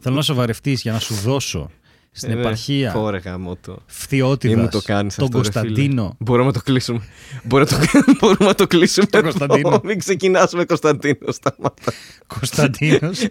θέλω 0.00 0.14
να 0.16 0.22
σοβαρευτεί 0.22 0.72
για 0.72 0.92
να 0.92 0.98
σου 0.98 1.14
δώσω 1.14 1.70
στην 2.10 2.30
Ε, 2.30 2.34
ναι. 2.34 2.40
επαρχία 2.40 2.90
Ωχ 2.90 3.18
ρε 3.18 3.56
γαμώτο. 3.60 3.72
Μη 3.72 3.78
Φθιώτιδα 3.86 4.56
μου 4.60 4.68
το 4.68 4.80
κάνεις 4.82 5.14
τον 5.14 5.24
αυτό, 5.24 5.38
ρε 5.40 5.44
φίλε. 5.50 5.60
Κωνσταντίνο. 5.62 6.16
Μπορούμε 6.18 6.46
να 6.46 6.52
το 6.52 6.60
κλείσουμε. 6.60 7.00
Μπορούμε 7.44 7.70
να 7.70 7.76
το, 7.76 7.86
μπορούμε 8.20 8.44
να 8.46 8.54
το 8.54 8.66
κλείσουμε. 8.66 9.06
Το 9.06 9.18
εδώ. 9.18 9.26
Κωνσταντίνο. 9.28 9.80
Μην 9.84 9.98
ξεκινάς 9.98 10.52
με 10.52 10.64
Κωνσταντίνο. 10.64 11.32
Σταμάτα. 11.32 11.92
Κωνσταντίνος 12.26 13.26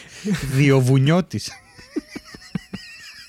Διοβουνιώτης. 0.56 1.50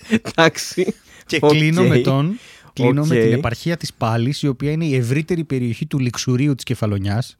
Εντάξει. 0.09 0.93
Και 1.25 1.39
Οκ. 1.41 1.49
κλείνω 1.51 1.83
με 1.83 1.97
τον. 1.99 2.39
Κλείνω 2.73 3.05
με 3.05 3.15
Οκ. 3.17 3.21
την 3.23 3.31
επαρχία 3.33 3.77
της 3.77 3.93
Πάλης, 3.93 4.41
η 4.41 4.47
οποία 4.47 4.71
είναι 4.71 4.85
η 4.85 4.95
ευρύτερη 4.95 5.43
περιοχή 5.43 5.85
του 5.85 5.99
Λιξουρίου 5.99 6.55
της 6.55 6.63
Κεφαλονιάς. 6.63 7.37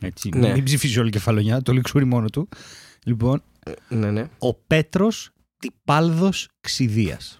Έτσι, 0.00 0.30
Ναι. 0.34 0.52
μην 0.52 0.64
ψηφίσει 0.64 0.98
όλη 0.98 1.08
η 1.08 1.12
Κεφαλονιά, 1.12 1.62
το 1.62 1.72
Λιξούρι 1.72 2.04
μόνο 2.04 2.30
του. 2.30 2.48
Λοιπόν, 3.04 3.42
Ναι, 3.88 4.10
ναι. 4.10 4.28
ο 4.38 4.54
Πέτρος 4.54 5.31
Τυπάλδος 5.62 6.48
Ξηδίας. 6.60 7.38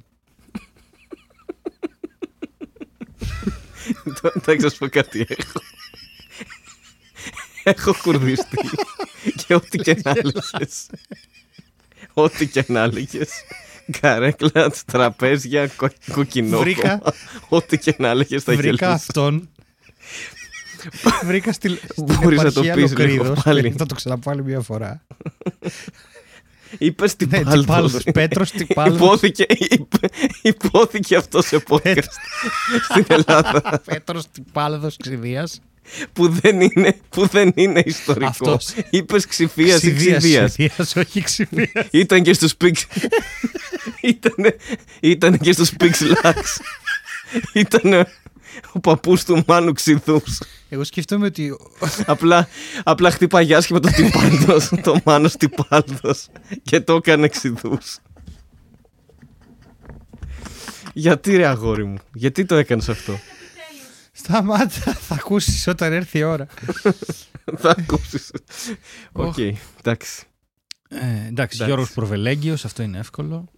Το- 4.20 4.32
Εντάξει, 4.36 4.64
να 4.64 4.70
σου 4.70 4.78
πω 4.78 4.88
κάτι. 4.88 5.26
Έχω, 5.28 5.60
έχω 7.62 7.94
κουρδιστεί. 8.02 8.56
και 9.46 9.54
ό,τι 9.54 9.78
και 9.78 10.00
να 10.04 10.10
έλεγες. 10.10 10.86
ό,τι 12.12 12.46
και 12.48 12.64
να 12.68 12.80
έλεγες. 12.82 13.30
Καρέκλα, 14.00 14.70
τραπέζια, 14.86 15.66
κο, 15.66 15.88
κοκκινό. 16.12 16.58
Βρήκα- 16.58 17.14
Ό,τι 17.48 17.78
και 17.78 17.94
να 17.98 18.08
έλεγες 18.08 18.42
θα 18.42 18.52
Βρήκα 18.52 18.68
γελούσα. 18.70 18.90
αυτόν. 18.92 19.48
Βρήκα 21.24 21.52
στη, 21.52 21.68
στην 21.68 22.04
Μπορείς 22.04 22.42
να 22.42 22.52
το 22.52 22.60
επαρχία 22.60 22.74
πεις 22.74 22.96
λίγο 22.96 23.14
Λοκρίδος. 23.24 23.42
πάλι. 23.44 23.74
Θα 23.78 23.86
το 23.86 23.94
ξαναπώ 23.94 24.30
άλλη 24.30 24.44
μια 24.44 24.60
φορά. 24.60 25.04
Είπες 26.78 27.14
Ναι, 27.18 27.26
τυπάλδος. 27.26 27.60
Τυπάλδος. 27.60 28.02
Πέτρος 28.12 28.50
Τυπάλδος. 28.50 28.96
Υπόθηκε, 29.00 29.44
υπ- 29.48 30.04
υπόθηκε 30.42 31.16
αυτός 31.16 31.46
σε 31.46 31.62
podcast 31.68 32.02
στην 32.90 33.04
Ελλάδα 33.08 33.82
Πέτρος 33.84 34.24
Τυπάλδος 34.30 34.96
Ξηδίας. 35.02 35.60
που 36.12 36.28
δεν 36.28 36.60
είναι, 36.60 36.96
που 37.08 37.26
δεν 37.26 37.52
είναι 37.54 37.82
ιστορικό. 37.86 38.26
Αυτός. 38.28 38.68
Είπες 38.90 39.26
ξηφίας 39.26 39.82
ή 39.82 39.92
Ξηδίας, 39.94 40.18
ξηδίας. 40.22 40.50
Ξηδίας, 40.52 40.96
όχι 40.96 41.22
Ξηδίας. 41.22 41.86
Ήταν 41.90 42.22
και 42.22 42.32
στους 42.32 42.52
Pix. 42.64 42.72
ήτανε, 44.00 44.56
ήτανε 45.00 45.36
και 45.36 45.52
στους 45.52 45.70
Pix 45.80 45.90
Lux. 45.90 46.34
Ήτανε 47.52 48.06
ο 48.72 48.80
παππούς 48.80 49.24
του 49.24 49.42
Μάνου 49.46 49.72
Ξυδούς. 49.72 50.40
Εγώ 50.68 50.84
σκέφτομαι 50.84 51.26
ότι 51.26 51.56
απλά, 52.06 52.48
απλά 52.82 53.10
χτύπαγε 53.10 53.54
άσχημα 53.54 53.80
το 53.80 53.88
Τυπάλδος, 53.88 54.68
το 54.82 55.00
Μάνος 55.04 55.36
Τυπάλδος 55.36 56.28
και 56.62 56.80
το 56.80 56.94
έκανε 56.94 57.28
Ξυδούς. 57.28 57.98
Γιατί 60.94 61.36
ρε 61.36 61.46
αγόρι 61.46 61.84
μου, 61.84 61.98
γιατί 62.14 62.44
το 62.44 62.54
έκανες 62.54 62.88
αυτό; 62.88 63.18
Σταμάτα, 64.12 64.92
θα 64.92 65.14
ακούσεις 65.14 65.66
όταν 65.66 65.92
έρθει 65.92 66.18
η 66.18 66.22
ώρα. 66.22 66.46
Θα 67.56 67.74
ακούσεις. 67.78 68.30
Οκ, 69.12 69.38
εντάξει. 69.38 70.26
Ε, 70.88 70.96
εντάξει, 70.96 71.28
Εντάξει. 71.28 71.64
Γιώργος 71.64 71.92
Προβελέγγιος, 71.92 72.64
αυτό 72.64 72.82
είναι 72.82 72.98
εύκολο. 72.98 73.48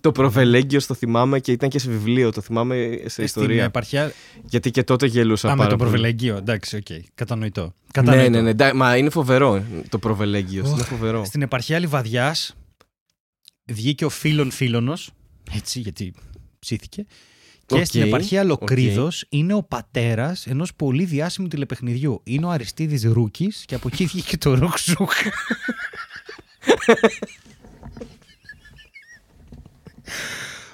Το 0.00 0.12
προβελέγγιο 0.12 0.80
το 0.86 0.94
θυμάμαι 0.94 1.38
και 1.40 1.52
ήταν 1.52 1.68
και 1.68 1.78
σε 1.78 1.90
βιβλίο, 1.90 2.32
το 2.32 2.40
θυμάμαι 2.40 2.96
σε 3.02 3.08
Στην 3.08 3.24
ιστορία. 3.24 3.64
επαρχία. 3.64 4.12
Γιατί 4.44 4.70
και 4.70 4.82
τότε 4.84 5.06
γελούσα 5.06 5.48
Α, 5.48 5.50
με 5.50 5.56
πάρα 5.56 5.70
το 5.70 5.76
πολύ. 5.76 5.90
Προβελέγγιο, 5.90 6.36
εντάξει, 6.36 6.76
οκ. 6.76 6.86
Κατανοητό. 7.14 7.62
Ναι, 7.62 7.70
Κατανοητό. 7.92 8.30
ναι, 8.30 8.40
ναι. 8.40 8.50
εντά- 8.50 8.74
Μα 8.74 8.96
είναι 8.96 9.10
φοβερό 9.10 9.54
ε, 9.54 9.62
το 9.88 9.98
προβελέγγιο. 9.98 10.62
Οχ. 10.66 10.72
Είναι 10.72 10.82
φοβερό. 10.82 11.24
Στην 11.24 11.42
επαρχία 11.42 11.78
Λιβαδιάς 11.78 12.54
βγήκε 13.64 14.04
ο 14.04 14.08
Φίλων 14.08 14.50
Φίλωνος, 14.50 15.10
έτσι 15.54 15.80
γιατί 15.80 16.14
ψήθηκε. 16.58 17.06
Και 17.66 17.74
Οκ, 17.74 17.84
στην 17.84 18.02
επαρχία 18.02 18.44
Λοκρίδος 18.44 19.22
οκ. 19.22 19.28
είναι 19.32 19.54
ο 19.54 19.62
πατέρας 19.62 20.46
ενός 20.46 20.74
πολύ 20.74 21.04
διάσημου 21.04 21.48
τηλεπαιχνιδιού. 21.48 22.20
Είναι 22.24 22.46
ο 22.46 22.50
Αριστίδης 22.50 23.04
Ρούκης 23.04 23.64
και 23.66 23.74
από 23.74 23.88
εκεί 23.92 24.04
βγήκε 24.06 24.38
το 24.38 24.54
Ρουκ 24.54 24.79
Ζουκ. 24.79 25.10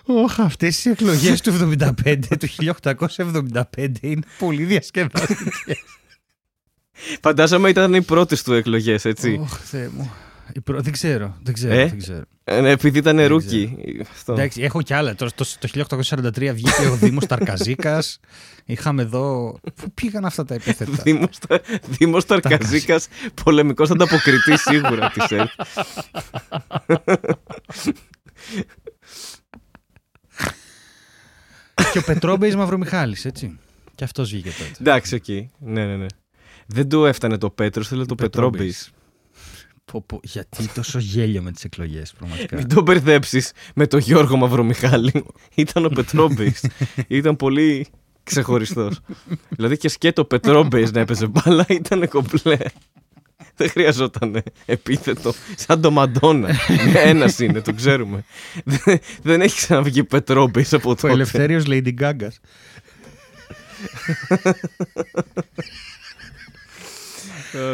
Όχ, 0.04 0.40
αυτές 0.40 0.84
οι 0.84 0.90
εκλογές 0.90 1.40
του 1.40 1.52
75, 1.52 2.36
του 2.38 2.48
1875 2.48 4.00
είναι 4.00 4.22
πολύ 4.38 4.64
διασκεδαστικές. 4.64 5.78
Φαντάζομαι 7.22 7.68
ήταν 7.68 7.94
οι 7.94 8.02
πρώτες 8.02 8.42
του 8.42 8.52
εκλογές, 8.52 9.04
έτσι. 9.04 9.38
Ωχ, 9.40 9.58
Θεέ 9.58 9.88
μου. 9.96 10.10
Η 10.52 10.60
προ- 10.60 10.82
Δεν 10.82 10.92
ξέρω. 10.92 11.36
Δεν 11.42 11.54
ξέρω. 11.54 11.74
Ε; 11.74 11.86
Δεν 11.86 11.98
ξέρω. 11.98 12.22
Ε, 12.44 12.60
ναι, 12.60 12.70
επειδή 12.70 12.98
ήταν 12.98 13.16
Δεν 13.16 13.26
rookie. 13.28 13.76
Αυτό. 14.10 14.32
Εντάξει, 14.32 14.62
έχω 14.62 14.82
κι 14.82 14.94
άλλα. 14.94 15.14
Το, 15.14 15.28
το, 15.34 15.44
το 15.58 15.68
1843 15.68 16.50
βγήκε 16.54 16.86
ο 16.90 16.96
Δήμος 16.96 17.26
Ταρκαζίκας. 17.26 18.18
Είχαμε 18.64 19.02
εδώ. 19.02 19.58
Πού 19.74 19.92
πήγαν 19.94 20.24
αυτά 20.24 20.44
τα 20.44 20.54
επίθετα; 20.54 20.92
Δήμος, 21.02 21.38
Τα- 21.48 21.60
Δήμος 21.88 22.24
Ταρκαζίκας, 22.26 23.08
πολεμικός 23.44 23.90
ανταποκριτής 23.90 24.60
σίγουρα 24.60 25.10
της 25.10 25.30
ΕΡΤ. 25.30 25.50
και 31.92 31.98
ο 31.98 32.02
Πετρόμπεης 32.02 32.56
Μαυρομιχάλης, 32.56 33.24
έτσι. 33.24 33.58
Και 33.94 34.04
αυτός 34.04 34.30
βγήκε 34.30 34.50
τότε. 34.50 34.70
Εντάξει, 34.80 35.14
οκ. 35.14 35.28
Ναι, 35.58 35.86
ναι, 35.86 35.96
ναι. 35.96 36.06
Δεν 36.66 36.88
του 36.88 37.04
έφτανε 37.04 37.38
το 37.38 37.50
Πέτρος, 37.50 37.88
θέλει 37.88 38.06
το 38.06 38.14
Πετρόμπεης. 38.14 38.58
Πετρόμπεης. 38.58 38.90
Πω, 39.84 40.02
πω, 40.06 40.20
γιατί 40.22 40.68
τόσο 40.68 40.98
γέλιο 40.98 41.42
με 41.42 41.52
τις 41.52 41.64
εκλογές, 41.64 42.12
πραγματικά. 42.18 42.56
Μην 42.56 42.68
τον 42.68 42.82
μπερδέψεις 42.82 43.52
με 43.74 43.86
τον 43.86 44.00
Γιώργο 44.00 44.36
Μαυρομιχάλη. 44.36 45.24
Ήταν 45.54 45.84
ο 45.84 45.88
Πετρόμπεης. 45.88 46.64
Ήταν 47.08 47.36
πολύ 47.36 47.86
ξεχωριστός. 48.22 49.00
δηλαδή 49.48 49.76
και 49.76 49.88
σκέτο 49.88 50.24
Πετρόμπεης 50.24 50.92
να 50.92 51.00
έπαιζε 51.00 51.26
μπάλα 51.26 51.64
ήταν 51.68 52.08
κομπλέ. 52.08 52.58
Δεν 53.60 53.70
χρειαζόταν 53.70 54.42
επίθετο. 54.66 55.32
Σαν 55.56 55.80
το 55.80 55.90
Μαντόνα. 55.90 56.48
Ένας 56.94 57.38
είναι, 57.38 57.60
το 57.60 57.72
ξέρουμε. 57.74 58.24
Δεν, 58.64 58.98
δεν 59.22 59.40
έχει 59.40 59.56
ξαναβγεί 59.56 60.04
Πετρόμπης 60.04 60.72
από 60.72 60.90
Ο 60.90 60.94
τότε. 60.94 61.12
Ελευθέριος 61.12 61.64
Lady 61.66 61.94
Gaga. 62.00 62.28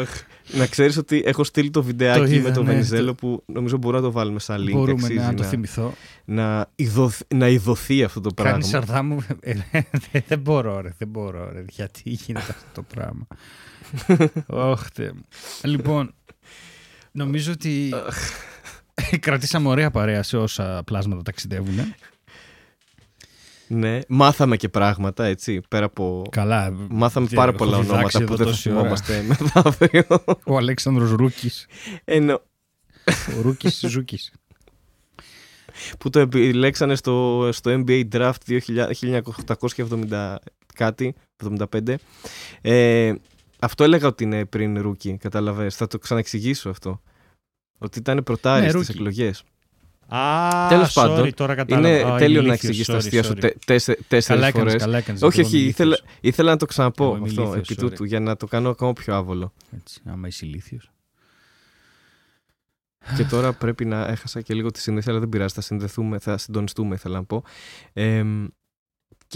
Αχ. 0.01 0.09
Να 0.51 0.65
ξέρεις 0.67 0.97
ότι 0.97 1.23
έχω 1.25 1.43
στείλει 1.43 1.69
το 1.69 1.83
βιντεάκι 1.83 2.19
Το 2.19 2.25
είδα, 2.25 2.47
με 2.47 2.51
τον 2.55 2.65
ναι, 2.65 2.71
Βενιζέλο 2.71 3.05
το- 3.05 3.13
που 3.13 3.43
νομίζω 3.45 3.77
μπορούμε 3.77 4.01
να 4.01 4.07
το 4.07 4.11
βάλουμε 4.13 4.39
σαν 4.39 4.61
link. 4.67 4.71
Μπορούμε 4.71 4.91
αξίζει 4.91 5.19
να 5.25 5.33
το 5.33 5.43
θυμηθώ. 5.43 5.93
να, 6.25 6.69
ειδωθ- 6.75 7.33
να 7.33 7.47
ειδωθεί 7.47 8.03
αυτό 8.03 8.21
το 8.21 8.29
Κάνεις 8.33 8.69
πράγμα. 8.69 8.85
σαρδά 8.87 9.03
μου. 9.03 9.17
Ε, 9.39 9.53
δεν- 10.11 10.23
Δεν 10.27 10.39
μπορώ, 10.39 10.81
ρε. 10.81 10.89
Δεν 10.97 11.07
μπορώ, 11.07 11.51
ρε. 11.53 11.63
Γιατί 11.69 12.01
γίνεται 12.09 12.45
αυτό 12.49 12.65
το 12.73 12.81
πράγμα. 12.93 13.27
Ωχ, 14.47 14.87
Θεέ 14.93 15.11
μου. 15.11 15.25
Λοιπόν, 15.63 16.13
νομίζω 17.11 17.51
ότι 17.51 17.93
κρατήσαμε 19.19 19.67
ωραία 19.67 19.91
παρέα 19.91 20.23
σε 20.23 20.37
όσα 20.37 20.81
πλάσματα 20.85 21.21
ταξιδεύουν. 21.21 21.93
Ναι, 23.69 23.99
μάθαμε 24.07 24.57
και 24.57 24.69
πράγματα, 24.69 25.25
έτσι, 25.25 25.61
πέρα 25.67 25.85
από... 25.85 26.21
Καλά. 26.29 26.71
Μάθαμε 26.89 27.27
δεν 27.27 27.35
πάρα 27.35 27.49
έχω 27.49 27.57
πολλά 27.57 27.79
διδάξει 27.81 28.17
ονόματα 28.17 28.23
εδώ 28.23 28.31
που 28.31 28.35
δεν 28.37 28.45
θα 28.45 28.51
τόση 28.51 28.69
ώρα. 28.69 28.79
θυμόμαστε 28.79 29.21
μεθαύριο. 29.27 30.03
Ο 30.45 30.57
Αλέξανδρος 30.57 31.11
Ρούκης. 31.11 31.65
Ενώ, 32.03 32.41
Ο 33.37 33.41
Ρούκης 33.41 33.83
Ζούκης. 33.87 34.31
που 35.99 36.09
το 36.09 36.19
επιλέξανε 36.19 36.95
στο, 36.95 37.49
στο 37.51 37.83
NBA 37.85 38.03
Draft 38.11 38.59
2000 38.67 39.21
1870 40.09 40.35
κάτι, 40.75 41.15
75. 41.71 41.95
Ε, 42.61 43.13
αυτό 43.59 43.83
έλεγα 43.83 44.07
ότι 44.07 44.23
είναι 44.23 44.45
πριν 44.45 44.81
rookie, 44.81 45.17
καταλαβες. 45.17 45.75
Θα 45.75 45.87
το 45.87 45.97
ξαναεξηγήσω 45.97 46.69
αυτό. 46.69 47.01
Ότι 47.77 47.99
ήταν 47.99 48.23
πρωτάρι 48.23 48.65
Ναι, 48.65 48.69
στις 48.71 48.87
rookie. 48.87 48.93
εκλογές. 48.93 49.43
Α, 50.07 50.67
Τέλος 50.69 50.89
sorry, 50.89 50.93
πάντων, 50.93 51.33
τώρα 51.33 51.55
κατάλαβα. 51.55 51.89
Είναι 51.99 52.11
Α, 52.13 52.17
τέλειο 52.17 52.39
είμαι 52.39 52.47
να 52.47 52.53
ηλίθιος, 52.53 52.69
εξηγείς 52.79 52.85
τα 52.85 52.93
sorry, 52.93 52.97
αστεία 52.97 53.23
σου 53.23 53.31
sorry. 53.31 53.39
τε, 53.39 53.51
τέσσε- 53.65 53.95
Καλά 53.95 54.05
τέσσερις 54.07 54.41
έκανες, 54.47 54.53
φορές. 54.71 54.75
καλά 54.83 54.97
έκανες. 54.97 55.21
Όχι, 55.21 55.39
εγώ 55.39 55.47
όχι, 55.47 55.57
είμαι 55.59 55.67
ήθελα, 55.67 55.95
ηλίθιος. 55.95 56.17
ήθελα 56.21 56.51
να 56.51 56.57
το 56.57 56.65
ξαναπώ 56.65 57.03
Εγώ 57.05 57.15
είμαι 57.15 57.25
αυτό 57.27 57.41
ηλίθιος, 57.41 57.69
επί 57.69 57.75
sorry. 57.81 57.89
τούτου 57.89 58.03
για 58.03 58.19
να 58.19 58.35
το 58.35 58.45
κάνω 58.47 58.69
ακόμα 58.69 58.93
πιο 58.93 59.15
άβολο. 59.15 59.53
Έτσι, 59.77 60.01
άμα 60.05 60.27
είσαι 60.27 60.45
ηλίθιος. 60.45 60.91
και 63.17 63.23
τώρα 63.23 63.53
πρέπει 63.53 63.85
να 63.85 64.07
έχασα 64.07 64.41
και 64.41 64.53
λίγο 64.53 64.71
τη 64.71 64.79
σύνδεση, 64.79 65.09
αλλά 65.09 65.19
δεν 65.19 65.29
πειράζει, 65.29 65.53
θα 65.53 65.61
συνδεθούμε, 65.61 66.19
θα 66.19 66.37
συντονιστούμε, 66.37 66.95
ήθελα 66.95 67.15
να 67.17 67.23
πω. 67.23 67.43
Ε, 67.93 68.23
και, 68.23 68.53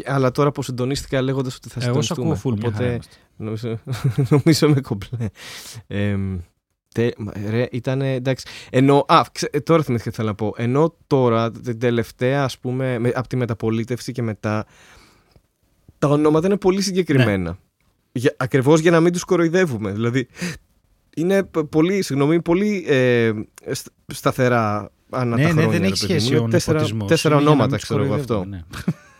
αλλά 0.05 0.31
τώρα 0.31 0.51
που 0.51 0.61
συντονίστηκα 0.63 1.21
λέγοντας 1.21 1.55
ότι 1.55 1.69
θα 1.69 1.79
Εγώ 1.85 2.01
σε 2.01 2.13
συντονιστούμε. 2.13 2.33
ακούω 2.37 2.51
full, 2.53 2.57
μια 2.59 2.71
χαρά 2.71 2.85
οπότε 2.85 2.91
είμαστε. 2.93 3.15
νομίζω, 3.37 3.79
νομίζω 4.45 4.69
με 4.69 4.81
κομπλέ. 4.81 5.29
Ε, 5.87 6.17
τε, 6.93 7.11
μα, 7.17 7.31
ρε, 7.49 7.67
ήταν 7.71 8.01
εντάξει. 8.01 8.45
Ενώ, 8.69 9.05
α, 9.07 9.21
ξε, 9.31 9.49
ε, 9.51 9.59
τώρα 9.59 9.83
θυμήθηκα 9.83 10.09
τι 10.09 10.15
θέλω 10.15 10.27
να 10.27 10.35
πω. 10.35 10.53
Ενώ 10.57 10.95
τώρα, 11.07 11.51
την 11.51 11.79
τελευταία, 11.79 12.43
ας 12.43 12.57
πούμε, 12.59 12.99
με, 12.99 13.11
από 13.15 13.27
τη 13.27 13.35
μεταπολίτευση 13.35 14.11
και 14.11 14.21
μετά, 14.21 14.65
τα 15.97 16.07
ονόματα 16.07 16.47
είναι 16.47 16.57
πολύ 16.57 16.81
συγκεκριμένα. 16.81 17.57
Για, 18.11 18.35
ακριβώς 18.37 18.79
για 18.79 18.91
να 18.91 18.99
μην 18.99 19.11
τους 19.13 19.23
κοροϊδεύουμε. 19.23 19.91
Δηλαδή, 19.91 20.27
είναι 21.15 21.43
π- 21.43 21.59
πολύ, 21.63 22.01
συγγνώμη, 22.01 22.41
πολύ 22.41 22.85
ε, 22.87 23.31
στ- 23.71 23.87
σταθερά 24.07 24.91
ανά 25.09 25.35
τα 25.35 25.41
Ναι, 25.41 25.49
χρόνια. 25.49 25.65
ναι, 25.65 25.71
δεν 25.71 25.81
ρε 25.81 25.87
έχει 25.87 25.99
παιδί 25.99 26.13
μου. 26.13 26.19
σχέση 26.19 26.27
Είναι 26.35 26.39
ο 26.45 26.47
τέσσερα, 26.47 26.73
νεποτισμός. 26.77 27.07
τέσσερα 27.07 27.33
Είναι 27.35 27.43
για 27.43 27.53
να 27.55 27.61
ονόματα, 27.61 27.69
μην 27.69 27.79
τους 27.79 27.89
ξέρω 27.89 28.03
εγώ 28.03 28.13
αυτό. 28.13 28.33
κοροϊδεύουμε, 28.33 28.65
ναι. 28.85 28.93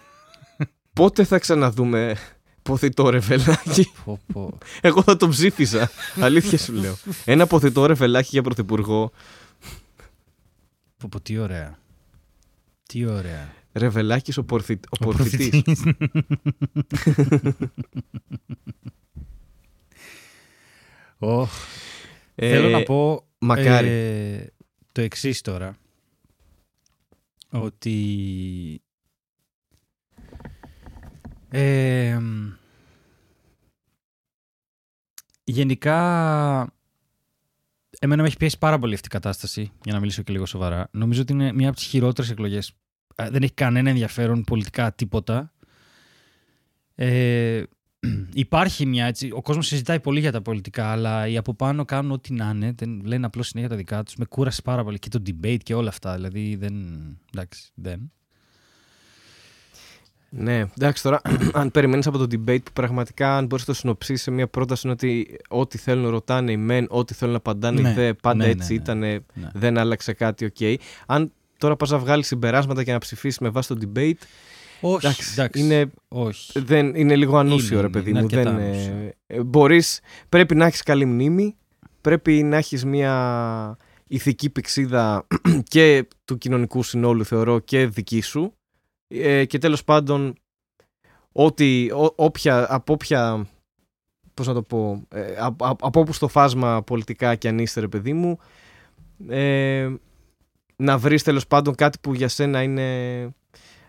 Πότε 0.93 1.23
θα 1.23 1.39
ξαναδούμε 1.39 2.17
ποθητό 2.61 3.09
ρεβελάκι. 3.09 3.91
Πω, 4.05 4.19
πω. 4.33 4.57
Εγώ 4.81 5.03
θα 5.03 5.17
το 5.17 5.27
ψήφιζα. 5.27 5.91
Αλήθεια 6.19 6.57
σου 6.57 6.73
λέω. 6.73 6.95
Ένα 7.25 7.47
ποθητό 7.47 7.85
ρεβελάκι 7.85 8.29
για 8.31 8.41
πρωθυπουργό. 8.41 9.11
Πω, 10.97 11.07
πω, 11.11 11.21
τι 11.21 11.37
ωραία. 11.37 11.79
Τι 12.87 13.05
ωραία. 13.05 13.53
Ρεβελάκι 13.73 14.39
ο, 14.39 14.43
πορθι... 14.43 14.73
ο, 14.73 14.77
Ο 14.99 15.03
πορθητής. 15.03 15.49
προφητής. 15.63 15.83
Οχ. 21.17 21.51
Ε, 22.35 22.49
Θέλω 22.49 22.69
να 22.69 22.83
πω 22.83 23.25
μακάρι. 23.39 23.87
ε, 23.87 24.47
το 24.91 25.01
εξής 25.01 25.41
τώρα. 25.41 25.77
Ότι 27.49 28.81
ε, 31.51 32.17
μ, 32.19 32.53
γενικά 35.43 36.73
εμένα 37.99 38.21
με 38.21 38.27
έχει 38.27 38.37
πιέσει 38.37 38.57
πάρα 38.57 38.79
πολύ 38.79 38.93
αυτή 38.93 39.07
η 39.07 39.09
κατάσταση 39.09 39.71
για 39.83 39.93
να 39.93 39.99
μιλήσω 39.99 40.21
και 40.21 40.31
λίγο 40.31 40.45
σοβαρά. 40.45 40.89
Νομίζω 40.91 41.21
ότι 41.21 41.33
είναι 41.33 41.53
μία 41.53 41.67
από 41.67 41.77
τις 41.77 41.85
χειρότερες 41.85 42.31
εκλογές. 42.31 42.73
Ε, 43.15 43.29
Δεν 43.29 43.43
έχει 43.43 43.53
κανένα 43.53 43.89
ενδιαφέρον 43.89 44.43
πολιτικά 44.43 44.93
τίποτα. 44.93 45.53
Ε, 46.95 47.63
υπάρχει 48.33 48.85
μια 48.85 49.05
έτσι. 49.05 49.31
Ο 49.33 49.41
κόσμος 49.41 49.67
συζητάει 49.67 49.99
πολύ 49.99 50.19
για 50.19 50.31
τα 50.31 50.41
πολιτικά, 50.41 50.91
αλλά 50.91 51.27
οι 51.27 51.37
από 51.37 51.53
πάνω 51.53 51.85
κάνουν 51.85 52.11
ό,τι 52.11 52.33
να 52.33 52.49
είναι. 52.49 52.73
Δεν, 52.75 53.01
λένε 53.05 53.25
απλώς 53.25 53.47
συνέχεια 53.47 53.69
τα 53.69 53.75
δικά 53.75 54.03
τους. 54.03 54.15
Με 54.15 54.25
κούρασε 54.25 54.61
πάρα 54.61 54.83
πολύ 54.83 54.99
και 54.99 55.09
το 55.09 55.21
debate 55.25 55.59
και 55.63 55.73
όλα 55.73 55.89
αυτά. 55.89 56.15
Δηλαδή 56.15 56.55
δεν. 56.55 56.75
Εντάξει, 57.33 57.71
δεν. 57.75 58.11
Ναι, 60.33 60.65
εντάξει 60.77 61.03
τώρα, 61.03 61.21
αν 61.53 61.71
περιμένεις 61.71 62.07
από 62.07 62.17
το 62.17 62.23
debate 62.31 62.63
που 62.63 62.71
πραγματικά 62.73 63.37
αν 63.37 63.45
μπορείς 63.45 63.67
να 63.67 63.73
το 63.73 63.79
συνοψίσεις 63.79 64.21
σε 64.23 64.31
μια 64.31 64.47
πρόταση 64.47 64.81
είναι 64.87 64.93
ότι 64.93 65.37
ό,τι 65.49 65.77
θέλουν 65.77 66.09
ρωτάνε 66.09 66.51
οι 66.51 66.57
μεν, 66.57 66.85
ό,τι 66.89 67.13
θέλουν 67.13 67.35
απαντάνε 67.35 67.81
Ναι, 67.81 67.89
οι 67.89 67.93
δε, 67.93 68.13
πάντα 68.13 68.35
ναι, 68.37 68.45
ναι, 68.45 68.51
έτσι 68.51 68.73
ναι. 68.73 68.79
ήταν, 68.79 68.97
Ναι. 68.99 69.19
δεν 69.53 69.77
άλλαξε 69.77 70.13
κάτι, 70.13 70.45
οκ. 70.45 70.79
Αν 71.05 71.31
τώρα 71.57 71.75
πας 71.75 71.89
να 71.89 71.97
βγάλεις 71.97 72.27
συμπεράσματα 72.27 72.83
και 72.83 72.91
να 72.91 72.97
ψηφίσεις 72.97 73.39
με 73.39 73.49
βάση 73.49 73.67
το 73.67 73.77
debate, 73.81 74.13
Όχι, 74.81 75.05
εντάξει, 75.05 75.29
εντάξει. 75.33 75.59
είναι, 75.63 75.91
Όχι. 76.07 76.59
δεν, 76.59 76.95
είναι 76.95 77.15
λίγο 77.15 77.37
ανούσιο 77.37 77.79
Είναι, 77.79 77.81
ρε 77.81 77.87
είναι, 77.87 77.97
παιδί 77.97 78.09
είναι 78.09 78.19
μου. 78.19 78.25
αρκετά 78.25 78.51
Δεν, 78.53 78.63
ανούσιο. 78.63 78.91
ε, 79.27 79.35
ε, 79.35 79.43
μπορείς, 79.43 79.99
πρέπει 80.29 80.55
να 80.55 80.65
έχεις 80.65 80.83
καλή 80.83 81.05
μνήμη, 81.05 81.55
πρέπει 82.01 82.43
να 82.43 82.57
έχεις 82.57 82.85
μια 82.85 83.77
ηθική 84.07 84.49
πηξίδα 84.49 85.27
και 85.73 86.07
του 86.25 86.37
κοινωνικού 86.37 86.83
συνόλου 86.83 87.25
θεωρώ 87.25 87.59
και 87.59 87.87
δική 87.87 88.21
σου 88.21 88.53
ε, 89.11 89.45
και 89.45 89.57
τέλος 89.57 89.83
πάντων 89.83 90.35
ότι 91.31 91.91
ό, 91.91 92.13
όποια, 92.15 92.73
από 92.75 92.93
όποια 92.93 93.47
πώς 94.33 94.47
να 94.47 94.53
το 94.53 94.63
πω 94.63 95.03
ε, 95.09 95.35
από, 95.39 95.65
από, 95.65 95.87
από 95.87 95.99
όπου 95.99 96.13
στο 96.13 96.27
φάσμα 96.27 96.83
πολιτικά 96.83 97.35
και 97.35 97.47
αν 97.47 97.59
είστε 97.59 97.79
ρε 97.79 97.87
παιδί 97.87 98.13
μου 98.13 98.37
ε, 99.29 99.89
να 100.75 100.97
βρεις 100.97 101.23
τέλος 101.23 101.47
πάντων 101.47 101.75
κάτι 101.75 101.97
που 102.01 102.13
για 102.13 102.27
σένα 102.27 102.61
είναι 102.61 103.29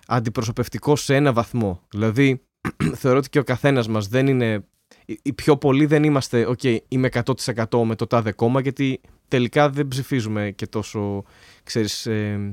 αντιπροσωπευτικό 0.06 0.96
σε 0.96 1.14
ένα 1.14 1.32
βαθμό. 1.32 1.80
Δηλαδή 1.88 2.42
θεωρώ 3.00 3.18
ότι 3.18 3.28
και 3.28 3.38
ο 3.38 3.44
καθένας 3.44 3.88
μας 3.88 4.08
δεν 4.08 4.26
είναι 4.26 4.64
οι- 5.06 5.18
οι 5.22 5.32
πιο 5.32 5.56
πολλοί 5.56 5.86
δεν 5.86 6.04
είμαστε 6.04 6.46
οκ 6.46 6.60
είμαι 6.88 7.08
100% 7.12 7.82
με 7.84 7.94
το 7.94 8.06
τάδε 8.06 8.32
κόμμα 8.32 8.60
γιατί 8.60 9.00
τελικά 9.28 9.70
δεν 9.70 9.88
ψηφίζουμε 9.88 10.50
και 10.50 10.66
τόσο 10.66 11.24
ξέρεις 11.64 12.06
ε, 12.06 12.52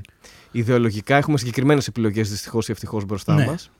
ιδεολογικά 0.50 1.16
έχουμε 1.16 1.38
συγκεκριμένες 1.38 1.86
επιλογές 1.86 2.30
δυστυχώς 2.30 2.68
ή 2.68 2.72
ευτυχώς 2.72 3.04
μπροστά 3.04 3.34
Ναι. 3.34 3.46
μας 3.46 3.70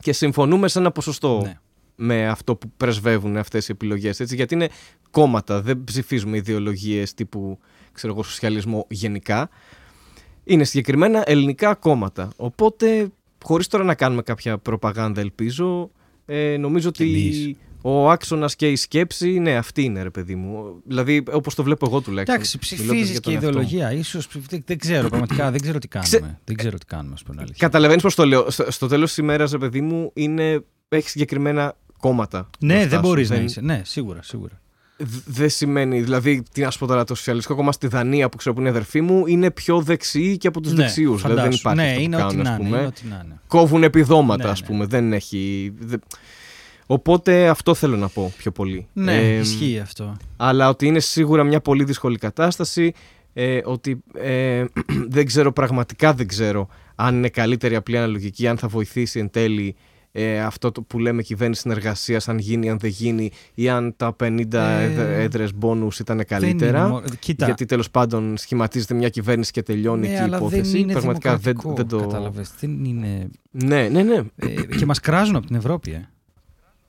και 0.00 0.12
συμφωνούμε 0.12 0.68
σε 0.68 0.78
ένα 0.78 0.90
ποσοστό 0.90 1.40
Ναι. 1.44 1.58
με 1.96 2.28
αυτό 2.28 2.56
που 2.56 2.70
πρεσβεύουν 2.76 3.36
αυτές 3.36 3.68
οι 3.68 3.72
επιλογές 3.72 4.20
έτσι, 4.20 4.34
γιατί 4.34 4.54
είναι 4.54 4.68
κόμματα, 5.10 5.60
δεν 5.62 5.84
ψηφίζουμε 5.84 6.36
ιδεολογίες 6.36 7.14
τύπου 7.14 7.58
ξέρω 7.92 8.12
εγώ, 8.12 8.22
σοσιαλισμό 8.22 8.86
γενικά 8.90 9.48
είναι 10.44 10.64
συγκεκριμένα 10.64 11.22
ελληνικά 11.26 11.74
κόμματα 11.74 12.28
οπότε 12.36 13.08
χωρίς 13.44 13.66
τώρα 13.66 13.84
να 13.84 13.94
κάνουμε 13.94 14.22
κάποια 14.22 14.58
προπαγάνδα 14.58 15.20
ελπίζω 15.20 15.90
ε, 16.26 16.56
νομίζω 16.56 16.88
ότι 16.88 17.04
εμείς. 17.04 17.56
Ο 17.86 18.10
άξονας 18.10 18.56
και 18.56 18.70
η 18.70 18.76
σκέψη, 18.76 19.38
ναι, 19.38 19.56
αυτή 19.56 19.82
είναι 19.82 20.02
ρε 20.02 20.10
παιδί 20.10 20.34
μου. 20.34 20.82
Δηλαδή, 20.86 21.22
όπως 21.32 21.54
το 21.54 21.62
βλέπω 21.62 21.86
εγώ 21.86 22.00
τουλάχιστον. 22.00 22.34
Εντάξει, 22.34 22.58
μιλώντας 22.62 22.86
ψηφίζεις 22.96 23.10
για 23.10 23.20
και 23.20 23.24
τον 23.24 23.32
εαυτό 23.32 23.46
μου. 23.58 23.64
ιδεολογία. 23.66 23.98
Ίσως, 23.98 24.28
δεν, 24.48 24.62
δεν 24.66 24.78
ξέρω, 24.78 25.08
πραγματικά 25.08 25.50
δεν 25.50 25.60
ξέρω 25.60 25.78
τι 25.78 25.88
κάνουμε. 25.88 26.16
Ξε- 26.16 26.36
Δεν 26.44 26.56
ξέρω 26.56 26.78
τι 26.78 26.86
κάνουμε, 26.86 27.14
ας 27.14 27.22
πούμε. 27.22 27.36
αλήθεια. 27.40 27.56
Καταλαβαίνεις 27.58 28.02
πώ 28.02 28.14
το 28.14 28.26
λέω. 28.26 28.50
Στο, 28.50 28.70
στο 28.70 28.86
τέλος 28.86 29.08
της 29.08 29.16
ημέρας, 29.18 29.50
ρε 29.50 29.58
παιδί 29.58 29.80
μου, 29.80 30.10
είναι, 30.14 30.64
έχει 30.88 31.08
συγκεκριμένα 31.08 31.76
κόμματα. 32.00 32.50
Ναι, 32.58 32.72
μπροστά 32.74 32.88
δεν 32.90 32.98
σου. 33.00 33.06
μπορείς 33.08 33.30
να 33.30 33.36
είσαι. 33.36 33.60
Ναι, 33.60 33.82
σίγουρα, 33.84 34.22
σίγουρα. 34.22 34.60
Δ- 34.96 35.22
Δεν 35.26 35.48
σημαίνει, 35.50 36.00
δηλαδή, 36.02 36.42
τι 36.52 36.60
να 36.60 36.70
σου 36.70 36.78
πω 36.78 36.86
τώρα, 36.86 37.04
το 37.04 37.14
Σοσιαλιστικό 37.14 37.54
Κόμμα 37.54 37.72
στη 37.72 37.86
Δανία 37.86 38.28
που 38.28 38.36
ξέρω 38.36 38.54
που 38.54 38.60
είναι 38.60 38.70
αδερφοί 38.70 39.00
μου 39.00 39.26
είναι 39.26 39.50
πιο 39.50 39.80
δεξιοί 39.82 40.36
και 40.36 40.48
από 40.48 40.60
τους 40.60 40.72
ναι, 40.72 40.82
δεξιού. 40.82 41.16
Δηλαδή 41.16 41.40
δεν 41.40 41.52
φαντάσου. 41.52 41.58
υπάρχει 41.60 41.80
Ναι, 41.80 41.86
αυτό 41.86 41.96
που 41.96 42.02
είναι 42.04 42.16
ό,τι 42.16 42.34
κάνουν, 42.36 42.42
να 42.44 42.50
ας 42.50 42.58
είναι. 42.58 42.66
πούμε. 42.68 42.78
είναι 42.78 42.86
ό,τι 42.86 43.02
να 43.08 43.22
είναι. 43.24 43.40
Κόβουν 43.46 43.82
επιδόματα, 43.82 44.44
Ναι, 44.44 44.50
ας 44.50 44.60
ναι. 44.60 44.66
πούμε. 44.66 44.84
Δεν 44.86 45.12
έχει. 45.12 45.72
Δε- 46.86 46.94
Οπότε 46.94 47.48
αυτό 47.48 47.74
θέλω 47.74 47.96
να 47.96 48.08
πω 48.08 48.32
πιο 48.38 48.50
πολύ. 48.50 48.86
Ναι, 48.92 49.16
Ε, 49.16 49.38
ισχύει 49.38 49.78
αυτό. 49.78 50.16
αλλά 50.36 50.68
ότι 50.68 50.86
είναι 50.86 51.00
σίγουρα 51.00 51.44
μια 51.44 51.60
πολύ 51.60 51.84
δύσκολη 51.84 52.18
κατάσταση. 52.18 52.92
Ε, 53.36 53.60
ότι 53.64 54.02
ε, 54.14 54.64
δεν 55.14 55.26
ξέρω, 55.26 55.52
πραγματικά 55.52 56.14
δεν 56.14 56.26
ξέρω 56.28 56.68
αν 56.94 57.14
είναι 57.16 57.28
καλύτερη 57.28 57.74
απλή 57.74 57.96
αναλογική, 57.96 58.46
αν 58.46 58.58
θα 58.58 58.68
βοηθήσει 58.68 59.18
εν 59.18 59.30
τέλει 59.30 59.76
ε, 60.16 60.40
αυτό 60.40 60.72
το 60.72 60.82
που 60.82 60.98
λέμε 60.98 61.22
κυβέρνηση 61.22 61.60
συνεργασίας, 61.60 62.28
αν 62.28 62.38
γίνει, 62.38 62.70
αν 62.70 62.78
δεν 62.78 62.90
γίνει, 62.90 63.30
ή 63.54 63.68
αν 63.68 63.94
τα 63.96 64.16
50 64.24 64.54
Ε, 64.54 65.22
έδρε 65.22 65.46
μπόνους 65.54 65.98
ήταν 65.98 66.16
Δεν 66.16 66.26
καλύτερα. 66.26 66.78
είναι 66.78 66.88
μόνο- 66.88 67.06
Κοίτα, 67.18 67.44
Γιατί 67.44 67.64
τέλος 67.64 67.90
πάντων 67.90 68.36
σχηματίζεται 68.36 68.94
μια 68.94 69.08
κυβέρνηση 69.08 69.50
και 69.52 69.62
τελειώνει 69.62 70.00
ναι, 70.00 70.06
και 70.06 70.12
η 70.12 70.16
αλλά 70.16 70.36
υπόθεση. 70.36 70.70
δεν 70.70 70.80
είναι 70.80 70.92
Πραγματικά 70.92 71.36
δεν, 71.36 71.40
δημοκρατικό, 71.60 71.74
δεν 71.74 71.86
το. 71.88 72.06
Κατάλαβες. 72.08 72.50
Δεν 72.60 72.84
είναι... 72.84 73.28
Ναι, 73.50 73.88
ναι, 73.88 74.02
ναι. 74.02 74.22
Ε, 74.36 74.76
και 74.78 74.86
μας 74.86 75.00
κράζουν 75.00 75.36
από 75.36 75.46
την 75.46 75.56
Ευρώπη, 75.56 75.90
ε. 75.90 76.08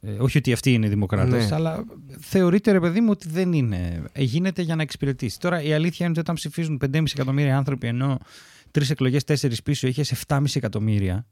Ε, 0.06 0.12
όχι 0.20 0.38
ότι 0.38 0.54
αυτοί 0.54 0.74
είναι 0.74 0.86
οι 0.86 0.90
δημοκράτες, 0.90 1.50
Ναι. 1.50 1.56
αλλά 1.56 1.84
θεωρείται 2.20 2.72
ρε 2.72 2.80
παιδί 2.80 3.02
μου 3.02 3.10
ότι 3.12 3.30
δεν 3.30 3.54
είναι. 3.54 4.04
Ε, 4.12 4.24
γίνεται 4.24 4.62
για 4.62 4.76
να 4.76 4.82
εξυπηρετήσει. 4.82 5.40
Τώρα 5.40 5.62
η 5.62 5.74
αλήθεια 5.74 5.98
είναι 6.06 6.10
ότι 6.10 6.20
όταν 6.20 6.36
ψηφίζουν 6.36 6.78
5,5 6.78 7.04
εκατομμύρια 7.14 7.58
άνθρωποι, 7.58 7.88
ενώ 7.88 8.18
τρεις 8.72 8.90
εκλογές, 8.90 9.24
τέσσερις 9.24 9.64
πίσω 9.64 9.88
είχες 9.88 10.12
7,5 10.12 10.56
εκατομμύρια 10.56 11.26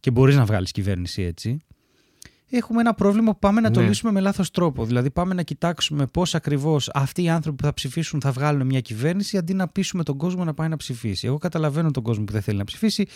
και 0.00 0.10
μπορείς 0.10 0.36
να 0.36 0.44
βγάλεις 0.44 0.70
κυβέρνηση 0.72 1.22
έτσι. 1.22 1.58
Έχουμε 2.50 2.80
ένα 2.80 2.94
πρόβλημα 2.94 3.32
που 3.32 3.38
πάμε 3.38 3.60
να 3.60 3.70
το 3.70 3.80
Ναι. 3.80 3.86
λύσουμε 3.86 4.12
με 4.12 4.20
λάθος 4.20 4.50
τρόπο. 4.50 4.84
Δηλαδή, 4.84 5.10
πάμε 5.10 5.34
να 5.34 5.42
κοιτάξουμε 5.42 6.06
πώς 6.06 6.34
ακριβώς 6.34 6.90
αυτοί 6.94 7.22
οι 7.22 7.28
άνθρωποι 7.28 7.56
που 7.56 7.64
θα 7.64 7.74
ψηφίσουν 7.74 8.20
θα 8.20 8.32
βγάλουν 8.32 8.66
μια 8.66 8.80
κυβέρνηση, 8.80 9.36
αντί 9.36 9.54
να 9.54 9.68
πείσουμε 9.68 10.02
τον 10.02 10.16
κόσμο 10.16 10.44
να 10.44 10.54
πάει 10.54 10.68
να 10.68 10.76
ψηφίσει. 10.76 11.26
Εγώ 11.26 11.38
καταλαβαίνω 11.38 11.90
τον 11.90 12.02
κόσμο 12.02 12.24
που 12.24 12.32
δεν 12.32 12.42
θέλει 12.42 12.58
να 12.58 12.64
ψηφίσει, 12.64 13.06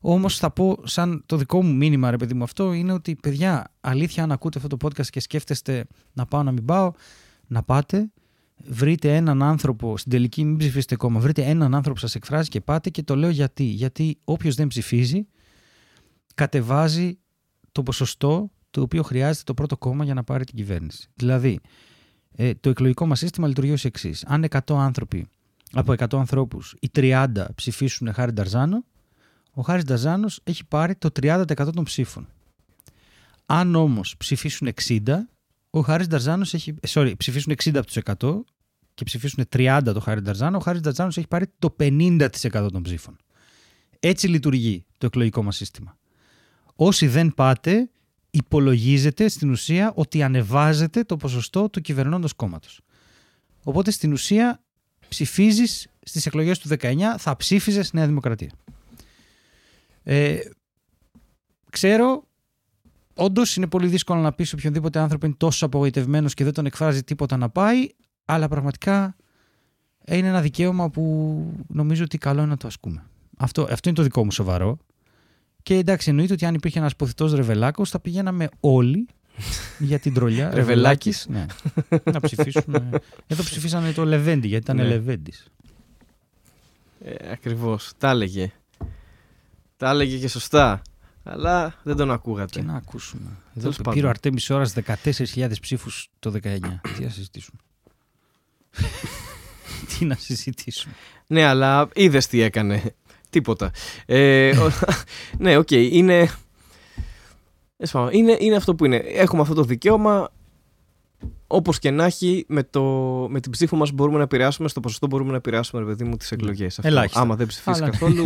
Όμως 0.00 0.38
θα 0.38 0.50
πω, 0.50 0.78
σαν 0.84 1.22
το 1.26 1.36
δικό 1.36 1.62
μου 1.62 1.74
μήνυμα, 1.74 2.10
ρε 2.10 2.16
παιδί 2.16 2.34
μου, 2.34 2.42
αυτό 2.42 2.72
είναι 2.72 2.92
ότι 2.92 3.16
παιδιά, 3.16 3.72
αλήθεια, 3.80 4.22
αν 4.22 4.32
ακούτε 4.32 4.58
αυτό 4.62 4.76
το 4.76 4.86
podcast 4.86 5.06
και 5.06 5.20
σκέφτεστε 5.20 5.86
να 6.12 6.26
πάω 6.26 6.42
να 6.42 6.52
μην 6.52 6.64
πάω, 6.64 6.92
να 7.46 7.62
πάτε. 7.62 8.10
Βρείτε 8.64 9.16
έναν 9.16 9.42
άνθρωπο, 9.42 9.96
στην 9.96 10.10
τελική 10.10 10.44
μην 10.44 10.56
ψηφίσετε 10.56 10.96
κόμμα, 10.96 11.20
βρείτε 11.20 11.42
έναν 11.42 11.74
άνθρωπο 11.74 11.94
που 11.94 12.00
σας 12.00 12.14
εκφράζει 12.14 12.48
και 12.48 12.60
πάτε 12.60 12.90
και 12.90 13.02
το 13.02 13.16
λέω 13.16 13.30
γιατί. 13.30 13.64
Γιατί 13.64 14.18
όποιος 14.24 14.54
δεν 14.54 14.66
ψηφίζει 14.66 15.26
κατεβάζει 16.34 17.18
το 17.72 17.82
ποσοστό 17.82 18.50
το 18.70 18.80
οποίο 18.80 19.02
χρειάζεται 19.02 19.44
το 19.44 19.54
πρώτο 19.54 19.76
κόμμα 19.76 20.04
για 20.04 20.14
να 20.14 20.24
πάρει 20.24 20.44
την 20.44 20.54
κυβέρνηση. 20.54 21.08
Δηλαδή, 21.14 21.60
ε, 22.36 22.54
το 22.54 22.70
εκλογικό 22.70 23.06
μας 23.06 23.18
σύστημα 23.18 23.48
λειτουργεί 23.48 23.72
ως 23.72 23.84
εξής. 23.84 24.24
Αν 24.24 24.44
100 24.44 24.78
άνθρωποι, 24.78 25.26
από 25.72 25.92
100 25.92 26.18
ανθρώπους, 26.18 26.76
οι 26.80 26.90
30 26.94 27.46
ψηφίσουν 27.54 28.12
χάρη 28.12 28.32
Νταρζάνο, 28.32 28.84
ο 29.52 29.62
Χάρης 29.62 29.84
Νταζάνος 29.84 30.40
έχει 30.42 30.64
πάρει 30.64 30.94
το 30.94 31.10
30% 31.10 31.44
των 31.74 31.84
ψήφων. 31.84 32.28
Αν 33.46 33.74
όμως 33.74 34.16
ψηφίσουν 34.16 34.68
60, 34.86 35.28
ο 35.70 35.80
Χάρης 35.80 36.06
Νταρζάνος 36.06 36.54
έχει, 36.54 36.70
ε, 36.70 36.88
sorry, 36.88 37.12
ψηφίσουν 37.16 37.52
60 37.52 37.78
από 37.78 37.86
τους 37.86 37.96
100 37.96 38.44
και 38.94 39.04
ψηφίσουν 39.04 39.44
30 39.48 39.92
το 39.92 40.00
Χάρη 40.00 40.20
Νταρζάνο, 40.20 40.56
ο 40.56 40.60
Χάρης 40.60 40.80
Νταρζάνος 40.80 41.16
έχει 41.16 41.26
πάρει 41.26 41.46
το 41.58 41.76
50% 41.78 42.70
των 42.72 42.82
ψήφων. 42.82 43.16
Έτσι 44.00 44.28
λειτουργεί 44.28 44.84
το 44.98 45.06
εκλογικό 45.06 45.42
μας 45.42 45.56
σύστημα. 45.56 45.98
Όσοι 46.74 47.06
δεν 47.06 47.34
πάτε, 47.34 47.90
υπολογίζεται 48.30 49.28
στην 49.28 49.50
ουσία 49.50 49.92
ότι 49.94 50.22
ανεβάζετε 50.22 51.04
το 51.04 51.16
ποσοστό 51.16 51.68
του 51.70 51.80
κυβερνώντος 51.80 52.32
κόμματος. 52.32 52.80
Οπότε 53.64 53.90
στην 53.90 54.12
ουσία 54.12 54.62
ψηφίζεις 55.08 55.88
στις 56.02 56.26
εκλογές 56.26 56.58
του 56.58 56.68
19, 56.68 56.96
θα 57.18 57.36
ψήφιζες 57.36 57.92
Νέα 57.92 58.06
Δημοκρατία. 58.06 58.50
Ε, 60.02 60.38
ξέρω, 61.70 62.24
όντως 63.14 63.56
είναι 63.56 63.66
πολύ 63.66 63.86
δύσκολο 63.86 64.20
να 64.20 64.32
πεις 64.32 64.52
οποιονδήποτε 64.52 64.98
άνθρωπο 64.98 65.26
είναι 65.26 65.34
τόσο 65.38 65.66
απογοητευμένος 65.66 66.34
και 66.34 66.44
δεν 66.44 66.52
τον 66.52 66.66
εκφράζει 66.66 67.02
τίποτα 67.02 67.36
να 67.36 67.48
πάει, 67.48 67.88
αλλά 68.24 68.48
πραγματικά 68.48 69.16
είναι 70.06 70.28
ένα 70.28 70.40
δικαίωμα 70.40 70.90
που 70.90 71.44
νομίζω 71.68 72.04
ότι 72.04 72.18
καλό 72.18 72.40
είναι 72.40 72.50
να 72.50 72.56
το 72.56 72.66
ασκούμε. 72.66 73.04
Αυτό, 73.36 73.62
αυτό 73.62 73.88
είναι 73.88 73.98
το 73.98 74.02
δικό 74.02 74.24
μου 74.24 74.30
σοβαρό. 74.30 74.78
Και 75.62 75.74
εντάξει, 75.74 76.10
εννοείται 76.10 76.32
ότι 76.32 76.44
αν 76.46 76.54
υπήρχε 76.54 76.78
ένας 76.78 76.96
ποθητός 76.96 77.32
ρεβελάκος, 77.34 77.90
θα 77.90 78.00
πηγαίναμε 78.00 78.48
όλοι 78.60 79.06
για 79.78 79.98
την 79.98 80.14
τρολιά. 80.14 80.50
Ρεβελάκης. 80.54 81.26
Ναι. 81.28 81.46
να 82.04 82.20
ψηφίσουμε. 82.20 82.88
Εδώ 83.26 83.42
ψηφίσανε 83.42 83.92
το 83.92 84.04
Λεβέντι, 84.04 84.46
γιατί 84.48 84.64
ήταν 84.64 84.76
Ναι. 84.76 84.92
Λεβέντης. 84.92 85.46
Ε, 87.04 87.30
Ακριβώς. 87.32 87.92
Τα 87.98 88.10
έλεγε. 88.10 88.52
Τα 89.76 89.90
έλεγε 89.90 90.18
και 90.18 90.28
σωστά. 90.28 90.82
Αλλά 91.22 91.74
δεν 91.82 91.96
τον 91.96 92.06
Τι 92.06 92.12
ακούγατε. 92.12 92.62
να 92.62 92.74
ακούσουμε. 92.74 93.22
Εδώ 93.50 93.60
Τέλος 93.60 93.76
το 93.76 93.82
πάντων. 93.82 93.94
πήρε 93.94 94.06
ο 94.06 94.10
Αρτέμης 94.10 94.40
Σώρρας 94.50 94.66
14.000 95.04 95.50
ψήφους 95.60 96.08
το 96.18 96.30
19. 96.30 96.58
Τι 96.96 97.02
να 97.02 97.08
συζητήσουμε. 97.08 97.60
Τι 99.98 100.04
να 100.04 100.14
συζητήσουμε. 100.14 100.94
Ναι, 101.26 101.44
αλλά 101.44 101.88
είδες 101.94 102.26
τι 102.26 102.40
έκανε. 102.40 102.94
Τίποτα. 103.30 103.70
Ε, 104.06 104.56
ο- 104.58 104.70
ναι, 105.38 105.56
οκ. 105.56 105.70
είναι... 105.70 106.28
Τέλος 107.76 107.92
πάντων, 107.92 108.12
είναι. 108.12 108.36
Είναι 108.40 108.56
αυτό 108.56 108.74
που 108.74 108.84
είναι. 108.84 108.96
Έχουμε 108.96 109.42
αυτό 109.42 109.54
το 109.54 109.62
δικαίωμα. 109.62 110.30
Όπως 111.46 111.78
και 111.78 111.90
να 111.90 112.04
έχει, 112.04 112.44
με, 112.48 112.62
το, 112.62 112.82
με 113.30 113.40
την 113.40 113.52
ψήφο 113.52 113.76
μας 113.76 113.90
μπορούμε 113.92 114.16
να 114.16 114.22
επηρεάσουμε, 114.22 114.68
στο 114.68 114.80
ποσοστό 114.80 115.06
μπορούμε 115.06 115.30
να 115.30 115.36
επηρεάσουμε, 115.36 115.82
ρε 115.82 115.88
παιδί 115.88 116.04
μου, 116.04 116.16
τις 116.16 116.32
εκλογές. 116.32 116.78
Ελάχιστα. 116.78 117.20
Άμα 117.20 117.36
δεν 117.36 117.46
ψηφίσεις 117.46 117.82
Αλλά 117.82 117.84
ναι. 117.84 117.98
καθόλου. 117.98 118.24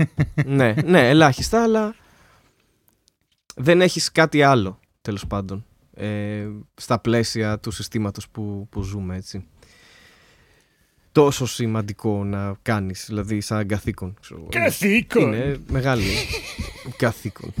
ναι, 0.56 0.74
ναι, 0.84 1.08
ελάχιστα, 1.08 1.62
αλλά 1.62 1.94
δεν 3.56 3.80
έχεις 3.80 4.12
κάτι 4.12 4.42
άλλο, 4.42 4.78
τέλος 5.02 5.26
πάντων. 5.26 5.64
Ε, 5.94 6.46
στα 6.74 6.98
πλαίσια 6.98 7.58
του 7.58 7.70
συστήματος 7.70 8.28
που, 8.28 8.66
που 8.70 8.82
ζούμε, 8.82 9.16
έτσι. 9.16 9.46
Τόσο 11.12 11.46
σημαντικό 11.46 12.24
να 12.24 12.56
κάνεις, 12.62 13.04
δηλαδή 13.06 13.40
σαν 13.40 13.66
καθήκον. 13.66 14.16
ξέρω 14.20 14.40
εγώ. 14.40 14.48
Καθήκον; 14.50 15.32
Είναι 15.32 15.60
μεγάλη 15.68 16.04
καθήκον. 16.96 17.52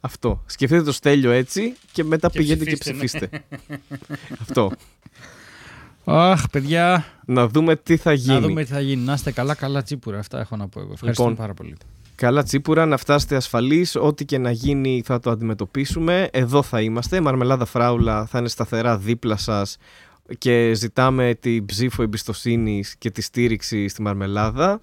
Αυτό. 0.00 0.42
Σκεφτείτε 0.46 0.82
το 0.82 0.92
στέλιο 0.92 1.30
έτσι 1.30 1.74
και 1.92 2.04
μετά 2.04 2.28
Και 2.28 2.38
πηγαίνετε 2.38 2.70
και 2.70 2.76
ψηφίστε, 2.76 3.18
ναι. 3.18 3.26
ψηφίστε. 3.26 3.88
Αυτό. 4.40 4.70
Αχ, 6.04 6.48
παιδιά. 6.50 7.04
Να 7.26 7.48
δούμε 7.48 7.76
τι 7.76 7.96
θα 7.96 8.12
γίνει. 8.12 8.34
Να 8.34 8.40
δούμε 8.40 8.64
τι 8.64 8.70
θα 8.70 8.80
γίνει. 8.80 9.02
Να 9.02 9.12
είστε 9.12 9.32
καλά, 9.32 9.54
καλά 9.54 9.82
τσίπουρα. 9.82 10.18
Αυτά 10.18 10.40
έχω 10.40 10.56
να 10.56 10.68
πω 10.68 10.80
εγώ. 10.80 10.92
Ευχαριστώ 10.92 11.22
Λοιπόν, 11.22 11.36
πάρα 11.38 11.54
πολύ. 11.54 11.76
Καλά 12.14 12.42
τσίπουρα, 12.42 12.86
να 12.86 12.96
φτάσετε 12.96 13.36
ασφαλείς, 13.36 13.96
ό,τι 13.96 14.24
και 14.24 14.38
να 14.38 14.50
γίνει 14.50 15.02
θα 15.04 15.20
το 15.20 15.30
αντιμετωπίσουμε. 15.30 16.28
Εδώ 16.32 16.62
θα 16.62 16.80
είμαστε, 16.80 17.20
Μαρμελάδα 17.20 17.64
Φράουλα 17.64 18.26
θα 18.26 18.38
είναι 18.38 18.48
σταθερά 18.48 18.98
δίπλα 18.98 19.36
σας 19.36 19.76
και 20.38 20.72
ζητάμε 20.74 21.34
την 21.40 21.64
ψήφο 21.66 22.02
εμπιστοσύνης 22.02 22.96
και 22.98 23.10
τη 23.10 23.20
στήριξη 23.22 23.88
στη 23.88 24.02
Μαρμελάδα. 24.02 24.80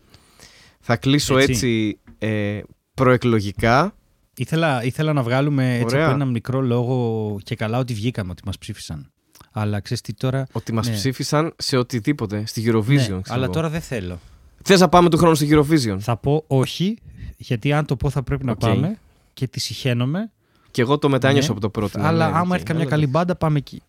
Θα 0.80 0.96
κλείσω 0.98 1.38
Έτσι. 1.38 1.52
έτσι, 1.52 2.00
ε, 2.18 2.62
προεκλογικά. 2.94 3.96
Ήθελα, 4.36 4.84
ήθελα 4.84 5.14
να 5.14 5.24
βγάλουμε 5.24 5.74
έτσι 5.74 5.96
Ωραία. 5.96 6.06
από 6.06 6.16
ένα 6.16 6.26
μικρό 6.26 6.62
λόγο 6.62 7.38
και 7.44 7.56
καλά 7.56 7.78
ότι 7.78 7.94
βγήκαμε, 7.94 8.32
ότι 8.32 8.42
μας 8.46 8.58
ψήφισαν. 8.58 9.12
Αλλά 9.52 9.80
ξέρεις 9.80 10.02
τι 10.02 10.14
τώρα... 10.14 10.48
Ότι 10.52 10.74
μας 10.74 10.88
Ναι. 10.90 10.94
ψήφισαν 10.94 11.54
σε 11.58 11.78
οτιδήποτε, 11.78 12.44
στη 12.46 12.64
Eurovision. 12.66 12.86
Ναι, 12.88 12.96
ξέρω 12.98 13.22
αλλά 13.28 13.44
εγώ. 13.44 13.54
τώρα 13.54 13.70
δεν 13.70 13.82
θέλω. 13.82 14.20
Θες 14.64 14.80
να 14.80 14.90
πάμε 14.90 15.10
του 15.10 15.18
χρόνου 15.18 15.36
στη 15.36 15.48
Eurovision; 15.52 15.98
Θα 16.00 16.18
πω 16.18 16.44
όχι, 16.48 16.98
γιατί 17.38 17.74
αν 17.74 17.86
το 17.86 17.96
πω 17.96 18.10
θα 18.10 18.24
πρέπει 18.24 18.46
να 18.46 18.52
Οκ. 18.52 18.60
πάμε 18.60 18.98
και 19.34 19.48
τη 19.48 19.60
συχαίνομαι. 19.60 20.32
Και 20.72 20.82
εγώ 20.82 20.98
το 20.98 21.10
μετάνιωσα 21.10 21.48
Ναι. 21.48 21.52
από 21.54 21.62
το 21.62 21.70
πρώτο. 21.70 22.00
αλλά 22.02 22.30
ναι, 22.30 22.36
άμα 22.38 22.48
οκ. 22.48 22.52
έρθει 22.54 22.64
καμιά 22.66 22.82
Αλλά 22.82 22.92
καλή 22.92 23.08
μπάντα, 23.08 23.36
πάμε 23.36 23.58
εκεί. 23.58 23.82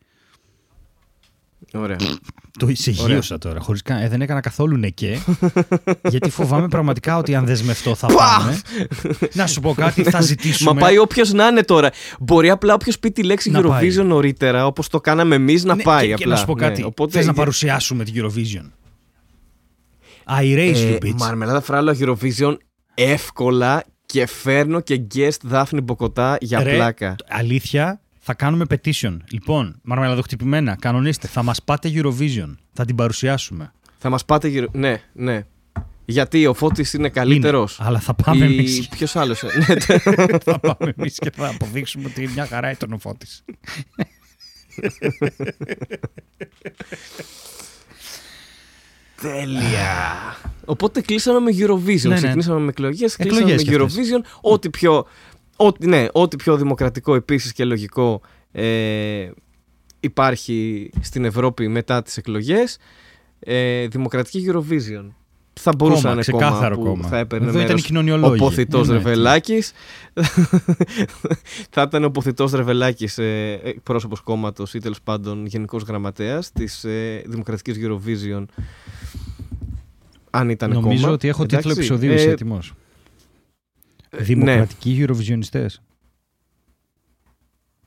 Ωραία. 1.73 1.97
Το 2.59 2.69
εισηγείωσα 2.69 3.39
τώρα. 3.39 3.61
Χωρίς 3.61 3.83
κα... 3.83 4.01
ε, 4.03 4.09
δεν 4.09 4.23
έκανα 4.23 4.41
καθόλου 4.41 4.77
ναι 4.77 4.89
και. 4.89 5.19
γιατί 6.11 6.31
φοβάμαι 6.31 6.69
πραγματικά 6.69 7.16
ότι 7.16 7.35
αν 7.35 7.47
δεσμευτώ 7.47 7.95
θα 7.95 8.07
πάμε. 8.07 8.61
να 9.32 9.47
σου 9.47 9.61
πω 9.61 9.74
κάτι, 9.74 10.03
θα 10.03 10.20
ζητήσουμε. 10.31 10.73
Μα 10.73 10.81
πάει 10.81 10.99
όποιος 10.99 11.32
να 11.32 11.47
είναι 11.47 11.62
τώρα. 11.62 11.91
Μπορεί 12.20 12.51
απλά 12.51 12.74
όποιος 12.74 12.99
πει 12.99 13.11
τη 13.11 13.23
λέξη 13.23 13.51
Να 13.51 13.61
Eurovision 13.61 13.69
πάει. 13.69 13.91
νωρίτερα, 13.91 14.66
όπως 14.66 14.89
το 14.89 15.01
κάναμε 15.01 15.35
εμείς, 15.35 15.65
να 15.65 15.74
Ναι, 15.74 15.82
πάει 15.82 16.07
και, 16.07 16.12
απλά. 16.12 16.24
Και 16.24 16.31
να 16.31 16.36
σου 16.36 16.45
πω 16.47 16.55
Ναι, 16.55 16.61
κάτι. 16.61 16.82
οπότε- 16.82 17.12
Θες 17.12 17.27
να 17.27 17.32
παρουσιάσουμε 17.35 18.05
την 18.05 18.15
Eurovision; 18.24 18.70
I 20.41 20.43
raise 20.57 20.74
Ε, 20.74 20.93
you, 21.01 21.05
bitch. 21.05 21.15
Μαρμελάδα 21.19 21.61
φράλο 21.61 21.97
Eurovision 22.01 22.57
εύκολα 22.95 23.85
και 24.07 24.27
φέρνω 24.27 24.81
και 24.81 25.03
guest 25.15 25.36
Δάφνη 25.43 25.81
Μποκοτά 25.81 26.36
για 26.41 26.62
Ρε, 26.62 26.74
πλάκα. 26.74 27.16
Αλήθεια, 27.28 28.01
Θα 28.26 28.34
κάνουμε 28.34 28.64
petition. 28.70 29.16
Λοιπόν, 29.30 29.78
μαρμελαδοχτυπημένα, 29.82 30.76
κανονίστε. 30.76 31.26
Θα 31.26 31.42
μας 31.42 31.62
πάτε 31.62 31.90
Eurovision. 31.94 32.55
Θα 32.72 32.84
την 32.84 32.94
παρουσιάσουμε. 32.96 33.72
Θα 33.98 34.09
μας 34.10 34.24
πάτε 34.24 34.48
γύρω. 34.48 34.66
Ναι, 34.72 35.02
ναι. 35.12 35.46
Γιατί 36.05 36.46
ο 36.46 36.55
Φώτης 36.55 36.92
είναι 36.92 37.09
καλύτερος. 37.09 37.78
Είναι, 37.78 37.88
αλλά 37.88 37.98
θα 37.98 38.14
πάμε 38.14 38.44
Ή... 38.44 38.52
εμείς. 38.55 38.88
Ποιος 38.88 39.16
άλλος. 39.16 39.42
ναι, 39.68 39.74
τε- 39.74 40.42
θα 40.42 40.59
πάμε 40.59 40.94
εμείς 40.96 41.18
και 41.18 41.30
θα 41.30 41.48
αποδείξουμε 41.48 42.06
ότι 42.06 42.28
μια 42.34 42.46
χαρά 42.46 42.70
ήταν 42.70 42.92
ο 42.92 42.98
Φώτης. 42.98 43.44
Τέλεια. 49.20 50.36
Οπότε 50.64 51.01
κλείσαμε 51.01 51.38
με 51.40 51.51
Eurovision. 51.59 52.01
Ναι, 52.02 52.09
ναι. 52.09 52.14
Ξεκινήσαμε 52.14 52.60
με 52.60 52.68
εκλογές, 52.68 53.16
κλείσαμε 53.16 53.40
Εκλογές 53.40 53.64
με 53.64 53.72
κι 53.76 53.82
αυτές. 53.82 54.09
Eurovision. 54.10 54.38
Ό,τι 54.40 54.70
πιο, 54.70 55.06
ό,τι, 55.56 55.86
ναι, 55.86 56.06
ό,τι 56.12 56.36
πιο 56.36 56.56
δημοκρατικό 56.56 57.14
επίσης 57.14 57.52
και 57.52 57.64
λογικό 57.64 58.20
ε, 58.52 59.31
υπάρχει 60.01 60.90
στην 61.01 61.24
Ευρώπη 61.24 61.68
μετά 61.68 62.02
τις 62.02 62.16
εκλογές. 62.16 62.78
Ε, 63.40 63.86
δημοκρατική 63.86 64.47
Eurovision. 64.52 65.06
Θα 65.60 65.72
μπορούσε 65.76 66.02
Κόμμα, 66.02 66.14
να 66.14 66.20
είναι 66.20 66.31
κόμμα 66.31 66.44
ξεκάθαρο 66.47 66.76
που 66.76 66.85
κόμμα. 66.85 67.09
θα 67.09 67.18
έπαιρνε 67.18 67.47
Εδώ 67.47 67.55
ήταν 67.55 67.66
μέρος 67.66 67.82
οι 67.82 67.86
κοινωνιολόγοι. 67.86 68.43
ο 68.43 68.44
ποθητός 68.44 68.89
Ναι, 68.89 68.93
ναι. 68.94 68.98
Ρεβελάκης. 69.02 69.72
θα 71.70 71.82
ήταν 71.82 72.05
ο 72.05 72.10
ποθητός 72.10 72.52
Ρεβελάκης 72.52 73.18
ε, 73.18 73.60
εκπρόσωπος 73.64 74.20
κόμματος 74.20 74.74
ή 74.74 74.78
τέλος 74.78 75.01
πάντων 75.02 75.47
γενικός 75.47 75.82
γραμματέας 75.82 76.52
της 76.52 76.85
ε, 76.85 77.22
Δημοκρατικής 77.26 77.76
Eurovision 77.81 78.44
αν 80.31 80.48
ήταν 80.48 80.70
Νομίζω 80.70 81.01
κόμμα. 81.02 81.12
ότι 81.12 81.28
έχω 81.28 81.43
Εντάξει. 81.43 81.56
τίτλο 81.68 81.72
επεισοδίου, 81.72 82.10
Ε, 82.10 82.14
είσαι 82.14 82.31
έτοιμος. 82.31 82.72
Δημοκρατικοί 84.19 85.07
Eurovisionists. 85.09 85.66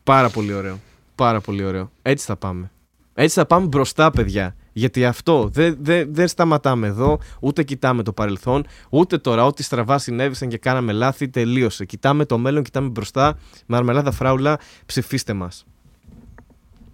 Πάρα 0.03 0.29
πολύ 0.29 0.53
ωραίο. 0.53 0.79
Πάρα 1.15 1.41
πολύ 1.41 1.63
ωραίο. 1.63 1.91
Έτσι 2.01 2.25
θα 2.25 2.35
πάμε. 2.35 2.71
Έτσι 3.13 3.35
θα 3.35 3.45
πάμε 3.45 3.67
μπροστά, 3.67 4.11
παιδιά. 4.11 4.55
Γιατί 4.73 5.05
αυτό 5.05 5.49
δεν 5.49 5.77
δεν- 5.81 6.13
δεν 6.13 6.27
σταματάμε 6.27 6.87
εδώ, 6.87 7.19
ούτε 7.39 7.63
κοιτάμε 7.63 8.03
το 8.03 8.13
παρελθόν, 8.13 8.65
ούτε 8.89 9.17
τώρα 9.17 9.45
ό,τι 9.45 9.63
στραβά 9.63 9.97
συνέβησαν 9.97 10.49
και 10.49 10.57
κάναμε 10.57 10.91
λάθη, 10.91 11.29
τελείωσε. 11.29 11.85
Κοιτάμε 11.85 12.25
το 12.25 12.37
μέλλον, 12.37 12.63
κοιτάμε 12.63 12.89
μπροστά. 12.89 13.37
Μαρμελάδα 13.65 14.11
φράουλα, 14.11 14.59
ψηφίστε 14.85 15.33
μας. 15.33 15.65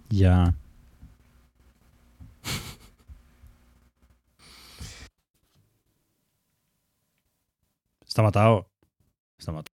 Γεια. 0.08 0.54
Σταματάω. 8.04 8.64
Σταματάω. 9.44 9.73